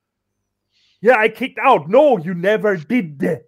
Ja, 1.01 1.15
yeah, 1.15 1.25
I 1.25 1.29
kicked 1.29 1.59
out. 1.59 1.89
No, 1.89 2.17
you 2.17 2.33
never 2.33 2.77
did. 2.77 3.19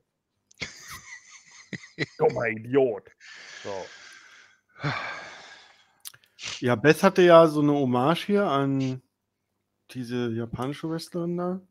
Dummer 2.18 2.48
Idiot. 2.49 3.10
So. 3.64 3.85
Ja, 6.60 6.76
Beth 6.76 7.03
hatte 7.03 7.22
ja 7.22 7.48
so 7.48 7.61
eine 7.61 7.73
Hommage 7.73 8.26
hier 8.26 8.45
an 8.45 9.02
diese 9.91 10.31
japanische 10.31 10.89
Wrestlerin 10.89 11.38
da. 11.38 11.61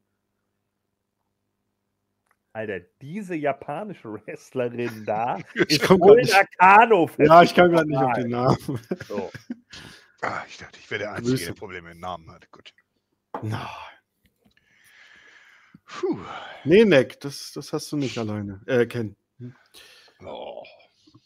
Alter, 2.53 2.81
diese 3.03 3.35
japanische 3.35 4.15
Wrestlerin 4.15 5.05
da 5.05 5.39
ich 5.69 5.83
ist 5.83 5.91
Nakano. 5.91 7.11
Ja, 7.19 7.43
ich 7.43 7.55
kann 7.55 7.71
gerade 7.71 7.89
nicht 7.89 7.99
auf 7.99 8.15
den 8.15 8.31
Namen. 8.31 8.81
So. 9.07 9.31
Ah, 10.27 10.45
ich 10.49 10.59
dachte, 10.59 10.79
ich 10.81 10.91
wäre 10.91 10.99
der 11.01 11.13
Einzige, 11.13 11.45
der 11.47 11.53
Probleme 11.53 11.91
mit 11.91 12.01
Namen 12.01 12.29
hat. 12.33 12.51
Gut. 12.51 12.75
Nein. 13.43 13.67
Puh. 15.85 16.19
Nee, 16.65 16.85
Neck, 16.85 17.21
das, 17.21 17.53
das 17.53 17.73
hast 17.73 17.93
du 17.93 17.97
nicht 17.97 18.19
alleine. 18.19 18.61
Äh, 18.67 18.87
Ken. 18.87 19.17
Hm? 19.39 19.55
Oh. 20.25 20.65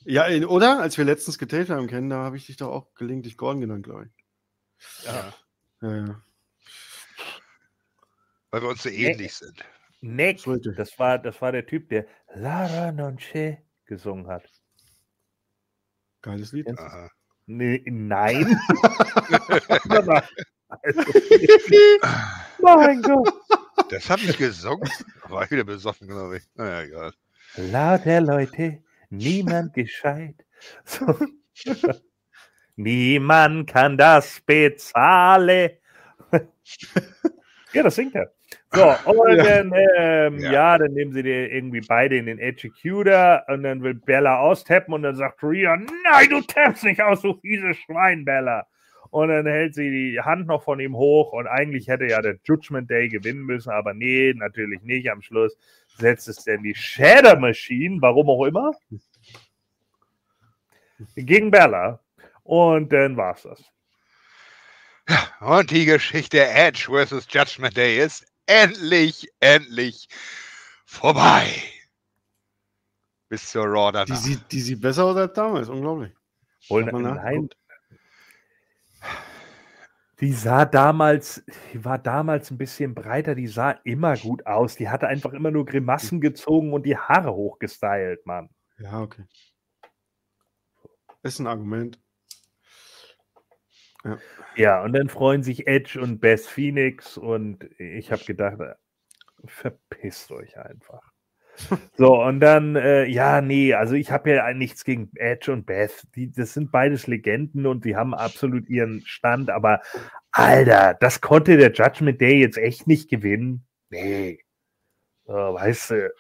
Ja, 0.05 0.29
oder? 0.47 0.81
Als 0.81 0.99
wir 0.99 1.07
letztens 1.07 1.39
getaped 1.39 1.71
haben, 1.71 1.87
kennen, 1.87 2.11
da 2.11 2.17
habe 2.25 2.37
ich 2.37 2.45
dich 2.47 2.59
doch 2.59 2.69
auch 2.69 2.95
gelegentlich 2.95 3.39
Gordon 3.39 3.63
genannt, 3.63 3.85
glaube 3.85 4.07
ich. 4.07 5.05
Ja. 5.07 5.35
ja, 5.81 5.97
ja. 5.97 6.23
Weil 8.51 8.63
wir 8.63 8.69
uns 8.69 8.83
so 8.83 8.91
ähnlich 8.91 9.35
sind. 9.35 9.65
Nick, 10.03 10.43
das 10.77 10.99
war, 10.99 11.19
das 11.19 11.41
war 11.41 11.53
der 11.53 11.67
Typ, 11.67 11.89
der 11.89 12.07
Lara 12.35 12.93
Nonche 12.93 13.63
gesungen 13.87 14.27
hat. 14.27 14.47
Geiles 16.21 16.53
Lied. 16.53 16.67
Nee, 17.53 17.83
nein. 17.85 18.47
mein 22.63 23.03
Gott. 23.03 23.35
Das 23.89 24.09
habe 24.09 24.23
ich 24.23 24.39
gesungen. 24.39 24.89
War 25.25 25.43
ich 25.43 25.51
wieder 25.51 25.65
besoffen, 25.65 26.07
glaube 26.07 26.37
ich. 26.37 26.45
Naja, 26.55 26.83
egal. 26.83 27.13
Lauter 27.57 28.21
Leute 28.21 28.85
niemand 29.09 29.75
gescheit. 29.75 30.37
So. 30.85 31.19
Niemand 32.77 33.69
kann 33.69 33.99
das 33.99 34.41
bezahlen. 34.43 35.71
ja, 37.73 37.83
das 37.83 37.97
singt 37.97 38.15
er. 38.15 38.33
So, 38.73 38.95
und 39.05 39.37
ja. 39.37 39.45
dann, 39.45 39.73
ähm, 39.75 40.39
ja. 40.39 40.53
ja. 40.53 40.79
dann 40.79 40.93
nehmen 40.93 41.13
sie 41.13 41.23
dir 41.23 41.51
irgendwie 41.51 41.81
beide 41.81 42.17
in 42.17 42.27
den 42.27 42.39
Executor 42.39 43.43
und 43.49 43.65
dann 43.65 43.83
will 43.83 43.95
Bella 43.95 44.39
austappen 44.39 44.95
und 44.95 45.03
dann 45.03 45.17
sagt 45.17 45.43
Rhea, 45.43 45.77
nein, 45.77 46.31
du 46.31 46.41
tappst 46.41 46.85
nicht 46.85 47.03
aus, 47.03 47.23
du 47.23 47.35
fiese 47.41 47.75
Schwein, 47.75 48.25
Bella. 48.25 48.67
Und 49.11 49.29
dann 49.29 49.45
hält 49.45 49.75
sie 49.75 49.91
die 49.91 50.21
Hand 50.21 50.47
noch 50.47 50.63
von 50.63 50.79
ihm 50.79 50.95
hoch 50.95 51.33
und 51.33 51.49
eigentlich 51.49 51.89
hätte 51.89 52.07
ja 52.07 52.23
der 52.23 52.39
Judgment 52.45 52.89
Day 52.89 53.09
gewinnen 53.09 53.43
müssen, 53.43 53.71
aber 53.71 53.93
nee, 53.93 54.33
natürlich 54.37 54.83
nicht 54.83 55.11
am 55.11 55.21
Schluss 55.21 55.57
setzt 55.99 56.29
es 56.29 56.45
denn 56.45 56.63
die 56.63 56.77
Shadow 56.77 57.39
Machine, 57.39 57.99
warum 58.01 58.31
auch 58.31 58.45
immer, 58.45 58.73
gegen 61.17 61.51
Bella. 61.51 61.99
Und 62.45 62.93
dann 62.93 63.17
war 63.17 63.35
es 63.35 63.43
das. 63.43 63.65
und 65.41 65.71
die 65.73 65.87
Geschichte 65.87 66.47
Edge 66.47 66.89
vs. 66.89 67.27
Judgment 67.31 67.77
Day 67.77 67.99
ist 67.99 68.30
endlich, 68.51 69.29
endlich 69.39 70.09
vorbei. 70.85 71.47
Bis 73.29 73.49
zur 73.49 73.65
Raw 73.67 73.93
danach. 73.93 74.07
Die 74.07 74.17
sieht, 74.17 74.51
die 74.51 74.61
sieht 74.61 74.81
besser 74.81 75.05
aus 75.05 75.17
als 75.17 75.33
damals, 75.35 75.69
unglaublich. 75.69 76.13
Wohl, 76.69 76.85
nein, 76.85 77.49
Die 80.21 80.33
sah 80.33 80.65
damals, 80.67 81.43
die 81.73 81.85
war 81.85 81.99
damals 81.99 82.51
ein 82.51 82.59
bisschen 82.59 82.95
breiter, 82.95 83.35
die 83.35 83.47
sah 83.47 83.71
immer 83.85 84.17
gut 84.17 84.45
aus. 84.47 84.77
Die 84.77 84.89
hatte 84.89 85.07
einfach 85.07 85.33
immer 85.33 85.51
nur 85.51 85.65
Grimassen 85.65 86.21
gezogen 86.21 86.73
und 86.73 86.85
die 86.85 86.97
Haare 86.97 87.33
hochgestylt, 87.33 88.27
Mann. 88.27 88.51
Ja, 88.79 89.01
okay. 89.01 89.25
Ist 91.23 91.39
ein 91.39 91.47
Argument. 91.47 92.01
Ja. 94.05 94.19
ja, 94.57 94.83
und 94.83 94.93
dann 94.95 95.09
freuen 95.09 95.43
sich 95.43 95.67
Edge 95.67 96.01
und 96.01 96.21
Beth 96.21 96.41
Phoenix 96.41 97.19
und 97.19 97.69
ich 97.79 98.11
habe 98.11 98.25
gedacht, 98.25 98.59
verpisst 99.45 100.33
euch 100.33 100.59
einfach. 100.59 101.03
So, 101.97 102.23
und 102.23 102.41
dann, 102.41 102.77
äh, 102.77 103.05
ja, 103.05 103.43
nee, 103.43 103.75
also 103.75 103.95
ich 103.95 104.11
habe 104.11 104.31
ja 104.31 104.53
nichts 104.55 104.85
gegen 104.85 105.11
Edge 105.17 105.53
und 105.53 105.67
Beth. 105.67 106.07
Die, 106.15 106.33
das 106.33 106.55
sind 106.55 106.73
beides 106.73 107.07
Legenden 107.07 107.67
und 107.67 107.85
die 107.85 107.97
haben 107.97 108.15
absolut 108.15 108.69
ihren 108.71 109.03
Stand, 109.05 109.51
aber 109.51 109.83
Alter, 110.33 110.97
das 110.99 111.21
konnte 111.21 111.59
der 111.59 111.73
Judgment 111.73 112.21
Day 112.21 112.41
jetzt 112.41 112.57
echt 112.57 112.87
nicht 112.87 113.11
gewinnen. 113.11 113.67
Nee. 113.91 114.39
So, 115.27 115.35
weißt 115.35 115.91
du. 115.91 116.13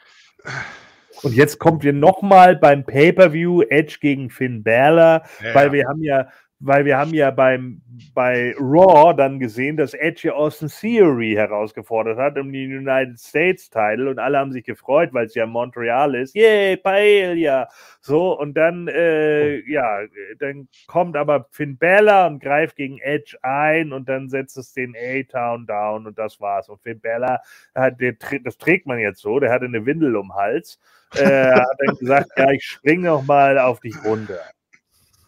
Und 1.22 1.34
jetzt 1.34 1.58
kommt 1.58 1.84
wir 1.84 1.92
nochmal 1.92 2.56
beim 2.56 2.84
Pay-Per-View 2.84 3.62
Edge 3.62 3.98
gegen 4.00 4.30
Finn 4.30 4.62
Balor, 4.62 5.22
ja. 5.42 5.54
weil 5.54 5.72
wir 5.72 5.86
haben 5.86 6.02
ja 6.02 6.28
weil 6.60 6.84
wir 6.84 6.98
haben 6.98 7.14
ja 7.14 7.30
beim, 7.30 7.80
bei 8.14 8.54
Raw 8.58 9.14
dann 9.16 9.38
gesehen, 9.38 9.78
dass 9.78 9.94
Edge 9.94 10.34
Austin 10.34 10.68
Theory 10.68 11.32
herausgefordert 11.34 12.18
hat 12.18 12.36
um 12.38 12.52
den 12.52 12.76
United 12.76 13.18
States 13.18 13.70
Title 13.70 14.10
und 14.10 14.18
alle 14.18 14.38
haben 14.38 14.52
sich 14.52 14.64
gefreut, 14.64 15.08
weil 15.12 15.26
es 15.26 15.34
ja 15.34 15.46
Montreal 15.46 16.14
ist. 16.14 16.34
Yay, 16.34 16.76
Paella! 16.76 17.66
So, 18.02 18.38
und 18.38 18.54
dann, 18.54 18.88
äh, 18.88 19.58
ja, 19.70 20.00
dann 20.38 20.68
kommt 20.86 21.16
aber 21.16 21.46
Finn 21.50 21.78
Bella 21.78 22.26
und 22.26 22.40
greift 22.40 22.76
gegen 22.76 22.98
Edge 22.98 23.38
ein 23.40 23.92
und 23.94 24.10
dann 24.10 24.28
setzt 24.28 24.58
es 24.58 24.74
den 24.74 24.94
A-Town 24.94 25.66
down 25.66 26.06
und 26.06 26.18
das 26.18 26.40
war's. 26.40 26.68
Und 26.68 26.82
Finn 26.82 27.00
Bella, 27.00 27.40
hat, 27.74 28.00
der, 28.00 28.16
das 28.44 28.58
trägt 28.58 28.86
man 28.86 28.98
jetzt 28.98 29.20
so, 29.20 29.40
der 29.40 29.50
hatte 29.50 29.64
eine 29.64 29.86
Windel 29.86 30.14
um 30.14 30.28
den 30.28 30.34
Hals, 30.34 30.78
äh, 31.14 31.52
hat 31.52 31.76
dann 31.78 31.96
gesagt, 31.96 32.30
ja, 32.36 32.50
ich 32.50 32.64
spring 32.64 33.00
noch 33.00 33.24
mal 33.24 33.58
auf 33.58 33.80
dich 33.80 33.94
runter. 34.04 34.40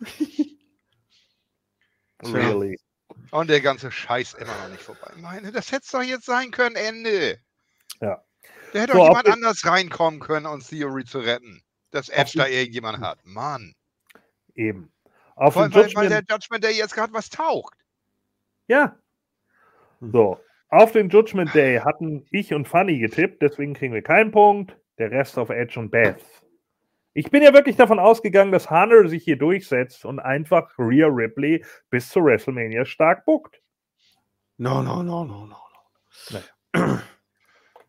Really. 2.23 2.79
Und 3.31 3.51
der 3.51 3.61
ganze 3.61 3.91
Scheiß 3.91 4.35
immer 4.35 4.57
noch 4.63 4.69
nicht 4.69 4.83
vorbei. 4.83 5.13
Meine, 5.17 5.53
das 5.53 5.73
hätte 5.73 5.83
es 5.85 5.91
doch 5.91 6.03
jetzt 6.03 6.27
sein 6.27 6.51
können, 6.51 6.77
Ende. 6.77 7.39
Ja. 8.01 8.23
Da 8.73 8.79
hätte 8.79 8.93
so, 8.93 8.99
doch 8.99 9.09
jemand 9.09 9.29
anders 9.29 9.65
reinkommen 9.65 10.21
können, 10.21 10.47
um 10.47 10.61
Theory 10.61 11.05
zu 11.05 11.19
retten. 11.19 11.63
Dass 11.91 12.09
Edge 12.09 12.33
da 12.37 12.47
irgendjemand 12.47 13.01
hat. 13.01 13.19
Mann. 13.25 13.75
Eben. 14.55 14.93
Auf 15.35 15.55
Vor 15.55 15.73
weil, 15.73 15.95
weil 15.95 16.09
der 16.09 16.23
Judgment 16.29 16.65
Day 16.65 16.77
jetzt 16.77 16.95
gerade 16.95 17.13
was 17.13 17.29
taucht. 17.29 17.75
Ja. 18.67 18.97
So. 20.01 20.41
Auf 20.69 20.93
den 20.93 21.11
Judgment 21.11 21.55
Day 21.55 21.81
hatten 21.81 22.27
ich 22.31 22.55
und 22.55 22.67
Funny 22.67 22.99
getippt, 22.99 23.43
deswegen 23.43 23.75
kriegen 23.75 23.93
wir 23.93 24.03
keinen 24.03 24.31
Punkt. 24.31 24.77
Der 24.99 25.11
Rest 25.11 25.37
auf 25.37 25.51
Edge 25.51 25.79
und 25.79 25.91
Beth. 25.91 26.25
Ich 27.15 27.31
bin 27.31 27.43
ja 27.43 27.53
wirklich 27.53 27.77
davon 27.77 27.99
ausgegangen, 27.99 28.53
dass 28.53 28.71
Hunter 28.71 29.09
sich 29.09 29.25
hier 29.25 29.37
durchsetzt 29.37 30.05
und 30.05 30.19
einfach 30.19 30.73
Rhea 30.79 31.09
Ripley 31.09 31.65
bis 31.91 32.09
zu 32.09 32.25
WrestleMania 32.25 32.85
stark 32.85 33.25
buckt. 33.27 33.61
No, 34.57 34.83
no, 34.83 35.03
no, 35.03 35.25
no, 35.25 35.47
no, 35.47 35.47
no. 35.47 35.59
Nee. 36.31 36.99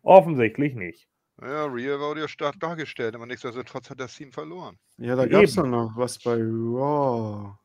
Offensichtlich 0.02 0.74
nicht. 0.74 1.08
Ja, 1.40 1.64
Rhea 1.64 1.98
wurde 1.98 2.20
ja 2.20 2.28
stark 2.28 2.60
dargestellt, 2.60 3.14
aber 3.14 3.26
nichtsdestotrotz 3.26 3.90
hat 3.90 3.98
das 3.98 4.14
Team 4.14 4.32
verloren. 4.32 4.78
Ja, 4.98 5.16
da 5.16 5.26
gab 5.26 5.42
es 5.42 5.54
dann 5.54 5.70
noch 5.70 5.96
was 5.96 6.18
bei 6.18 6.36
Raw. 6.36 7.56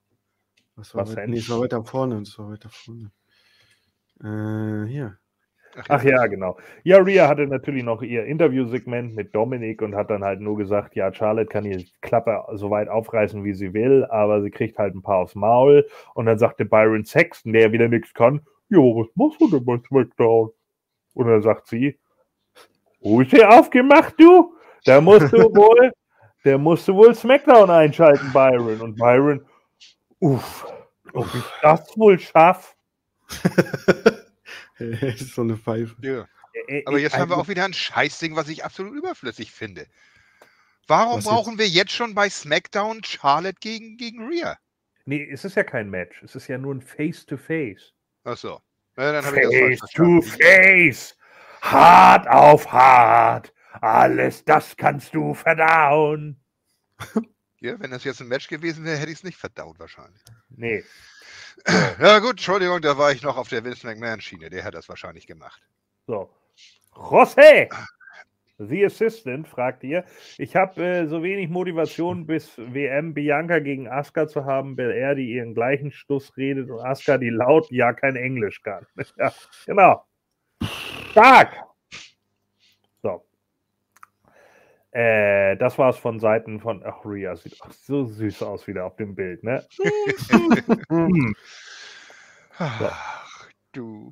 Was 0.76 0.96
war, 0.96 1.06
was 1.06 1.16
weit, 1.16 1.30
nee, 1.30 1.44
war 1.50 1.60
weiter 1.60 1.84
vorne. 1.84 2.20
Das 2.20 2.38
war 2.40 2.52
weiter 2.52 2.70
vorne. 2.70 3.12
Äh, 4.22 4.90
hier. 4.90 5.20
Ach, 5.88 6.04
ja, 6.04 6.26
genau. 6.28 6.58
Ja, 6.84 6.98
Rhea 6.98 7.28
hatte 7.28 7.48
natürlich 7.48 7.84
noch 7.84 8.02
ihr 8.02 8.26
Interviewsegment 8.26 9.16
mit 9.16 9.34
Dominik 9.36 9.82
und 9.82 9.96
hat 9.96 10.10
dann 10.10 10.24
halt 10.24 10.42
nur 10.42 10.58
gesagt, 10.58 10.96
ja, 10.96 11.14
Charlotte 11.14 11.48
kann 11.48 11.64
die 11.64 11.88
Klappe 12.02 12.44
so 12.54 12.70
weit 12.70 12.90
aufreißen, 12.90 13.44
wie 13.44 13.54
sie 13.54 13.74
will, 13.74 14.06
aber 14.06 14.42
sie 14.42 14.52
kriegt 14.52 14.78
halt 14.78 14.96
ein 14.96 15.02
paar 15.02 15.18
aufs 15.18 15.36
Maul. 15.36 15.88
Und 16.16 16.26
dann 16.26 16.40
sagte 16.40 16.66
Byron 16.66 17.06
Sexton, 17.06 17.54
der 17.54 17.72
wieder 17.72 17.88
nichts 17.88 18.14
kann, 18.14 18.42
jo, 18.70 19.02
was 19.02 19.08
machst 19.16 19.42
du 19.42 19.50
denn 19.50 19.66
bei 19.66 19.80
SmackDown? 19.88 20.52
Und 21.14 21.28
dann 21.28 21.42
sagt 21.42 21.68
sie, 21.68 21.98
wo 23.02 23.22
ist 23.22 23.32
der 23.32 23.52
aufgemacht, 23.52 24.16
du? 24.18 24.56
Da 24.86 25.02
musst 25.02 25.32
du 25.32 25.38
wohl, 25.56 25.92
der 26.46 26.58
musst 26.58 26.88
du 26.88 26.96
wohl 26.96 27.14
SmackDown 27.14 27.70
einschalten, 27.70 28.32
Byron. 28.34 28.82
Und 28.82 28.96
Byron, 28.98 29.46
uff, 30.20 30.66
ob 31.14 31.28
ich 31.34 31.44
das 31.62 31.98
wohl 31.98 32.20
schaffe? 32.20 32.76
so 35.18 35.42
eine 35.42 35.58
Pfeife. 35.58 35.96
Ja. 36.02 36.28
Aber 36.86 37.00
jetzt 37.00 37.18
haben 37.18 37.30
wir 37.30 37.38
auch 37.38 37.48
wieder 37.48 37.66
ein 37.66 37.74
Scheißding, 37.74 38.36
was 38.36 38.50
ich 38.50 38.64
absolut 38.64 38.96
überflüssig 38.96 39.52
finde. 39.52 39.86
Warum 40.88 41.18
was 41.20 41.26
brauchen 41.26 41.52
jetzt? 41.52 41.60
wir 41.60 41.68
jetzt 41.68 41.92
schon 41.92 42.16
bei 42.16 42.30
SmackDown 42.30 43.04
Charlotte 43.04 43.58
gegen, 43.60 43.98
gegen 43.98 44.28
Rhea? 44.28 44.58
Nee, 45.06 45.30
es 45.32 45.46
ist 45.46 45.56
ja 45.56 45.64
kein 45.64 45.90
Match. 45.90 46.22
Es 46.24 46.36
ist 46.36 46.48
ja 46.48 46.58
nur 46.58 46.74
ein 46.76 46.82
Face-to-Face. 46.82 47.94
Ach 48.24 48.38
so. 48.38 48.62
Ja, 48.98 49.22
Face-to-Face. 49.22 51.16
Hart 51.62 52.28
auf 52.28 52.72
hart. 52.72 53.54
Alles 53.82 54.44
das 54.44 54.76
kannst 54.76 55.14
du 55.14 55.34
verdauen. 55.34 56.40
Ja, 57.62 57.80
wenn 57.80 57.92
das 57.92 58.04
jetzt 58.04 58.22
ein 58.22 58.28
Match 58.28 58.48
gewesen 58.48 58.86
wäre, 58.86 58.98
hätte 58.98 59.12
ich 59.12 59.18
es 59.18 59.24
nicht 59.24 59.38
verdaut 59.38 59.80
wahrscheinlich. 59.80 60.22
Nee. 60.50 60.84
Ja, 61.68 62.20
gut, 62.20 62.32
Entschuldigung, 62.32 62.82
da 62.82 62.98
war 62.98 63.12
ich 63.12 63.22
noch 63.22 63.38
auf 63.38 63.50
der 63.50 63.64
Vince 63.64 63.86
McMahon-Schiene. 63.86 64.50
Der 64.50 64.64
hat 64.64 64.74
das 64.74 64.88
wahrscheinlich 64.90 65.28
gemacht. 65.28 65.62
So. 66.08 66.30
José, 66.94 67.70
The 68.60 68.86
Assistant, 68.86 69.48
fragt 69.48 69.84
ihr. 69.86 70.04
Ich 70.38 70.56
habe 70.56 70.84
äh, 70.84 71.08
so 71.08 71.24
wenig 71.24 71.50
Motivation, 71.50 72.26
bis 72.28 72.58
WM 72.58 73.14
Bianca 73.14 73.60
gegen 73.60 73.88
Asuka 73.88 74.28
zu 74.28 74.46
haben, 74.46 74.78
weil 74.78 74.92
er 74.92 75.16
die 75.16 75.32
ihren 75.34 75.54
gleichen 75.54 75.92
Stuss 75.92 76.36
redet 76.36 76.70
und 76.70 76.82
Asuka, 76.82 77.18
die 77.18 77.30
laut 77.30 77.72
ja 77.72 77.94
kein 77.94 78.18
Englisch 78.18 78.62
kann. 78.62 78.86
ja, 79.18 79.34
genau. 79.66 80.06
Stark! 81.12 81.56
So. 83.02 83.26
Äh, 84.92 85.56
das 85.58 85.78
war 85.78 85.90
es 85.90 85.98
von 85.98 86.20
Seiten 86.20 86.60
von. 86.60 86.82
Ach, 86.84 87.06
Ria 87.06 87.36
sieht 87.36 87.62
auch 87.62 87.72
so 87.72 88.06
süß 88.06 88.42
aus 88.44 88.68
wieder 88.68 88.86
auf 88.86 88.96
dem 88.96 89.16
Bild, 89.16 89.44
ne? 89.44 89.64
hm. 90.90 91.36
Ach, 92.58 93.50
du. 93.72 94.12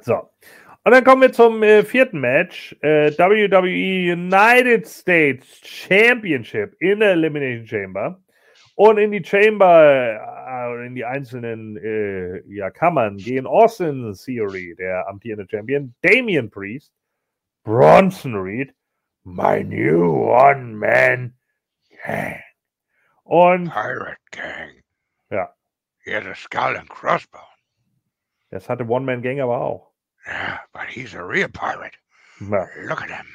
So. 0.00 0.30
Und 0.84 0.92
dann 0.92 1.04
kommen 1.04 1.22
wir 1.22 1.32
zum 1.32 1.62
äh, 1.62 1.82
vierten 1.82 2.20
Match. 2.20 2.76
Äh, 2.80 3.10
WWE 3.18 4.12
United 4.12 4.86
States 4.86 5.60
Championship 5.64 6.76
in 6.80 7.00
der 7.00 7.12
Elimination 7.12 7.66
Chamber. 7.66 8.22
Und 8.74 8.98
in 8.98 9.10
die 9.10 9.24
Chamber, 9.24 10.20
äh, 10.48 10.86
in 10.86 10.94
die 10.94 11.04
einzelnen 11.04 11.76
äh, 11.78 12.42
ja, 12.46 12.70
Kammern 12.70 13.16
gehen 13.16 13.46
Austin 13.46 14.14
Theory, 14.14 14.76
der 14.78 15.08
amtierende 15.08 15.46
Champion, 15.50 15.94
Damian 16.02 16.48
Priest, 16.48 16.92
Bronson 17.64 18.36
Reed, 18.36 18.72
My 19.24 19.62
New 19.62 20.12
One-Man 20.12 21.34
Gang. 22.04 22.42
Und. 23.24 23.70
Pirate 23.70 24.18
Gang. 24.30 24.82
Ja. 25.30 25.48
He 26.04 26.12
a 26.12 26.34
skull 26.34 26.76
and 26.76 26.88
crossbone. 26.88 27.42
Das 28.50 28.68
hatte 28.68 28.84
One-Man-Gang 28.88 29.40
aber 29.40 29.60
auch. 29.60 29.92
Yeah, 30.26 30.58
but 30.72 30.86
he's 30.88 31.14
a 31.14 31.22
real 31.22 31.48
pirate. 31.48 31.96
Ja. 32.40 32.66
Look 32.84 33.02
at 33.02 33.10
him. 33.10 33.26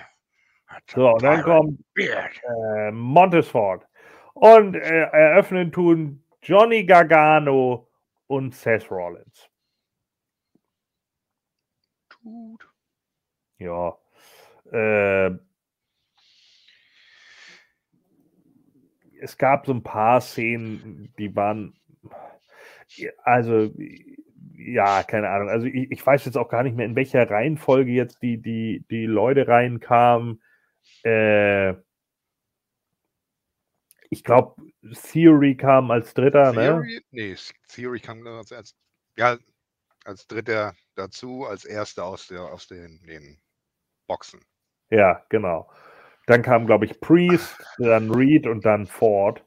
so, 0.94 1.10
und 1.10 1.24
dann 1.24 1.44
kommt 1.44 1.80
äh, 1.98 2.92
Montesford. 2.92 3.86
Und 4.34 4.76
äh, 4.76 5.10
eröffnen 5.12 5.72
tun 5.72 6.24
Johnny 6.42 6.84
Gargano 6.84 7.88
und 8.28 8.56
Seth 8.56 8.90
Rollins. 8.90 9.50
Tut. 12.10 12.68
Ja. 13.60 13.98
Äh, 14.72 15.38
es 19.24 19.38
gab 19.38 19.66
so 19.66 19.74
ein 19.74 19.84
paar 19.84 20.20
Szenen, 20.20 21.14
die 21.18 21.34
waren, 21.36 21.74
also 23.24 23.72
ja, 24.56 25.04
keine 25.04 25.30
Ahnung. 25.30 25.50
Also 25.50 25.66
ich, 25.66 25.92
ich, 25.92 26.06
weiß 26.06 26.26
jetzt 26.26 26.38
auch 26.38 26.50
gar 26.50 26.64
nicht 26.64 26.76
mehr, 26.76 26.86
in 26.86 26.96
welcher 26.96 27.30
Reihenfolge 27.30 27.92
jetzt 27.92 28.22
die, 28.22 28.38
die, 28.38 28.86
die 28.92 29.06
Leute 29.06 29.48
reinkamen. 29.48 30.42
Äh, 31.04 31.76
ich 34.10 34.24
glaube, 34.24 34.62
Theory 35.12 35.56
kam 35.56 35.90
als 35.90 36.14
dritter, 36.14 36.52
ne? 36.52 36.68
Theory, 36.68 36.96
ne? 36.96 37.02
Nee, 37.12 37.36
Theory 37.70 38.00
kam 38.00 38.26
als, 38.28 38.52
als, 38.52 38.76
ja, 39.18 39.38
als 40.04 40.28
dritter 40.28 40.76
dazu, 40.96 41.46
als 41.46 41.66
erster 41.66 42.06
aus, 42.06 42.28
der, 42.28 42.42
aus 42.42 42.68
den, 42.68 43.00
den 43.08 43.42
Boxen. 44.06 44.42
Ja, 44.90 45.26
genau. 45.30 45.70
Dann 46.26 46.42
kam, 46.42 46.66
glaube 46.66 46.86
ich, 46.86 47.00
Priest, 47.00 47.58
dann 47.78 48.12
Reed 48.12 48.48
und 48.48 48.66
dann 48.66 48.86
Ford. 48.86 49.44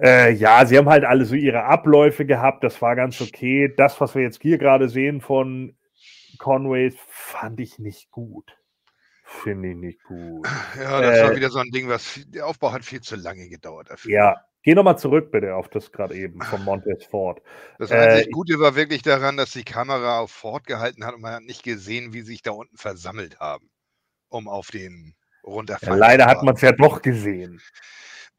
Äh, 0.00 0.32
ja, 0.32 0.64
sie 0.64 0.78
haben 0.78 0.88
halt 0.88 1.04
alle 1.04 1.24
so 1.24 1.34
ihre 1.34 1.64
Abläufe 1.64 2.24
gehabt, 2.24 2.62
das 2.62 2.80
war 2.80 2.94
ganz 2.94 3.20
okay. 3.20 3.72
Das, 3.76 4.00
was 4.00 4.14
wir 4.14 4.22
jetzt 4.22 4.40
hier 4.40 4.58
gerade 4.58 4.88
sehen 4.88 5.20
von 5.20 5.76
Conway, 6.38 6.92
fand 7.08 7.60
ich 7.60 7.78
nicht 7.78 8.10
gut. 8.10 8.56
Finde 9.24 9.70
ich 9.70 9.76
nicht 9.76 10.02
gut. 10.04 10.46
Ja, 10.78 11.02
das 11.02 11.18
äh, 11.18 11.24
war 11.24 11.36
wieder 11.36 11.50
so 11.50 11.58
ein 11.58 11.70
Ding, 11.70 11.88
was 11.88 12.20
der 12.28 12.46
Aufbau 12.46 12.72
hat 12.72 12.84
viel 12.84 13.02
zu 13.02 13.14
lange 13.16 13.48
gedauert 13.48 13.90
dafür. 13.90 14.10
Ja, 14.10 14.36
geh 14.62 14.74
nochmal 14.74 14.98
zurück 14.98 15.30
bitte 15.30 15.54
auf 15.54 15.68
das 15.68 15.92
gerade 15.92 16.14
eben 16.14 16.40
von 16.40 16.64
Montez 16.64 17.04
Ford. 17.04 17.42
Das 17.78 17.90
äh, 17.90 18.24
Gute 18.30 18.58
war 18.58 18.74
wirklich 18.74 19.02
daran, 19.02 19.36
dass 19.36 19.50
die 19.50 19.64
Kamera 19.64 20.20
auf 20.20 20.30
Ford 20.30 20.66
gehalten 20.66 21.04
hat 21.04 21.14
und 21.14 21.20
man 21.20 21.34
hat 21.34 21.42
nicht 21.42 21.62
gesehen, 21.62 22.14
wie 22.14 22.22
sich 22.22 22.40
da 22.40 22.52
unten 22.52 22.78
versammelt 22.78 23.38
haben, 23.38 23.68
um 24.30 24.48
auf 24.48 24.70
den 24.70 25.14
runterfallen. 25.48 25.98
Ja, 25.98 26.06
leider 26.06 26.26
hat 26.26 26.42
man 26.42 26.54
es 26.54 26.60
ja 26.60 26.72
doch 26.72 27.02
gesehen. 27.02 27.60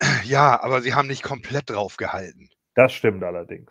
Ja, 0.24 0.64
aber 0.64 0.82
sie 0.82 0.94
haben 0.94 1.10
nicht 1.10 1.24
komplett 1.24 1.70
drauf 1.70 1.98
gehalten. 1.98 2.50
Das 2.74 2.94
stimmt 2.94 3.22
allerdings. 3.22 3.70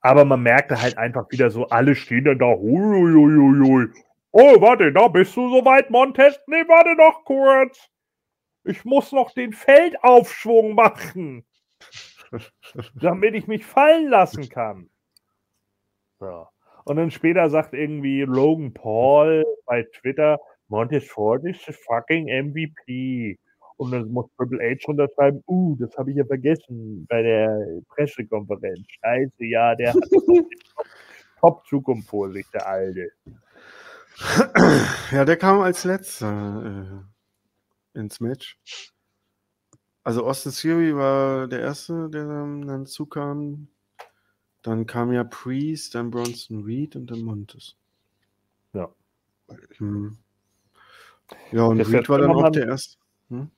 Aber 0.00 0.24
man 0.24 0.42
merkte 0.42 0.80
halt 0.80 0.96
einfach 0.96 1.30
wieder 1.30 1.50
so, 1.50 1.68
alle 1.68 1.94
stehen 1.94 2.24
dann 2.24 2.38
da, 2.38 2.46
hui, 2.46 3.88
Oh, 4.30 4.60
warte, 4.60 4.92
da 4.92 5.08
bist 5.08 5.36
du 5.36 5.48
soweit, 5.48 5.90
Montes? 5.90 6.38
Nee, 6.46 6.64
warte 6.68 6.94
noch 6.94 7.24
kurz. 7.24 7.90
Ich 8.64 8.84
muss 8.84 9.12
noch 9.12 9.32
den 9.32 9.52
Feldaufschwung 9.52 10.74
machen, 10.74 11.46
damit 12.94 13.34
ich 13.34 13.46
mich 13.46 13.64
fallen 13.64 14.08
lassen 14.08 14.48
kann. 14.48 14.90
So. 16.20 16.46
Und 16.84 16.96
dann 16.96 17.10
später 17.10 17.48
sagt 17.50 17.74
irgendwie 17.74 18.22
Logan 18.22 18.72
Paul 18.74 19.44
bei 19.66 19.82
Twitter, 19.82 20.38
Montes 20.68 21.06
Ford 21.08 21.44
ist 21.44 21.64
fucking 21.86 22.26
MVP. 22.26 23.38
Und 23.76 23.92
dann 23.92 24.08
muss 24.10 24.26
Triple 24.36 24.58
H 24.58 24.88
unterschreiben, 24.88 25.42
uh, 25.46 25.76
das 25.78 25.96
habe 25.96 26.10
ich 26.10 26.16
ja 26.16 26.24
vergessen 26.24 27.06
bei 27.08 27.22
der 27.22 27.80
Pressekonferenz. 27.88 28.84
Scheiße, 29.00 29.44
ja, 29.44 29.74
der 29.76 29.94
hat 29.94 30.02
Top-Zukunft 31.40 32.08
vor 32.08 32.30
sich, 32.32 32.46
der 32.50 32.66
Alte. 32.66 33.12
Ja, 35.12 35.24
der 35.24 35.36
kam 35.36 35.60
als 35.60 35.84
letzter 35.84 37.04
äh, 37.94 37.98
ins 38.00 38.18
Match. 38.18 38.58
Also 40.02 40.24
Austin 40.24 40.52
Theory 40.52 40.96
war 40.96 41.46
der 41.46 41.60
Erste, 41.60 42.08
der 42.10 42.26
dann, 42.26 42.66
dann 42.66 42.86
zukam. 42.86 43.68
Dann 44.62 44.86
kam 44.86 45.12
ja 45.12 45.22
Priest, 45.22 45.94
dann 45.94 46.10
Bronson 46.10 46.64
Reed 46.64 46.96
und 46.96 47.10
dann 47.10 47.20
Montes. 47.20 47.76
Ja. 48.72 48.92
Hm. 49.76 50.18
Ja, 51.52 51.64
und 51.64 51.80
Reed 51.80 52.08
war 52.08 52.18
dann 52.18 52.30
auch 52.30 52.50
der 52.50 52.68
Erste. 52.68 52.98
Hm? 53.28 53.50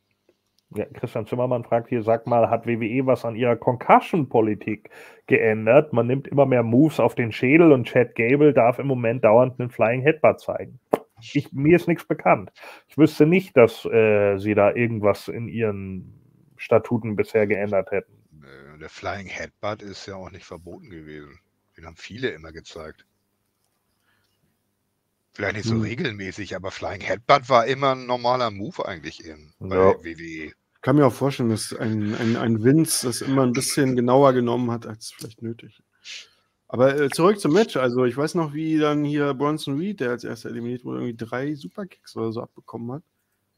Ja, 0.74 0.84
Christian 0.84 1.26
Zimmermann 1.26 1.64
fragt 1.64 1.88
hier, 1.88 2.02
sag 2.02 2.28
mal, 2.28 2.48
hat 2.48 2.66
WWE 2.66 3.04
was 3.04 3.24
an 3.24 3.34
ihrer 3.34 3.56
Concussion-Politik 3.56 4.90
geändert? 5.26 5.92
Man 5.92 6.06
nimmt 6.06 6.28
immer 6.28 6.46
mehr 6.46 6.62
Moves 6.62 7.00
auf 7.00 7.16
den 7.16 7.32
Schädel 7.32 7.72
und 7.72 7.88
Chad 7.88 8.14
Gable 8.14 8.52
darf 8.52 8.78
im 8.78 8.86
Moment 8.86 9.24
dauernd 9.24 9.58
einen 9.58 9.70
Flying 9.70 10.02
Headbutt 10.02 10.40
zeigen. 10.40 10.78
Ich, 11.20 11.52
mir 11.52 11.76
ist 11.76 11.88
nichts 11.88 12.06
bekannt. 12.06 12.52
Ich 12.88 12.96
wüsste 12.96 13.26
nicht, 13.26 13.56
dass 13.56 13.84
äh, 13.84 14.38
sie 14.38 14.54
da 14.54 14.72
irgendwas 14.72 15.26
in 15.28 15.48
ihren 15.48 16.14
Statuten 16.56 17.16
bisher 17.16 17.46
geändert 17.46 17.90
hätten. 17.90 18.20
Der 18.80 18.88
Flying 18.88 19.26
Headbutt 19.26 19.82
ist 19.82 20.06
ja 20.06 20.14
auch 20.14 20.30
nicht 20.30 20.46
verboten 20.46 20.88
gewesen. 20.88 21.38
Den 21.76 21.84
haben 21.84 21.96
viele 21.96 22.28
immer 22.28 22.50
gezeigt. 22.50 23.04
Vielleicht 25.32 25.56
nicht 25.56 25.68
so 25.68 25.74
hm. 25.74 25.82
regelmäßig, 25.82 26.56
aber 26.56 26.70
Flying 26.70 27.00
Headbutt 27.00 27.48
war 27.48 27.66
immer 27.66 27.92
ein 27.94 28.06
normaler 28.06 28.50
Move 28.50 28.86
eigentlich 28.86 29.24
in, 29.24 29.52
ja. 29.60 29.94
WWE. 30.02 30.46
Ich 30.46 30.54
kann 30.82 30.96
mir 30.96 31.06
auch 31.06 31.12
vorstellen, 31.12 31.50
dass 31.50 31.74
ein, 31.74 32.14
ein, 32.14 32.36
ein 32.36 32.64
Vince 32.64 33.06
das 33.06 33.20
immer 33.20 33.42
ein 33.42 33.52
bisschen 33.52 33.96
genauer 33.96 34.32
genommen 34.32 34.70
hat, 34.70 34.86
als 34.86 35.12
vielleicht 35.12 35.42
nötig. 35.42 35.82
Aber 36.72 36.98
äh, 36.98 37.10
zurück 37.10 37.40
zum 37.40 37.52
Match. 37.52 37.76
Also, 37.76 38.04
ich 38.04 38.16
weiß 38.16 38.36
noch, 38.36 38.54
wie 38.54 38.78
dann 38.78 39.04
hier 39.04 39.34
Bronson 39.34 39.76
Reed, 39.76 40.00
der 40.00 40.10
als 40.10 40.24
erster 40.24 40.50
eliminiert 40.50 40.84
wurde, 40.84 41.00
irgendwie 41.00 41.16
drei 41.16 41.54
Superkicks 41.54 42.16
oder 42.16 42.32
so 42.32 42.42
abbekommen 42.42 42.92
hat. 42.92 43.02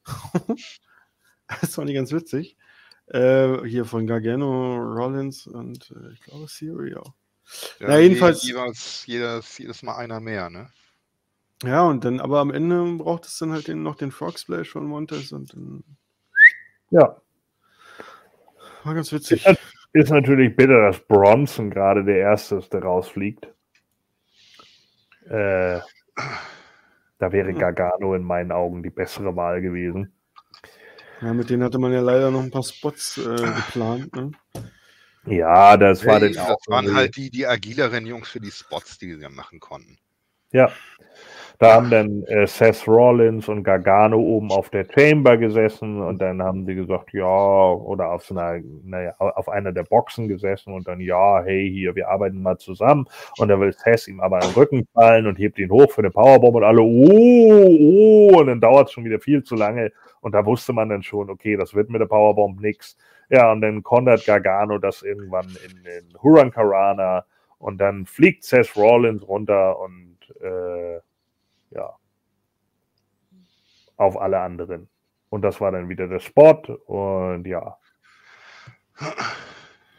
das 1.60 1.74
fand 1.74 1.90
ich 1.90 1.96
ganz 1.96 2.10
witzig. 2.10 2.56
Äh, 3.06 3.66
hier 3.66 3.84
von 3.84 4.06
Gargano, 4.06 4.76
Rollins 4.76 5.46
und 5.46 5.90
äh, 5.90 6.12
ich 6.14 6.20
glaube 6.20 6.46
Theory 6.46 6.94
auch. 6.94 7.12
Ja, 7.80 7.88
Na, 7.88 7.98
jedenfalls. 7.98 8.42
Jedes, 8.44 9.06
jedes, 9.06 9.58
jedes 9.58 9.82
Mal 9.82 9.96
einer 9.96 10.20
mehr, 10.20 10.48
ne? 10.48 10.70
Ja, 11.62 11.82
und 11.82 12.05
dann, 12.05 12.20
aber 12.20 12.40
am 12.40 12.51
Ende 12.51 12.97
braucht 12.97 13.26
es 13.26 13.39
dann 13.39 13.52
halt 13.52 13.68
den, 13.68 13.82
noch 13.82 13.97
den 13.97 14.10
Frog 14.10 14.39
Splash 14.39 14.70
von 14.70 14.86
Montes 14.86 15.32
und 15.32 15.52
dann 15.55 15.84
ja. 16.93 17.16
War 18.84 18.94
ganz 18.94 19.12
witzig. 19.12 19.47
Ist, 19.47 19.60
ist 19.94 20.10
natürlich 20.10 20.55
bitter, 20.55 20.89
dass 20.89 21.01
Bronson 21.01 21.70
gerade 21.70 22.05
der 22.05 22.18
Erste 22.18 22.56
ist, 22.56 22.72
der 22.72 22.82
rausfliegt. 22.82 23.47
Äh, 25.24 25.80
da 27.18 27.32
wäre 27.32 27.55
Gargano 27.55 28.14
in 28.14 28.22
meinen 28.22 28.52
Augen 28.52 28.82
die 28.82 28.90
bessere 28.90 29.34
Wahl 29.36 29.62
gewesen. 29.62 30.12
Ja, 31.22 31.32
mit 31.32 31.48
denen 31.48 31.62
hatte 31.62 31.78
man 31.78 31.93
ja 31.93 32.01
leider 32.01 32.30
noch 32.30 32.43
ein 32.43 32.51
paar 32.51 32.64
Spots 32.64 33.16
äh, 33.16 33.36
geplant. 33.36 34.14
Ne? 34.14 34.32
Ja, 35.24 35.76
das 35.78 36.05
war 36.05 36.20
hey, 36.20 36.32
Das 36.32 36.59
waren 36.66 36.94
halt 36.94 37.16
die, 37.16 37.30
die 37.30 37.47
agileren 37.47 38.05
Jungs 38.05 38.28
für 38.28 38.40
die 38.40 38.51
Spots, 38.51 38.98
die 38.98 39.14
sie 39.14 39.28
machen 39.28 39.60
konnten. 39.60 39.98
Ja, 40.51 40.70
da 41.62 41.74
haben 41.74 41.90
dann 41.90 42.24
äh, 42.24 42.44
Seth 42.44 42.89
Rollins 42.89 43.47
und 43.48 43.62
Gargano 43.62 44.18
oben 44.18 44.51
auf 44.51 44.68
der 44.70 44.84
Chamber 44.84 45.36
gesessen 45.36 46.02
und 46.02 46.18
dann 46.20 46.43
haben 46.43 46.66
sie 46.66 46.74
gesagt, 46.74 47.12
ja, 47.12 47.24
oder 47.24 48.10
auf 48.10 48.28
einer, 48.32 48.60
naja, 48.82 49.14
auf 49.18 49.48
einer 49.48 49.70
der 49.70 49.84
Boxen 49.84 50.26
gesessen 50.26 50.74
und 50.74 50.89
dann, 50.89 50.98
ja, 50.98 51.40
hey, 51.44 51.70
hier, 51.70 51.94
wir 51.94 52.09
arbeiten 52.09 52.43
mal 52.43 52.59
zusammen. 52.59 53.06
Und 53.39 53.47
dann 53.47 53.60
will 53.60 53.72
Seth 53.72 54.09
ihm 54.09 54.18
aber 54.18 54.43
am 54.43 54.51
Rücken 54.51 54.89
fallen 54.93 55.28
und 55.28 55.39
hebt 55.39 55.56
ihn 55.60 55.70
hoch 55.70 55.89
für 55.93 56.01
eine 56.01 56.10
Powerbomb 56.10 56.56
und 56.56 56.64
alle, 56.64 56.82
oh, 56.82 57.66
oh, 57.80 58.40
und 58.40 58.48
dann 58.48 58.60
dauert 58.60 58.89
es 58.89 58.94
schon 58.94 59.05
wieder 59.05 59.20
viel 59.20 59.44
zu 59.44 59.55
lange. 59.55 59.93
Und 60.20 60.32
da 60.34 60.44
wusste 60.44 60.72
man 60.72 60.89
dann 60.89 61.05
schon, 61.05 61.30
okay, 61.30 61.56
das 61.56 61.74
wird 61.74 61.90
mit 61.90 62.01
der 62.01 62.06
Powerbomb 62.06 62.60
nix. 62.60 62.97
Ja, 63.30 63.52
und 63.52 63.60
dann 63.60 63.84
kontert 63.84 64.26
Gargano 64.26 64.78
das 64.78 65.02
irgendwann 65.02 65.47
in 65.64 65.84
den 65.84 66.20
Huran 66.20 66.51
Karana 66.51 67.24
und 67.59 67.80
dann 67.80 68.05
fliegt 68.06 68.43
Seth 68.43 68.74
Rollins 68.74 69.22
runter 69.28 69.78
und 69.78 70.16
äh, 70.40 70.98
ja, 71.74 71.94
auf 73.96 74.20
alle 74.20 74.40
anderen. 74.40 74.88
Und 75.30 75.42
das 75.42 75.60
war 75.60 75.72
dann 75.72 75.88
wieder 75.88 76.08
der 76.08 76.20
Spot 76.20 76.60
und 76.86 77.46
ja. 77.46 77.78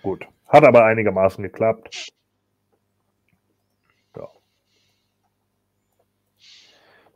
Gut. 0.04 0.28
Hat 0.48 0.64
aber 0.66 0.86
einigermaßen 0.86 1.44
geklappt. 1.44 2.10
Ja. 4.16 4.28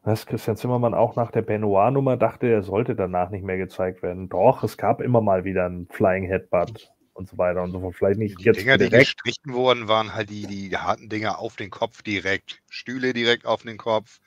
Was 0.01 0.25
Christian 0.25 0.57
Zimmermann 0.57 0.95
auch 0.95 1.15
nach 1.15 1.29
der 1.29 1.43
Benoit-Nummer 1.43 2.17
dachte, 2.17 2.47
er 2.47 2.63
sollte 2.63 2.95
danach 2.95 3.29
nicht 3.29 3.43
mehr 3.43 3.57
gezeigt 3.57 4.01
werden. 4.01 4.29
Doch, 4.29 4.63
es 4.63 4.77
gab 4.77 5.01
immer 5.01 5.21
mal 5.21 5.43
wieder 5.43 5.67
ein 5.67 5.87
Flying 5.91 6.23
Headbutt 6.23 6.91
und 7.13 7.29
so 7.29 7.37
weiter 7.37 7.61
und 7.61 7.71
so 7.71 7.79
fort. 7.81 7.95
Vielleicht 7.95 8.19
nicht 8.19 8.39
die 8.39 8.45
jetzt 8.45 8.59
Dinger, 8.59 8.77
direkt. 8.77 8.93
die 8.93 8.99
gestrichen 8.99 9.53
wurden, 9.53 9.87
waren 9.87 10.15
halt 10.15 10.29
die, 10.29 10.47
die 10.47 10.75
harten 10.75 11.09
Dinger 11.09 11.37
auf 11.37 11.55
den 11.55 11.69
Kopf 11.69 12.01
direkt. 12.01 12.63
Stühle 12.69 13.13
direkt 13.13 13.45
auf 13.45 13.61
den 13.61 13.77
Kopf. 13.77 14.19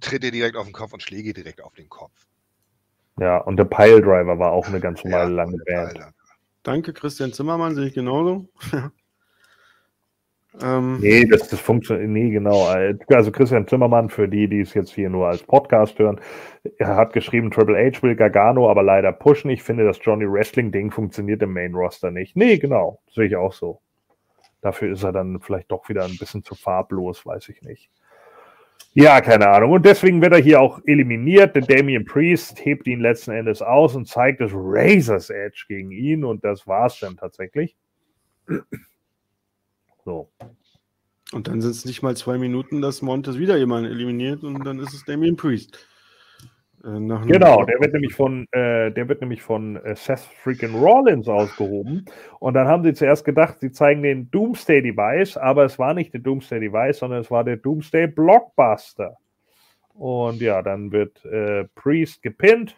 Tritte 0.00 0.30
direkt 0.30 0.56
auf 0.56 0.64
den 0.64 0.72
Kopf 0.72 0.92
und 0.92 1.02
Schläge 1.02 1.32
direkt 1.32 1.62
auf 1.62 1.74
den 1.74 1.88
Kopf. 1.88 2.26
Ja, 3.18 3.38
und 3.38 3.56
der 3.58 3.64
Piledriver 3.64 4.38
war 4.38 4.52
auch 4.52 4.66
eine 4.66 4.80
ganz 4.80 5.04
normale 5.04 5.30
ja, 5.30 5.36
lange 5.36 5.58
Band. 5.66 6.00
Danke, 6.62 6.92
Christian 6.92 7.32
Zimmermann, 7.32 7.74
sehe 7.74 7.86
ich 7.86 7.94
genauso. 7.94 8.48
ähm, 10.62 10.98
nee, 11.00 11.26
das, 11.26 11.48
das 11.48 11.60
funktioniert, 11.60 12.08
nee, 12.08 12.30
genau. 12.30 12.66
Also 13.08 13.30
Christian 13.30 13.66
Zimmermann, 13.66 14.08
für 14.08 14.28
die, 14.28 14.48
die 14.48 14.60
es 14.60 14.74
jetzt 14.74 14.94
hier 14.94 15.10
nur 15.10 15.28
als 15.28 15.42
Podcast 15.42 15.98
hören, 15.98 16.20
er 16.78 16.96
hat 16.96 17.12
geschrieben, 17.12 17.50
Triple 17.50 17.76
H 17.76 18.02
will 18.02 18.16
Gargano 18.16 18.70
aber 18.70 18.82
leider 18.82 19.12
pushen. 19.12 19.50
Ich 19.50 19.62
finde, 19.62 19.84
das 19.84 19.98
Johnny 20.02 20.30
Wrestling-Ding 20.30 20.90
funktioniert 20.90 21.42
im 21.42 21.52
Main 21.52 21.74
Roster 21.74 22.10
nicht. 22.10 22.36
Nee, 22.36 22.58
genau, 22.58 23.00
sehe 23.10 23.26
ich 23.26 23.36
auch 23.36 23.52
so. 23.52 23.80
Dafür 24.62 24.92
ist 24.92 25.02
er 25.02 25.12
dann 25.12 25.40
vielleicht 25.40 25.70
doch 25.70 25.88
wieder 25.88 26.04
ein 26.04 26.18
bisschen 26.18 26.42
zu 26.42 26.54
farblos, 26.54 27.24
weiß 27.24 27.48
ich 27.48 27.62
nicht. 27.62 27.90
Ja, 28.92 29.20
keine 29.20 29.48
Ahnung. 29.48 29.72
Und 29.72 29.86
deswegen 29.86 30.20
wird 30.20 30.32
er 30.32 30.40
hier 30.40 30.60
auch 30.60 30.80
eliminiert. 30.84 31.54
Der 31.54 31.62
Damien 31.62 32.04
Priest 32.04 32.64
hebt 32.64 32.86
ihn 32.88 33.00
letzten 33.00 33.30
Endes 33.30 33.62
aus 33.62 33.94
und 33.94 34.08
zeigt 34.08 34.40
das 34.40 34.50
Razor's 34.52 35.30
Edge 35.30 35.64
gegen 35.68 35.92
ihn. 35.92 36.24
Und 36.24 36.44
das 36.44 36.66
war 36.66 36.86
es 36.86 36.98
dann 36.98 37.16
tatsächlich. 37.16 37.76
So. 40.04 40.28
Und 41.32 41.46
dann 41.46 41.60
sind 41.60 41.70
es 41.70 41.84
nicht 41.84 42.02
mal 42.02 42.16
zwei 42.16 42.38
Minuten, 42.38 42.80
dass 42.80 43.02
Montes 43.02 43.38
wieder 43.38 43.56
jemanden 43.56 43.90
eliminiert 43.90 44.42
und 44.42 44.64
dann 44.64 44.80
ist 44.80 44.92
es 44.92 45.04
Damien 45.04 45.36
Priest. 45.36 45.78
Äh, 46.82 47.26
genau, 47.26 47.64
der 47.64 47.80
wird 47.80 47.92
nämlich 47.92 48.14
von, 48.14 48.46
äh, 48.52 48.90
der 48.90 49.08
wird 49.08 49.20
nämlich 49.20 49.42
von 49.42 49.76
äh, 49.76 49.94
Seth 49.94 50.20
freaking 50.20 50.74
Rollins 50.74 51.28
ausgehoben. 51.28 52.06
Und 52.38 52.54
dann 52.54 52.66
haben 52.66 52.82
sie 52.84 52.94
zuerst 52.94 53.24
gedacht, 53.24 53.58
sie 53.60 53.70
zeigen 53.70 54.02
den 54.02 54.30
Doomsday 54.30 54.80
Device, 54.82 55.36
aber 55.36 55.64
es 55.64 55.78
war 55.78 55.94
nicht 55.94 56.14
der 56.14 56.20
Doomsday 56.20 56.60
Device, 56.60 56.98
sondern 56.98 57.20
es 57.20 57.30
war 57.30 57.44
der 57.44 57.56
Doomsday 57.56 58.06
Blockbuster. 58.06 59.16
Und 59.94 60.40
ja, 60.40 60.62
dann 60.62 60.92
wird 60.92 61.24
äh, 61.26 61.64
Priest 61.74 62.22
gepinnt. 62.22 62.74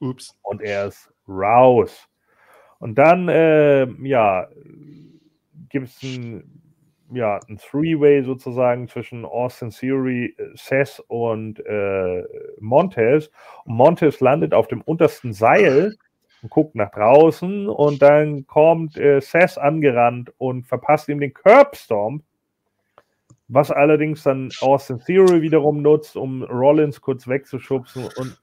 Ups. 0.00 0.36
Und 0.42 0.60
er 0.60 0.88
ist 0.88 1.12
raus. 1.28 2.08
Und 2.80 2.96
dann, 2.96 3.28
äh, 3.28 3.86
ja, 4.02 4.48
gibt 5.68 5.88
es 5.88 6.02
ein, 6.02 6.63
ja, 7.14 7.40
ein 7.48 7.58
Three-Way 7.58 8.24
sozusagen 8.24 8.88
zwischen 8.88 9.24
Austin 9.24 9.70
Theory, 9.70 10.36
Seth 10.54 11.02
und 11.08 11.64
äh, 11.66 12.24
Montez. 12.60 13.30
Und 13.64 13.76
Montez 13.76 14.20
landet 14.20 14.54
auf 14.54 14.68
dem 14.68 14.80
untersten 14.82 15.32
Seil 15.32 15.96
und 16.42 16.50
guckt 16.50 16.74
nach 16.74 16.90
draußen 16.90 17.68
und 17.68 18.02
dann 18.02 18.46
kommt 18.46 18.96
äh, 18.96 19.20
Seth 19.20 19.58
angerannt 19.58 20.32
und 20.38 20.66
verpasst 20.66 21.08
ihm 21.08 21.20
den 21.20 21.34
Curbstomp. 21.34 22.22
Was 23.48 23.70
allerdings 23.70 24.22
dann 24.22 24.50
Austin 24.60 25.00
Theory 25.00 25.42
wiederum 25.42 25.82
nutzt, 25.82 26.16
um 26.16 26.42
Rollins 26.42 27.00
kurz 27.00 27.28
wegzuschubsen 27.28 28.08
und 28.16 28.40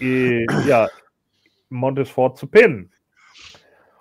äh, 0.00 0.46
ja, 0.66 0.88
Montez 1.68 2.10
Ford 2.10 2.38
zu 2.38 2.46
pinnen. 2.46 2.90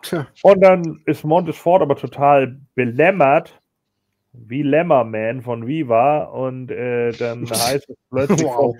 Tja. 0.03 0.27
Und 0.43 0.61
dann 0.61 1.01
ist 1.05 1.23
Montes 1.23 1.57
Ford 1.57 1.81
aber 1.81 1.95
total 1.95 2.59
belämmert, 2.75 3.59
wie 4.33 4.63
Lämmerman 4.63 5.41
von 5.41 5.67
Viva. 5.67 6.23
Und 6.25 6.71
äh, 6.71 7.11
dann 7.11 7.45
heißt 7.49 7.89
es 7.89 7.97
plötzlich: 8.09 8.43
wow. 8.43 8.75
von, 8.75 8.79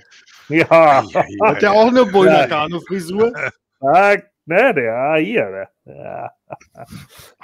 Ja. 0.58 1.04
Hat 1.44 1.62
der 1.62 1.72
auch 1.72 1.88
eine 1.88 2.06
Bulgarano-Frisur? 2.06 3.34
Ja, 3.86 4.16
ne, 4.46 4.74
der 4.74 5.16
hier. 5.18 5.68
Ja. 5.84 6.32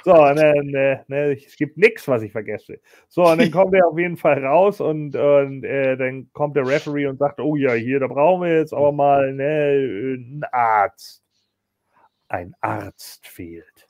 So, 0.02 0.14
ne, 0.32 0.54
ne, 0.62 1.04
ne, 1.06 1.32
es 1.32 1.54
gibt 1.54 1.76
nichts, 1.76 2.08
was 2.08 2.22
ich 2.22 2.32
vergesse. 2.32 2.80
So, 3.08 3.24
und 3.26 3.42
dann 3.42 3.50
kommt 3.50 3.74
er 3.74 3.86
auf 3.86 3.98
jeden 3.98 4.16
Fall 4.16 4.42
raus 4.42 4.80
und, 4.80 5.14
und 5.14 5.62
äh, 5.62 5.98
dann 5.98 6.30
kommt 6.32 6.56
der 6.56 6.66
Referee 6.66 7.08
und 7.08 7.18
sagt: 7.18 7.38
Oh 7.38 7.56
ja, 7.56 7.74
hier, 7.74 8.00
da 8.00 8.06
brauchen 8.06 8.44
wir 8.44 8.56
jetzt 8.56 8.72
aber 8.72 8.90
mal 8.90 9.34
ne, 9.34 9.44
einen 9.44 10.44
Arzt 10.50 11.22
ein 12.30 12.54
Arzt 12.60 13.26
fehlt. 13.26 13.86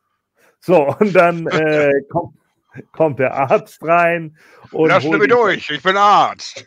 So, 0.61 0.89
und 0.99 1.15
dann 1.15 1.47
äh, 1.47 1.93
kommt, 2.11 2.35
kommt, 2.93 3.19
der 3.19 3.35
Arzt 3.35 3.83
rein. 3.83 4.37
Und 4.73 4.89
Lassen 4.89 5.19
mich 5.19 5.29
durch, 5.29 5.71
ich 5.71 5.83
bin 5.83 5.97
Arzt. 5.97 6.67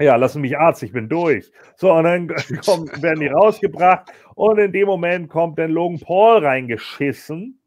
Ja, 0.00 0.16
lassen 0.16 0.40
mich 0.40 0.58
Arzt, 0.58 0.82
ich 0.82 0.92
bin 0.92 1.08
durch. 1.08 1.50
So, 1.76 1.92
und 1.92 2.04
dann 2.04 2.28
kommen, 2.64 2.90
werden 3.00 3.20
die 3.20 3.28
rausgebracht 3.28 4.10
und 4.34 4.58
in 4.58 4.72
dem 4.72 4.86
Moment 4.86 5.30
kommt 5.30 5.58
dann 5.58 5.70
Logan 5.70 6.00
Paul 6.00 6.44
reingeschissen 6.44 7.60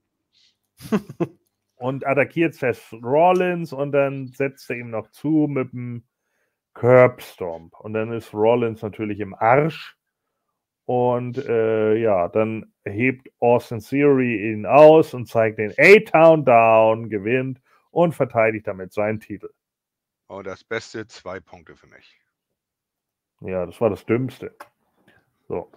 und 1.77 2.05
attackiert 2.05 2.53
Seth 2.53 2.81
Rollins 2.91 3.71
und 3.71 3.93
dann 3.93 4.27
setzt 4.27 4.69
er 4.69 4.77
ihm 4.77 4.89
noch 4.89 5.09
zu 5.11 5.47
mit 5.49 5.71
dem 5.71 6.03
Curbstomp. 6.73 7.79
Und 7.79 7.93
dann 7.93 8.11
ist 8.11 8.33
Rollins 8.33 8.81
natürlich 8.81 9.19
im 9.19 9.33
Arsch 9.33 9.95
und 10.85 11.37
äh, 11.37 11.95
ja, 11.95 12.27
dann 12.27 12.71
hebt 12.85 13.29
Austin 13.39 13.79
Theory 13.79 14.51
ihn 14.51 14.65
aus 14.65 15.13
und 15.13 15.27
zeigt 15.27 15.59
den 15.59 15.73
A-Town 15.77 16.43
down, 16.43 17.09
gewinnt 17.09 17.61
und 17.97 18.13
verteidigt 18.13 18.67
damit 18.67 18.93
seinen 18.93 19.19
Titel. 19.19 19.49
Oh, 20.27 20.43
das 20.43 20.63
Beste, 20.63 21.07
zwei 21.07 21.39
Punkte 21.39 21.75
für 21.75 21.87
mich. 21.87 22.21
Ja, 23.41 23.65
das 23.65 23.81
war 23.81 23.89
das 23.89 24.05
Dümmste. 24.05 24.55
So. 25.47 25.71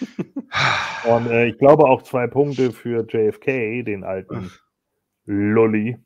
und 1.04 1.26
äh, 1.26 1.48
ich 1.48 1.58
glaube 1.58 1.84
auch 1.84 2.00
zwei 2.00 2.26
Punkte 2.26 2.72
für 2.72 3.04
JFK, 3.06 3.82
den 3.82 4.02
alten 4.02 4.50
Lolly. 5.26 5.98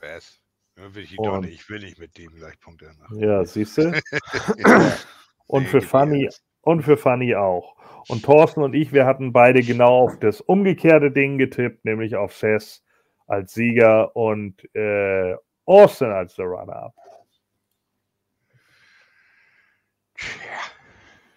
Was? 0.00 0.40
Will 0.76 1.02
ich, 1.02 1.18
und, 1.18 1.40
nicht. 1.40 1.54
ich 1.54 1.68
will 1.68 1.80
nicht 1.80 1.98
mit 1.98 2.16
dem 2.16 2.32
gleich 2.36 2.60
Punkte 2.60 2.92
machen. 2.96 3.18
Ja, 3.18 3.44
siehst 3.44 3.76
du? 3.76 3.92
und 5.48 5.66
für 5.66 5.82
Funny 5.82 6.28
und 6.60 6.82
für 6.82 6.96
Fanny 6.96 7.34
auch. 7.34 7.74
Und 8.08 8.24
Thorsten 8.24 8.62
und 8.62 8.74
ich, 8.74 8.92
wir 8.92 9.04
hatten 9.04 9.32
beide 9.32 9.62
genau 9.62 10.04
auf 10.04 10.20
das 10.20 10.40
umgekehrte 10.40 11.10
Ding 11.10 11.38
getippt, 11.38 11.84
nämlich 11.84 12.14
auf 12.14 12.36
Seth 12.36 12.84
als 13.30 13.54
Sieger 13.54 14.14
und 14.16 14.74
äh, 14.74 15.36
Austin 15.64 16.10
als 16.10 16.34
der 16.34 16.46
Runner-Up. 16.46 16.94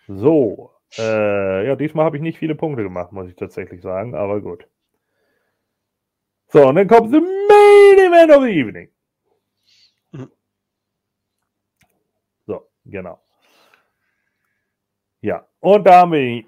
So, 0.07 0.71
äh, 0.97 1.67
ja, 1.67 1.75
diesmal 1.75 2.05
habe 2.05 2.17
ich 2.17 2.23
nicht 2.23 2.39
viele 2.39 2.55
Punkte 2.55 2.83
gemacht, 2.83 3.11
muss 3.11 3.29
ich 3.29 3.35
tatsächlich 3.35 3.81
sagen, 3.81 4.15
aber 4.15 4.41
gut. 4.41 4.67
So, 6.47 6.67
und 6.67 6.75
dann 6.75 6.87
kommt 6.87 7.11
the 7.11 7.19
main 7.19 8.11
event 8.11 8.31
of 8.31 8.43
the 8.43 8.49
evening. 8.49 8.89
Mhm. 10.11 10.31
So, 12.47 12.69
genau. 12.85 13.21
Ja, 15.21 15.47
und 15.59 15.85
da 15.85 16.01
haben 16.01 16.11
wir 16.11 16.43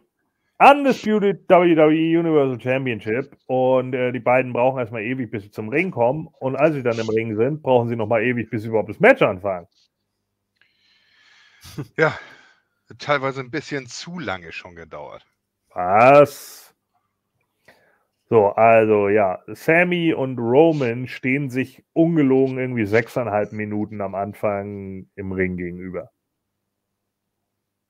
Undisputed 0.59 1.49
WWE 1.49 2.17
Universal 2.19 2.59
Championship 2.61 3.37
und 3.47 3.93
äh, 3.93 4.13
die 4.13 4.19
beiden 4.21 4.53
brauchen 4.53 4.79
erstmal 4.79 5.03
ewig, 5.03 5.29
bis 5.29 5.43
sie 5.43 5.51
zum 5.51 5.67
Ring 5.69 5.91
kommen 5.91 6.27
und 6.39 6.55
als 6.55 6.75
sie 6.75 6.83
dann 6.83 6.97
im 6.97 7.09
Ring 7.09 7.35
sind, 7.35 7.61
brauchen 7.61 7.89
sie 7.89 7.95
nochmal 7.97 8.23
ewig, 8.23 8.49
bis 8.49 8.61
sie 8.63 8.69
überhaupt 8.69 8.89
das 8.89 8.99
Match 8.99 9.21
anfangen. 9.21 9.67
Ja, 11.97 12.17
teilweise 12.99 13.41
ein 13.41 13.51
bisschen 13.51 13.87
zu 13.87 14.19
lange 14.19 14.51
schon 14.51 14.75
gedauert. 14.75 15.25
Was? 15.73 16.75
So, 18.29 18.49
also 18.49 19.09
ja, 19.09 19.39
Sammy 19.47 20.13
und 20.13 20.37
Roman 20.39 21.07
stehen 21.07 21.49
sich 21.49 21.83
ungelogen 21.93 22.57
irgendwie 22.57 22.85
sechseinhalb 22.85 23.51
Minuten 23.51 24.01
am 24.01 24.15
Anfang 24.15 25.07
im 25.15 25.31
Ring 25.31 25.57
gegenüber. 25.57 26.11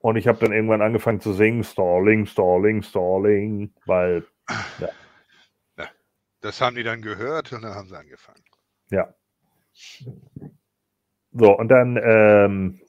Und 0.06 0.18
ich 0.18 0.28
habe 0.28 0.38
dann 0.38 0.54
irgendwann 0.54 0.84
angefangen 0.84 1.20
zu 1.20 1.34
singen, 1.34 1.64
Stalling, 1.64 2.28
Stalling, 2.28 2.84
Stalling, 2.84 3.74
weil. 3.88 4.24
Ja. 4.78 4.90
ja. 5.80 5.86
Das 6.42 6.62
haben 6.62 6.76
die 6.76 6.84
dann 6.84 7.02
gehört 7.02 7.52
und 7.52 7.64
dann 7.64 7.74
haben 7.74 7.88
sie 7.88 7.98
angefangen. 7.98 8.44
Ja. 8.92 9.16
So, 11.32 11.58
und 11.58 11.70
dann 11.70 12.00
ähm, 12.00 12.80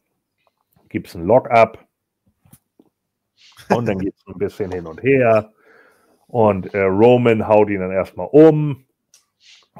gibt 0.90 1.08
es 1.08 1.14
ein 1.14 1.24
Lock-up. 1.24 1.88
Und 3.70 3.88
dann 3.88 3.98
geht 3.98 4.14
es 4.14 4.26
ein 4.26 4.36
bisschen 4.36 4.70
hin 4.70 4.86
und 4.86 5.02
her. 5.02 5.54
Und 6.26 6.74
äh, 6.74 6.82
Roman 6.82 7.48
haut 7.48 7.70
ihn 7.70 7.80
dann 7.80 7.92
erstmal 7.92 8.28
um. 8.30 8.84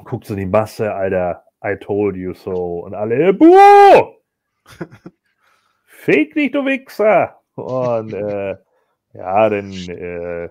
Guckt 0.05 0.25
so 0.25 0.33
die 0.33 0.47
Masse, 0.47 0.91
Alter, 0.91 1.45
I 1.63 1.75
told 1.79 2.15
you 2.15 2.33
so. 2.33 2.79
Und 2.79 2.95
alle, 2.95 3.31
Buh! 3.31 4.15
Fake 5.97 6.35
dich, 6.35 6.51
du 6.51 6.63
Wichser! 6.63 7.41
Und 7.55 8.13
äh, 8.13 8.55
ja, 9.13 9.49
dann 9.49 9.71
äh, 9.71 10.47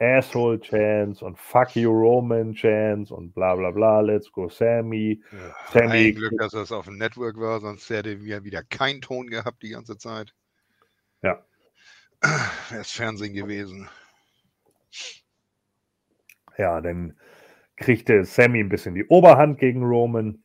Asshole 0.00 0.60
Chance 0.60 1.24
und 1.24 1.38
Fuck 1.38 1.76
you 1.76 1.90
Roman 1.90 2.54
Chance 2.54 3.14
und 3.14 3.34
bla 3.34 3.54
bla 3.54 3.70
bla, 3.70 4.00
Let's 4.00 4.32
go 4.32 4.48
Sammy. 4.48 5.22
Ja, 5.30 5.54
Sammy. 5.72 6.08
Ein 6.08 6.14
Glück, 6.14 6.32
dass 6.38 6.52
das 6.52 6.72
auf 6.72 6.86
dem 6.86 6.96
Network 6.96 7.38
war, 7.38 7.60
sonst 7.60 7.90
hätte 7.90 8.22
wir 8.22 8.44
wieder 8.44 8.62
keinen 8.62 9.02
Ton 9.02 9.26
gehabt 9.28 9.62
die 9.62 9.70
ganze 9.70 9.98
Zeit. 9.98 10.34
Ja. 11.22 11.44
Wäre 12.70 12.80
es 12.80 12.90
Fernsehen 12.90 13.34
gewesen. 13.34 13.88
Ja, 16.56 16.80
dann 16.80 17.16
kriegte 17.76 18.24
Sammy 18.24 18.60
ein 18.60 18.70
bisschen 18.70 18.94
die 18.94 19.06
Oberhand 19.06 19.60
gegen 19.60 19.84
Roman. 19.84 20.42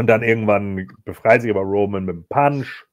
Und 0.00 0.06
dann 0.06 0.22
irgendwann 0.22 0.88
befreit 1.04 1.42
sich 1.42 1.50
aber 1.50 1.60
Roman 1.60 2.06
mit 2.06 2.16
dem 2.16 2.24
Punch. 2.24 2.86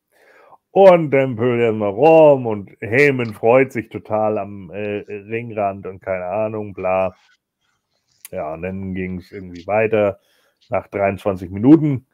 Und 0.72 1.12
dann 1.12 1.38
pölt 1.38 1.62
er 1.62 1.72
mal 1.72 1.88
rum 1.88 2.46
und 2.46 2.72
Heyman 2.82 3.34
freut 3.34 3.72
sich 3.72 3.88
total 3.88 4.38
am 4.38 4.70
äh, 4.72 5.06
Ringrand 5.08 5.88
und 5.88 6.02
keine 6.02 6.26
Ahnung, 6.26 6.74
bla. 6.74 7.16
Ja, 8.30 8.54
und 8.54 8.64
dann 8.64 8.94
ging 8.94 9.20
es 9.20 9.32
irgendwie 9.32 9.66
weiter. 9.66 10.20
Nach 10.70 10.86
23 10.88 11.50
Minuten 11.50 12.06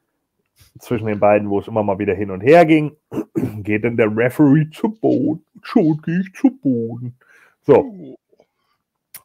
zwischen 0.78 1.08
den 1.08 1.20
beiden, 1.20 1.50
wo 1.50 1.58
es 1.58 1.68
immer 1.68 1.82
mal 1.82 1.98
wieder 1.98 2.14
hin 2.14 2.30
und 2.30 2.42
her 2.42 2.64
ging, 2.64 2.96
geht 3.64 3.86
dann 3.86 3.98
der 3.98 4.16
Referee 4.16 4.70
zu 4.70 4.90
Boden. 4.90 5.44
Schon 5.64 6.00
gehe 6.04 6.20
ich 6.20 6.32
zu 6.36 6.52
Boden. 6.52 7.18
So. 7.64 8.16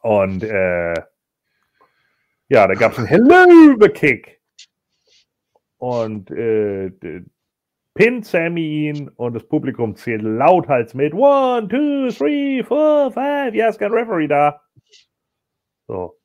Und 0.01 0.41
äh, 0.41 0.95
ja, 2.47 2.65
da 2.65 2.73
gab 2.73 2.93
es 2.93 2.97
einen 2.97 3.07
Hello 3.07 3.77
Kick 3.93 4.38
und 5.79 6.29
äh, 6.29 6.91
pinnt 7.95 8.25
Sammy 8.25 8.87
ihn 8.87 9.09
und 9.09 9.33
das 9.33 9.47
Publikum 9.47 9.95
zählt 9.95 10.21
lauthals 10.21 10.93
mit 10.93 11.13
One, 11.13 11.67
two, 11.67 12.09
three, 12.15 12.63
four, 12.63 13.11
five. 13.11 13.53
Ja, 13.55 13.69
ist 13.69 13.79
kein 13.79 13.91
Referee 13.91 14.27
da. 14.27 14.61
So. 15.87 16.17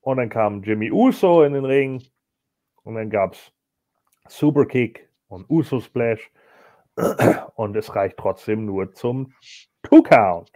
Und 0.00 0.16
dann 0.16 0.28
kam 0.28 0.62
Jimmy 0.62 0.90
Uso 0.90 1.42
in 1.44 1.52
den 1.52 1.64
Ring 1.64 2.02
und 2.82 2.96
dann 2.96 3.10
gab 3.10 3.34
es 3.34 3.52
Superkick 4.28 5.08
und 5.28 5.48
Uso 5.48 5.80
Splash 5.80 6.30
und 7.54 7.76
es 7.76 7.94
reicht 7.94 8.16
trotzdem 8.16 8.64
nur 8.64 8.92
zum 8.92 9.32
Two-Count. 9.82 10.50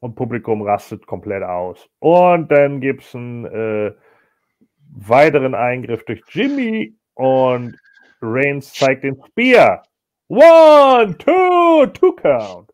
Und 0.00 0.14
Publikum 0.14 0.62
rastet 0.62 1.06
komplett 1.06 1.42
aus. 1.42 1.88
Und 1.98 2.50
dann 2.52 2.80
gibt 2.80 3.02
es 3.02 3.14
ein 3.14 3.44
äh, 3.46 3.94
weiteren 4.90 5.54
Eingriff 5.54 6.04
durch 6.04 6.22
Jimmy 6.30 6.94
und 7.14 7.76
Reigns 8.20 8.72
zeigt 8.72 9.04
den 9.04 9.20
Spear. 9.26 9.82
One, 10.28 11.16
two, 11.18 11.86
two 11.86 12.12
count. 12.12 12.70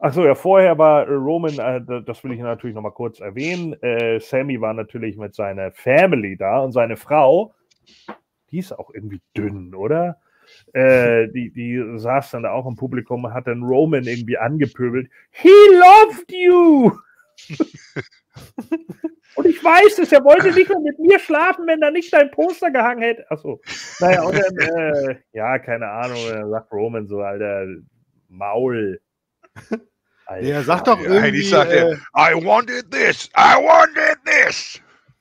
Achso, 0.00 0.24
ja, 0.24 0.36
vorher 0.36 0.78
war 0.78 1.08
Roman, 1.08 1.58
äh, 1.58 2.02
das 2.04 2.22
will 2.22 2.32
ich 2.32 2.38
natürlich 2.38 2.74
nochmal 2.74 2.92
kurz 2.92 3.18
erwähnen. 3.18 3.72
Äh, 3.82 4.20
Sammy 4.20 4.60
war 4.60 4.72
natürlich 4.72 5.16
mit 5.16 5.34
seiner 5.34 5.72
Family 5.72 6.36
da 6.36 6.60
und 6.60 6.70
seine 6.70 6.96
Frau, 6.96 7.52
die 8.50 8.58
ist 8.58 8.72
auch 8.72 8.90
irgendwie 8.94 9.20
dünn, 9.36 9.74
oder? 9.74 10.18
Äh, 10.72 11.28
die, 11.28 11.50
die 11.50 11.98
saß 11.98 12.30
dann 12.30 12.44
da 12.44 12.52
auch 12.52 12.66
im 12.66 12.76
Publikum 12.76 13.24
und 13.24 13.34
hat 13.34 13.48
dann 13.48 13.62
Roman 13.62 14.04
irgendwie 14.04 14.38
angepöbelt. 14.38 15.10
He 15.30 15.48
loved 15.48 16.30
you! 16.30 16.92
Und 19.34 19.46
ich 19.46 19.62
weiß 19.62 19.98
es, 19.98 20.12
er 20.12 20.24
wollte 20.24 20.52
nicht 20.52 20.68
mehr 20.68 20.80
mit 20.80 20.98
mir 20.98 21.18
schlafen, 21.18 21.66
wenn 21.66 21.82
er 21.82 21.90
nicht 21.90 22.12
dein 22.12 22.30
Poster 22.30 22.70
gehangen 22.70 23.02
hätte. 23.02 23.30
Achso. 23.30 23.60
Naja, 24.00 24.22
und 24.22 24.34
dann, 24.34 24.56
äh, 24.56 25.16
ja, 25.32 25.58
keine 25.58 25.88
Ahnung, 25.88 26.18
dann 26.28 26.50
sagt 26.50 26.72
Roman 26.72 27.06
so, 27.06 27.20
Alter, 27.20 27.66
Maul. 28.28 29.00
Alter. 30.26 30.46
Der 30.46 30.62
sagt 30.62 30.86
doch 30.86 31.00
irgendwie. 31.00 31.18
Eigentlich 31.18 31.50
sagt 31.50 31.72
er, 31.72 31.92
äh, 31.92 31.96
I 32.16 32.44
wanted 32.44 32.90
this, 32.90 33.30
I 33.36 33.54
wanted 33.56 34.18
this. 34.24 34.80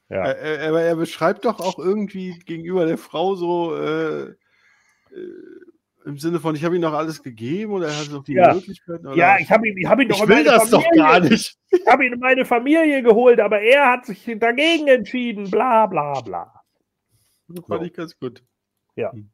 Ja. 0.10 0.22
Aber 0.22 0.38
er, 0.38 0.88
er, 0.88 0.96
beschreibt 0.96 1.46
doch 1.46 1.60
auch 1.60 1.80
irgendwie 1.80 2.40
gegenüber 2.40 2.86
der 2.86 2.98
Frau 2.98 3.36
so 3.36 3.76
äh, 3.76 4.24
äh, 4.24 4.36
im 6.08 6.18
Sinne 6.18 6.40
von, 6.40 6.56
ich 6.56 6.64
habe 6.64 6.76
ihm 6.76 6.82
noch 6.82 6.94
alles 6.94 7.22
gegeben 7.22 7.74
oder 7.74 7.88
er 7.88 8.00
hat 8.00 8.10
noch 8.10 8.24
die 8.24 8.34
ja. 8.34 8.54
Möglichkeiten. 8.54 9.08
Oder? 9.08 9.16
Ja, 9.18 9.38
ich 9.40 9.52
habe 9.52 9.68
ihn, 9.68 9.78
ich 9.78 9.86
hab 9.86 10.00
ihn 10.00 10.08
doch 10.08 10.24
ich 10.24 10.30
will 10.30 10.44
das 10.44 10.70
Familie, 10.70 10.90
doch 10.90 10.96
gar 10.96 11.20
nicht. 11.20 11.58
Ich 11.70 11.86
habe 11.86 12.06
ihn 12.06 12.14
in 12.14 12.20
meine 12.20 12.46
Familie 12.46 13.04
geholt, 13.04 13.42
aber 13.42 13.60
er 13.60 13.92
hat 13.92 14.06
sich 14.06 14.24
dagegen 14.40 14.88
entschieden, 14.88 15.52
bla 15.52 15.86
bla 15.86 16.22
bla. 16.22 16.62
Das 17.50 17.66
fand 17.66 17.82
so. 17.82 17.86
ich 17.86 17.94
ganz 17.94 18.18
gut. 18.18 18.42
Ja. 18.96 19.12
Hm. 19.12 19.30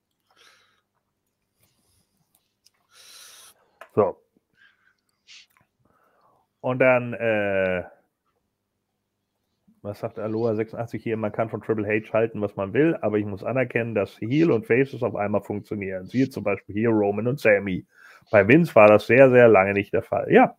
So. 3.95 4.17
Und 6.61 6.79
dann, 6.79 7.13
äh, 7.13 7.83
was 9.83 9.99
sagt 9.99 10.17
Aloha 10.17 10.55
86 10.55 11.03
hier? 11.03 11.17
Man 11.17 11.31
kann 11.31 11.49
von 11.49 11.61
Triple 11.61 11.85
H 11.85 12.13
halten, 12.13 12.41
was 12.41 12.55
man 12.55 12.73
will, 12.73 12.97
aber 13.01 13.17
ich 13.17 13.25
muss 13.25 13.43
anerkennen, 13.43 13.93
dass 13.93 14.17
Heel 14.19 14.49
und 14.51 14.65
Faces 14.65 15.03
auf 15.03 15.15
einmal 15.15 15.41
funktionieren. 15.41 16.05
Siehe 16.05 16.29
zum 16.29 16.43
Beispiel 16.43 16.73
hier 16.73 16.89
Roman 16.89 17.27
und 17.27 17.39
Sammy. 17.39 17.85
Bei 18.31 18.47
Vince 18.47 18.73
war 18.75 18.87
das 18.87 19.05
sehr, 19.05 19.29
sehr 19.29 19.49
lange 19.49 19.73
nicht 19.73 19.93
der 19.93 20.01
Fall. 20.01 20.31
Ja. 20.31 20.55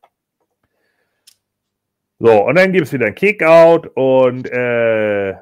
So, 2.18 2.44
und 2.44 2.56
dann 2.56 2.72
gibt 2.72 2.86
es 2.86 2.92
wieder 2.92 3.06
ein 3.06 3.14
Kickout 3.14 3.88
und 3.94 4.46
äh, 4.51 5.34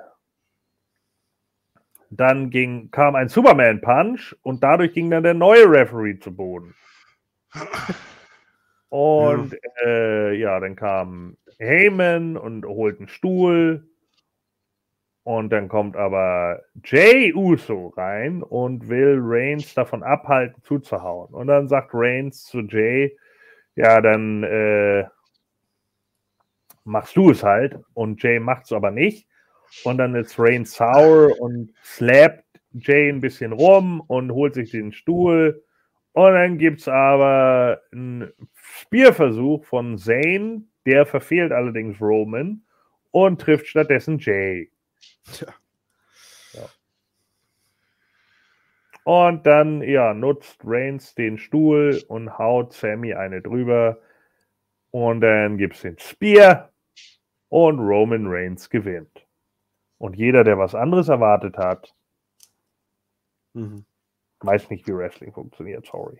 dann 2.10 2.50
ging, 2.50 2.90
kam 2.90 3.16
ein 3.16 3.28
Superman-Punch 3.28 4.36
und 4.42 4.62
dadurch 4.62 4.92
ging 4.92 5.10
dann 5.10 5.24
der 5.24 5.34
neue 5.34 5.68
Referee 5.68 6.18
zu 6.18 6.34
Boden. 6.34 6.74
Und 8.92 9.52
ja, 9.52 9.86
äh, 9.86 10.34
ja 10.34 10.60
dann 10.60 10.76
kam 10.76 11.38
Heyman 11.62 12.36
und 12.36 12.66
holt 12.66 12.98
einen 12.98 13.08
Stuhl. 13.08 13.88
Und 15.24 15.50
dann 15.50 15.68
kommt 15.68 15.96
aber 15.96 16.62
Jay 16.84 17.32
Uso 17.32 17.88
rein 17.96 18.42
und 18.42 18.88
will 18.88 19.18
Reigns 19.20 19.72
davon 19.72 20.02
abhalten, 20.02 20.60
zuzuhauen. 20.64 21.32
Und 21.32 21.46
dann 21.46 21.68
sagt 21.68 21.90
Reigns 21.92 22.44
zu 22.44 22.62
Jay, 22.62 23.16
ja, 23.76 24.00
dann 24.00 24.42
äh, 24.42 25.04
machst 26.84 27.16
du 27.16 27.30
es 27.30 27.44
halt. 27.44 27.78
Und 27.94 28.20
Jay 28.22 28.40
macht 28.40 28.64
es 28.64 28.72
aber 28.72 28.90
nicht. 28.90 29.28
Und 29.84 29.98
dann 29.98 30.16
ist 30.16 30.38
Reigns 30.38 30.74
sauer 30.74 31.40
und 31.40 31.72
slappt 31.84 32.44
Jay 32.72 33.08
ein 33.08 33.20
bisschen 33.20 33.52
rum 33.52 34.00
und 34.00 34.32
holt 34.32 34.54
sich 34.54 34.72
den 34.72 34.92
Stuhl. 34.92 35.62
Und 36.12 36.32
dann 36.34 36.58
gibt 36.58 36.80
es 36.80 36.88
aber 36.88 37.80
einen 37.92 38.32
Spearversuch 38.54 39.64
von 39.64 39.96
Zane, 39.96 40.64
der 40.86 41.06
verfehlt 41.06 41.52
allerdings 41.52 42.00
Roman 42.00 42.64
und 43.10 43.40
trifft 43.40 43.66
stattdessen 43.66 44.18
Jay. 44.18 44.70
Ja. 45.40 45.54
ja. 46.54 46.68
Und 49.04 49.46
dann, 49.46 49.82
ja, 49.82 50.14
nutzt 50.14 50.60
Reigns 50.64 51.14
den 51.14 51.38
Stuhl 51.38 52.02
und 52.08 52.38
haut 52.38 52.72
Sammy 52.72 53.14
eine 53.14 53.42
drüber. 53.42 54.00
Und 54.90 55.20
dann 55.20 55.58
gibt 55.58 55.74
es 55.74 55.82
den 55.82 55.98
Spear 55.98 56.70
und 57.48 57.78
Roman 57.80 58.26
Reigns 58.26 58.70
gewinnt. 58.70 59.26
Und 59.98 60.16
jeder, 60.16 60.44
der 60.44 60.58
was 60.58 60.74
anderes 60.74 61.08
erwartet 61.08 61.56
hat, 61.56 61.94
mhm. 63.52 63.84
weiß 64.40 64.70
nicht, 64.70 64.86
wie 64.86 64.96
Wrestling 64.96 65.32
funktioniert, 65.32 65.86
sorry. 65.86 66.18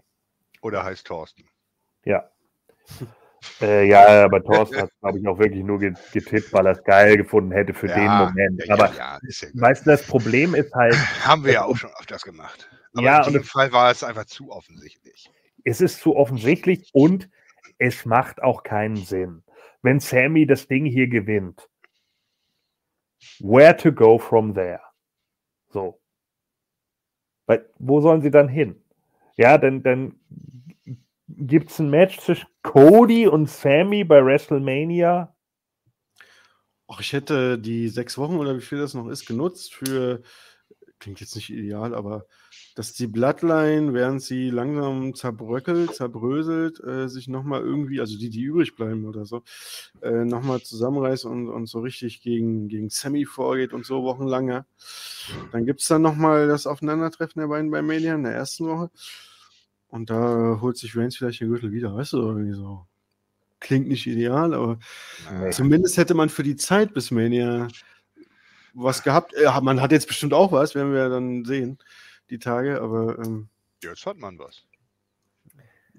Oder 0.61 0.85
heißt 0.85 1.07
Thorsten. 1.07 1.45
Ja. 2.05 2.31
Äh, 3.61 3.89
ja, 3.89 4.25
aber 4.25 4.43
Thorsten 4.43 4.83
hat, 4.83 4.91
glaube 5.01 5.19
ich, 5.19 5.27
auch 5.27 5.39
wirklich 5.39 5.65
nur 5.65 5.79
getippt, 5.79 6.53
weil 6.53 6.67
er 6.67 6.73
es 6.73 6.85
geil 6.85 7.17
gefunden 7.17 7.53
hätte 7.53 7.75
für 7.75 7.89
ja, 7.89 7.95
den 7.95 8.29
Moment. 8.29 8.65
Ja, 8.65 8.75
aber 8.75 8.95
ja, 8.95 9.19
weißt 9.55 9.87
du, 9.87 9.91
das 9.91 10.07
Problem 10.07 10.55
ist 10.55 10.73
halt. 10.75 10.95
Haben 11.27 11.45
wir 11.45 11.53
ja 11.53 11.65
auch 11.65 11.77
schon 11.77 11.91
öfters 11.99 12.23
gemacht. 12.23 12.71
Aber 12.95 13.05
ja, 13.05 13.27
in 13.27 13.33
dem 13.33 13.45
Fall 13.45 13.73
war 13.73 13.91
es 13.91 14.05
einfach 14.05 14.27
zu 14.27 14.51
offensichtlich. 14.51 15.31
Es 15.65 15.81
ist 15.81 16.01
zu 16.01 16.17
offensichtlich 16.17 16.91
und 16.93 17.29
es 17.79 18.05
macht 18.05 18.43
auch 18.43 18.63
keinen 18.63 18.97
Sinn. 18.97 19.43
Wenn 19.83 19.99
Sammy 19.99 20.47
das 20.47 20.69
Ding 20.69 20.85
hier 20.85 21.09
gewinnt, 21.09 21.69
where 23.41 23.77
to 23.77 23.93
go 23.93 24.19
from 24.19 24.55
there? 24.55 24.81
So. 25.69 26.01
Weil, 27.47 27.69
wo 27.79 28.01
sollen 28.01 28.23
sie 28.23 28.31
dann 28.31 28.49
hin? 28.49 28.83
Ja, 29.37 29.59
dann, 29.59 29.83
dann 29.83 30.21
Gibt 31.29 31.71
es 31.71 31.79
ein 31.79 31.91
Match 31.91 32.19
zwischen 32.19 32.49
Cody 32.63 33.27
und 33.27 33.49
Sammy 33.49 34.05
bei 34.05 34.25
WrestleMania? 34.25 35.35
Ach, 36.89 37.01
ich 37.01 37.13
hätte 37.13 37.59
die 37.59 37.89
sechs 37.89 38.19
Wochen 38.19 38.37
oder 38.37 38.57
wie 38.57 38.61
viel 38.61 38.79
das 38.79 38.95
noch 38.95 39.09
ist, 39.09 39.27
genutzt 39.27 39.73
für, 39.73 40.23
klingt 40.99 41.21
jetzt 41.21 41.35
nicht 41.37 41.51
ideal, 41.51 41.95
aber 41.95 42.27
dass 42.75 42.93
die 42.93 43.07
Bloodline, 43.07 43.95
während 43.95 44.23
sie 44.23 44.51
langsam 44.51 45.15
zerbröckelt, 45.15 45.95
zerbröselt, 45.95 46.81
äh, 46.85 47.09
sich 47.09 47.29
nochmal 47.29 47.61
irgendwie, 47.61 48.01
also 48.01 48.19
die, 48.19 48.31
die 48.31 48.43
übrig 48.43 48.77
bleiben 48.77 49.07
oder 49.07 49.25
so, 49.25 49.43
äh, 50.03 50.25
nochmal 50.25 50.61
zusammenreißt 50.61 51.25
und, 51.25 51.49
und 51.49 51.67
so 51.67 51.81
richtig 51.81 52.23
gegen, 52.23 52.69
gegen 52.69 52.89
Sammy 52.91 53.25
vorgeht 53.25 53.73
und 53.73 53.87
so 53.87 54.03
wochenlange. 54.03 54.67
Dann 55.53 55.67
gibt 55.67 55.81
es 55.81 55.89
dann 55.89 56.03
nochmal 56.03 56.49
das 56.49 56.67
Aufeinandertreffen 56.67 57.41
der 57.41 57.49
beiden 57.49 57.71
bei 57.71 57.83
Mania 57.83 58.15
in 58.15 58.25
der 58.25 58.35
ersten 58.35 58.67
Woche. 58.67 58.91
Und 59.93 60.09
da 60.09 60.59
holt 60.63 60.79
sich 60.79 60.97
Reigns 60.97 61.19
vielleicht 61.19 61.43
den 61.43 61.51
Gürtel 61.51 61.71
wieder, 61.71 61.95
weißt 61.95 62.15
du, 62.15 62.23
irgendwie 62.23 62.55
so. 62.55 62.87
Klingt 63.61 63.89
nicht 63.89 64.07
ideal, 64.07 64.55
aber 64.55 64.79
nee. 65.39 65.51
zumindest 65.51 65.99
hätte 65.99 66.15
man 66.15 66.31
für 66.31 66.43
die 66.43 66.57
Zeit 66.57 66.95
bis 66.95 67.11
Mania 67.11 67.69
was 68.73 69.03
gehabt. 69.03 69.35
Ja, 69.41 69.61
man 69.61 69.83
hat 69.83 69.93
jetzt 69.93 70.09
bestimmt 70.09 70.33
auch 70.33 70.51
was, 70.51 70.75
werden 70.75 70.95
wir 70.95 71.11
dann 71.11 71.45
sehen, 71.45 71.79
die 72.31 72.39
Tage, 72.39 72.81
aber. 72.81 73.19
Ähm, 73.19 73.51
jetzt 73.83 74.07
hat 74.07 74.17
man 74.17 74.39
was. 74.39 74.65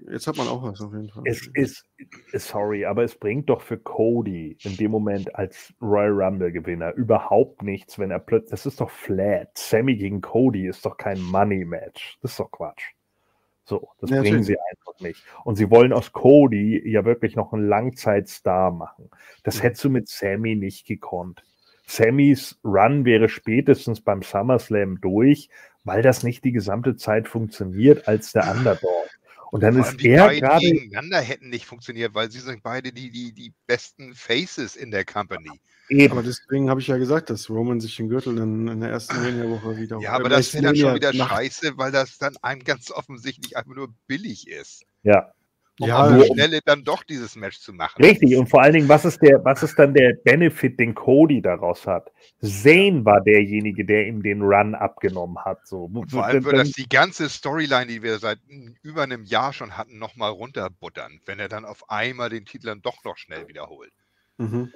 Jetzt 0.10 0.26
hat 0.26 0.38
man 0.38 0.48
auch 0.48 0.64
was 0.64 0.82
auf 0.82 0.92
jeden 0.92 1.10
Fall. 1.10 1.24
Es 1.28 1.48
ist, 1.54 1.86
sorry, 2.34 2.86
aber 2.86 3.04
es 3.04 3.14
bringt 3.14 3.48
doch 3.48 3.62
für 3.62 3.78
Cody 3.78 4.58
in 4.64 4.76
dem 4.76 4.90
Moment 4.90 5.36
als 5.36 5.72
Royal 5.80 6.20
Rumble-Gewinner 6.20 6.94
überhaupt 6.96 7.62
nichts, 7.62 8.00
wenn 8.00 8.10
er 8.10 8.20
plötzlich. 8.20 8.50
Das 8.50 8.66
ist 8.66 8.82
doch 8.82 8.90
flat. 8.90 9.56
Sammy 9.56 9.96
gegen 9.96 10.20
Cody 10.20 10.66
ist 10.68 10.84
doch 10.84 10.98
kein 10.98 11.22
Money-Match. 11.22 12.18
Das 12.24 12.32
ist 12.32 12.40
doch 12.40 12.50
Quatsch. 12.50 12.94
So, 13.66 13.90
das 14.02 14.10
ja, 14.10 14.22
bringen 14.22 14.44
sie 14.44 14.58
einfach 14.58 15.00
nicht. 15.00 15.24
Und 15.46 15.56
sie 15.56 15.70
wollen 15.70 15.94
aus 15.94 16.12
Cody 16.12 16.82
ja 16.86 17.06
wirklich 17.06 17.36
noch 17.36 17.54
einen 17.54 17.68
Langzeitstar 17.68 18.72
machen. 18.72 19.10
Das 19.44 19.58
mhm. 19.58 19.62
hättest 19.62 19.84
du 19.86 19.90
mit 19.90 20.10
Sammy 20.10 20.56
nicht 20.56 20.86
gekonnt. 20.86 21.44
Sammys 21.86 22.60
Run 22.64 23.06
wäre 23.06 23.30
spätestens 23.30 24.02
beim 24.02 24.22
SummerSlam 24.22 25.00
durch, 25.02 25.50
weil 25.84 26.02
das 26.02 26.24
nicht 26.24 26.44
die 26.44 26.52
gesamte 26.52 26.96
Zeit 26.96 27.28
funktioniert 27.28 28.08
als 28.08 28.32
der 28.32 28.50
Underdog. 28.50 29.03
Und 29.54 29.62
dann 29.62 29.76
Vor 29.76 29.86
ist 29.86 30.04
er 30.04 30.34
gerade. 30.34 30.66
gegeneinander 30.66 31.22
hätten 31.22 31.50
nicht 31.52 31.68
funktioniert, 31.68 32.16
weil 32.16 32.32
sie 32.32 32.40
sind 32.40 32.64
beide 32.64 32.92
die, 32.92 33.12
die, 33.12 33.34
die 33.34 33.54
besten 33.68 34.16
Faces 34.16 34.76
in 34.76 34.90
der 34.90 35.06
Company. 35.06 35.52
Eben. 35.90 36.12
Aber 36.12 36.24
deswegen 36.24 36.72
habe 36.72 36.82
ich 36.82 36.88
ja 36.88 36.98
gesagt, 36.98 37.30
dass 37.30 37.52
Roman 37.52 37.80
sich 37.80 37.96
den 37.96 38.10
Gürtel 38.10 38.36
in, 38.40 38.68
in 38.68 38.80
der 38.80 38.90
ersten 38.90 39.16
Mania-Woche 39.16 39.78
wieder 39.78 40.00
Ja, 40.00 40.14
aber 40.14 40.30
das 40.30 40.52
wäre 40.56 40.64
dann 40.64 40.76
schon 40.76 40.96
wieder 40.96 41.14
scheiße, 41.14 41.74
weil 41.78 41.92
das 41.92 42.18
dann 42.18 42.36
einem 42.42 42.64
ganz 42.64 42.90
offensichtlich 42.90 43.56
einfach 43.56 43.76
nur 43.76 43.94
billig 44.08 44.48
ist. 44.48 44.86
Ja. 45.04 45.32
Um 45.80 45.88
ja, 45.88 46.08
der 46.08 46.26
Stelle 46.26 46.60
dann 46.64 46.84
doch 46.84 47.04
dieses 47.04 47.36
Match 47.36 47.60
zu 47.60 47.74
machen. 47.74 48.04
Richtig, 48.04 48.36
und 48.36 48.48
vor 48.48 48.62
allen 48.62 48.74
Dingen, 48.74 48.90
was 48.90 49.06
ist, 49.06 49.20
der, 49.24 49.44
was 49.44 49.64
ist 49.64 49.78
dann 49.80 49.96
der 49.96 50.14
Benefit, 50.24 50.80
den 50.80 50.94
Cody 50.94 51.42
daraus 51.42 51.88
hat? 51.88 52.12
Zane 52.42 53.04
war 53.06 53.22
derjenige, 53.22 53.84
der 53.84 54.06
ihm 54.06 54.22
den 54.22 54.44
Run 54.44 54.76
abgenommen 54.76 55.44
hat. 55.44 55.68
So. 55.68 55.90
Und 55.92 56.12
vor 56.12 56.26
allem 56.26 56.46
würde 56.46 56.60
das 56.60 56.74
die 56.74 56.88
ganze 56.88 57.28
Storyline, 57.28 57.88
die 57.88 58.04
wir 58.04 58.20
seit 58.20 58.38
über 58.84 59.02
einem 59.02 59.24
Jahr 59.24 59.52
schon 59.52 59.76
hatten, 59.76 59.98
nochmal 59.98 60.30
runterbuttern, 60.30 61.22
wenn 61.26 61.40
er 61.40 61.50
dann 61.50 61.66
auf 61.66 61.90
einmal 61.90 62.30
den 62.30 62.46
Titel 62.46 62.68
dann 62.68 62.84
doch 62.84 63.04
noch 63.04 63.18
schnell 63.18 63.48
wiederholt. 63.48 63.92
Mhm. 64.38 64.72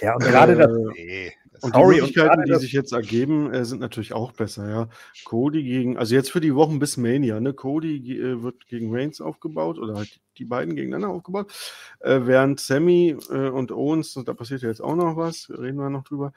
Ja, 0.00 0.14
und 0.14 0.22
gerade 0.22 0.56
das, 0.56 0.70
nee, 0.94 1.32
Und 1.62 1.74
Sorry, 1.74 1.96
die 1.96 2.00
Möglichkeiten, 2.00 2.44
die 2.44 2.54
sich 2.56 2.72
jetzt 2.72 2.92
ergeben, 2.92 3.52
äh, 3.52 3.64
sind 3.64 3.80
natürlich 3.80 4.12
auch 4.12 4.32
besser, 4.32 4.68
ja. 4.68 4.88
Cody 5.24 5.62
gegen, 5.62 5.96
also 5.96 6.14
jetzt 6.14 6.30
für 6.30 6.40
die 6.40 6.54
Wochen 6.54 6.78
bis 6.78 6.96
Mania, 6.96 7.40
ne? 7.40 7.52
Cody 7.52 8.18
äh, 8.18 8.42
wird 8.42 8.66
gegen 8.66 8.94
Reigns 8.94 9.20
aufgebaut 9.20 9.78
oder 9.78 9.94
halt 9.94 10.20
die 10.38 10.44
beiden 10.44 10.74
gegeneinander 10.74 11.08
aufgebaut, 11.08 11.52
äh, 12.00 12.20
während 12.24 12.60
Sammy 12.60 13.16
äh, 13.30 13.48
und 13.48 13.72
Owens, 13.72 14.16
und 14.16 14.28
da 14.28 14.34
passiert 14.34 14.62
ja 14.62 14.68
jetzt 14.68 14.82
auch 14.82 14.96
noch 14.96 15.16
was, 15.16 15.50
reden 15.50 15.78
wir 15.78 15.90
noch 15.90 16.04
drüber, 16.04 16.32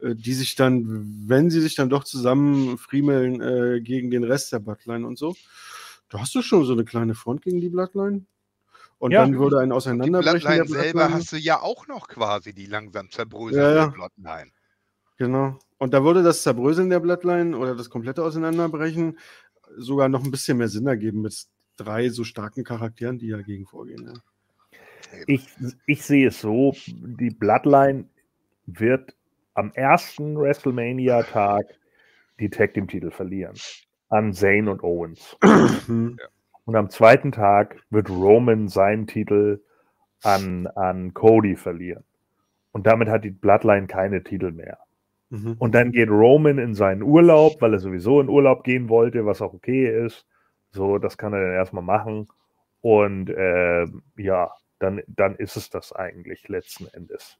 äh, 0.00 0.14
die 0.14 0.34
sich 0.34 0.54
dann, 0.54 1.24
wenn 1.26 1.50
sie 1.50 1.60
sich 1.60 1.74
dann 1.74 1.90
doch 1.90 2.04
zusammen 2.04 2.78
friemeln 2.78 3.40
äh, 3.40 3.80
gegen 3.80 4.10
den 4.10 4.24
Rest 4.24 4.52
der 4.52 4.60
Bloodline 4.60 5.06
und 5.06 5.18
so, 5.18 5.34
da 6.08 6.20
hast 6.20 6.34
du 6.34 6.42
schon 6.42 6.64
so 6.64 6.72
eine 6.72 6.84
kleine 6.84 7.14
Front 7.14 7.42
gegen 7.42 7.60
die 7.60 7.68
Bloodline. 7.68 8.24
Und 8.98 9.10
Ja. 9.12 9.22
dann 9.22 9.38
würde 9.38 9.58
ein 9.60 9.70
Die 9.70 9.74
Auseinanderbrechen 9.74 10.40
der 10.50 10.64
Bloodline 10.64 10.82
selber 10.82 11.12
hast 11.12 11.32
du 11.32 11.36
ja 11.36 11.60
auch 11.60 11.86
noch 11.88 12.08
quasi, 12.08 12.54
die 12.54 12.66
langsam 12.66 13.10
zerbröseln 13.10 13.62
Ja, 13.62 13.74
ja. 13.74 13.86
Bloodline. 13.88 14.50
Genau. 15.18 15.58
Und 15.78 15.92
da 15.94 16.02
würde 16.04 16.22
das 16.22 16.42
Zerbröseln 16.42 16.90
der 16.90 17.00
Bloodline 17.00 17.56
oder 17.56 17.74
das 17.74 17.90
komplette 17.90 18.22
Auseinanderbrechen 18.22 19.18
sogar 19.76 20.08
noch 20.08 20.24
ein 20.24 20.30
bisschen 20.30 20.58
mehr 20.58 20.68
Sinn 20.68 20.86
ergeben 20.86 21.22
mit 21.22 21.46
drei 21.76 22.08
so 22.08 22.24
starken 22.24 22.64
Charakteren, 22.64 23.18
die 23.18 23.28
dagegen 23.30 23.66
vorgehen. 23.66 24.06
Ja. 24.06 25.20
Ich, 25.26 25.46
ich 25.86 26.02
sehe 26.02 26.28
es 26.28 26.40
so, 26.40 26.74
die 26.86 27.30
Bloodline 27.30 28.08
wird 28.66 29.14
am 29.54 29.70
ersten 29.72 30.36
WrestleMania-Tag 30.36 31.66
die 32.40 32.50
Tag 32.50 32.74
Team 32.74 32.88
Titel 32.88 33.10
verlieren. 33.10 33.54
An 34.08 34.32
Zayn 34.32 34.68
und 34.68 34.82
Owens. 34.82 35.36
Hm. 35.86 36.18
Und 36.64 36.76
am 36.76 36.90
zweiten 36.90 37.32
Tag 37.32 37.76
wird 37.90 38.08
Roman 38.08 38.68
seinen 38.68 39.06
Titel 39.06 39.60
an, 40.22 40.66
an 40.66 41.12
Cody 41.12 41.56
verlieren. 41.56 42.04
Und 42.72 42.86
damit 42.86 43.08
hat 43.08 43.24
die 43.24 43.30
Bloodline 43.30 43.86
keine 43.86 44.22
Titel 44.22 44.50
mehr. 44.50 44.78
Mhm. 45.30 45.56
Und 45.58 45.74
dann 45.74 45.92
geht 45.92 46.10
Roman 46.10 46.58
in 46.58 46.74
seinen 46.74 47.02
Urlaub, 47.02 47.60
weil 47.60 47.74
er 47.74 47.78
sowieso 47.78 48.20
in 48.20 48.28
Urlaub 48.28 48.64
gehen 48.64 48.88
wollte, 48.88 49.26
was 49.26 49.42
auch 49.42 49.52
okay 49.52 50.06
ist. 50.06 50.26
So, 50.70 50.98
das 50.98 51.18
kann 51.18 51.32
er 51.32 51.40
dann 51.40 51.54
erstmal 51.54 51.84
machen. 51.84 52.28
Und 52.80 53.32
ähm, 53.36 54.02
ja, 54.16 54.50
dann, 54.78 55.02
dann 55.06 55.36
ist 55.36 55.56
es 55.56 55.70
das 55.70 55.92
eigentlich 55.92 56.48
letzten 56.48 56.86
Endes. 56.92 57.38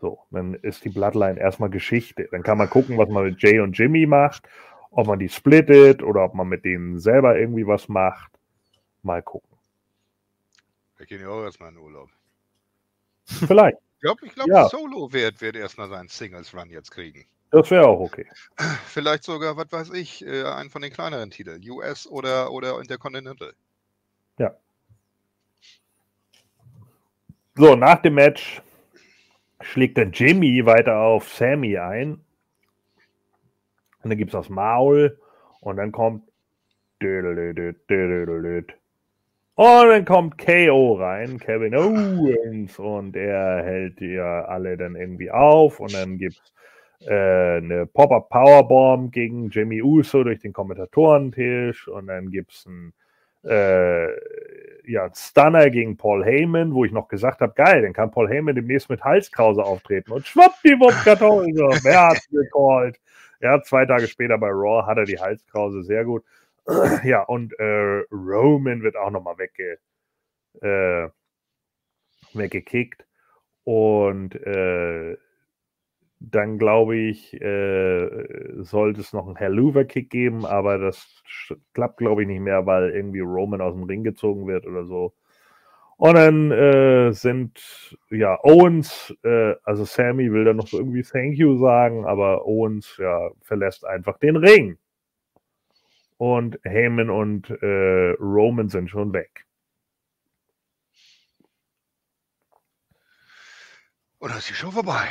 So, 0.00 0.20
dann 0.30 0.54
ist 0.54 0.84
die 0.84 0.90
Bloodline 0.90 1.40
erstmal 1.40 1.70
Geschichte. 1.70 2.28
Dann 2.30 2.42
kann 2.42 2.58
man 2.58 2.70
gucken, 2.70 2.98
was 2.98 3.08
man 3.08 3.24
mit 3.24 3.42
Jay 3.42 3.58
und 3.60 3.76
Jimmy 3.76 4.06
macht, 4.06 4.48
ob 4.90 5.06
man 5.06 5.18
die 5.18 5.28
splittet 5.28 6.02
oder 6.02 6.24
ob 6.24 6.34
man 6.34 6.48
mit 6.48 6.64
denen 6.64 6.98
selber 6.98 7.38
irgendwie 7.38 7.66
was 7.66 7.88
macht. 7.88 8.37
Mal 9.02 9.22
gucken. 9.22 9.56
Wir 10.96 11.06
gehen 11.06 11.20
ja 11.20 11.28
auch 11.28 11.42
erstmal 11.42 11.70
in 11.70 11.78
Urlaub. 11.78 12.08
Vielleicht. 13.24 13.78
Ich 13.94 14.00
glaube, 14.00 14.26
ich 14.26 14.34
glaub, 14.34 14.48
Ja. 14.48 14.68
Solo 14.68 15.12
wird, 15.12 15.40
wird 15.40 15.56
erstmal 15.56 15.88
seinen 15.88 16.08
Singles-Run 16.08 16.70
jetzt 16.70 16.90
kriegen. 16.90 17.26
Das 17.50 17.70
wäre 17.70 17.86
auch 17.86 18.00
okay. 18.00 18.26
Vielleicht 18.86 19.24
sogar, 19.24 19.56
was 19.56 19.70
weiß 19.70 19.90
ich, 19.90 20.24
äh, 20.26 20.44
einen 20.44 20.70
von 20.70 20.82
den 20.82 20.92
kleineren 20.92 21.30
Titeln. 21.30 21.62
US 21.70 22.06
oder, 22.06 22.52
oder 22.52 22.78
Intercontinental. 22.80 23.54
So, 27.58 27.74
nach 27.74 28.00
dem 28.02 28.14
Match 28.14 28.62
schlägt 29.60 29.98
dann 29.98 30.12
Jimmy 30.12 30.64
weiter 30.64 30.96
auf 30.96 31.28
Sammy 31.28 31.76
ein. 31.76 32.12
Und 34.02 34.10
dann 34.10 34.16
gibt 34.16 34.32
es 34.32 34.38
das 34.38 34.48
Maul 34.48 35.18
und 35.60 35.76
dann 35.76 35.90
kommt. 35.90 36.22
Und 39.58 39.88
dann 39.88 40.04
kommt 40.04 40.38
KO 40.38 40.94
rein, 41.00 41.40
Kevin 41.40 41.74
Owens, 41.74 42.78
und 42.78 43.16
er 43.16 43.64
hält 43.64 44.00
ja 44.00 44.44
alle 44.44 44.76
dann 44.76 44.94
irgendwie 44.94 45.32
auf. 45.32 45.80
Und 45.80 45.92
dann 45.92 46.16
gibt 46.16 46.40
es 47.00 47.08
äh, 47.08 47.56
eine 47.56 47.84
Pop-Up 47.86 48.28
Powerbomb 48.28 49.10
gegen 49.10 49.50
Jimmy 49.50 49.82
Uso 49.82 50.22
durch 50.22 50.38
den 50.38 50.52
Kommentatorentisch. 50.52 51.88
Und 51.88 52.06
dann 52.06 52.30
gibt 52.30 52.52
es 52.52 52.66
ein 52.66 52.92
äh, 53.42 54.06
ja, 54.88 55.10
Stunner 55.12 55.70
gegen 55.70 55.96
Paul 55.96 56.24
Heyman, 56.24 56.72
wo 56.72 56.84
ich 56.84 56.92
noch 56.92 57.08
gesagt 57.08 57.40
habe, 57.40 57.54
geil, 57.54 57.82
dann 57.82 57.92
kann 57.92 58.12
Paul 58.12 58.28
Heyman 58.28 58.54
demnächst 58.54 58.88
mit 58.88 59.02
Halskrause 59.02 59.64
auftreten 59.64 60.12
und 60.12 60.24
schwuppdiwupp 60.24 60.94
Karton, 61.02 61.52
so, 61.56 61.66
wer 61.82 62.10
hat 62.10 62.20
gecallt? 62.30 63.00
Ja, 63.40 63.60
zwei 63.60 63.86
Tage 63.86 64.06
später 64.06 64.38
bei 64.38 64.50
Raw 64.50 64.86
hat 64.86 64.98
er 64.98 65.04
die 65.04 65.18
Halskrause, 65.18 65.82
sehr 65.82 66.04
gut. 66.04 66.22
Ja, 67.04 67.22
und 67.22 67.58
äh, 67.58 68.02
Roman 68.10 68.82
wird 68.82 68.96
auch 68.96 69.10
nochmal 69.10 69.38
wegge, 69.38 69.78
äh, 70.60 71.08
weggekickt 72.34 73.06
und 73.64 74.34
äh, 74.34 75.16
dann 76.20 76.58
glaube 76.58 76.96
ich, 76.96 77.32
äh, 77.40 78.08
sollte 78.62 79.00
es 79.00 79.12
noch 79.12 79.26
einen 79.26 79.36
Helluva-Kick 79.36 80.10
geben, 80.10 80.44
aber 80.44 80.78
das 80.78 81.22
klappt, 81.74 81.98
glaube 81.98 82.22
ich, 82.22 82.28
nicht 82.28 82.40
mehr, 82.40 82.66
weil 82.66 82.90
irgendwie 82.90 83.20
Roman 83.20 83.60
aus 83.60 83.74
dem 83.74 83.84
Ring 83.84 84.02
gezogen 84.02 84.46
wird 84.46 84.66
oder 84.66 84.84
so. 84.84 85.14
Und 85.96 86.14
dann 86.14 86.50
äh, 86.52 87.12
sind, 87.12 87.96
ja, 88.10 88.38
Owens, 88.44 89.14
äh, 89.24 89.54
also 89.64 89.84
Sammy 89.84 90.32
will 90.32 90.44
dann 90.44 90.56
noch 90.56 90.68
so 90.68 90.78
irgendwie 90.78 91.02
Thank 91.02 91.36
you 91.36 91.58
sagen, 91.58 92.04
aber 92.06 92.46
Owens, 92.46 92.96
ja, 92.98 93.30
verlässt 93.42 93.84
einfach 93.84 94.18
den 94.18 94.36
Ring. 94.36 94.78
Und 96.18 96.58
Heyman 96.64 97.10
und 97.10 97.48
äh, 97.50 98.10
Roman 98.18 98.68
sind 98.68 98.90
schon 98.90 99.12
weg. 99.12 99.46
Und 104.18 104.30
dann 104.30 104.38
ist 104.38 104.50
die 104.50 104.54
Show 104.54 104.70
vorbei. 104.70 105.08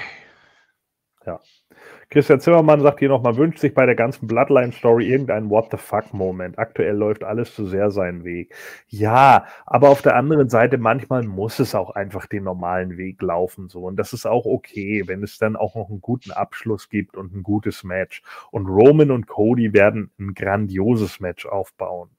Christian 2.09 2.39
Zimmermann 2.39 2.79
sagt 2.79 2.99
hier 2.99 3.09
noch, 3.09 3.21
man 3.21 3.35
wünscht 3.35 3.59
sich 3.59 3.73
bei 3.73 3.85
der 3.85 3.95
ganzen 3.95 4.27
Bloodline-Story 4.27 5.09
irgendeinen 5.09 5.49
What 5.49 5.71
the 5.71 5.77
fuck-Moment. 5.77 6.57
Aktuell 6.57 6.95
läuft 6.95 7.25
alles 7.25 7.53
zu 7.53 7.65
sehr 7.65 7.91
seinen 7.91 8.23
Weg. 8.23 8.55
Ja, 8.87 9.45
aber 9.65 9.89
auf 9.89 10.01
der 10.01 10.15
anderen 10.15 10.47
Seite, 10.47 10.77
manchmal 10.77 11.23
muss 11.23 11.59
es 11.59 11.75
auch 11.75 11.89
einfach 11.89 12.25
den 12.25 12.43
normalen 12.45 12.95
Weg 12.97 13.21
laufen. 13.21 13.67
So. 13.67 13.81
Und 13.81 13.97
das 13.97 14.13
ist 14.13 14.25
auch 14.25 14.45
okay, 14.45 15.03
wenn 15.05 15.21
es 15.21 15.37
dann 15.37 15.57
auch 15.57 15.75
noch 15.75 15.89
einen 15.89 15.99
guten 15.99 16.31
Abschluss 16.31 16.87
gibt 16.87 17.17
und 17.17 17.35
ein 17.35 17.43
gutes 17.43 17.83
Match. 17.83 18.23
Und 18.51 18.67
Roman 18.67 19.11
und 19.11 19.27
Cody 19.27 19.73
werden 19.73 20.09
ein 20.17 20.33
grandioses 20.33 21.19
Match 21.19 21.45
aufbauen. 21.45 22.09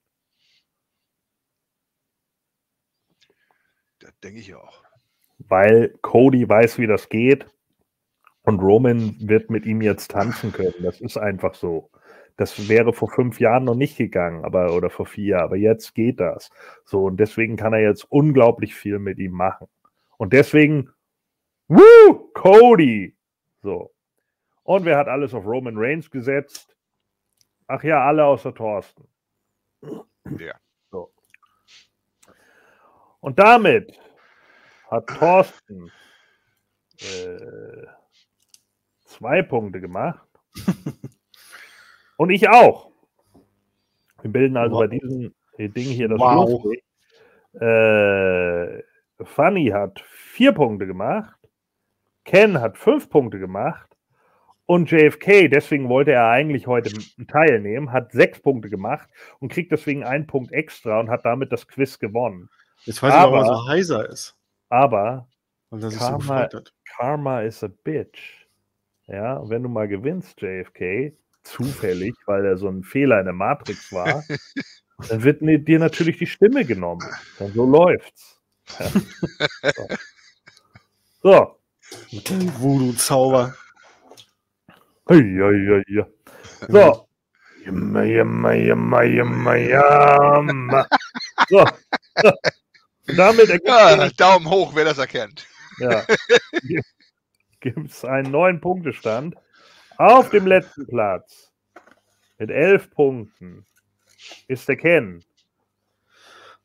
Das 4.00 4.12
denke 4.20 4.40
ich 4.40 4.54
auch. 4.54 4.82
Weil 5.38 5.94
Cody 6.02 6.46
weiß, 6.46 6.78
wie 6.78 6.86
das 6.86 7.08
geht. 7.08 7.46
Und 8.42 8.60
Roman 8.60 9.16
wird 9.20 9.50
mit 9.50 9.66
ihm 9.66 9.82
jetzt 9.82 10.10
tanzen 10.10 10.52
können. 10.52 10.82
Das 10.82 11.00
ist 11.00 11.16
einfach 11.16 11.54
so. 11.54 11.90
Das 12.38 12.68
wäre 12.68 12.92
vor 12.92 13.10
fünf 13.10 13.40
Jahren 13.40 13.64
noch 13.64 13.74
nicht 13.74 13.98
gegangen, 13.98 14.44
aber 14.44 14.72
oder 14.72 14.90
vor 14.90 15.06
vier, 15.06 15.40
aber 15.40 15.56
jetzt 15.56 15.94
geht 15.94 16.20
das. 16.20 16.50
So, 16.84 17.06
und 17.06 17.18
deswegen 17.18 17.56
kann 17.56 17.72
er 17.72 17.80
jetzt 17.80 18.04
unglaublich 18.10 18.76
viel 18.76 19.00
mit 19.00 19.18
ihm 19.18 19.32
machen. 19.32 19.66
Und 20.18 20.32
deswegen, 20.32 20.88
woo, 21.66 22.30
Cody! 22.34 23.16
So. 23.60 23.92
Und 24.62 24.84
wer 24.84 24.98
hat 24.98 25.08
alles 25.08 25.34
auf 25.34 25.44
Roman 25.44 25.76
Reigns 25.76 26.10
gesetzt? 26.10 26.76
Ach 27.66 27.82
ja, 27.82 28.06
alle 28.06 28.24
außer 28.24 28.54
Thorsten. 28.54 29.08
Ja. 30.38 30.54
So. 30.90 31.12
Und 33.20 33.38
damit 33.38 33.98
hat 34.90 35.06
Thorsten 35.08 35.90
äh, 37.00 37.86
zwei 39.18 39.42
Punkte 39.42 39.80
gemacht. 39.80 40.26
Und 42.16 42.30
ich 42.30 42.48
auch. 42.48 42.90
Wir 44.22 44.30
bilden 44.32 44.56
also 44.56 44.76
Wow. 44.76 44.80
bei 44.88 44.98
diesem 44.98 45.34
Ding 45.58 45.86
hier 45.88 46.08
das 46.08 46.18
Wow. 46.18 46.48
Schlussweg. 46.48 46.84
Äh, 47.60 48.82
Funny 49.24 49.66
hat 49.68 50.00
vier 50.08 50.52
Punkte 50.52 50.86
gemacht. 50.86 51.38
Ken 52.24 52.60
hat 52.60 52.76
fünf 52.78 53.08
Punkte 53.08 53.38
gemacht. 53.38 53.84
Und 54.66 54.90
JFK, 54.90 55.48
deswegen 55.48 55.88
wollte 55.88 56.12
er 56.12 56.28
eigentlich 56.28 56.66
heute 56.66 56.92
teilnehmen, 57.26 57.90
hat 57.90 58.12
sechs 58.12 58.38
Punkte 58.38 58.68
gemacht 58.68 59.08
und 59.40 59.50
kriegt 59.50 59.72
deswegen 59.72 60.04
einen 60.04 60.26
Punkt 60.26 60.52
extra 60.52 61.00
und 61.00 61.08
hat 61.08 61.24
damit 61.24 61.52
das 61.52 61.66
Quiz 61.66 61.98
gewonnen. 61.98 62.50
Jetzt 62.84 63.02
weiß 63.02 63.14
ich, 63.14 63.18
warum 63.18 63.34
er 63.34 63.40
Aber- 63.46 63.56
so 63.56 63.68
heiser 63.68 64.08
ist. 64.10 64.36
Aber 64.68 65.26
er 65.70 65.78
so 65.90 65.98
Karma- 65.98 66.34
hat. 66.36 66.74
Karma 66.84 67.40
is 67.40 67.64
a 67.64 67.68
bitch. 67.82 68.37
Ja, 69.08 69.36
und 69.36 69.50
wenn 69.50 69.62
du 69.62 69.68
mal 69.70 69.88
gewinnst, 69.88 70.40
JFK, 70.40 71.16
zufällig, 71.42 72.14
weil 72.26 72.44
er 72.44 72.58
so 72.58 72.68
ein 72.68 72.84
Fehler 72.84 73.18
in 73.20 73.24
der 73.24 73.34
Matrix 73.34 73.90
war, 73.92 74.22
dann 75.08 75.22
wird 75.22 75.40
dir 75.40 75.78
natürlich 75.78 76.18
die 76.18 76.26
Stimme 76.26 76.64
genommen. 76.64 77.08
Denn 77.40 77.52
so 77.52 77.64
läuft's. 77.64 78.40
Ja. 78.78 78.90
So. 81.22 81.56
so. 82.10 82.30
Voodoo-Zauber. 82.60 83.54
So. 86.68 87.08
Jamma, 87.64 88.02
jamma, 88.02 89.02
jamma, 89.02 89.54
jamma. 89.54 90.86
So. 91.48 91.64
Und 93.08 93.16
damit 93.16 93.48
Ja, 93.48 94.10
Daumen 94.16 94.50
hoch, 94.50 94.72
wer 94.74 94.84
das 94.84 94.98
erkennt. 94.98 95.46
Ja. 95.78 96.04
Gibt 97.60 97.90
es 97.90 98.04
einen 98.04 98.30
neuen 98.30 98.60
Punktestand. 98.60 99.36
Auf 99.96 100.30
dem 100.30 100.46
letzten 100.46 100.86
Platz 100.86 101.52
mit 102.38 102.50
elf 102.50 102.90
Punkten 102.90 103.66
ist 104.46 104.68
der 104.68 104.76
Ken. 104.76 105.24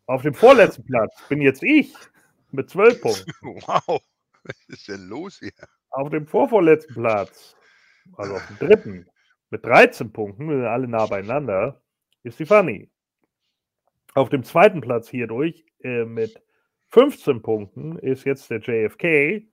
Auf 0.05 0.21
dem 0.21 0.33
vorletzten 0.33 0.85
Platz 0.85 1.15
bin 1.29 1.41
jetzt 1.41 1.63
ich 1.63 1.93
mit 2.51 2.69
zwölf 2.69 3.01
Punkten. 3.01 3.31
Wow, 3.41 4.01
was 4.43 4.55
ist 4.67 4.87
denn 4.87 5.07
los 5.07 5.39
hier? 5.39 5.51
Auf 5.89 6.09
dem 6.09 6.27
vorvorletzten 6.27 6.95
Platz, 6.95 7.55
also 8.17 8.35
auf 8.35 8.47
dem 8.47 8.57
dritten, 8.57 9.07
mit 9.49 9.65
13 9.65 10.11
Punkten, 10.11 10.49
wir 10.49 10.57
sind 10.57 10.65
alle 10.65 10.87
nah 10.87 11.05
beieinander, 11.05 11.81
ist 12.23 12.39
die 12.39 12.45
Fanny. 12.45 12.89
Auf 14.15 14.29
dem 14.29 14.43
zweiten 14.43 14.81
Platz 14.81 15.09
hierdurch 15.09 15.65
äh, 15.83 16.05
mit 16.05 16.41
15 16.89 17.41
Punkten 17.41 17.97
ist 17.99 18.25
jetzt 18.25 18.49
der 18.49 18.59
JFK. 18.59 19.47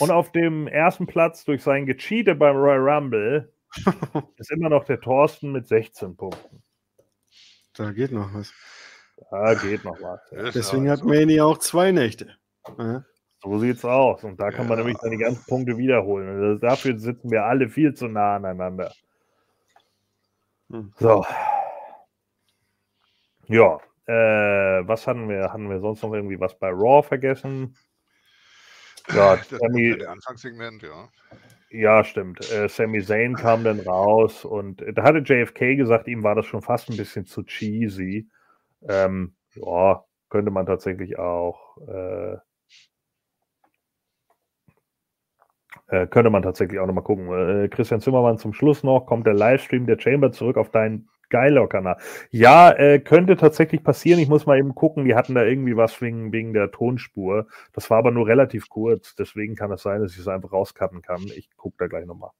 Und 0.00 0.10
auf 0.10 0.32
dem 0.32 0.66
ersten 0.66 1.06
Platz 1.06 1.44
durch 1.44 1.62
sein 1.62 1.86
Gecheate 1.86 2.34
beim 2.34 2.56
Royal 2.56 2.88
Rumble 2.88 3.52
ist 4.36 4.50
immer 4.50 4.68
noch 4.68 4.84
der 4.84 5.00
Thorsten 5.00 5.52
mit 5.52 5.66
16 5.68 6.16
Punkten. 6.16 6.62
Da 7.74 7.92
geht 7.92 8.12
noch 8.12 8.32
was. 8.34 8.52
Da 9.30 9.54
geht 9.54 9.84
noch 9.84 10.00
was. 10.00 10.20
Ist 10.32 10.54
Deswegen 10.56 10.90
hat 10.90 11.04
Manny 11.04 11.40
auch 11.40 11.58
zwei 11.58 11.92
Nächte. 11.92 12.36
Ja. 12.78 13.04
So 13.42 13.58
sieht's 13.58 13.84
aus. 13.84 14.24
Und 14.24 14.40
da 14.40 14.50
kann 14.50 14.68
man 14.68 14.78
Ja. 14.78 14.84
nämlich 14.84 14.98
dann 15.00 15.10
die 15.10 15.18
ganzen 15.18 15.44
Punkte 15.46 15.76
wiederholen. 15.76 16.28
Also 16.28 16.58
dafür 16.60 16.98
sitzen 16.98 17.30
wir 17.30 17.44
alle 17.44 17.68
viel 17.68 17.94
zu 17.94 18.08
nah 18.08 18.36
aneinander. 18.36 18.92
Hm. 20.70 20.92
So. 20.98 21.24
Ja. 23.48 23.78
Äh, 24.06 24.86
was 24.86 25.06
hatten 25.06 25.28
wir? 25.28 25.52
Hatten 25.52 25.68
wir 25.70 25.80
sonst 25.80 26.02
noch 26.02 26.12
irgendwie 26.12 26.40
was 26.40 26.58
bei 26.58 26.70
Raw 26.70 27.02
vergessen? 27.06 27.76
Ja, 29.08 29.36
Das 29.50 29.58
Sammy, 29.58 29.90
ja 29.90 29.96
der 29.96 30.10
Anfangssegment, 30.10 30.82
ja. 30.82 31.08
ja, 31.70 32.04
stimmt. 32.04 32.50
Äh, 32.52 32.68
Sami 32.68 33.02
Zayn 33.02 33.34
kam 33.34 33.64
dann 33.64 33.80
raus 33.80 34.44
und 34.44 34.82
äh, 34.82 34.92
da 34.92 35.02
hatte 35.02 35.18
JFK 35.18 35.76
gesagt, 35.76 36.08
ihm 36.08 36.22
war 36.22 36.34
das 36.34 36.46
schon 36.46 36.62
fast 36.62 36.90
ein 36.90 36.96
bisschen 36.96 37.26
zu 37.26 37.42
cheesy. 37.42 38.28
Ähm, 38.88 39.34
ja, 39.54 40.04
könnte 40.28 40.50
man 40.50 40.66
tatsächlich 40.66 41.18
auch. 41.18 41.76
Äh, 41.86 42.36
äh, 45.88 46.06
könnte 46.06 46.30
man 46.30 46.42
tatsächlich 46.42 46.80
auch 46.80 46.86
nochmal 46.86 47.04
gucken. 47.04 47.28
Äh, 47.64 47.68
Christian 47.68 48.00
Zimmermann 48.00 48.38
zum 48.38 48.52
Schluss 48.52 48.82
noch, 48.82 49.06
kommt 49.06 49.26
der 49.26 49.34
Livestream 49.34 49.86
der 49.86 49.98
Chamber 49.98 50.32
zurück 50.32 50.56
auf 50.56 50.70
deinen 50.70 51.08
Geilor-Kanal. 51.30 51.96
Ja, 52.30 52.70
äh, 52.70 52.98
könnte 53.00 53.36
tatsächlich 53.36 53.82
passieren. 53.82 54.20
Ich 54.20 54.28
muss 54.28 54.46
mal 54.46 54.58
eben 54.58 54.74
gucken. 54.74 55.04
Die 55.04 55.14
hatten 55.14 55.34
da 55.34 55.44
irgendwie 55.44 55.76
was 55.76 56.00
wegen, 56.00 56.32
wegen 56.32 56.52
der 56.52 56.70
Tonspur. 56.70 57.46
Das 57.72 57.90
war 57.90 57.98
aber 57.98 58.10
nur 58.10 58.26
relativ 58.26 58.68
kurz. 58.68 59.14
Deswegen 59.14 59.54
kann 59.54 59.72
es 59.72 59.82
sein, 59.82 60.00
dass 60.00 60.12
ich 60.12 60.18
es 60.18 60.28
einfach 60.28 60.52
rauscutten 60.52 61.02
kann. 61.02 61.22
Ich 61.36 61.48
gucke 61.56 61.76
da 61.78 61.86
gleich 61.86 62.06
nochmal. 62.06 62.30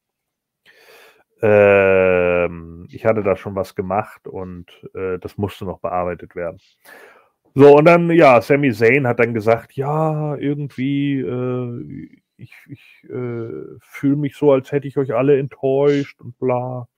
Ähm, 1.42 2.86
ich 2.90 3.04
hatte 3.04 3.22
da 3.22 3.36
schon 3.36 3.54
was 3.54 3.74
gemacht 3.74 4.26
und 4.26 4.66
äh, 4.94 5.18
das 5.18 5.36
musste 5.36 5.64
noch 5.64 5.80
bearbeitet 5.80 6.34
werden. 6.36 6.58
So, 7.54 7.76
und 7.76 7.84
dann, 7.84 8.10
ja, 8.10 8.40
Sami 8.40 8.72
Zayn 8.72 9.06
hat 9.06 9.20
dann 9.20 9.34
gesagt, 9.34 9.74
ja, 9.74 10.36
irgendwie, 10.36 11.20
äh, 11.20 12.08
ich, 12.36 12.52
ich 12.68 13.04
äh, 13.04 13.78
fühle 13.80 14.16
mich 14.16 14.36
so, 14.36 14.52
als 14.52 14.72
hätte 14.72 14.88
ich 14.88 14.98
euch 14.98 15.14
alle 15.14 15.38
enttäuscht 15.38 16.20
und 16.20 16.38
bla. 16.38 16.88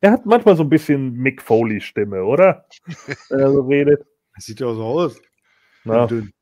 Er 0.00 0.12
hat 0.12 0.24
manchmal 0.26 0.56
so 0.56 0.62
ein 0.62 0.70
bisschen 0.70 1.12
Mick 1.14 1.42
Foley-Stimme, 1.42 2.24
oder? 2.24 2.64
Wenn 3.28 3.40
er 3.40 3.50
so 3.52 3.60
redet. 3.62 4.06
Das 4.34 4.44
sieht 4.46 4.60
ja 4.60 4.68
auch 4.68 4.74
so 4.74 4.84
aus. 4.84 5.20
Na, 5.84 6.06
Dünn. 6.06 6.32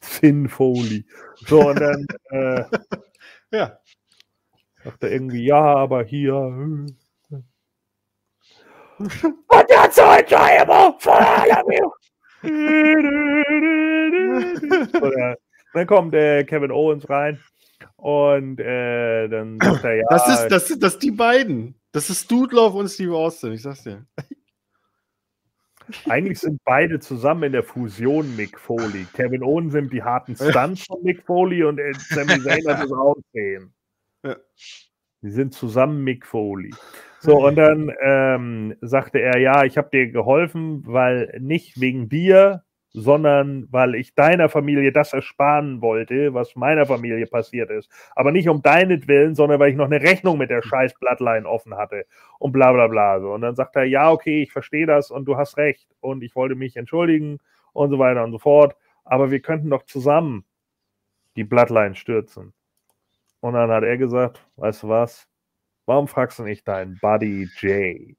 Finn 0.00 0.48
Foley. 0.48 1.04
So, 1.46 1.68
und 1.68 1.80
dann 1.80 2.06
äh, 2.30 2.64
Ja. 3.50 3.78
sagt 4.82 5.02
er 5.04 5.12
irgendwie, 5.12 5.44
ja, 5.44 5.62
aber 5.62 6.02
hier. 6.04 6.32
äh. 6.32 7.36
Und 8.98 9.68
that's 9.68 9.96
so 9.96 10.02
enjoyable 10.02 10.96
for 10.98 11.14
all 11.14 11.50
of 11.50 11.64
you. 11.72 11.90
Dann 15.72 15.86
kommt 15.86 16.14
äh, 16.14 16.44
Kevin 16.44 16.70
Owens 16.70 17.08
rein 17.08 17.40
und 17.96 18.60
äh, 18.60 19.28
dann 19.28 19.58
sagt 19.60 19.84
er, 19.84 19.96
ja, 19.96 20.04
Das 20.10 20.28
ist, 20.28 20.48
das, 20.48 20.68
sind- 20.68 20.82
das 20.82 20.92
sind 20.94 21.02
die 21.02 21.10
beiden. 21.12 21.74
Das 21.92 22.10
ist 22.10 22.30
Dudelov 22.30 22.74
und 22.74 22.88
Steve 22.88 23.14
Austin, 23.16 23.52
ich 23.52 23.62
sag's 23.62 23.82
dir. 23.84 24.04
eigentlich 26.08 26.40
sind 26.40 26.60
beide 26.64 26.98
zusammen 26.98 27.44
in 27.44 27.52
der 27.52 27.62
Fusion 27.62 28.34
Mick 28.36 28.58
Foley. 28.58 29.06
Kevin 29.12 29.42
Owens 29.42 29.74
nimmt 29.74 29.92
die 29.92 30.02
harten 30.02 30.34
Stunts 30.34 30.84
von 30.86 31.02
Mick 31.02 31.22
Foley 31.24 31.62
und 31.62 31.78
äh, 31.78 31.92
Sami 31.94 32.40
Zayn 32.40 32.66
hat 32.68 32.82
das 32.82 32.92
Aussehen. 32.92 33.74
Ja. 34.24 34.36
Die 35.22 35.30
sind 35.30 35.52
zusammen 35.54 36.02
Mick 36.02 36.26
Foley. 36.26 36.70
So, 37.20 37.46
und 37.46 37.56
dann 37.56 37.90
ähm, 38.02 38.76
sagte 38.82 39.18
er, 39.20 39.38
ja, 39.38 39.64
ich 39.64 39.78
habe 39.78 39.88
dir 39.90 40.10
geholfen, 40.10 40.82
weil 40.86 41.36
nicht 41.40 41.80
wegen 41.80 42.08
dir, 42.08 42.64
sondern 42.94 43.66
weil 43.72 43.96
ich 43.96 44.14
deiner 44.14 44.48
Familie 44.48 44.92
das 44.92 45.12
ersparen 45.12 45.82
wollte, 45.82 46.32
was 46.32 46.54
meiner 46.54 46.86
Familie 46.86 47.26
passiert 47.26 47.68
ist. 47.70 47.90
Aber 48.14 48.30
nicht 48.30 48.48
um 48.48 48.62
deinetwillen, 48.62 49.34
sondern 49.34 49.58
weil 49.58 49.70
ich 49.70 49.76
noch 49.76 49.86
eine 49.86 50.00
Rechnung 50.00 50.38
mit 50.38 50.48
der 50.48 50.62
scheiß 50.62 50.94
Bloodline 51.00 51.46
offen 51.46 51.74
hatte 51.76 52.06
und 52.38 52.52
bla 52.52 52.72
bla 52.72 52.86
bla. 52.86 53.20
So. 53.20 53.32
Und 53.32 53.40
dann 53.40 53.56
sagt 53.56 53.74
er, 53.74 53.84
ja, 53.84 54.12
okay, 54.12 54.42
ich 54.42 54.52
verstehe 54.52 54.86
das 54.86 55.10
und 55.10 55.24
du 55.26 55.36
hast 55.36 55.56
recht 55.56 55.88
und 56.00 56.22
ich 56.22 56.36
wollte 56.36 56.54
mich 56.54 56.76
entschuldigen 56.76 57.40
und 57.72 57.90
so 57.90 57.98
weiter 57.98 58.22
und 58.22 58.30
so 58.30 58.38
fort. 58.38 58.76
Aber 59.04 59.32
wir 59.32 59.40
könnten 59.40 59.70
doch 59.70 59.82
zusammen 59.82 60.44
die 61.34 61.44
Bloodline 61.44 61.96
stürzen. 61.96 62.52
Und 63.40 63.54
dann 63.54 63.70
hat 63.70 63.82
er 63.82 63.98
gesagt, 63.98 64.46
weißt 64.56 64.84
du 64.84 64.88
was? 64.88 65.26
Warum 65.84 66.06
fragst 66.06 66.38
du 66.38 66.44
nicht 66.44 66.66
deinen 66.68 66.96
Buddy 67.00 67.48
Jay? 67.58 68.16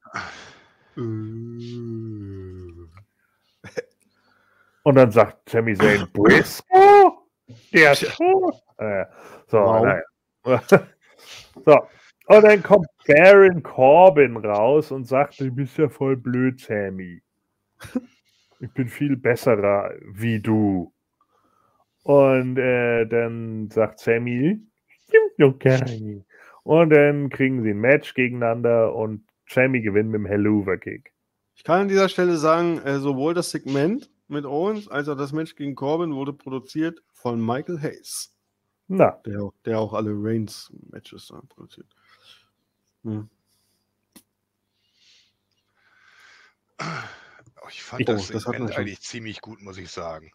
Und 4.85 4.95
dann 4.95 5.09
sagt 5.09 5.49
Sami 5.49 5.73
Zayn, 5.75 6.07
Briscoe? 6.13 7.11
Der 7.73 7.93
ist 7.93 8.15
tot. 8.15 8.53
Äh, 8.77 9.05
so, 9.47 9.57
Wow. 9.57 9.83
naja. 9.83 10.03
so. 11.65 11.79
Und 12.27 12.43
dann 12.43 12.61
kommt 12.61 12.87
Baron 13.07 13.63
Corbin 13.63 14.37
raus 14.37 14.91
und 14.91 15.05
sagt, 15.05 15.39
du 15.39 15.49
bist 15.51 15.77
ja 15.77 15.89
voll 15.89 16.15
blöd, 16.17 16.59
Sammy. 16.59 17.21
Ich 18.59 18.71
bin 18.73 18.87
viel 18.87 19.17
besserer 19.17 19.91
wie 20.13 20.39
du. 20.39 20.93
Und 22.03 22.57
äh, 22.57 23.05
dann 23.07 23.69
sagt 23.71 23.99
Sammy, 23.99 24.59
stimmt 25.07 25.33
doch 25.39 25.57
gar 25.57 25.83
nicht. 25.85 26.25
Und 26.63 26.91
dann 26.91 27.29
kriegen 27.29 27.63
sie 27.63 27.71
ein 27.71 27.79
Match 27.79 28.13
gegeneinander 28.13 28.93
und 28.93 29.23
Sammy 29.49 29.81
gewinnt 29.81 30.09
mit 30.11 30.19
dem 30.19 30.25
Helluva-Kick. 30.27 31.11
Ich 31.55 31.63
kann 31.63 31.81
an 31.81 31.87
dieser 31.87 32.09
Stelle 32.09 32.37
sagen, 32.37 32.79
äh, 32.83 32.99
sowohl 32.99 33.33
das 33.33 33.49
Segment 33.49 34.09
mit 34.27 34.45
Owens 34.45 34.87
als 34.87 35.07
auch 35.07 35.17
das 35.17 35.31
Match 35.31 35.55
gegen 35.55 35.75
Corbin 35.75 36.13
wurde 36.15 36.33
produziert 36.33 37.01
von 37.13 37.43
Michael 37.43 37.79
Hayes, 37.81 38.33
Na, 38.87 39.11
der, 39.25 39.51
der 39.65 39.79
auch 39.79 39.93
alle 39.93 40.11
Reigns-Matches 40.11 41.27
da 41.27 41.41
produziert. 41.49 41.87
Hm. 43.03 43.29
Oh, 46.81 47.67
Ich 47.69 47.83
fand 47.83 48.01
Oh, 48.09 48.13
das, 48.13 48.27
das 48.27 48.43
Segment 48.43 48.73
schon. 48.73 48.81
eigentlich 48.81 49.01
ziemlich 49.01 49.41
gut, 49.41 49.61
muss 49.61 49.77
ich 49.77 49.89
sagen. 49.89 50.31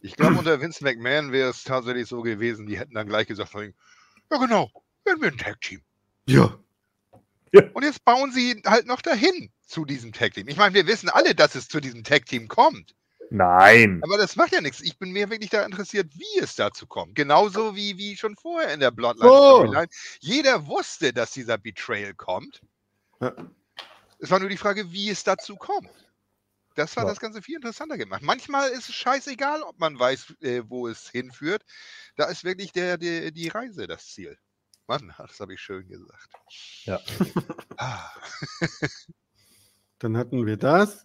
Ich 0.00 0.16
glaube, 0.16 0.38
unter 0.38 0.60
Vince 0.60 0.84
McMahon 0.84 1.32
wäre 1.32 1.50
es 1.50 1.64
tatsächlich 1.64 2.06
so 2.08 2.22
gewesen, 2.22 2.66
die 2.66 2.78
hätten 2.78 2.94
dann 2.94 3.08
gleich 3.08 3.26
gesagt, 3.26 3.54
ja 3.54 4.38
genau, 4.38 4.70
werden 5.04 5.22
wir 5.22 5.28
ein 5.30 5.38
Tag-Team. 5.38 5.82
Ja. 6.26 6.58
Und 7.72 7.82
jetzt 7.84 8.04
bauen 8.04 8.32
sie 8.32 8.60
halt 8.66 8.86
noch 8.86 9.00
dahin 9.00 9.50
zu 9.62 9.84
diesem 9.84 10.12
Tag-Team. 10.12 10.48
Ich 10.48 10.56
meine, 10.58 10.74
wir 10.74 10.86
wissen 10.86 11.08
alle, 11.08 11.34
dass 11.34 11.54
es 11.54 11.68
zu 11.68 11.80
diesem 11.80 12.04
Tag-Team 12.04 12.48
kommt. 12.48 12.94
Nein. 13.30 14.00
Aber 14.04 14.16
das 14.18 14.36
macht 14.36 14.52
ja 14.52 14.60
nichts. 14.60 14.80
Ich 14.80 14.98
bin 14.98 15.10
mehr 15.12 15.30
wirklich 15.30 15.50
da 15.50 15.64
interessiert, 15.64 16.10
wie 16.14 16.38
es 16.40 16.54
dazu 16.56 16.86
kommt. 16.86 17.14
Genauso 17.14 17.74
wie, 17.76 17.96
wie 17.98 18.16
schon 18.16 18.36
vorher 18.36 18.72
in 18.72 18.80
der 18.80 18.90
Bloodline-Storyline. 18.90 19.88
Jeder 20.20 20.66
wusste, 20.66 21.12
dass 21.12 21.32
dieser 21.32 21.58
Betrayal 21.58 22.14
kommt. 22.14 22.62
Ja. 23.20 23.34
Es 24.18 24.30
war 24.30 24.38
nur 24.40 24.48
die 24.48 24.56
Frage, 24.56 24.90
wie 24.92 25.10
es 25.10 25.24
dazu 25.24 25.56
kommt. 25.56 25.90
Das 26.74 26.94
war 26.96 27.04
Ja. 27.04 27.08
das 27.10 27.20
Ganze 27.20 27.40
viel 27.42 27.56
interessanter 27.56 27.96
gemacht. 27.96 28.22
Manchmal 28.22 28.68
ist 28.70 28.88
es 28.90 28.94
scheißegal, 28.94 29.62
ob 29.62 29.78
man 29.78 29.98
weiß, 29.98 30.34
äh, 30.42 30.62
wo 30.66 30.88
es 30.88 31.08
hinführt. 31.08 31.62
Da 32.16 32.26
ist 32.26 32.44
wirklich 32.44 32.72
der, 32.72 32.98
der, 32.98 33.30
die 33.30 33.48
Reise 33.48 33.86
das 33.86 34.06
Ziel. 34.08 34.38
Mann, 34.86 35.12
das 35.18 35.40
habe 35.40 35.54
ich 35.54 35.60
schön 35.60 35.88
gesagt. 35.88 36.28
Ja. 36.84 37.00
Ah, 37.78 38.10
Dann 39.98 40.16
hatten 40.18 40.44
wir 40.46 40.58
das. 40.58 41.04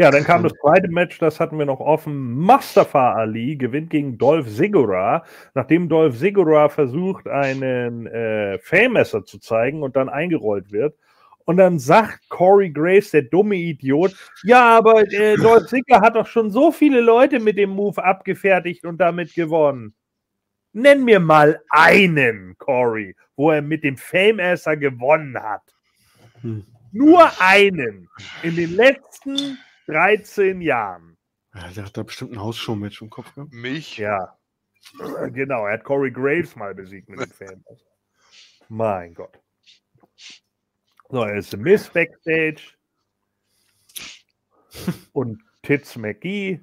Ja, 0.00 0.12
dann 0.12 0.22
kam 0.22 0.44
das 0.44 0.52
zweite 0.60 0.88
Match, 0.88 1.18
das 1.18 1.40
hatten 1.40 1.58
wir 1.58 1.66
noch 1.66 1.80
offen. 1.80 2.32
Mustafa 2.32 3.14
Ali 3.14 3.56
gewinnt 3.56 3.90
gegen 3.90 4.16
Dolph 4.16 4.48
Ziggler, 4.48 5.24
nachdem 5.54 5.88
Dolph 5.88 6.16
Ziggler 6.16 6.70
versucht, 6.70 7.26
einen 7.26 8.06
äh, 8.06 8.58
Fairmesser 8.60 9.24
zu 9.24 9.40
zeigen 9.40 9.82
und 9.82 9.96
dann 9.96 10.08
eingerollt 10.08 10.70
wird. 10.70 10.96
Und 11.46 11.56
dann 11.56 11.80
sagt 11.80 12.28
Corey 12.28 12.70
Graves, 12.70 13.10
der 13.10 13.22
dumme 13.22 13.56
Idiot, 13.56 14.14
ja, 14.44 14.76
aber 14.76 15.02
äh, 15.10 15.36
Dolph 15.36 15.66
Ziggler 15.66 16.00
hat 16.00 16.14
doch 16.14 16.26
schon 16.26 16.50
so 16.50 16.70
viele 16.70 17.00
Leute 17.00 17.40
mit 17.40 17.58
dem 17.58 17.70
Move 17.70 18.04
abgefertigt 18.04 18.84
und 18.84 18.98
damit 18.98 19.34
gewonnen. 19.34 19.94
Nenn 20.72 21.04
mir 21.04 21.18
mal 21.18 21.60
einen, 21.70 22.54
Corey, 22.58 23.16
wo 23.34 23.50
er 23.50 23.62
mit 23.62 23.82
dem 23.82 23.96
Fame-Asser 23.96 24.76
gewonnen 24.76 25.42
hat. 25.42 25.62
Hm. 26.42 26.64
Nur 26.92 27.30
einen 27.40 28.08
in 28.42 28.56
den 28.56 28.74
letzten 28.74 29.58
13 29.86 30.60
Jahren. 30.60 31.16
Ja, 31.54 31.68
der 31.68 31.84
hat 31.86 31.96
da 31.96 32.02
bestimmt 32.02 32.32
ein 32.32 32.40
Hausshow-Match 32.40 33.02
im 33.02 33.10
Kopf 33.10 33.34
gehabt. 33.34 33.52
Mich? 33.52 33.98
Ja. 33.98 34.36
Genau, 35.32 35.66
er 35.66 35.74
hat 35.74 35.84
Corey 35.84 36.10
Graves 36.10 36.56
mal 36.56 36.74
besiegt 36.74 37.08
mit 37.08 37.20
dem 37.20 37.30
Fame-Asser. 37.32 37.84
Mein 38.68 39.12
Gott. 39.12 39.38
So, 41.10 41.22
er 41.22 41.36
ist 41.36 41.56
Miss 41.56 41.88
Backstage 41.88 42.62
und 45.12 45.42
Tits 45.62 45.96
McGee 45.96 46.60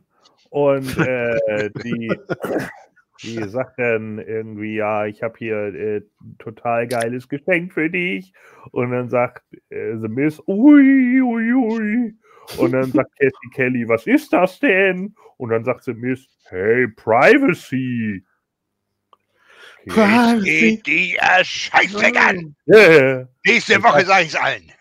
und 0.49 0.97
äh, 0.97 1.69
die, 1.83 2.07
die 3.23 3.47
sagt 3.47 3.79
dann 3.79 4.19
irgendwie, 4.19 4.75
ja, 4.75 5.05
ich 5.05 5.23
habe 5.23 5.35
hier 5.37 5.57
äh, 5.57 6.01
total 6.39 6.87
geiles 6.87 7.29
Geschenk 7.29 7.73
für 7.73 7.89
dich. 7.89 8.33
Und 8.71 8.91
dann 8.91 9.09
sagt 9.09 9.43
äh, 9.69 9.95
The 9.97 10.07
Miss, 10.07 10.41
ui, 10.47 11.21
ui, 11.21 11.53
ui. 11.53 12.15
Und 12.57 12.71
dann 12.71 12.91
sagt 12.91 13.11
Cassie 13.19 13.49
Kelly, 13.53 13.87
was 13.87 14.05
ist 14.05 14.33
das 14.33 14.59
denn? 14.59 15.15
Und 15.37 15.49
dann 15.49 15.63
sagt 15.63 15.83
The 15.83 15.93
Miss, 15.93 16.27
hey, 16.49 16.87
Privacy. 16.87 18.25
Okay. 19.87 20.41
Geht 20.41 20.87
die 20.87 21.15
äh, 21.15 21.43
Scheiße 21.43 22.11
an! 22.17 22.55
Yeah. 22.67 23.29
Nächste 23.45 23.81
Woche 23.83 24.03
sage 24.03 24.25
ich's 24.25 24.35
allen. 24.35 24.71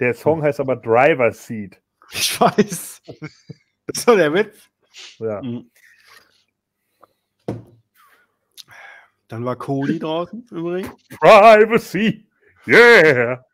Der 0.00 0.12
Song 0.12 0.42
heißt 0.42 0.60
aber 0.60 0.76
Driver 0.76 1.32
Seat. 1.32 1.80
Ich 2.12 2.40
weiß. 2.40 3.02
Das 3.86 3.98
ist 3.98 4.08
doch 4.08 4.16
der 4.16 4.32
Witz. 4.32 4.70
Ja. 5.18 5.42
Mhm. 5.42 5.70
Dann 9.34 9.44
war 9.44 9.56
Cody 9.56 9.98
draußen 9.98 10.46
übrigens. 10.52 10.94
Privacy. 11.18 12.24
Yeah. 12.68 13.44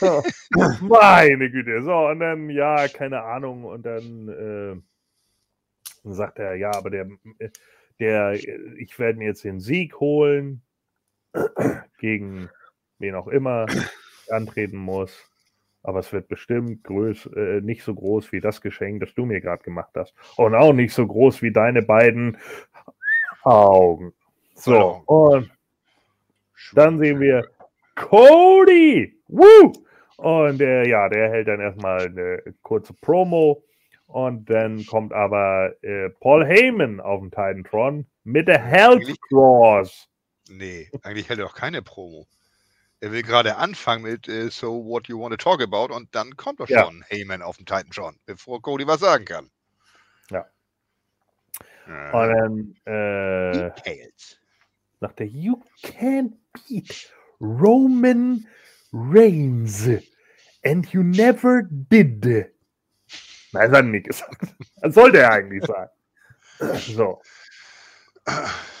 Meine 0.80 1.50
Güte. 1.50 1.82
So, 1.82 2.06
und 2.06 2.20
dann, 2.20 2.50
ja, 2.50 2.86
keine 2.86 3.24
Ahnung. 3.24 3.64
Und 3.64 3.84
dann, 3.84 4.28
äh, 4.28 4.76
dann 6.04 6.14
sagt 6.14 6.38
er, 6.38 6.54
ja, 6.54 6.70
aber 6.72 6.90
der, 6.90 7.08
der, 7.98 8.34
ich 8.34 8.96
werde 9.00 9.18
mir 9.18 9.26
jetzt 9.26 9.42
den 9.42 9.58
Sieg 9.58 9.98
holen 9.98 10.62
gegen 11.98 12.48
wen 13.00 13.16
auch 13.16 13.26
immer 13.26 13.66
antreten 14.30 14.76
muss. 14.76 15.10
Aber 15.86 16.00
es 16.00 16.12
wird 16.12 16.26
bestimmt 16.26 16.82
größ, 16.82 17.26
äh, 17.36 17.60
nicht 17.60 17.84
so 17.84 17.94
groß 17.94 18.32
wie 18.32 18.40
das 18.40 18.60
Geschenk, 18.60 18.98
das 18.98 19.14
du 19.14 19.24
mir 19.24 19.40
gerade 19.40 19.62
gemacht 19.62 19.92
hast. 19.94 20.14
Und 20.36 20.56
auch 20.56 20.72
nicht 20.72 20.92
so 20.92 21.06
groß 21.06 21.42
wie 21.42 21.52
deine 21.52 21.82
beiden 21.82 22.38
Augen. 23.44 24.12
So, 24.56 25.02
und 25.06 25.48
dann 26.74 26.98
sehen 26.98 27.20
wir 27.20 27.46
Cody. 27.94 29.16
Woo! 29.28 29.72
Und 30.16 30.60
äh, 30.60 30.88
ja, 30.88 31.08
der 31.08 31.30
hält 31.30 31.46
dann 31.46 31.60
erstmal 31.60 32.06
eine 32.06 32.42
kurze 32.62 32.92
Promo. 32.92 33.62
Und 34.08 34.50
dann 34.50 34.84
kommt 34.86 35.12
aber 35.12 35.72
äh, 35.82 36.10
Paul 36.10 36.44
Heyman 36.44 36.98
auf 36.98 37.20
den 37.20 37.30
Titantron 37.30 38.06
mit 38.24 38.48
der 38.48 38.60
Health 38.60 39.04
Clause. 39.28 39.92
Nee, 40.48 40.90
eigentlich 41.04 41.28
hält 41.28 41.38
er 41.38 41.44
doch 41.44 41.54
keine 41.54 41.80
Promo. 41.80 42.26
Er 43.00 43.12
will 43.12 43.22
gerade 43.22 43.56
anfangen 43.56 44.02
mit 44.04 44.26
äh, 44.28 44.48
So 44.50 44.84
What 44.84 45.08
You 45.08 45.20
Want 45.20 45.32
to 45.32 45.36
Talk 45.36 45.60
About 45.62 45.94
und 45.94 46.14
dann 46.14 46.36
kommt 46.36 46.60
doch 46.60 46.68
Ja. 46.68 46.84
schon 46.84 47.04
Heyman 47.08 47.42
auf 47.42 47.56
den 47.58 47.66
Titan 47.66 47.92
schon, 47.92 48.18
bevor 48.24 48.62
Cody 48.62 48.86
was 48.86 49.00
sagen 49.00 49.24
kann. 49.26 49.50
Ja. 50.30 50.46
Äh, 51.86 52.12
Und 52.16 52.76
dann 52.86 52.92
äh, 52.94 53.70
Details. 53.74 54.38
sagt 55.00 55.20
er, 55.20 55.26
You 55.26 55.62
can't 55.82 56.32
beat 56.68 57.12
Roman 57.40 58.46
Reigns. 58.92 59.88
And 60.64 60.86
you 60.92 61.02
never 61.02 61.62
did. 61.70 62.24
Nein, 62.24 62.50
das 63.52 63.62
hat 63.70 63.72
er 63.74 63.82
nicht 63.82 64.06
gesagt. 64.08 64.42
Das 64.80 64.94
sollte 64.94 65.18
er 65.18 65.32
eigentlich 65.32 65.64
sagen. 65.64 65.90
So. 66.78 67.20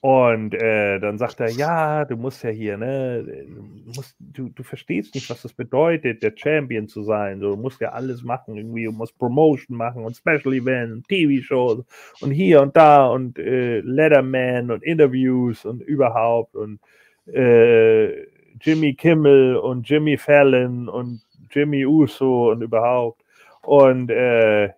Und 0.00 0.54
äh, 0.54 1.00
dann 1.00 1.18
sagt 1.18 1.40
er, 1.40 1.50
ja, 1.50 2.04
du 2.04 2.16
musst 2.16 2.44
ja 2.44 2.50
hier, 2.50 2.76
ne, 2.76 3.24
du, 3.24 3.92
musst, 3.96 4.14
du, 4.20 4.48
du 4.48 4.62
verstehst 4.62 5.16
nicht, 5.16 5.28
was 5.28 5.42
das 5.42 5.52
bedeutet, 5.52 6.22
der 6.22 6.32
Champion 6.36 6.86
zu 6.86 7.02
sein. 7.02 7.40
Du 7.40 7.56
musst 7.56 7.80
ja 7.80 7.90
alles 7.90 8.22
machen, 8.22 8.56
irgendwie, 8.56 8.84
du 8.84 8.92
musst 8.92 9.18
Promotion 9.18 9.76
machen 9.76 10.04
und 10.04 10.16
Special 10.16 10.54
Events 10.54 10.94
und 10.94 11.08
TV-Shows 11.08 11.84
und 12.20 12.30
hier 12.30 12.62
und 12.62 12.76
da 12.76 13.08
und 13.08 13.40
äh, 13.40 13.80
Letterman 13.80 14.70
und 14.70 14.84
Interviews 14.84 15.64
und 15.64 15.82
überhaupt 15.82 16.54
und 16.54 16.78
äh, 17.26 18.22
Jimmy 18.60 18.94
Kimmel 18.94 19.56
und 19.56 19.88
Jimmy 19.88 20.16
Fallon 20.16 20.88
und 20.88 21.22
Jimmy 21.50 21.84
Uso 21.84 22.52
und 22.52 22.62
überhaupt. 22.62 23.24
Und 23.62 24.10
äh, 24.10 24.68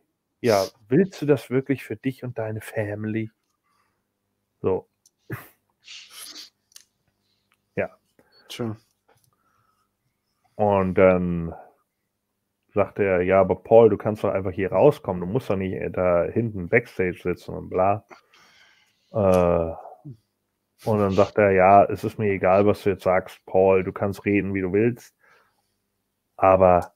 ja, 0.41 0.65
willst 0.89 1.21
du 1.21 1.27
das 1.27 1.51
wirklich 1.51 1.85
für 1.85 1.97
dich 1.97 2.25
und 2.25 2.39
deine 2.39 2.63
Family? 2.63 3.31
So. 4.63 4.90
Tja. 8.51 8.77
Und 10.57 10.95
dann 10.95 11.55
sagt 12.75 12.99
er, 12.99 13.23
ja, 13.23 13.41
aber 13.41 13.57
Paul, 13.57 13.89
du 13.89 13.97
kannst 13.97 14.25
doch 14.25 14.31
einfach 14.31 14.51
hier 14.51 14.73
rauskommen. 14.73 15.21
Du 15.21 15.27
musst 15.27 15.49
doch 15.49 15.57
nicht 15.57 15.77
da 15.97 16.25
hinten 16.25 16.69
Backstage 16.69 17.21
sitzen 17.23 17.55
und 17.55 17.71
bla. 17.71 18.05
Äh, 19.13 19.73
und 20.85 20.99
dann 20.99 21.13
sagt 21.13 21.39
er, 21.39 21.53
ja, 21.53 21.85
es 21.85 22.05
ist 22.05 22.19
mir 22.19 22.31
egal, 22.33 22.67
was 22.67 22.83
du 22.83 22.91
jetzt 22.91 23.05
sagst, 23.05 23.45
Paul, 23.47 23.85
du 23.85 23.93
kannst 23.93 24.25
reden, 24.25 24.55
wie 24.55 24.63
du 24.63 24.73
willst. 24.73 25.15
Aber 26.37 26.93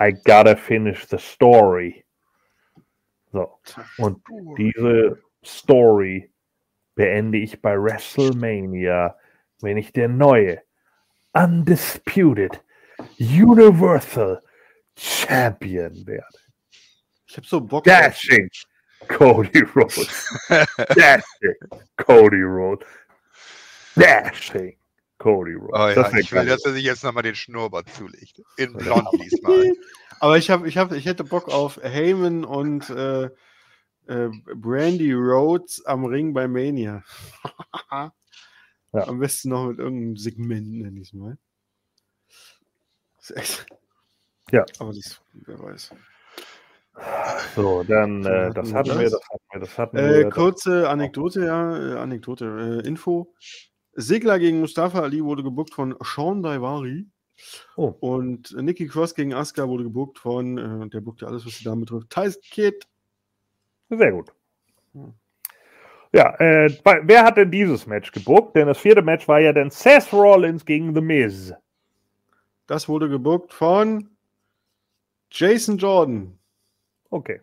I 0.00 0.12
gotta 0.12 0.56
finish 0.56 1.06
the 1.08 1.18
story. 1.18 2.04
So. 3.32 3.60
Und 3.98 4.22
diese 4.56 5.20
Story 5.44 6.32
beende 6.94 7.38
ich 7.38 7.60
bei 7.60 7.76
WrestleMania, 7.76 9.16
wenn 9.62 9.76
ich 9.76 9.92
der 9.92 10.08
neue, 10.08 10.62
undisputed, 11.32 12.62
universal 13.18 14.42
Champion 14.96 16.06
werde. 16.06 16.38
Ich 17.26 17.36
hab 17.36 17.46
so 17.46 17.60
Bock. 17.60 17.84
Dashing 17.84 18.50
Cody 19.08 19.60
Rhodes. 19.74 20.28
Dashing 20.96 21.54
Cody 21.96 22.42
Rhodes. 22.42 22.86
Dashing 23.94 24.76
Cody 25.18 25.54
Rhodes. 25.54 25.70
Oh 25.72 25.88
ja, 25.88 26.18
ich 26.18 26.32
will, 26.32 26.46
dass 26.46 26.64
er 26.64 26.72
sich 26.72 26.84
jetzt 26.84 27.04
nochmal 27.04 27.22
den 27.22 27.34
Schnurrbart 27.34 27.88
zulegt. 27.90 28.42
In 28.56 28.72
blond 28.72 29.08
diesmal. 29.12 29.72
Aber 30.20 30.36
ich 30.36 30.50
hab, 30.50 30.66
ich 30.66 30.76
hab, 30.76 30.92
ich 30.92 31.06
hätte 31.06 31.24
Bock 31.24 31.48
auf 31.48 31.80
Heyman 31.82 32.44
und 32.44 32.90
äh, 32.90 33.24
äh, 34.06 34.28
Brandy 34.54 35.12
Rhodes 35.12 35.84
am 35.86 36.04
Ring 36.04 36.34
bei 36.34 36.48
Mania. 36.48 37.02
Ja. 38.92 39.06
Am 39.06 39.18
besten 39.20 39.50
noch 39.50 39.68
mit 39.68 39.78
irgendeinem 39.78 40.16
Segment, 40.16 40.68
nenne 40.80 41.00
ich 41.00 41.08
es 41.08 41.12
mal. 41.12 41.38
Das 43.18 43.30
ist 43.30 43.36
echt. 43.36 43.66
Ja. 44.50 44.64
Aber 44.78 44.92
das, 44.92 45.20
wer 45.32 45.58
weiß. 45.60 45.94
So, 47.54 47.84
dann, 47.84 48.24
äh, 48.24 48.52
das 48.52 48.72
hatten 48.74 48.98
wir, 48.98 49.10
das? 49.10 49.20
hatten 49.28 49.44
wir, 49.52 49.60
das 49.60 49.78
hatten 49.78 49.96
Äh, 49.96 50.18
wir. 50.18 50.30
kurze 50.30 50.88
Anekdote, 50.88 51.44
ja, 51.44 51.94
äh, 51.94 51.98
Anekdote, 51.98 52.80
äh, 52.84 52.86
Info. 52.86 53.32
Sigler 53.92 54.38
gegen 54.38 54.60
Mustafa 54.60 55.00
Ali 55.00 55.22
wurde 55.22 55.42
gebuckt 55.42 55.72
von 55.74 55.96
Sean 56.02 56.42
Daivari. 56.42 57.06
Oh. 57.76 57.94
Und 58.00 58.52
Nikki 58.60 58.86
Cross 58.86 59.14
gegen 59.14 59.32
Asuka 59.32 59.66
wurde 59.68 59.84
gebuckt 59.84 60.18
von, 60.18 60.58
äh, 60.58 60.88
der 60.90 61.00
buckt 61.00 61.22
ja 61.22 61.28
alles, 61.28 61.46
was 61.46 61.56
die 61.58 61.64
Dame 61.64 61.80
betrifft, 61.82 62.10
Tyson 62.10 62.42
Kidd. 62.50 62.86
Sehr 63.88 64.12
gut. 64.12 64.32
Hm. 64.92 65.14
Ja, 66.12 66.34
äh, 66.40 66.68
wer 67.02 67.24
hat 67.24 67.36
denn 67.36 67.50
dieses 67.50 67.86
Match 67.86 68.10
gebuckt? 68.10 68.56
Denn 68.56 68.66
das 68.66 68.78
vierte 68.78 69.02
Match 69.02 69.28
war 69.28 69.38
ja 69.40 69.52
dann 69.52 69.70
Seth 69.70 70.12
Rollins 70.12 70.64
gegen 70.64 70.94
The 70.94 71.00
Miz. 71.00 71.54
Das 72.66 72.88
wurde 72.88 73.08
gebuckt 73.08 73.52
von 73.52 74.10
Jason 75.30 75.78
Jordan. 75.78 76.38
Okay. 77.10 77.40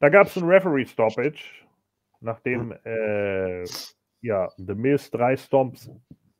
Da 0.00 0.08
gab 0.08 0.26
es 0.26 0.36
ein 0.36 0.44
Referee-Stoppage, 0.44 1.42
nachdem 2.20 2.72
äh, 2.84 3.64
ja, 4.20 4.50
The 4.56 4.74
Miz 4.74 5.10
drei 5.10 5.36
Stomps 5.36 5.90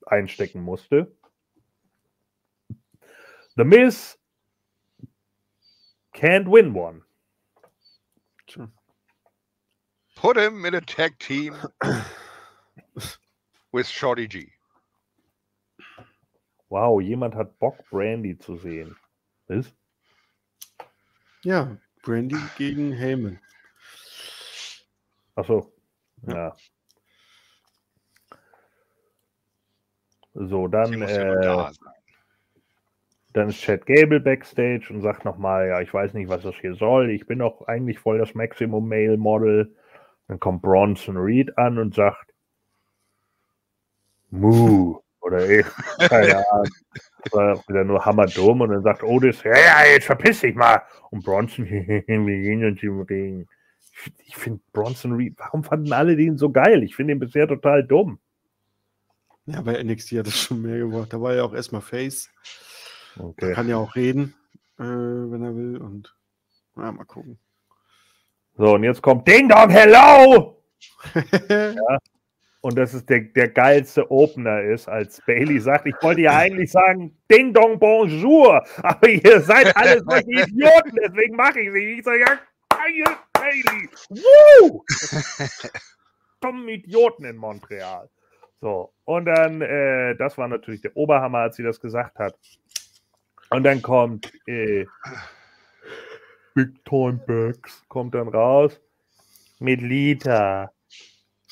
einstecken 0.06 0.62
musste. 0.62 1.10
The 3.56 3.64
Miz 3.64 4.18
can't 6.12 6.46
win 6.50 6.74
one. 6.74 7.02
Tja. 8.46 8.70
Put 10.16 10.36
him 10.36 10.64
in 10.64 10.74
a 10.74 10.80
tag 10.80 11.18
team 11.18 11.54
with 13.72 13.86
Shorty 13.86 14.26
G. 14.26 14.50
Wow, 16.70 17.00
jemand 17.00 17.34
hat 17.34 17.58
Bock, 17.60 17.76
Brandy 17.90 18.36
zu 18.36 18.56
sehen. 18.56 18.96
Was? 19.46 19.72
Ja, 21.44 21.76
Brandy 22.02 22.38
gegen 22.58 22.92
Heyman. 22.92 23.38
Achso. 25.36 25.72
Ja. 26.26 26.56
So, 30.34 30.66
dann, 30.66 31.02
äh, 31.02 31.40
da 31.40 31.70
dann 33.36 33.50
ist 33.50 33.60
Chad 33.60 33.84
Gable 33.84 34.18
backstage 34.18 34.86
und 34.88 35.02
sagt 35.02 35.26
nochmal, 35.26 35.68
ja, 35.68 35.82
ich 35.82 35.92
weiß 35.92 36.14
nicht, 36.14 36.30
was 36.30 36.42
das 36.42 36.56
hier 36.56 36.74
soll. 36.74 37.10
Ich 37.10 37.26
bin 37.26 37.40
doch 37.40 37.66
eigentlich 37.68 37.98
voll 37.98 38.18
das 38.18 38.34
Maximum 38.34 38.88
Male 38.88 39.18
Model. 39.18 39.76
Dann 40.28 40.40
kommt 40.40 40.62
Bronson 40.62 41.16
Reed 41.16 41.56
an 41.56 41.78
und 41.78 41.94
sagt, 41.94 42.32
Mu. 44.30 45.00
Oder 45.20 45.48
ich, 45.48 45.66
keine 45.98 46.36
Ahnung. 46.52 46.68
Das 47.24 47.32
war 47.32 47.68
wieder 47.68 47.84
nur 47.84 48.04
hammerdumm. 48.04 48.60
Und 48.60 48.70
dann 48.70 48.82
sagt 48.82 49.02
Otis, 49.02 49.42
ja, 49.42 49.56
ja, 49.56 49.84
jetzt 49.92 50.06
verpiss 50.06 50.40
dich 50.40 50.54
mal. 50.54 50.82
Und 51.10 51.24
Bronson, 51.24 51.64
wir 51.68 52.02
gehen 52.02 52.64
uns 52.64 52.82
im 52.82 53.00
Ring. 53.02 53.46
Ich, 54.24 54.36
finde 54.36 54.60
Bronson 54.72 55.12
Reed, 55.12 55.34
warum 55.38 55.64
fanden 55.64 55.92
alle 55.92 56.16
den 56.16 56.36
so 56.36 56.50
geil? 56.50 56.82
Ich 56.82 56.94
finde 56.94 57.14
ihn 57.14 57.18
bisher 57.18 57.48
total 57.48 57.82
dumm. 57.82 58.20
Ja, 59.46 59.62
bei 59.62 59.82
NXT 59.82 60.12
hat 60.12 60.26
es 60.26 60.36
schon 60.36 60.62
mehr 60.62 60.78
gebracht. 60.78 61.12
Da 61.12 61.20
war 61.20 61.30
er 61.30 61.38
ja 61.38 61.44
auch 61.44 61.54
erstmal 61.54 61.80
Face. 61.80 62.30
Okay. 63.18 63.52
Kann 63.54 63.68
ja 63.68 63.78
auch 63.78 63.96
reden, 63.96 64.34
äh, 64.78 64.82
wenn 64.82 65.42
er 65.42 65.56
will. 65.56 65.78
Und 65.78 66.14
ja, 66.76 66.92
mal 66.92 67.04
gucken. 67.04 67.38
So, 68.58 68.74
und 68.74 68.84
jetzt 68.84 69.02
kommt 69.02 69.28
Ding 69.28 69.50
Dong, 69.50 69.68
hello! 69.68 70.62
Und 72.62 72.76
das 72.76 72.94
ist 72.94 73.08
der, 73.08 73.20
der 73.20 73.48
geilste 73.48 74.10
Opener 74.10 74.60
ist, 74.62 74.88
als 74.88 75.22
Bailey 75.24 75.60
sagt, 75.60 75.86
ich 75.86 75.94
wollte 76.00 76.22
ja 76.22 76.36
eigentlich 76.36 76.72
sagen, 76.72 77.16
Ding 77.30 77.52
Dong, 77.52 77.78
bonjour, 77.78 78.66
aber 78.82 79.08
ihr 79.08 79.40
seid 79.42 79.76
alle 79.76 80.02
solche 80.08 80.30
Idioten, 80.30 80.98
deswegen 81.00 81.36
mache 81.36 81.60
ich 81.60 81.70
sie. 81.70 81.98
Ich 81.98 82.04
sage, 82.04 82.20
ja, 82.20 82.38
geil, 82.70 83.04
Bailey, 83.34 83.88
woo! 84.08 84.82
Dummen 86.40 86.68
Idioten 86.68 87.26
in 87.26 87.36
Montreal. 87.36 88.08
So, 88.60 88.92
und 89.04 89.26
dann, 89.26 89.60
äh, 89.60 90.16
das 90.16 90.36
war 90.38 90.48
natürlich 90.48 90.80
der 90.80 90.96
Oberhammer, 90.96 91.38
als 91.38 91.56
sie 91.56 91.62
das 91.62 91.78
gesagt 91.78 92.18
hat. 92.18 92.34
Und 93.50 93.62
dann 93.62 93.80
kommt 93.80 94.32
äh, 94.48 94.86
Big 96.56 96.82
Time 96.86 97.20
Bags, 97.26 97.84
kommt 97.88 98.14
dann 98.14 98.28
raus 98.28 98.80
mit 99.58 99.82
Lita, 99.82 100.72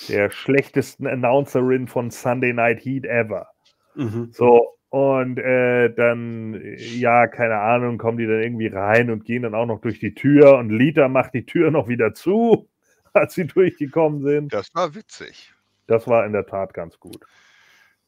der 0.08 0.30
schlechtesten 0.30 1.06
Announcerin 1.06 1.86
von 1.86 2.10
Sunday 2.10 2.54
Night 2.54 2.82
Heat 2.82 3.04
ever. 3.04 3.46
Mhm. 3.94 4.30
So, 4.32 4.78
und 4.88 5.38
äh, 5.38 5.92
dann, 5.92 6.58
ja, 6.78 7.26
keine 7.26 7.58
Ahnung, 7.58 7.98
kommen 7.98 8.16
die 8.16 8.26
dann 8.26 8.42
irgendwie 8.42 8.68
rein 8.68 9.10
und 9.10 9.26
gehen 9.26 9.42
dann 9.42 9.54
auch 9.54 9.66
noch 9.66 9.82
durch 9.82 9.98
die 9.98 10.14
Tür 10.14 10.56
und 10.56 10.70
Lita 10.70 11.08
macht 11.08 11.34
die 11.34 11.44
Tür 11.44 11.70
noch 11.70 11.86
wieder 11.86 12.14
zu, 12.14 12.70
als 13.12 13.34
sie 13.34 13.46
durchgekommen 13.46 14.22
sind. 14.22 14.54
Das 14.54 14.74
war 14.74 14.94
witzig. 14.94 15.52
Das 15.86 16.06
war 16.06 16.24
in 16.24 16.32
der 16.32 16.46
Tat 16.46 16.72
ganz 16.72 16.98
gut. 16.98 17.26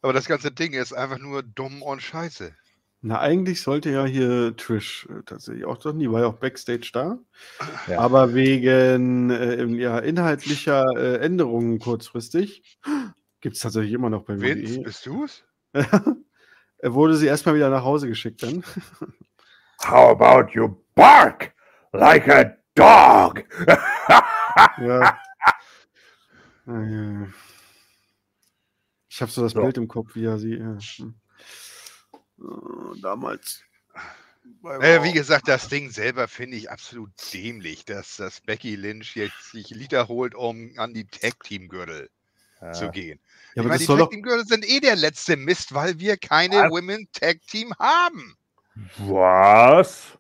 Aber 0.00 0.14
das 0.14 0.26
ganze 0.26 0.50
Ding 0.50 0.72
ist 0.72 0.94
einfach 0.94 1.18
nur 1.18 1.42
dumm 1.42 1.82
und 1.82 2.00
scheiße. 2.00 2.54
Na, 3.02 3.20
eigentlich 3.20 3.62
sollte 3.62 3.90
ja 3.90 4.04
hier 4.04 4.56
Trish 4.56 5.06
äh, 5.10 5.22
tatsächlich 5.24 5.64
auch 5.64 5.78
drin, 5.78 5.98
die 5.98 6.10
war 6.10 6.22
ja 6.22 6.26
auch 6.26 6.38
Backstage 6.38 6.90
da. 6.92 7.18
Ja. 7.86 8.00
Aber 8.00 8.34
wegen 8.34 9.30
äh, 9.30 9.64
ja, 9.66 9.98
inhaltlicher 9.98 10.84
äh, 10.96 11.18
Änderungen 11.18 11.78
kurzfristig 11.78 12.78
gibt 13.40 13.56
es 13.56 13.62
tatsächlich 13.62 13.92
immer 13.92 14.10
noch 14.10 14.24
bei 14.24 14.40
Vince, 14.40 14.76
WWE. 14.76 14.82
bist 14.82 15.06
du's? 15.06 15.44
Er 16.78 16.92
wurde 16.92 17.16
sie 17.16 17.26
erstmal 17.26 17.54
wieder 17.54 17.70
nach 17.70 17.84
Hause 17.84 18.06
geschickt 18.06 18.42
dann. 18.42 18.62
How 19.82 20.10
about 20.10 20.52
you 20.52 20.76
bark 20.94 21.54
like 21.92 22.28
a 22.28 22.56
dog? 22.74 23.44
ja. 24.78 25.18
Ah, 26.68 26.82
ja. 26.82 27.28
Ich 29.08 29.22
habe 29.22 29.30
so 29.30 29.40
das 29.40 29.52
So. 29.52 29.60
Bild 29.62 29.76
im 29.76 29.86
Kopf, 29.86 30.16
wie 30.16 30.24
er 30.24 30.36
sie. 30.36 30.56
Ja. 30.56 30.76
Äh, 32.38 33.00
damals. 33.00 33.62
Äh, 34.80 35.02
wie 35.02 35.12
gesagt, 35.12 35.48
das 35.48 35.68
Ding 35.68 35.90
selber 35.90 36.28
finde 36.28 36.56
ich 36.56 36.70
absolut 36.70 37.10
dämlich, 37.32 37.84
dass, 37.84 38.16
dass 38.16 38.40
Becky 38.40 38.76
Lynch 38.76 39.16
jetzt 39.16 39.50
sich 39.50 39.70
Liter 39.70 40.08
holt, 40.08 40.34
um 40.34 40.72
an 40.76 40.94
die 40.94 41.06
Tag-Team-Gürtel 41.06 42.10
zu 42.72 42.84
Ja. 42.84 42.90
gehen. 42.90 43.20
Ja, 43.54 43.54
ich 43.54 43.58
aber 43.60 43.68
meine, 43.68 43.78
das 43.78 43.86
die. 43.86 44.02
Tag-Team-Gürtel 44.02 44.46
sind 44.46 44.68
eh 44.68 44.80
der 44.80 44.96
letzte 44.96 45.36
Mist, 45.36 45.74
weil 45.74 45.98
wir 45.98 46.16
keine 46.16 46.56
Was? 46.56 46.70
Women 46.70 47.08
Tag-Team 47.12 47.72
haben. 47.78 48.36
Was? 48.98 50.16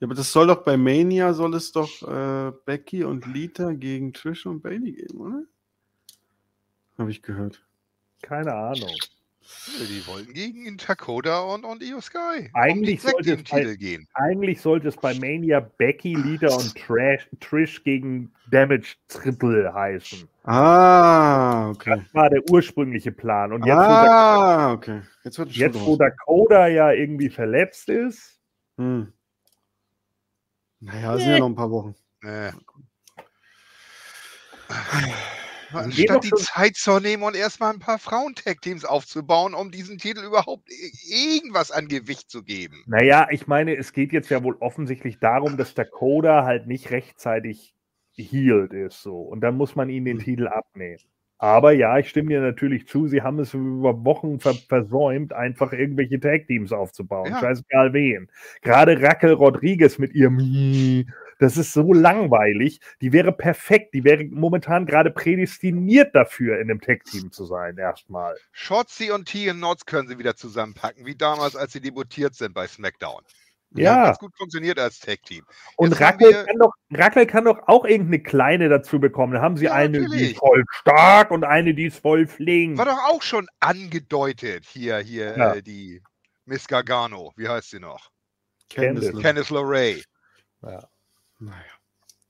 Ja, 0.00 0.06
aber 0.06 0.14
das 0.14 0.32
soll 0.32 0.46
doch 0.46 0.64
bei 0.64 0.76
Mania 0.76 1.32
soll 1.34 1.54
es 1.54 1.72
doch 1.72 2.02
äh, 2.02 2.52
Becky 2.64 3.04
und 3.04 3.26
Lita 3.26 3.72
gegen 3.72 4.12
Trish 4.12 4.46
und 4.46 4.62
Bailey 4.62 4.92
geben, 4.92 5.20
oder? 5.20 5.42
Habe 6.98 7.10
ich 7.10 7.22
gehört. 7.22 7.64
Keine 8.22 8.54
Ahnung. 8.54 8.96
Die 9.78 10.06
wollten 10.06 10.32
gegen 10.32 10.76
Dakota 10.76 11.40
und, 11.40 11.64
und 11.64 11.82
Io 11.82 12.00
Sky 12.00 12.50
Eigentlich 12.54 13.04
um 13.04 13.10
sollte 13.10 13.76
gehen. 13.76 14.08
Eigentlich 14.14 14.60
sollte 14.60 14.88
es 14.88 14.96
bei 14.96 15.14
Mania 15.14 15.60
Becky, 15.60 16.14
Lita 16.14 16.48
und 16.48 16.74
Trash, 16.76 17.28
Trish 17.40 17.82
gegen 17.84 18.32
Damage 18.50 18.96
Triple 19.08 19.72
heißen. 19.72 20.28
Ah, 20.44 21.70
okay. 21.70 21.96
Das 21.96 22.14
war 22.14 22.30
der 22.30 22.42
ursprüngliche 22.50 23.12
Plan. 23.12 23.52
Und 23.52 23.64
jetzt, 23.64 23.76
wo, 23.76 23.80
ah, 23.80 24.72
okay. 24.72 25.02
Jetzt 25.24 25.38
jetzt 25.38 25.80
wo. 25.80 25.96
Dakota 25.96 26.66
ja 26.66 26.92
irgendwie 26.92 27.28
verletzt 27.28 27.88
ist, 27.88 28.40
Hm. 28.80 29.12
Naja, 30.80 31.14
es 31.14 31.20
sind 31.20 31.32
ja 31.32 31.38
noch 31.38 31.48
ein 31.48 31.54
paar 31.54 31.70
Wochen. 31.70 31.94
Äh. 32.22 32.52
Anstatt 35.72 36.24
die 36.24 36.30
Zeit 36.30 36.76
zu 36.76 36.98
nehmen 37.00 37.22
und 37.22 37.36
erstmal 37.36 37.72
ein 37.72 37.78
paar 37.78 37.98
Frauen-Tag-Teams 37.98 38.84
aufzubauen, 38.84 39.54
um 39.54 39.70
diesen 39.70 39.98
Titel 39.98 40.24
überhaupt 40.24 40.68
irgendwas 41.08 41.70
an 41.70 41.88
Gewicht 41.88 42.30
zu 42.30 42.42
geben. 42.42 42.82
naja, 42.86 43.28
ich 43.30 43.46
meine, 43.46 43.76
es 43.76 43.92
geht 43.92 44.12
jetzt 44.12 44.30
ja 44.30 44.42
wohl 44.42 44.56
offensichtlich 44.60 45.18
darum, 45.18 45.56
dass 45.56 45.74
Dakota 45.74 46.44
halt 46.44 46.66
nicht 46.66 46.90
rechtzeitig 46.90 47.74
healed 48.16 48.72
ist. 48.72 49.02
So. 49.02 49.20
Und 49.20 49.40
dann 49.40 49.56
muss 49.56 49.76
man 49.76 49.88
ihnen 49.88 50.04
den 50.06 50.18
Hm. 50.18 50.24
Titel 50.24 50.48
abnehmen. 50.48 50.98
Aber 51.38 51.72
ja, 51.72 51.98
ich 51.98 52.10
stimme 52.10 52.28
dir 52.28 52.42
natürlich 52.42 52.86
zu, 52.86 53.08
sie 53.08 53.22
haben 53.22 53.38
es 53.38 53.54
über 53.54 54.04
Wochen 54.04 54.40
ver 54.40 54.52
versäumt, 54.68 55.32
einfach 55.32 55.72
irgendwelche 55.72 56.20
Tag-Teams 56.20 56.70
aufzubauen. 56.70 57.30
Ja. 57.30 57.40
Scheißegal 57.40 57.94
wen. 57.94 58.28
Gerade 58.60 59.00
Raquel 59.00 59.32
Rodriguez 59.32 59.98
mit 59.98 60.14
ihrem 60.14 60.36
das 61.40 61.56
ist 61.56 61.72
so 61.72 61.92
langweilig. 61.92 62.80
Die 63.00 63.12
wäre 63.12 63.32
perfekt. 63.32 63.94
Die 63.94 64.04
wäre 64.04 64.24
momentan 64.24 64.86
gerade 64.86 65.10
prädestiniert 65.10 66.14
dafür, 66.14 66.60
in 66.60 66.70
einem 66.70 66.80
Tag-Team 66.80 67.32
zu 67.32 67.44
sein, 67.46 67.76
erstmal. 67.78 68.36
Shotzi 68.52 69.10
und 69.10 69.26
Tegan 69.26 69.58
Notes 69.58 69.84
können 69.86 70.06
sie 70.08 70.18
wieder 70.18 70.36
zusammenpacken, 70.36 71.04
wie 71.06 71.16
damals, 71.16 71.56
als 71.56 71.72
sie 71.72 71.80
debütiert 71.80 72.34
sind 72.34 72.54
bei 72.54 72.66
SmackDown. 72.68 73.22
Die 73.72 73.82
Ja. 73.82 74.06
ganz 74.06 74.18
gut 74.18 74.36
funktioniert 74.36 74.78
als 74.80 74.98
Tag-Team. 74.98 75.44
Und 75.76 76.00
Rackel 76.00 76.28
wir- 76.30 76.44
kann, 76.44 76.56
doch, 76.58 76.72
Rackel 76.90 77.26
kann 77.26 77.44
doch 77.44 77.58
auch 77.68 77.84
irgendeine 77.84 78.20
kleine 78.22 78.68
dazu 78.68 78.98
bekommen. 78.98 79.32
Dann 79.32 79.42
haben 79.42 79.56
sie 79.56 79.66
Ja, 79.66 79.74
eine, 79.74 79.98
die 79.98 80.04
natürlich. 80.04 80.30
ist 80.32 80.38
voll 80.38 80.64
stark 80.72 81.30
und 81.30 81.44
eine, 81.44 81.72
die 81.72 81.86
ist 81.86 82.00
voll 82.00 82.26
flink. 82.26 82.76
War 82.78 82.86
doch 82.86 82.98
auch 83.08 83.22
schon 83.22 83.46
angedeutet, 83.60 84.64
hier, 84.66 84.98
hier, 84.98 85.36
Ja. 85.38 85.54
äh, 85.54 85.62
die 85.62 86.02
Miss 86.46 86.66
Gargano, 86.66 87.32
wie 87.36 87.48
heißt 87.48 87.70
sie 87.70 87.78
noch? 87.78 88.10
Candice. 88.68 89.06
Candice. 89.12 89.22
Candice 89.22 89.50
LeRae. 89.50 90.02
Ja. 90.62 90.88
Naja. 91.40 91.56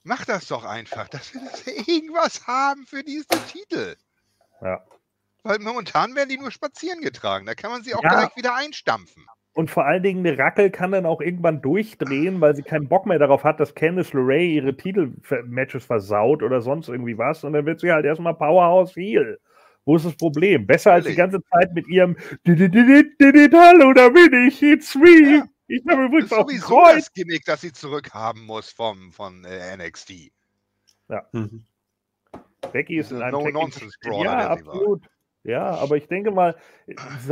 Mach 0.02 0.24
das 0.24 0.46
doch 0.46 0.64
einfach, 0.64 1.08
dass 1.08 1.34
wir 1.34 1.42
das 1.42 1.66
irgendwas 1.88 2.46
haben 2.46 2.86
für 2.86 3.02
diesen 3.02 3.38
Titel. 3.48 3.96
Ja. 4.62 4.80
Weil 5.42 5.58
momentan 5.58 6.14
werden 6.14 6.28
die 6.28 6.38
nur 6.38 6.50
spazieren 6.50 7.00
getragen. 7.00 7.46
Da 7.46 7.54
kann 7.54 7.70
man 7.70 7.82
sie 7.82 7.94
auch 7.94 8.02
Ja. 8.02 8.10
direkt 8.10 8.36
wieder 8.36 8.54
einstampfen. 8.54 9.26
Und 9.52 9.70
vor 9.70 9.84
allen 9.84 10.02
Dingen, 10.02 10.24
eine 10.24 10.38
Rackel 10.38 10.70
kann 10.70 10.92
dann 10.92 11.06
auch 11.06 11.20
irgendwann 11.20 11.60
durchdrehen, 11.60 12.40
weil 12.40 12.54
sie 12.54 12.62
keinen 12.62 12.88
Bock 12.88 13.04
mehr 13.06 13.18
darauf 13.18 13.42
hat, 13.42 13.58
dass 13.58 13.74
Candice 13.74 14.12
LeRae 14.14 14.46
ihre 14.54 14.76
Titelmatches 14.76 15.84
versaut 15.84 16.42
oder 16.42 16.60
sonst 16.60 16.88
irgendwie 16.88 17.18
was. 17.18 17.42
Und 17.42 17.54
dann 17.54 17.66
wird 17.66 17.80
sie 17.80 17.90
halt 17.90 18.04
erstmal 18.04 18.34
Powerhouse 18.34 18.94
Heel. 18.94 19.40
Wo 19.84 19.96
ist 19.96 20.06
das 20.06 20.16
Problem? 20.16 20.66
Besser 20.66 20.92
als 20.92 21.06
die 21.06 21.16
ganze 21.16 21.42
Zeit 21.42 21.72
mit 21.74 21.88
ihrem 21.88 22.16
Hallo, 22.46 23.92
da 23.92 24.08
bin 24.10 24.46
ich, 24.46 24.62
it's 24.62 24.94
me. 24.94 25.48
Ja. 25.70 25.76
Ich 25.76 25.86
habe 25.86 26.02
Das 26.02 26.08
übrigens 26.08 26.24
ist 26.26 26.32
auch 26.32 26.48
sowieso 26.48 26.66
Kreuz. 26.66 26.94
das 26.96 27.12
Gimmick, 27.12 27.44
das 27.44 27.60
sie 27.60 27.72
zurückhaben 27.72 28.44
muss 28.46 28.70
vom, 28.70 29.12
von 29.12 29.44
äh, 29.44 29.76
NXT. 29.76 30.32
Mhm. 31.32 31.64
Becky 32.72 32.98
ist 32.98 33.10
in 33.10 33.22
einem 33.22 33.32
Tag 33.36 33.44
Team- 33.44 33.52
No-Nonsense-Brawler, 33.54 34.24
Ja, 34.24 34.50
absolut. 34.50 35.02
Ja, 35.42 35.70
aber 35.70 35.96
ich 35.96 36.06
denke 36.06 36.30
mal, 36.30 36.54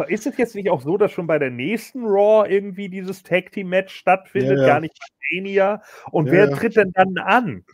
ist 0.08 0.26
es 0.26 0.36
jetzt 0.39 0.55
nicht 0.55 0.70
auch 0.70 0.81
so, 0.81 0.97
dass 0.97 1.12
schon 1.12 1.26
bei 1.26 1.39
der 1.39 1.50
nächsten 1.50 2.05
Raw 2.07 2.49
irgendwie 2.49 2.89
dieses 2.89 3.23
Tag 3.23 3.52
Team 3.52 3.68
Match 3.68 3.94
stattfindet, 3.94 4.57
Ja, 4.57 4.62
ja. 4.62 4.67
gar 4.67 4.81
nicht 4.81 4.99
bei 4.99 5.36
Mania? 5.36 5.83
Und 6.10 6.26
Ja, 6.26 6.33
wer 6.33 6.49
ja. 6.50 6.57
tritt 6.57 6.76
denn 6.76 6.91
dann 6.92 7.18
an? 7.18 7.65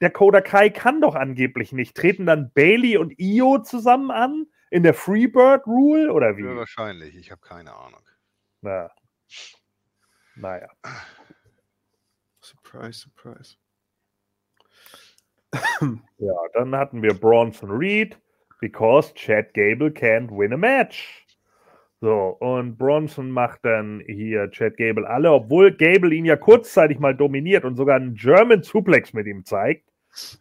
Der 0.00 0.10
Coda 0.10 0.40
Kai 0.42 0.68
kann 0.70 1.00
doch 1.00 1.14
angeblich 1.14 1.72
nicht. 1.72 1.96
Treten 1.96 2.26
dann 2.26 2.50
Bailey 2.52 2.98
und 2.98 3.14
Io 3.18 3.60
zusammen 3.62 4.10
an 4.10 4.46
in 4.70 4.82
der 4.82 4.92
Freebird 4.92 5.66
Rule 5.66 6.12
oder 6.12 6.36
wie? 6.36 6.42
Ja, 6.44 6.54
wahrscheinlich. 6.56 7.16
Ich 7.16 7.30
habe 7.30 7.40
keine 7.40 7.72
Ahnung. 7.74 8.00
Na. 8.60 8.90
Naja. 10.36 10.68
Surprise, 12.40 13.00
surprise. 13.00 13.56
Ja, 16.18 16.34
dann 16.54 16.74
hatten 16.74 17.02
wir 17.02 17.14
Bronson 17.14 17.70
Reed, 17.70 18.18
because 18.60 19.12
Chad 19.14 19.52
Gable 19.54 19.88
can't 19.90 20.30
win 20.30 20.52
a 20.52 20.56
match. 20.56 21.26
So, 22.00 22.36
und 22.40 22.78
Bronson 22.78 23.30
macht 23.30 23.64
dann 23.64 24.02
hier 24.06 24.50
Chad 24.50 24.76
Gable 24.76 25.06
alle, 25.06 25.30
obwohl 25.30 25.70
Gable 25.72 26.14
ihn 26.14 26.24
ja 26.24 26.36
kurzzeitig 26.36 26.98
mal 26.98 27.14
dominiert 27.14 27.64
und 27.64 27.76
sogar 27.76 27.96
einen 27.96 28.14
German 28.14 28.62
Suplex 28.62 29.12
mit 29.12 29.26
ihm 29.26 29.44
zeigt, 29.44 29.88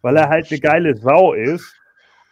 weil 0.02 0.18
er 0.18 0.30
halt 0.30 0.50
eine 0.50 0.60
geile 0.60 0.96
Sau 0.96 1.34
ist. 1.34 1.76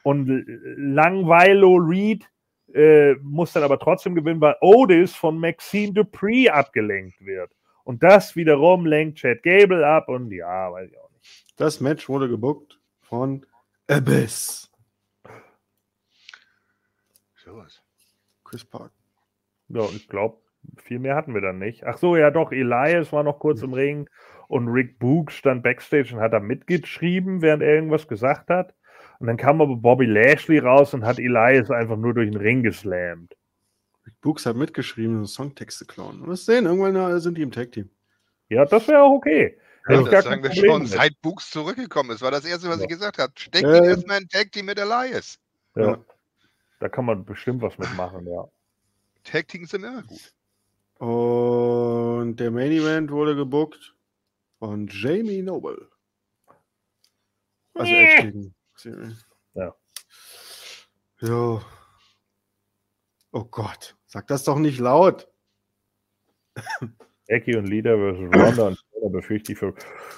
Und 0.03 0.45
Langweilo 0.47 1.75
Reed 1.75 2.27
äh, 2.73 3.15
muss 3.21 3.53
dann 3.53 3.63
aber 3.63 3.79
trotzdem 3.79 4.15
gewinnen, 4.15 4.41
weil 4.41 4.55
Otis 4.61 5.15
von 5.15 5.37
Maxine 5.39 5.93
Dupree 5.93 6.49
abgelenkt 6.49 7.23
wird. 7.25 7.51
Und 7.83 8.03
das 8.03 8.35
wiederum 8.35 8.85
lenkt 8.85 9.17
Chad 9.19 9.41
Gable 9.43 9.85
ab 9.85 10.09
und 10.09 10.31
ja, 10.31 10.71
weiß 10.71 10.91
ich 10.91 10.99
auch 10.99 11.09
nicht. 11.11 11.45
Das 11.57 11.79
Match 11.81 12.07
wurde 12.07 12.29
gebuckt 12.29 12.79
von 13.01 13.45
Abyss. 13.87 14.71
Sowas. 17.35 17.81
Chris 18.43 18.63
Park. 18.65 18.91
Ja, 19.69 19.83
ich 19.95 20.07
glaube, 20.07 20.37
viel 20.77 20.99
mehr 20.99 21.15
hatten 21.15 21.33
wir 21.33 21.41
dann 21.41 21.59
nicht. 21.59 21.83
Ach 21.83 21.97
so, 21.97 22.15
ja 22.15 22.31
doch, 22.31 22.51
Elias 22.51 23.11
war 23.11 23.23
noch 23.23 23.39
kurz 23.39 23.61
im 23.61 23.73
Ring 23.73 24.09
und 24.47 24.67
Rick 24.67 24.99
Book 24.99 25.31
stand 25.31 25.63
backstage 25.63 26.13
und 26.13 26.21
hat 26.21 26.33
da 26.33 26.39
mitgeschrieben, 26.39 27.41
während 27.41 27.63
er 27.63 27.75
irgendwas 27.75 28.07
gesagt 28.07 28.49
hat. 28.49 28.73
Und 29.19 29.27
dann 29.27 29.37
kam 29.37 29.61
aber 29.61 29.75
Bobby 29.75 30.05
Lashley 30.05 30.59
raus 30.59 30.93
und 30.93 31.03
hat 31.05 31.19
Elias 31.19 31.69
einfach 31.69 31.97
nur 31.97 32.13
durch 32.13 32.29
den 32.31 32.39
Ring 32.39 32.63
geslammt. 32.63 33.35
Rick 34.05 34.19
Books 34.21 34.45
hat 34.45 34.55
mitgeschrieben, 34.55 35.25
Songtexte 35.25 35.85
klauen. 35.85 36.21
Und 36.21 36.29
wir 36.29 36.35
sehen, 36.37 36.65
irgendwann 36.65 36.95
äh, 36.95 37.19
sind 37.19 37.37
die 37.37 37.41
im 37.41 37.51
Tag-Team. 37.51 37.89
Ja, 38.47 38.65
das 38.65 38.87
wäre 38.87 39.03
auch 39.03 39.11
okay. 39.13 39.59
Ja, 39.87 40.01
das 40.03 40.23
sagen 40.25 40.43
wir 40.43 40.53
schon, 40.53 40.81
mit. 40.83 40.89
seit 40.91 41.19
Books 41.21 41.49
zurückgekommen 41.51 42.11
ist, 42.11 42.21
war 42.21 42.31
das 42.31 42.45
erste, 42.45 42.69
was 42.69 42.77
Ja. 42.77 42.83
ich 42.83 42.89
gesagt 42.89 43.17
habe. 43.17 43.33
Steck 43.37 43.63
Ähm. 43.63 43.75
ihn 43.75 43.83
erstmal 43.83 44.21
in 44.21 44.27
Tag 44.29 44.51
Team 44.51 44.65
mit 44.67 44.79
Elias. 44.79 45.37
Ja. 45.75 45.83
Ja. 45.91 46.05
Da 46.79 46.87
kann 46.89 47.05
man 47.05 47.25
bestimmt 47.25 47.61
was 47.61 47.77
mitmachen, 47.77 48.25
ja. 48.27 48.47
Tag 49.25 49.47
Teams 49.49 49.69
sind 49.71 49.83
immer 49.83 50.03
gut. 50.03 50.33
Und 50.99 52.37
der 52.37 52.51
Main 52.51 52.71
Event 52.71 53.11
wurde 53.11 53.35
gebuckt 53.35 53.93
von 54.59 54.87
Jamie 54.87 55.41
Noble. 55.41 55.89
Also 57.73 57.91
Edge 57.91 58.31
gegen 58.31 58.55
Siri. 58.79 59.11
Ja. 59.55 59.75
Jo. 61.19 61.61
Oh 63.33 63.43
Gott, 63.43 63.97
sag 64.05 64.27
das 64.27 64.45
doch 64.45 64.57
nicht 64.57 64.79
laut. 64.79 65.27
Becky 67.27 67.57
und 67.57 67.65
Lida 67.65 67.95
versus 67.95 68.33
Ronda 68.33 68.67
und 68.67 68.77
Shayna 68.77 69.09
befürchte 69.09 69.51
ich 69.51 69.59
für. 69.59 69.73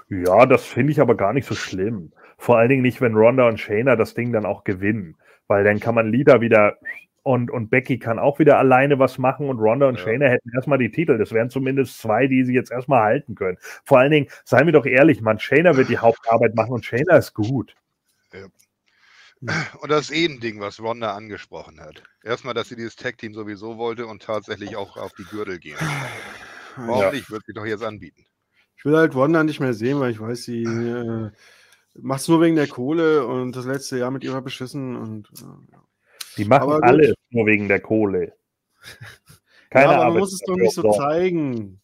Ja, 0.09 0.45
das 0.45 0.63
finde 0.63 0.91
ich 0.91 1.01
aber 1.01 1.15
gar 1.15 1.33
nicht 1.33 1.47
so 1.47 1.55
schlimm. 1.55 2.13
Vor 2.37 2.57
allen 2.57 2.69
Dingen 2.69 2.83
nicht, 2.83 3.01
wenn 3.01 3.15
Ronda 3.15 3.47
und 3.47 3.59
Shayna 3.59 3.95
das 3.95 4.13
Ding 4.13 4.31
dann 4.31 4.45
auch 4.45 4.63
gewinnen. 4.63 5.17
Weil 5.47 5.63
dann 5.63 5.79
kann 5.79 5.95
man 5.95 6.11
Lida 6.11 6.39
wieder 6.39 6.77
und, 7.23 7.49
und 7.49 7.69
Becky 7.69 7.97
kann 7.97 8.19
auch 8.19 8.37
wieder 8.37 8.59
alleine 8.59 8.99
was 8.99 9.17
machen 9.17 9.49
und 9.49 9.59
Ronda 9.59 9.87
und 9.87 9.97
Ja. 9.97 10.03
Shayna 10.05 10.27
hätten 10.27 10.51
erstmal 10.53 10.77
die 10.77 10.91
Titel. 10.91 11.17
Das 11.17 11.33
wären 11.33 11.49
zumindest 11.49 11.99
zwei, 11.99 12.27
die 12.27 12.43
sie 12.43 12.53
jetzt 12.53 12.71
erstmal 12.71 13.01
halten 13.01 13.33
können. 13.33 13.57
Vor 13.83 13.97
allen 13.97 14.11
Dingen, 14.11 14.27
seien 14.45 14.67
wir 14.67 14.73
doch 14.73 14.85
ehrlich, 14.85 15.21
man, 15.21 15.39
Shayna 15.39 15.75
wird 15.75 15.89
die 15.89 15.97
Hauptarbeit 15.97 16.55
machen 16.55 16.73
und 16.73 16.85
Shayna 16.85 17.17
ist 17.17 17.33
gut. 17.33 17.75
Und 19.79 19.89
das 19.89 20.09
ist 20.09 20.15
eh 20.15 20.25
ein 20.25 20.39
Ding, 20.39 20.59
was 20.59 20.79
Ronda 20.79 21.15
angesprochen 21.15 21.79
hat. 21.79 22.03
Erstmal, 22.23 22.53
dass 22.53 22.69
sie 22.69 22.75
dieses 22.75 22.95
Tag 22.95 23.17
Team 23.17 23.33
sowieso 23.33 23.77
wollte 23.77 24.05
und 24.05 24.21
tatsächlich 24.21 24.75
auch 24.75 24.97
auf 24.97 25.13
die 25.13 25.23
Gürtel 25.23 25.57
gehen. 25.59 25.77
Warum 26.75 27.01
Ja. 27.01 27.11
nicht? 27.11 27.31
Wird 27.31 27.43
sie 27.47 27.53
doch 27.53 27.65
jetzt 27.65 27.83
anbieten. 27.83 28.25
Ich 28.77 28.85
will 28.85 28.95
halt 28.95 29.15
Wanda 29.15 29.43
nicht 29.43 29.59
mehr 29.59 29.73
sehen, 29.73 29.99
weil 29.99 30.11
ich 30.11 30.19
weiß, 30.19 30.43
sie 30.43 30.63
äh, 30.63 31.31
macht 31.95 32.21
es 32.21 32.27
nur 32.27 32.41
wegen 32.41 32.55
der 32.55 32.67
Kohle 32.67 33.25
und 33.25 33.55
das 33.55 33.65
letzte 33.65 33.97
Jahr 33.97 34.11
mit 34.11 34.23
ihr 34.23 34.33
war 34.33 34.41
beschissen 34.41 34.95
und 34.95 35.29
äh. 35.39 35.77
Die 36.37 36.45
machen 36.45 36.81
alles 36.83 37.13
nur 37.31 37.45
wegen 37.45 37.67
der 37.67 37.81
Kohle. 37.81 38.33
Keine 39.69 39.91
ja, 39.93 40.01
aber 40.01 40.05
man 40.11 40.19
muss 40.19 40.33
es 40.33 40.41
doch 40.41 40.55
nicht 40.55 40.73
so 40.73 40.91
zeigen. 40.91 41.81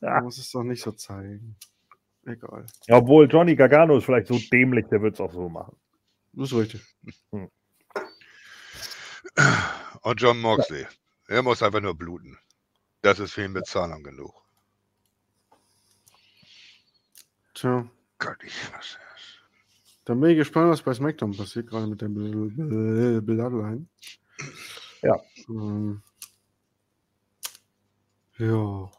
Man 0.00 0.24
muss 0.24 0.38
es 0.38 0.50
doch 0.50 0.62
nicht 0.62 0.82
so 0.82 0.92
zeigen. 0.92 1.56
Egal. 2.26 2.66
Ja, 2.86 2.96
Obwohl 2.98 3.28
Johnny 3.30 3.56
Gargano 3.56 3.96
ist 3.96 4.04
vielleicht 4.04 4.26
so 4.28 4.38
dämlich, 4.52 4.86
der 4.88 5.00
wird 5.02 5.14
es 5.14 5.20
auch 5.20 5.32
so 5.32 5.48
machen. 5.48 5.76
Das 6.32 6.52
ist 6.52 6.58
richtig. 6.58 6.82
Und 10.02 10.20
John 10.20 10.40
Moxley. 10.40 10.86
Er 11.28 11.42
muss 11.42 11.62
einfach 11.62 11.80
nur 11.80 11.94
bluten. 11.96 12.38
Das 13.02 13.18
ist 13.18 13.32
für 13.32 13.44
ihn 13.44 13.52
Bezahlung 13.52 14.02
genug. 14.02 14.34
Tja, 17.54 17.86
Gott, 18.18 18.36
ich 18.44 18.52
was. 18.72 18.98
dann 20.04 20.20
bin 20.20 20.30
ich 20.30 20.36
gespannt, 20.38 20.70
was 20.70 20.82
bei 20.82 20.94
SmackDown 20.94 21.36
passiert, 21.36 21.68
gerade 21.68 21.86
mit 21.86 22.00
der 22.00 22.08
Bl- 22.08 23.20
Bloodline. 23.20 23.86
Ja. 25.02 25.20
Ähm, 25.48 26.02
ja. 28.38 28.90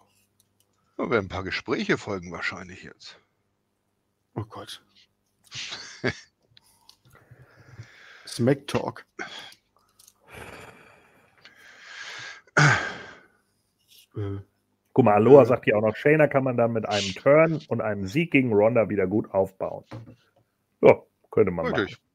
Da 1.01 1.09
werden 1.09 1.25
ein 1.25 1.29
paar 1.29 1.43
Gespräche 1.43 1.97
folgen 1.97 2.31
wahrscheinlich 2.31 2.83
jetzt. 2.83 3.19
Oh 4.35 4.43
Gott. 4.43 4.83
Smack 8.27 8.67
Talk. 8.67 9.03
Äh, 12.55 14.37
Guck 14.93 15.05
mal, 15.05 15.15
Aloha 15.15 15.45
sagt 15.45 15.65
ja 15.65 15.75
auch 15.77 15.81
noch, 15.81 15.95
Shayna 15.95 16.27
kann 16.27 16.43
man 16.43 16.55
dann 16.55 16.71
mit 16.71 16.87
einem 16.87 17.15
Turn 17.15 17.59
und 17.67 17.81
einem 17.81 18.05
Sieg 18.05 18.29
gegen 18.29 18.53
Ronda 18.53 18.87
wieder 18.89 19.07
gut 19.07 19.33
aufbauen. 19.33 19.85
Ja, 20.81 21.01
könnte 21.31 21.49
man 21.49 21.65
Wirklich. 21.65 21.93
machen. 21.93 22.10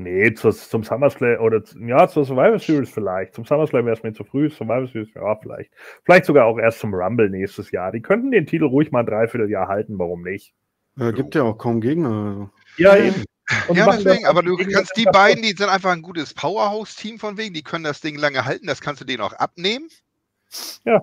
Nee, 0.00 0.32
zu, 0.32 0.50
zum 0.50 0.82
SummerSlam 0.82 1.40
oder 1.40 1.62
ja, 1.78 2.08
zur 2.08 2.24
Survivor 2.24 2.58
Series 2.58 2.88
vielleicht. 2.90 3.34
Zum 3.34 3.44
SummerSlam 3.44 3.84
wäre 3.84 3.96
es 3.96 4.02
mir 4.02 4.14
zu 4.14 4.24
früh, 4.24 4.48
Survivor 4.48 4.86
Series, 4.86 5.12
ja, 5.14 5.36
vielleicht. 5.36 5.70
Vielleicht 6.04 6.24
sogar 6.24 6.46
auch 6.46 6.58
erst 6.58 6.80
zum 6.80 6.94
Rumble 6.94 7.28
nächstes 7.28 7.70
Jahr. 7.70 7.92
Die 7.92 8.00
könnten 8.00 8.30
den 8.30 8.46
Titel 8.46 8.64
ruhig 8.64 8.90
mal 8.92 9.00
ein 9.00 9.06
Dreivierteljahr 9.06 9.68
halten, 9.68 9.98
warum 9.98 10.22
nicht? 10.22 10.54
äh, 10.98 11.12
gibt 11.12 11.34
ja 11.34 11.42
auch 11.42 11.58
kaum 11.58 11.80
Gegner. 11.80 12.08
Also. 12.10 12.50
Ja, 12.78 12.96
Ja. 12.96 13.04
eben. 13.04 13.24
Und 13.68 13.76
ja, 13.76 13.90
deswegen, 13.90 14.26
aber 14.26 14.42
du 14.42 14.56
kannst 14.56 14.96
die 14.96 15.04
beiden, 15.04 15.42
die 15.42 15.54
sind 15.56 15.68
einfach 15.68 15.90
ein 15.90 16.02
gutes 16.02 16.32
Powerhouse-Team 16.34 17.18
von 17.18 17.36
wegen, 17.36 17.52
die 17.52 17.64
können 17.64 17.84
das 17.84 18.00
Ding 18.00 18.16
lange 18.16 18.44
halten, 18.44 18.68
das 18.68 18.80
kannst 18.80 19.00
du 19.00 19.04
denen 19.04 19.22
auch 19.22 19.32
abnehmen. 19.32 19.88
Ja. 20.84 21.00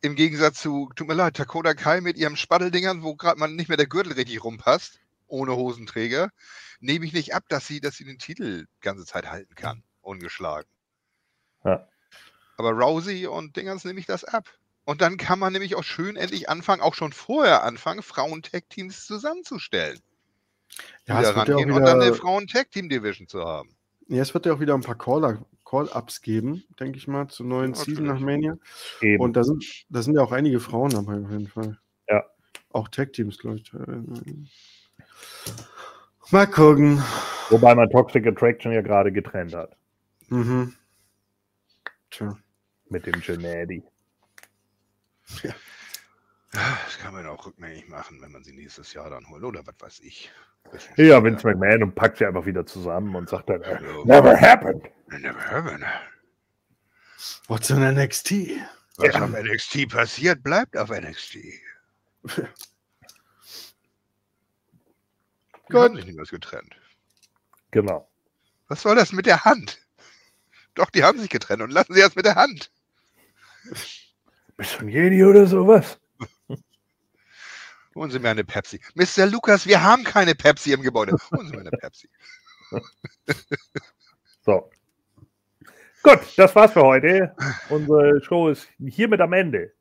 Im 0.00 0.14
Gegensatz 0.14 0.60
zu, 0.60 0.90
tut 0.94 1.08
mir 1.08 1.14
leid, 1.14 1.38
Dakota 1.38 1.74
Kai 1.74 2.00
mit 2.00 2.16
ihrem 2.16 2.36
Spatteldingern, 2.36 3.02
wo 3.02 3.14
gerade 3.14 3.38
mal 3.38 3.48
nicht 3.48 3.68
mehr 3.68 3.76
der 3.76 3.86
Gürtel 3.88 4.12
richtig 4.12 4.42
rumpasst, 4.44 5.00
ohne 5.30 5.56
Hosenträger, 5.56 6.30
nehme 6.80 7.06
ich 7.06 7.12
nicht 7.12 7.34
ab, 7.34 7.44
dass 7.48 7.66
sie, 7.66 7.80
dass 7.80 7.96
sie 7.96 8.04
den 8.04 8.18
Titel 8.18 8.66
die 8.66 8.80
ganze 8.80 9.04
Zeit 9.04 9.30
halten 9.30 9.54
kann, 9.54 9.82
ungeschlagen. 10.02 10.68
Ja. 11.64 11.88
Aber 12.56 12.72
Rousey 12.72 13.26
und 13.26 13.56
Dingers 13.56 13.84
nehme 13.84 14.00
ich 14.00 14.06
das 14.06 14.24
ab. 14.24 14.48
Und 14.84 15.00
dann 15.02 15.16
kann 15.16 15.38
man 15.38 15.52
nämlich 15.52 15.76
auch 15.76 15.84
schön 15.84 16.16
endlich 16.16 16.48
anfangen, 16.48 16.82
auch 16.82 16.94
schon 16.94 17.12
vorher 17.12 17.62
anfangen, 17.62 18.02
Frauen-Tag-Teams 18.02 19.06
zusammenzustellen. 19.06 20.00
Ja, 21.06 21.18
wieder 21.18 21.30
es 21.30 21.36
wird 21.36 21.48
ja 21.48 21.54
auch 21.54 21.58
rangehen 21.58 21.70
und 21.72 21.82
dann 21.82 22.00
eine 22.00 22.06
wieder, 22.06 22.14
Frauen-Tag-Team-Division 22.16 23.28
zu 23.28 23.44
haben. 23.44 23.76
ja, 24.08 24.22
es 24.22 24.34
wird 24.34 24.46
ja 24.46 24.54
auch 24.54 24.60
wieder 24.60 24.74
ein 24.74 24.82
paar 24.82 24.98
Call- 24.98 25.44
Call-Ups 25.64 26.20
geben, 26.22 26.64
denke 26.80 26.98
ich 26.98 27.06
mal, 27.06 27.28
zur 27.28 27.46
neuen 27.46 27.74
Ja, 27.74 27.84
Season 27.84 28.06
nach. 28.06 28.18
Mania. 28.18 28.56
Eben. 29.00 29.22
Und 29.22 29.34
da 29.34 29.44
sind, 29.44 29.64
da 29.88 30.02
sind 30.02 30.14
ja 30.16 30.22
auch 30.22 30.32
einige 30.32 30.58
Frauen 30.58 30.90
dabei 30.90 31.14
auf 31.22 31.30
jeden 31.30 31.46
Fall. 31.46 31.78
Ja. 32.08 32.24
Auch 32.70 32.88
Tag-Teams, 32.88 33.38
glaube 33.38 33.58
ich. 33.58 33.72
Mal 36.30 36.46
gucken. 36.46 37.02
Wobei 37.48 37.74
man 37.74 37.90
Toxic 37.90 38.26
Attraction 38.26 38.72
ja 38.72 38.80
gerade 38.82 39.10
getrennt 39.12 39.54
hat 39.54 39.76
Mhm. 40.28 40.74
Tja. 42.10 42.36
mit 42.88 43.06
dem 43.06 43.20
Gennady. 43.20 43.82
Das 46.52 46.98
kann 47.00 47.14
man 47.14 47.26
auch 47.26 47.46
rückgängig 47.46 47.88
machen, 47.88 48.20
wenn 48.20 48.32
man 48.32 48.42
sie 48.42 48.52
nächstes 48.52 48.92
Jahr 48.92 49.10
dann 49.10 49.28
holt. 49.28 49.44
Oder 49.44 49.64
was 49.66 49.74
weiß 49.78 50.00
ich. 50.00 50.30
Ja. 50.96 51.22
Vince 51.22 51.46
McMahon 51.46 51.82
und 51.84 51.94
packt 51.94 52.18
sie 52.18 52.26
einfach 52.26 52.44
wieder 52.46 52.66
zusammen 52.66 53.14
und 53.16 53.28
sagt 53.28 53.48
dann, 53.50 53.62
äh, 53.62 53.76
Hallo. 53.76 54.04
never 54.04 54.40
happened. 54.40 54.84
Never 55.08 55.40
happened. 55.50 55.84
What's 57.48 57.70
in 57.70 57.82
NXT? 57.82 58.60
Was 58.96 59.14
Ja. 59.14 59.22
auf 59.24 59.30
NXT 59.32 59.86
passiert, 59.88 60.42
bleibt 60.42 60.76
auf 60.76 60.90
NXT. 60.90 61.38
Die 65.70 65.76
Gut. 65.76 65.82
haben 65.82 65.94
sich 65.94 66.06
niemals 66.06 66.30
getrennt. 66.30 66.74
Genau. 67.70 68.10
Was 68.66 68.82
soll 68.82 68.96
das 68.96 69.12
mit 69.12 69.24
der 69.24 69.44
Hand? 69.44 69.78
Doch, 70.74 70.90
die 70.90 71.04
haben 71.04 71.20
sich 71.20 71.30
getrennt 71.30 71.62
und 71.62 71.70
lassen 71.70 71.94
sie 71.94 72.00
das 72.00 72.16
mit 72.16 72.24
der 72.24 72.34
Hand. 72.34 72.72
Bist 74.56 74.74
du 74.74 74.80
ein 74.80 74.88
Jedi 74.88 75.24
oder 75.24 75.46
sowas? 75.46 76.00
Holen 77.94 78.10
Sie 78.10 78.18
mir 78.18 78.30
eine 78.30 78.42
Pepsi. 78.42 78.80
Mr. 78.94 79.26
Lukas, 79.26 79.64
wir 79.64 79.80
haben 79.80 80.02
keine 80.02 80.34
Pepsi 80.34 80.72
im 80.72 80.82
Gebäude. 80.82 81.16
Holen 81.30 81.46
Sie 81.46 81.54
mir 81.54 81.60
eine 81.60 81.70
Pepsi. 81.70 82.08
So. 84.42 84.70
Gut, 86.02 86.20
das 86.38 86.56
war's 86.56 86.72
für 86.72 86.82
heute. 86.82 87.36
Unsere 87.68 88.22
Show 88.22 88.48
ist 88.48 88.66
hiermit 88.78 89.20
am 89.20 89.34
Ende. 89.34 89.74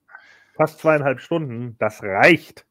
Fast 0.54 0.80
zweieinhalb 0.80 1.22
Stunden. 1.22 1.78
Das 1.80 2.04
reicht. 2.04 2.66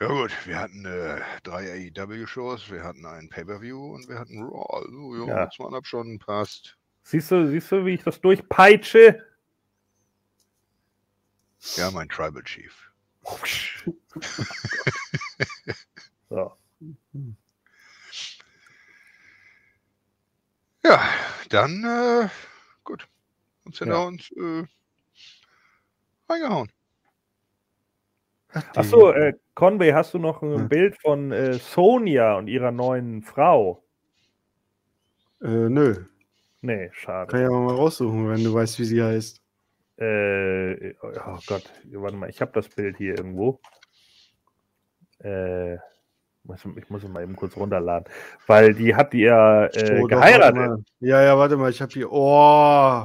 Ja 0.00 0.06
gut, 0.08 0.32
wir 0.46 0.58
hatten 0.58 0.86
äh, 0.86 1.20
drei 1.42 1.90
AEW-Shows, 1.94 2.70
wir 2.70 2.82
hatten 2.82 3.04
einen 3.04 3.28
Pay-Per-View 3.28 3.94
und 3.94 4.08
wir 4.08 4.18
hatten 4.18 4.42
Raw. 4.42 4.64
Also 4.84 5.26
ja, 5.26 5.42
Ja. 5.44 5.50
zweieinhalb 5.50 5.86
Stunden 5.86 6.18
passt. 6.18 6.78
Siehst 7.02 7.30
du, 7.30 7.46
siehst 7.48 7.70
du, 7.70 7.84
wie 7.84 7.94
ich 7.94 8.02
das 8.02 8.20
durchpeitsche? 8.20 9.22
Ja, 11.76 11.90
mein 11.90 12.08
Tribal 12.08 12.42
Chief. 12.44 12.90
So. 16.30 16.56
Ja, 20.84 21.02
dann 21.48 21.84
äh, 21.84 22.28
gut. 22.84 23.08
Uns 23.64 23.80
Ja. 23.80 23.98
uns 23.98 24.30
äh, 24.30 24.64
reingehauen. 26.28 26.70
Achso, 28.74 29.10
äh, 29.12 29.34
Conway, 29.54 29.92
hast 29.92 30.14
du 30.14 30.18
noch 30.18 30.42
ein 30.42 30.50
Ja. 30.58 30.64
Bild 30.64 31.00
von 31.00 31.32
äh, 31.32 31.54
Sonja 31.54 32.36
und 32.36 32.48
ihrer 32.48 32.72
neuen 32.72 33.22
Frau? 33.22 33.84
Äh, 35.42 35.68
nö. 35.68 36.04
Nee, 36.62 36.90
schade. 36.92 37.30
Kann 37.30 37.40
ich 37.40 37.46
aber 37.46 37.60
mal 37.60 37.74
raussuchen, 37.74 38.28
wenn 38.28 38.44
du 38.44 38.52
weißt, 38.52 38.78
wie 38.78 38.84
sie 38.84 39.02
heißt. 39.02 39.40
Äh, 39.96 40.94
oh 41.02 41.38
Gott, 41.46 41.64
warte 41.92 42.16
mal, 42.16 42.28
ich 42.30 42.40
habe 42.40 42.52
das 42.54 42.68
Bild 42.68 42.96
hier 42.96 43.16
irgendwo. 43.16 43.60
Äh, 45.22 45.74
ich 45.74 46.90
muss 46.90 47.02
es 47.04 47.08
mal 47.08 47.22
eben 47.22 47.36
kurz 47.36 47.56
runterladen. 47.56 48.10
Weil 48.46 48.74
die 48.74 48.94
hat 48.94 49.12
die 49.12 49.20
ja 49.20 49.66
äh, 49.66 49.98
Oh, 49.98 50.06
doch, 50.06 50.08
geheiratet. 50.08 50.56
mal. 50.56 50.82
Ja, 51.00 51.22
ja, 51.22 51.38
warte 51.38 51.56
mal, 51.56 51.70
ich 51.70 51.80
habe 51.80 51.92
hier. 51.92 52.10
Oh! 52.10 53.04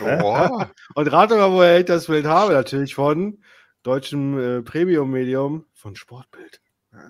Oh, 0.00 0.62
Und 0.94 1.12
rate 1.12 1.36
mal, 1.36 1.52
woher 1.52 1.78
ich 1.78 1.84
das 1.84 2.06
Bild 2.06 2.26
habe. 2.26 2.52
Natürlich 2.54 2.94
von 2.94 3.38
deutschem 3.82 4.38
äh, 4.38 4.62
Premium-Medium 4.62 5.64
von 5.74 5.96
Sportbild. 5.96 6.60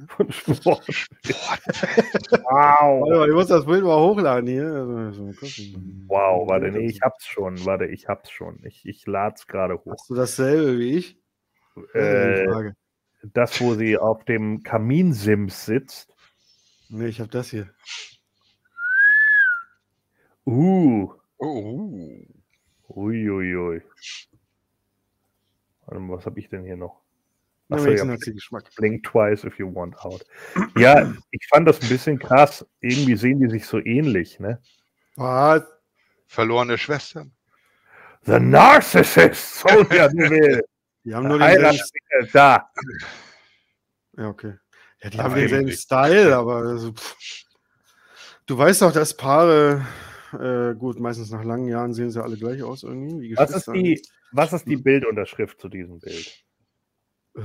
Von 0.07 0.31
Sport. 0.31 0.87
Warte 1.25 2.43
Wow. 2.45 3.09
mal, 3.11 3.29
ich 3.29 3.35
muss 3.35 3.49
das 3.49 3.67
Bild 3.67 3.83
mal 3.83 3.99
hochladen 3.99 4.47
hier. 4.49 4.65
Also. 4.67 5.33
Wow, 6.07 6.49
warte, 6.49 6.71
nee, 6.71 6.87
ich 6.87 7.01
hab's 7.03 7.27
schon. 7.27 7.65
Warte, 7.65 7.87
ich 7.87 8.07
hab's 8.07 8.31
schon. 8.31 8.61
Ich, 8.65 8.87
ich 8.87 9.05
lad's 9.07 9.49
gerade 9.49 9.75
hoch. 9.75 9.91
Hast 9.93 10.09
du 10.09 10.15
dasselbe 10.15 10.79
wie 10.79 10.99
ich? 10.99 11.19
Äh, 11.95 12.45
Frage. 12.47 12.77
das, 13.33 13.61
wo 13.61 13.75
sie 13.75 13.99
auf 13.99 14.25
dem 14.25 14.63
Kaminsims 14.63 15.67
sitzt. 15.67 16.15
Nee, 16.89 17.07
ich 17.07 17.19
habe 17.19 17.31
das 17.31 17.51
hier. 17.51 17.69
Uh. 20.47 21.13
oh. 21.39 22.21
Uiuiui. 22.89 23.81
Warte 23.81 23.81
mal, 23.81 24.32
was 26.09 26.27
habe 26.27 26.39
ich 26.41 26.49
denn 26.49 26.65
hier 26.65 26.77
noch? 26.77 27.01
Achso, 27.69 27.91
ja, 27.91 28.05
Geschmack. 28.17 28.65
Blink 28.77 29.05
twice 29.05 29.45
if 29.45 29.59
you 29.59 29.75
want 29.75 29.97
out. 30.05 30.25
Ja, 30.77 31.13
ich 31.31 31.47
fand 31.49 31.67
das 31.67 31.81
ein 31.81 31.89
bisschen 31.89 32.19
krass. 32.19 32.67
Irgendwie 32.81 33.17
sehen 33.17 33.41
die 33.41 33.49
sich 33.49 33.67
so 33.67 33.79
ähnlich, 33.79 34.39
ne? 34.41 34.61
Was? 35.17 35.63
Verlorene 36.27 36.77
Schwestern. 36.77 37.33
The 38.25 38.39
Narcissist, 38.39 39.61
Sonja 39.61 40.09
Deville. 40.09 40.63
Die 41.05 41.13
haben 41.15 41.27
nur. 41.27 41.41
Heiratssingle, 41.41 42.29
da. 42.33 42.71
Ja, 44.17 44.29
okay. 44.29 44.55
Ja, 45.03 45.11
die 45.11 45.19
Aber 45.19 45.31
haben 45.31 45.41
denselben 45.41 45.73
Style, 45.73 46.37
aber 46.37 46.57
also, 46.59 46.95
du 48.47 48.57
weißt 48.57 48.83
doch, 48.83 48.93
dass 48.93 49.17
Paare, 49.17 49.85
äh, 50.39 50.75
gut, 50.77 51.01
meistens 51.01 51.33
nach 51.33 51.43
langen 51.43 51.67
Jahren 51.67 51.93
sehen 51.93 52.13
sie 52.13 52.23
alle 52.23 52.37
gleich 52.37 52.63
aus 52.63 52.85
irgendwie. 52.85 53.31
wie 53.31 53.37
Was 53.37 53.51
ist 53.51 53.67
die, 53.67 54.01
was 54.33 54.53
ist 54.53 54.67
die 54.67 54.77
Bildunterschrift 54.77 55.61
zu 55.61 55.69
diesem 55.69 56.01
Bild? 56.01 56.45
Äh, 57.37 57.41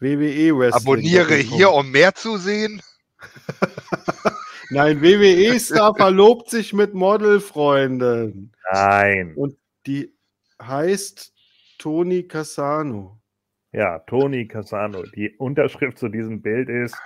WWE 0.00 0.58
Wrestling. 0.58 0.82
Abonniere 0.82 1.34
hier, 1.36 1.70
um 1.70 1.90
mehr 1.90 2.14
zu 2.14 2.36
sehen. 2.36 2.82
Nein, 4.70 5.02
WWE-Star 5.02 5.94
verlobt 5.96 6.48
sich 6.48 6.72
mit 6.72 6.94
Modelfreunden. 6.94 8.52
Nein. 8.72 9.34
Und 9.34 9.56
die 9.86 10.14
heißt 10.62 11.32
Toni 11.78 12.22
Cassano. 12.22 13.20
Ja, 13.72 14.00
Toni 14.00 14.48
Casano. 14.48 15.02
Die 15.14 15.36
Unterschrift 15.38 15.98
zu 15.98 16.08
diesem 16.08 16.42
Bild 16.42 16.68
ist 16.68 16.96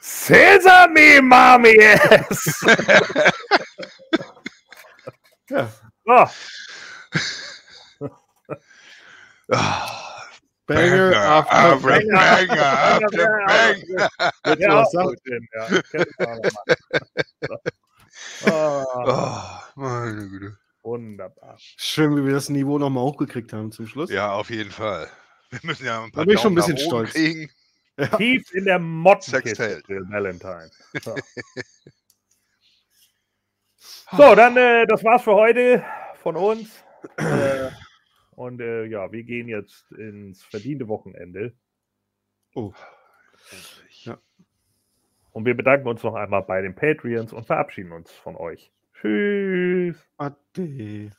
Sesame 0.00 1.22
Mami 1.22 1.76
yes! 1.76 2.64
Ja. 5.50 5.70
Oh, 6.06 6.26
Ah, 9.50 10.22
Banger 10.66 11.14
after 11.16 11.54
after 11.54 11.88
Banger. 11.88 12.12
Banger, 12.12 12.62
after 12.62 13.08
Banger. 13.46 14.08
Wird 14.44 14.60
ja, 14.60 14.82
auch 14.82 15.14
hin, 15.24 15.48
ja. 15.52 15.68
Oh, 18.46 18.84
Oh, 19.06 19.40
meine 19.74 20.28
Güte. 20.28 20.58
wunderbar. 20.82 21.56
Schön, 21.58 22.16
wie 22.16 22.24
wir 22.24 22.32
das 22.32 22.48
Niveau 22.48 22.78
nochmal 22.78 23.04
hochgekriegt 23.04 23.52
haben 23.52 23.72
zum 23.72 23.86
Schluss. 23.86 24.10
Ja, 24.10 24.32
auf 24.32 24.50
jeden 24.50 24.70
Fall. 24.70 25.08
Wir 25.50 25.60
müssen 25.64 25.84
ja 25.86 26.02
ein 26.02 26.10
Da 26.10 26.16
paar 26.16 26.24
bin 26.26 26.34
ich 26.34 26.40
schon 26.40 26.52
ein 26.52 26.56
bisschen 26.56 26.78
stolz. 26.78 27.12
kriegen. 27.12 27.50
Tief 28.16 28.52
in 28.54 28.64
der 28.64 28.78
Mottenkiste, 28.78 29.82
Valentine. 30.08 30.70
So, 31.02 31.14
so 34.16 34.34
dann, 34.34 34.56
äh, 34.56 34.86
das 34.86 35.04
war's 35.04 35.22
für 35.22 35.34
heute 35.34 35.84
von 36.22 36.36
uns. 36.36 36.70
Äh, 37.16 37.70
und 38.32 38.60
äh, 38.60 38.84
ja, 38.84 39.10
wir 39.12 39.22
gehen 39.24 39.48
jetzt 39.48 39.90
ins 39.92 40.42
verdiente 40.42 40.88
Wochenende. 40.88 41.52
Oh. 42.54 42.72
Und 45.32 45.46
wir 45.46 45.56
bedanken 45.56 45.88
uns 45.88 46.02
noch 46.02 46.14
einmal 46.14 46.42
bei 46.42 46.60
den 46.60 46.74
Patreons 46.74 47.32
und 47.32 47.46
verabschieden 47.46 47.92
uns 47.92 48.10
von 48.10 48.36
euch. 48.36 48.72
Tschüss. 48.94 50.06
Ade. 50.16 51.10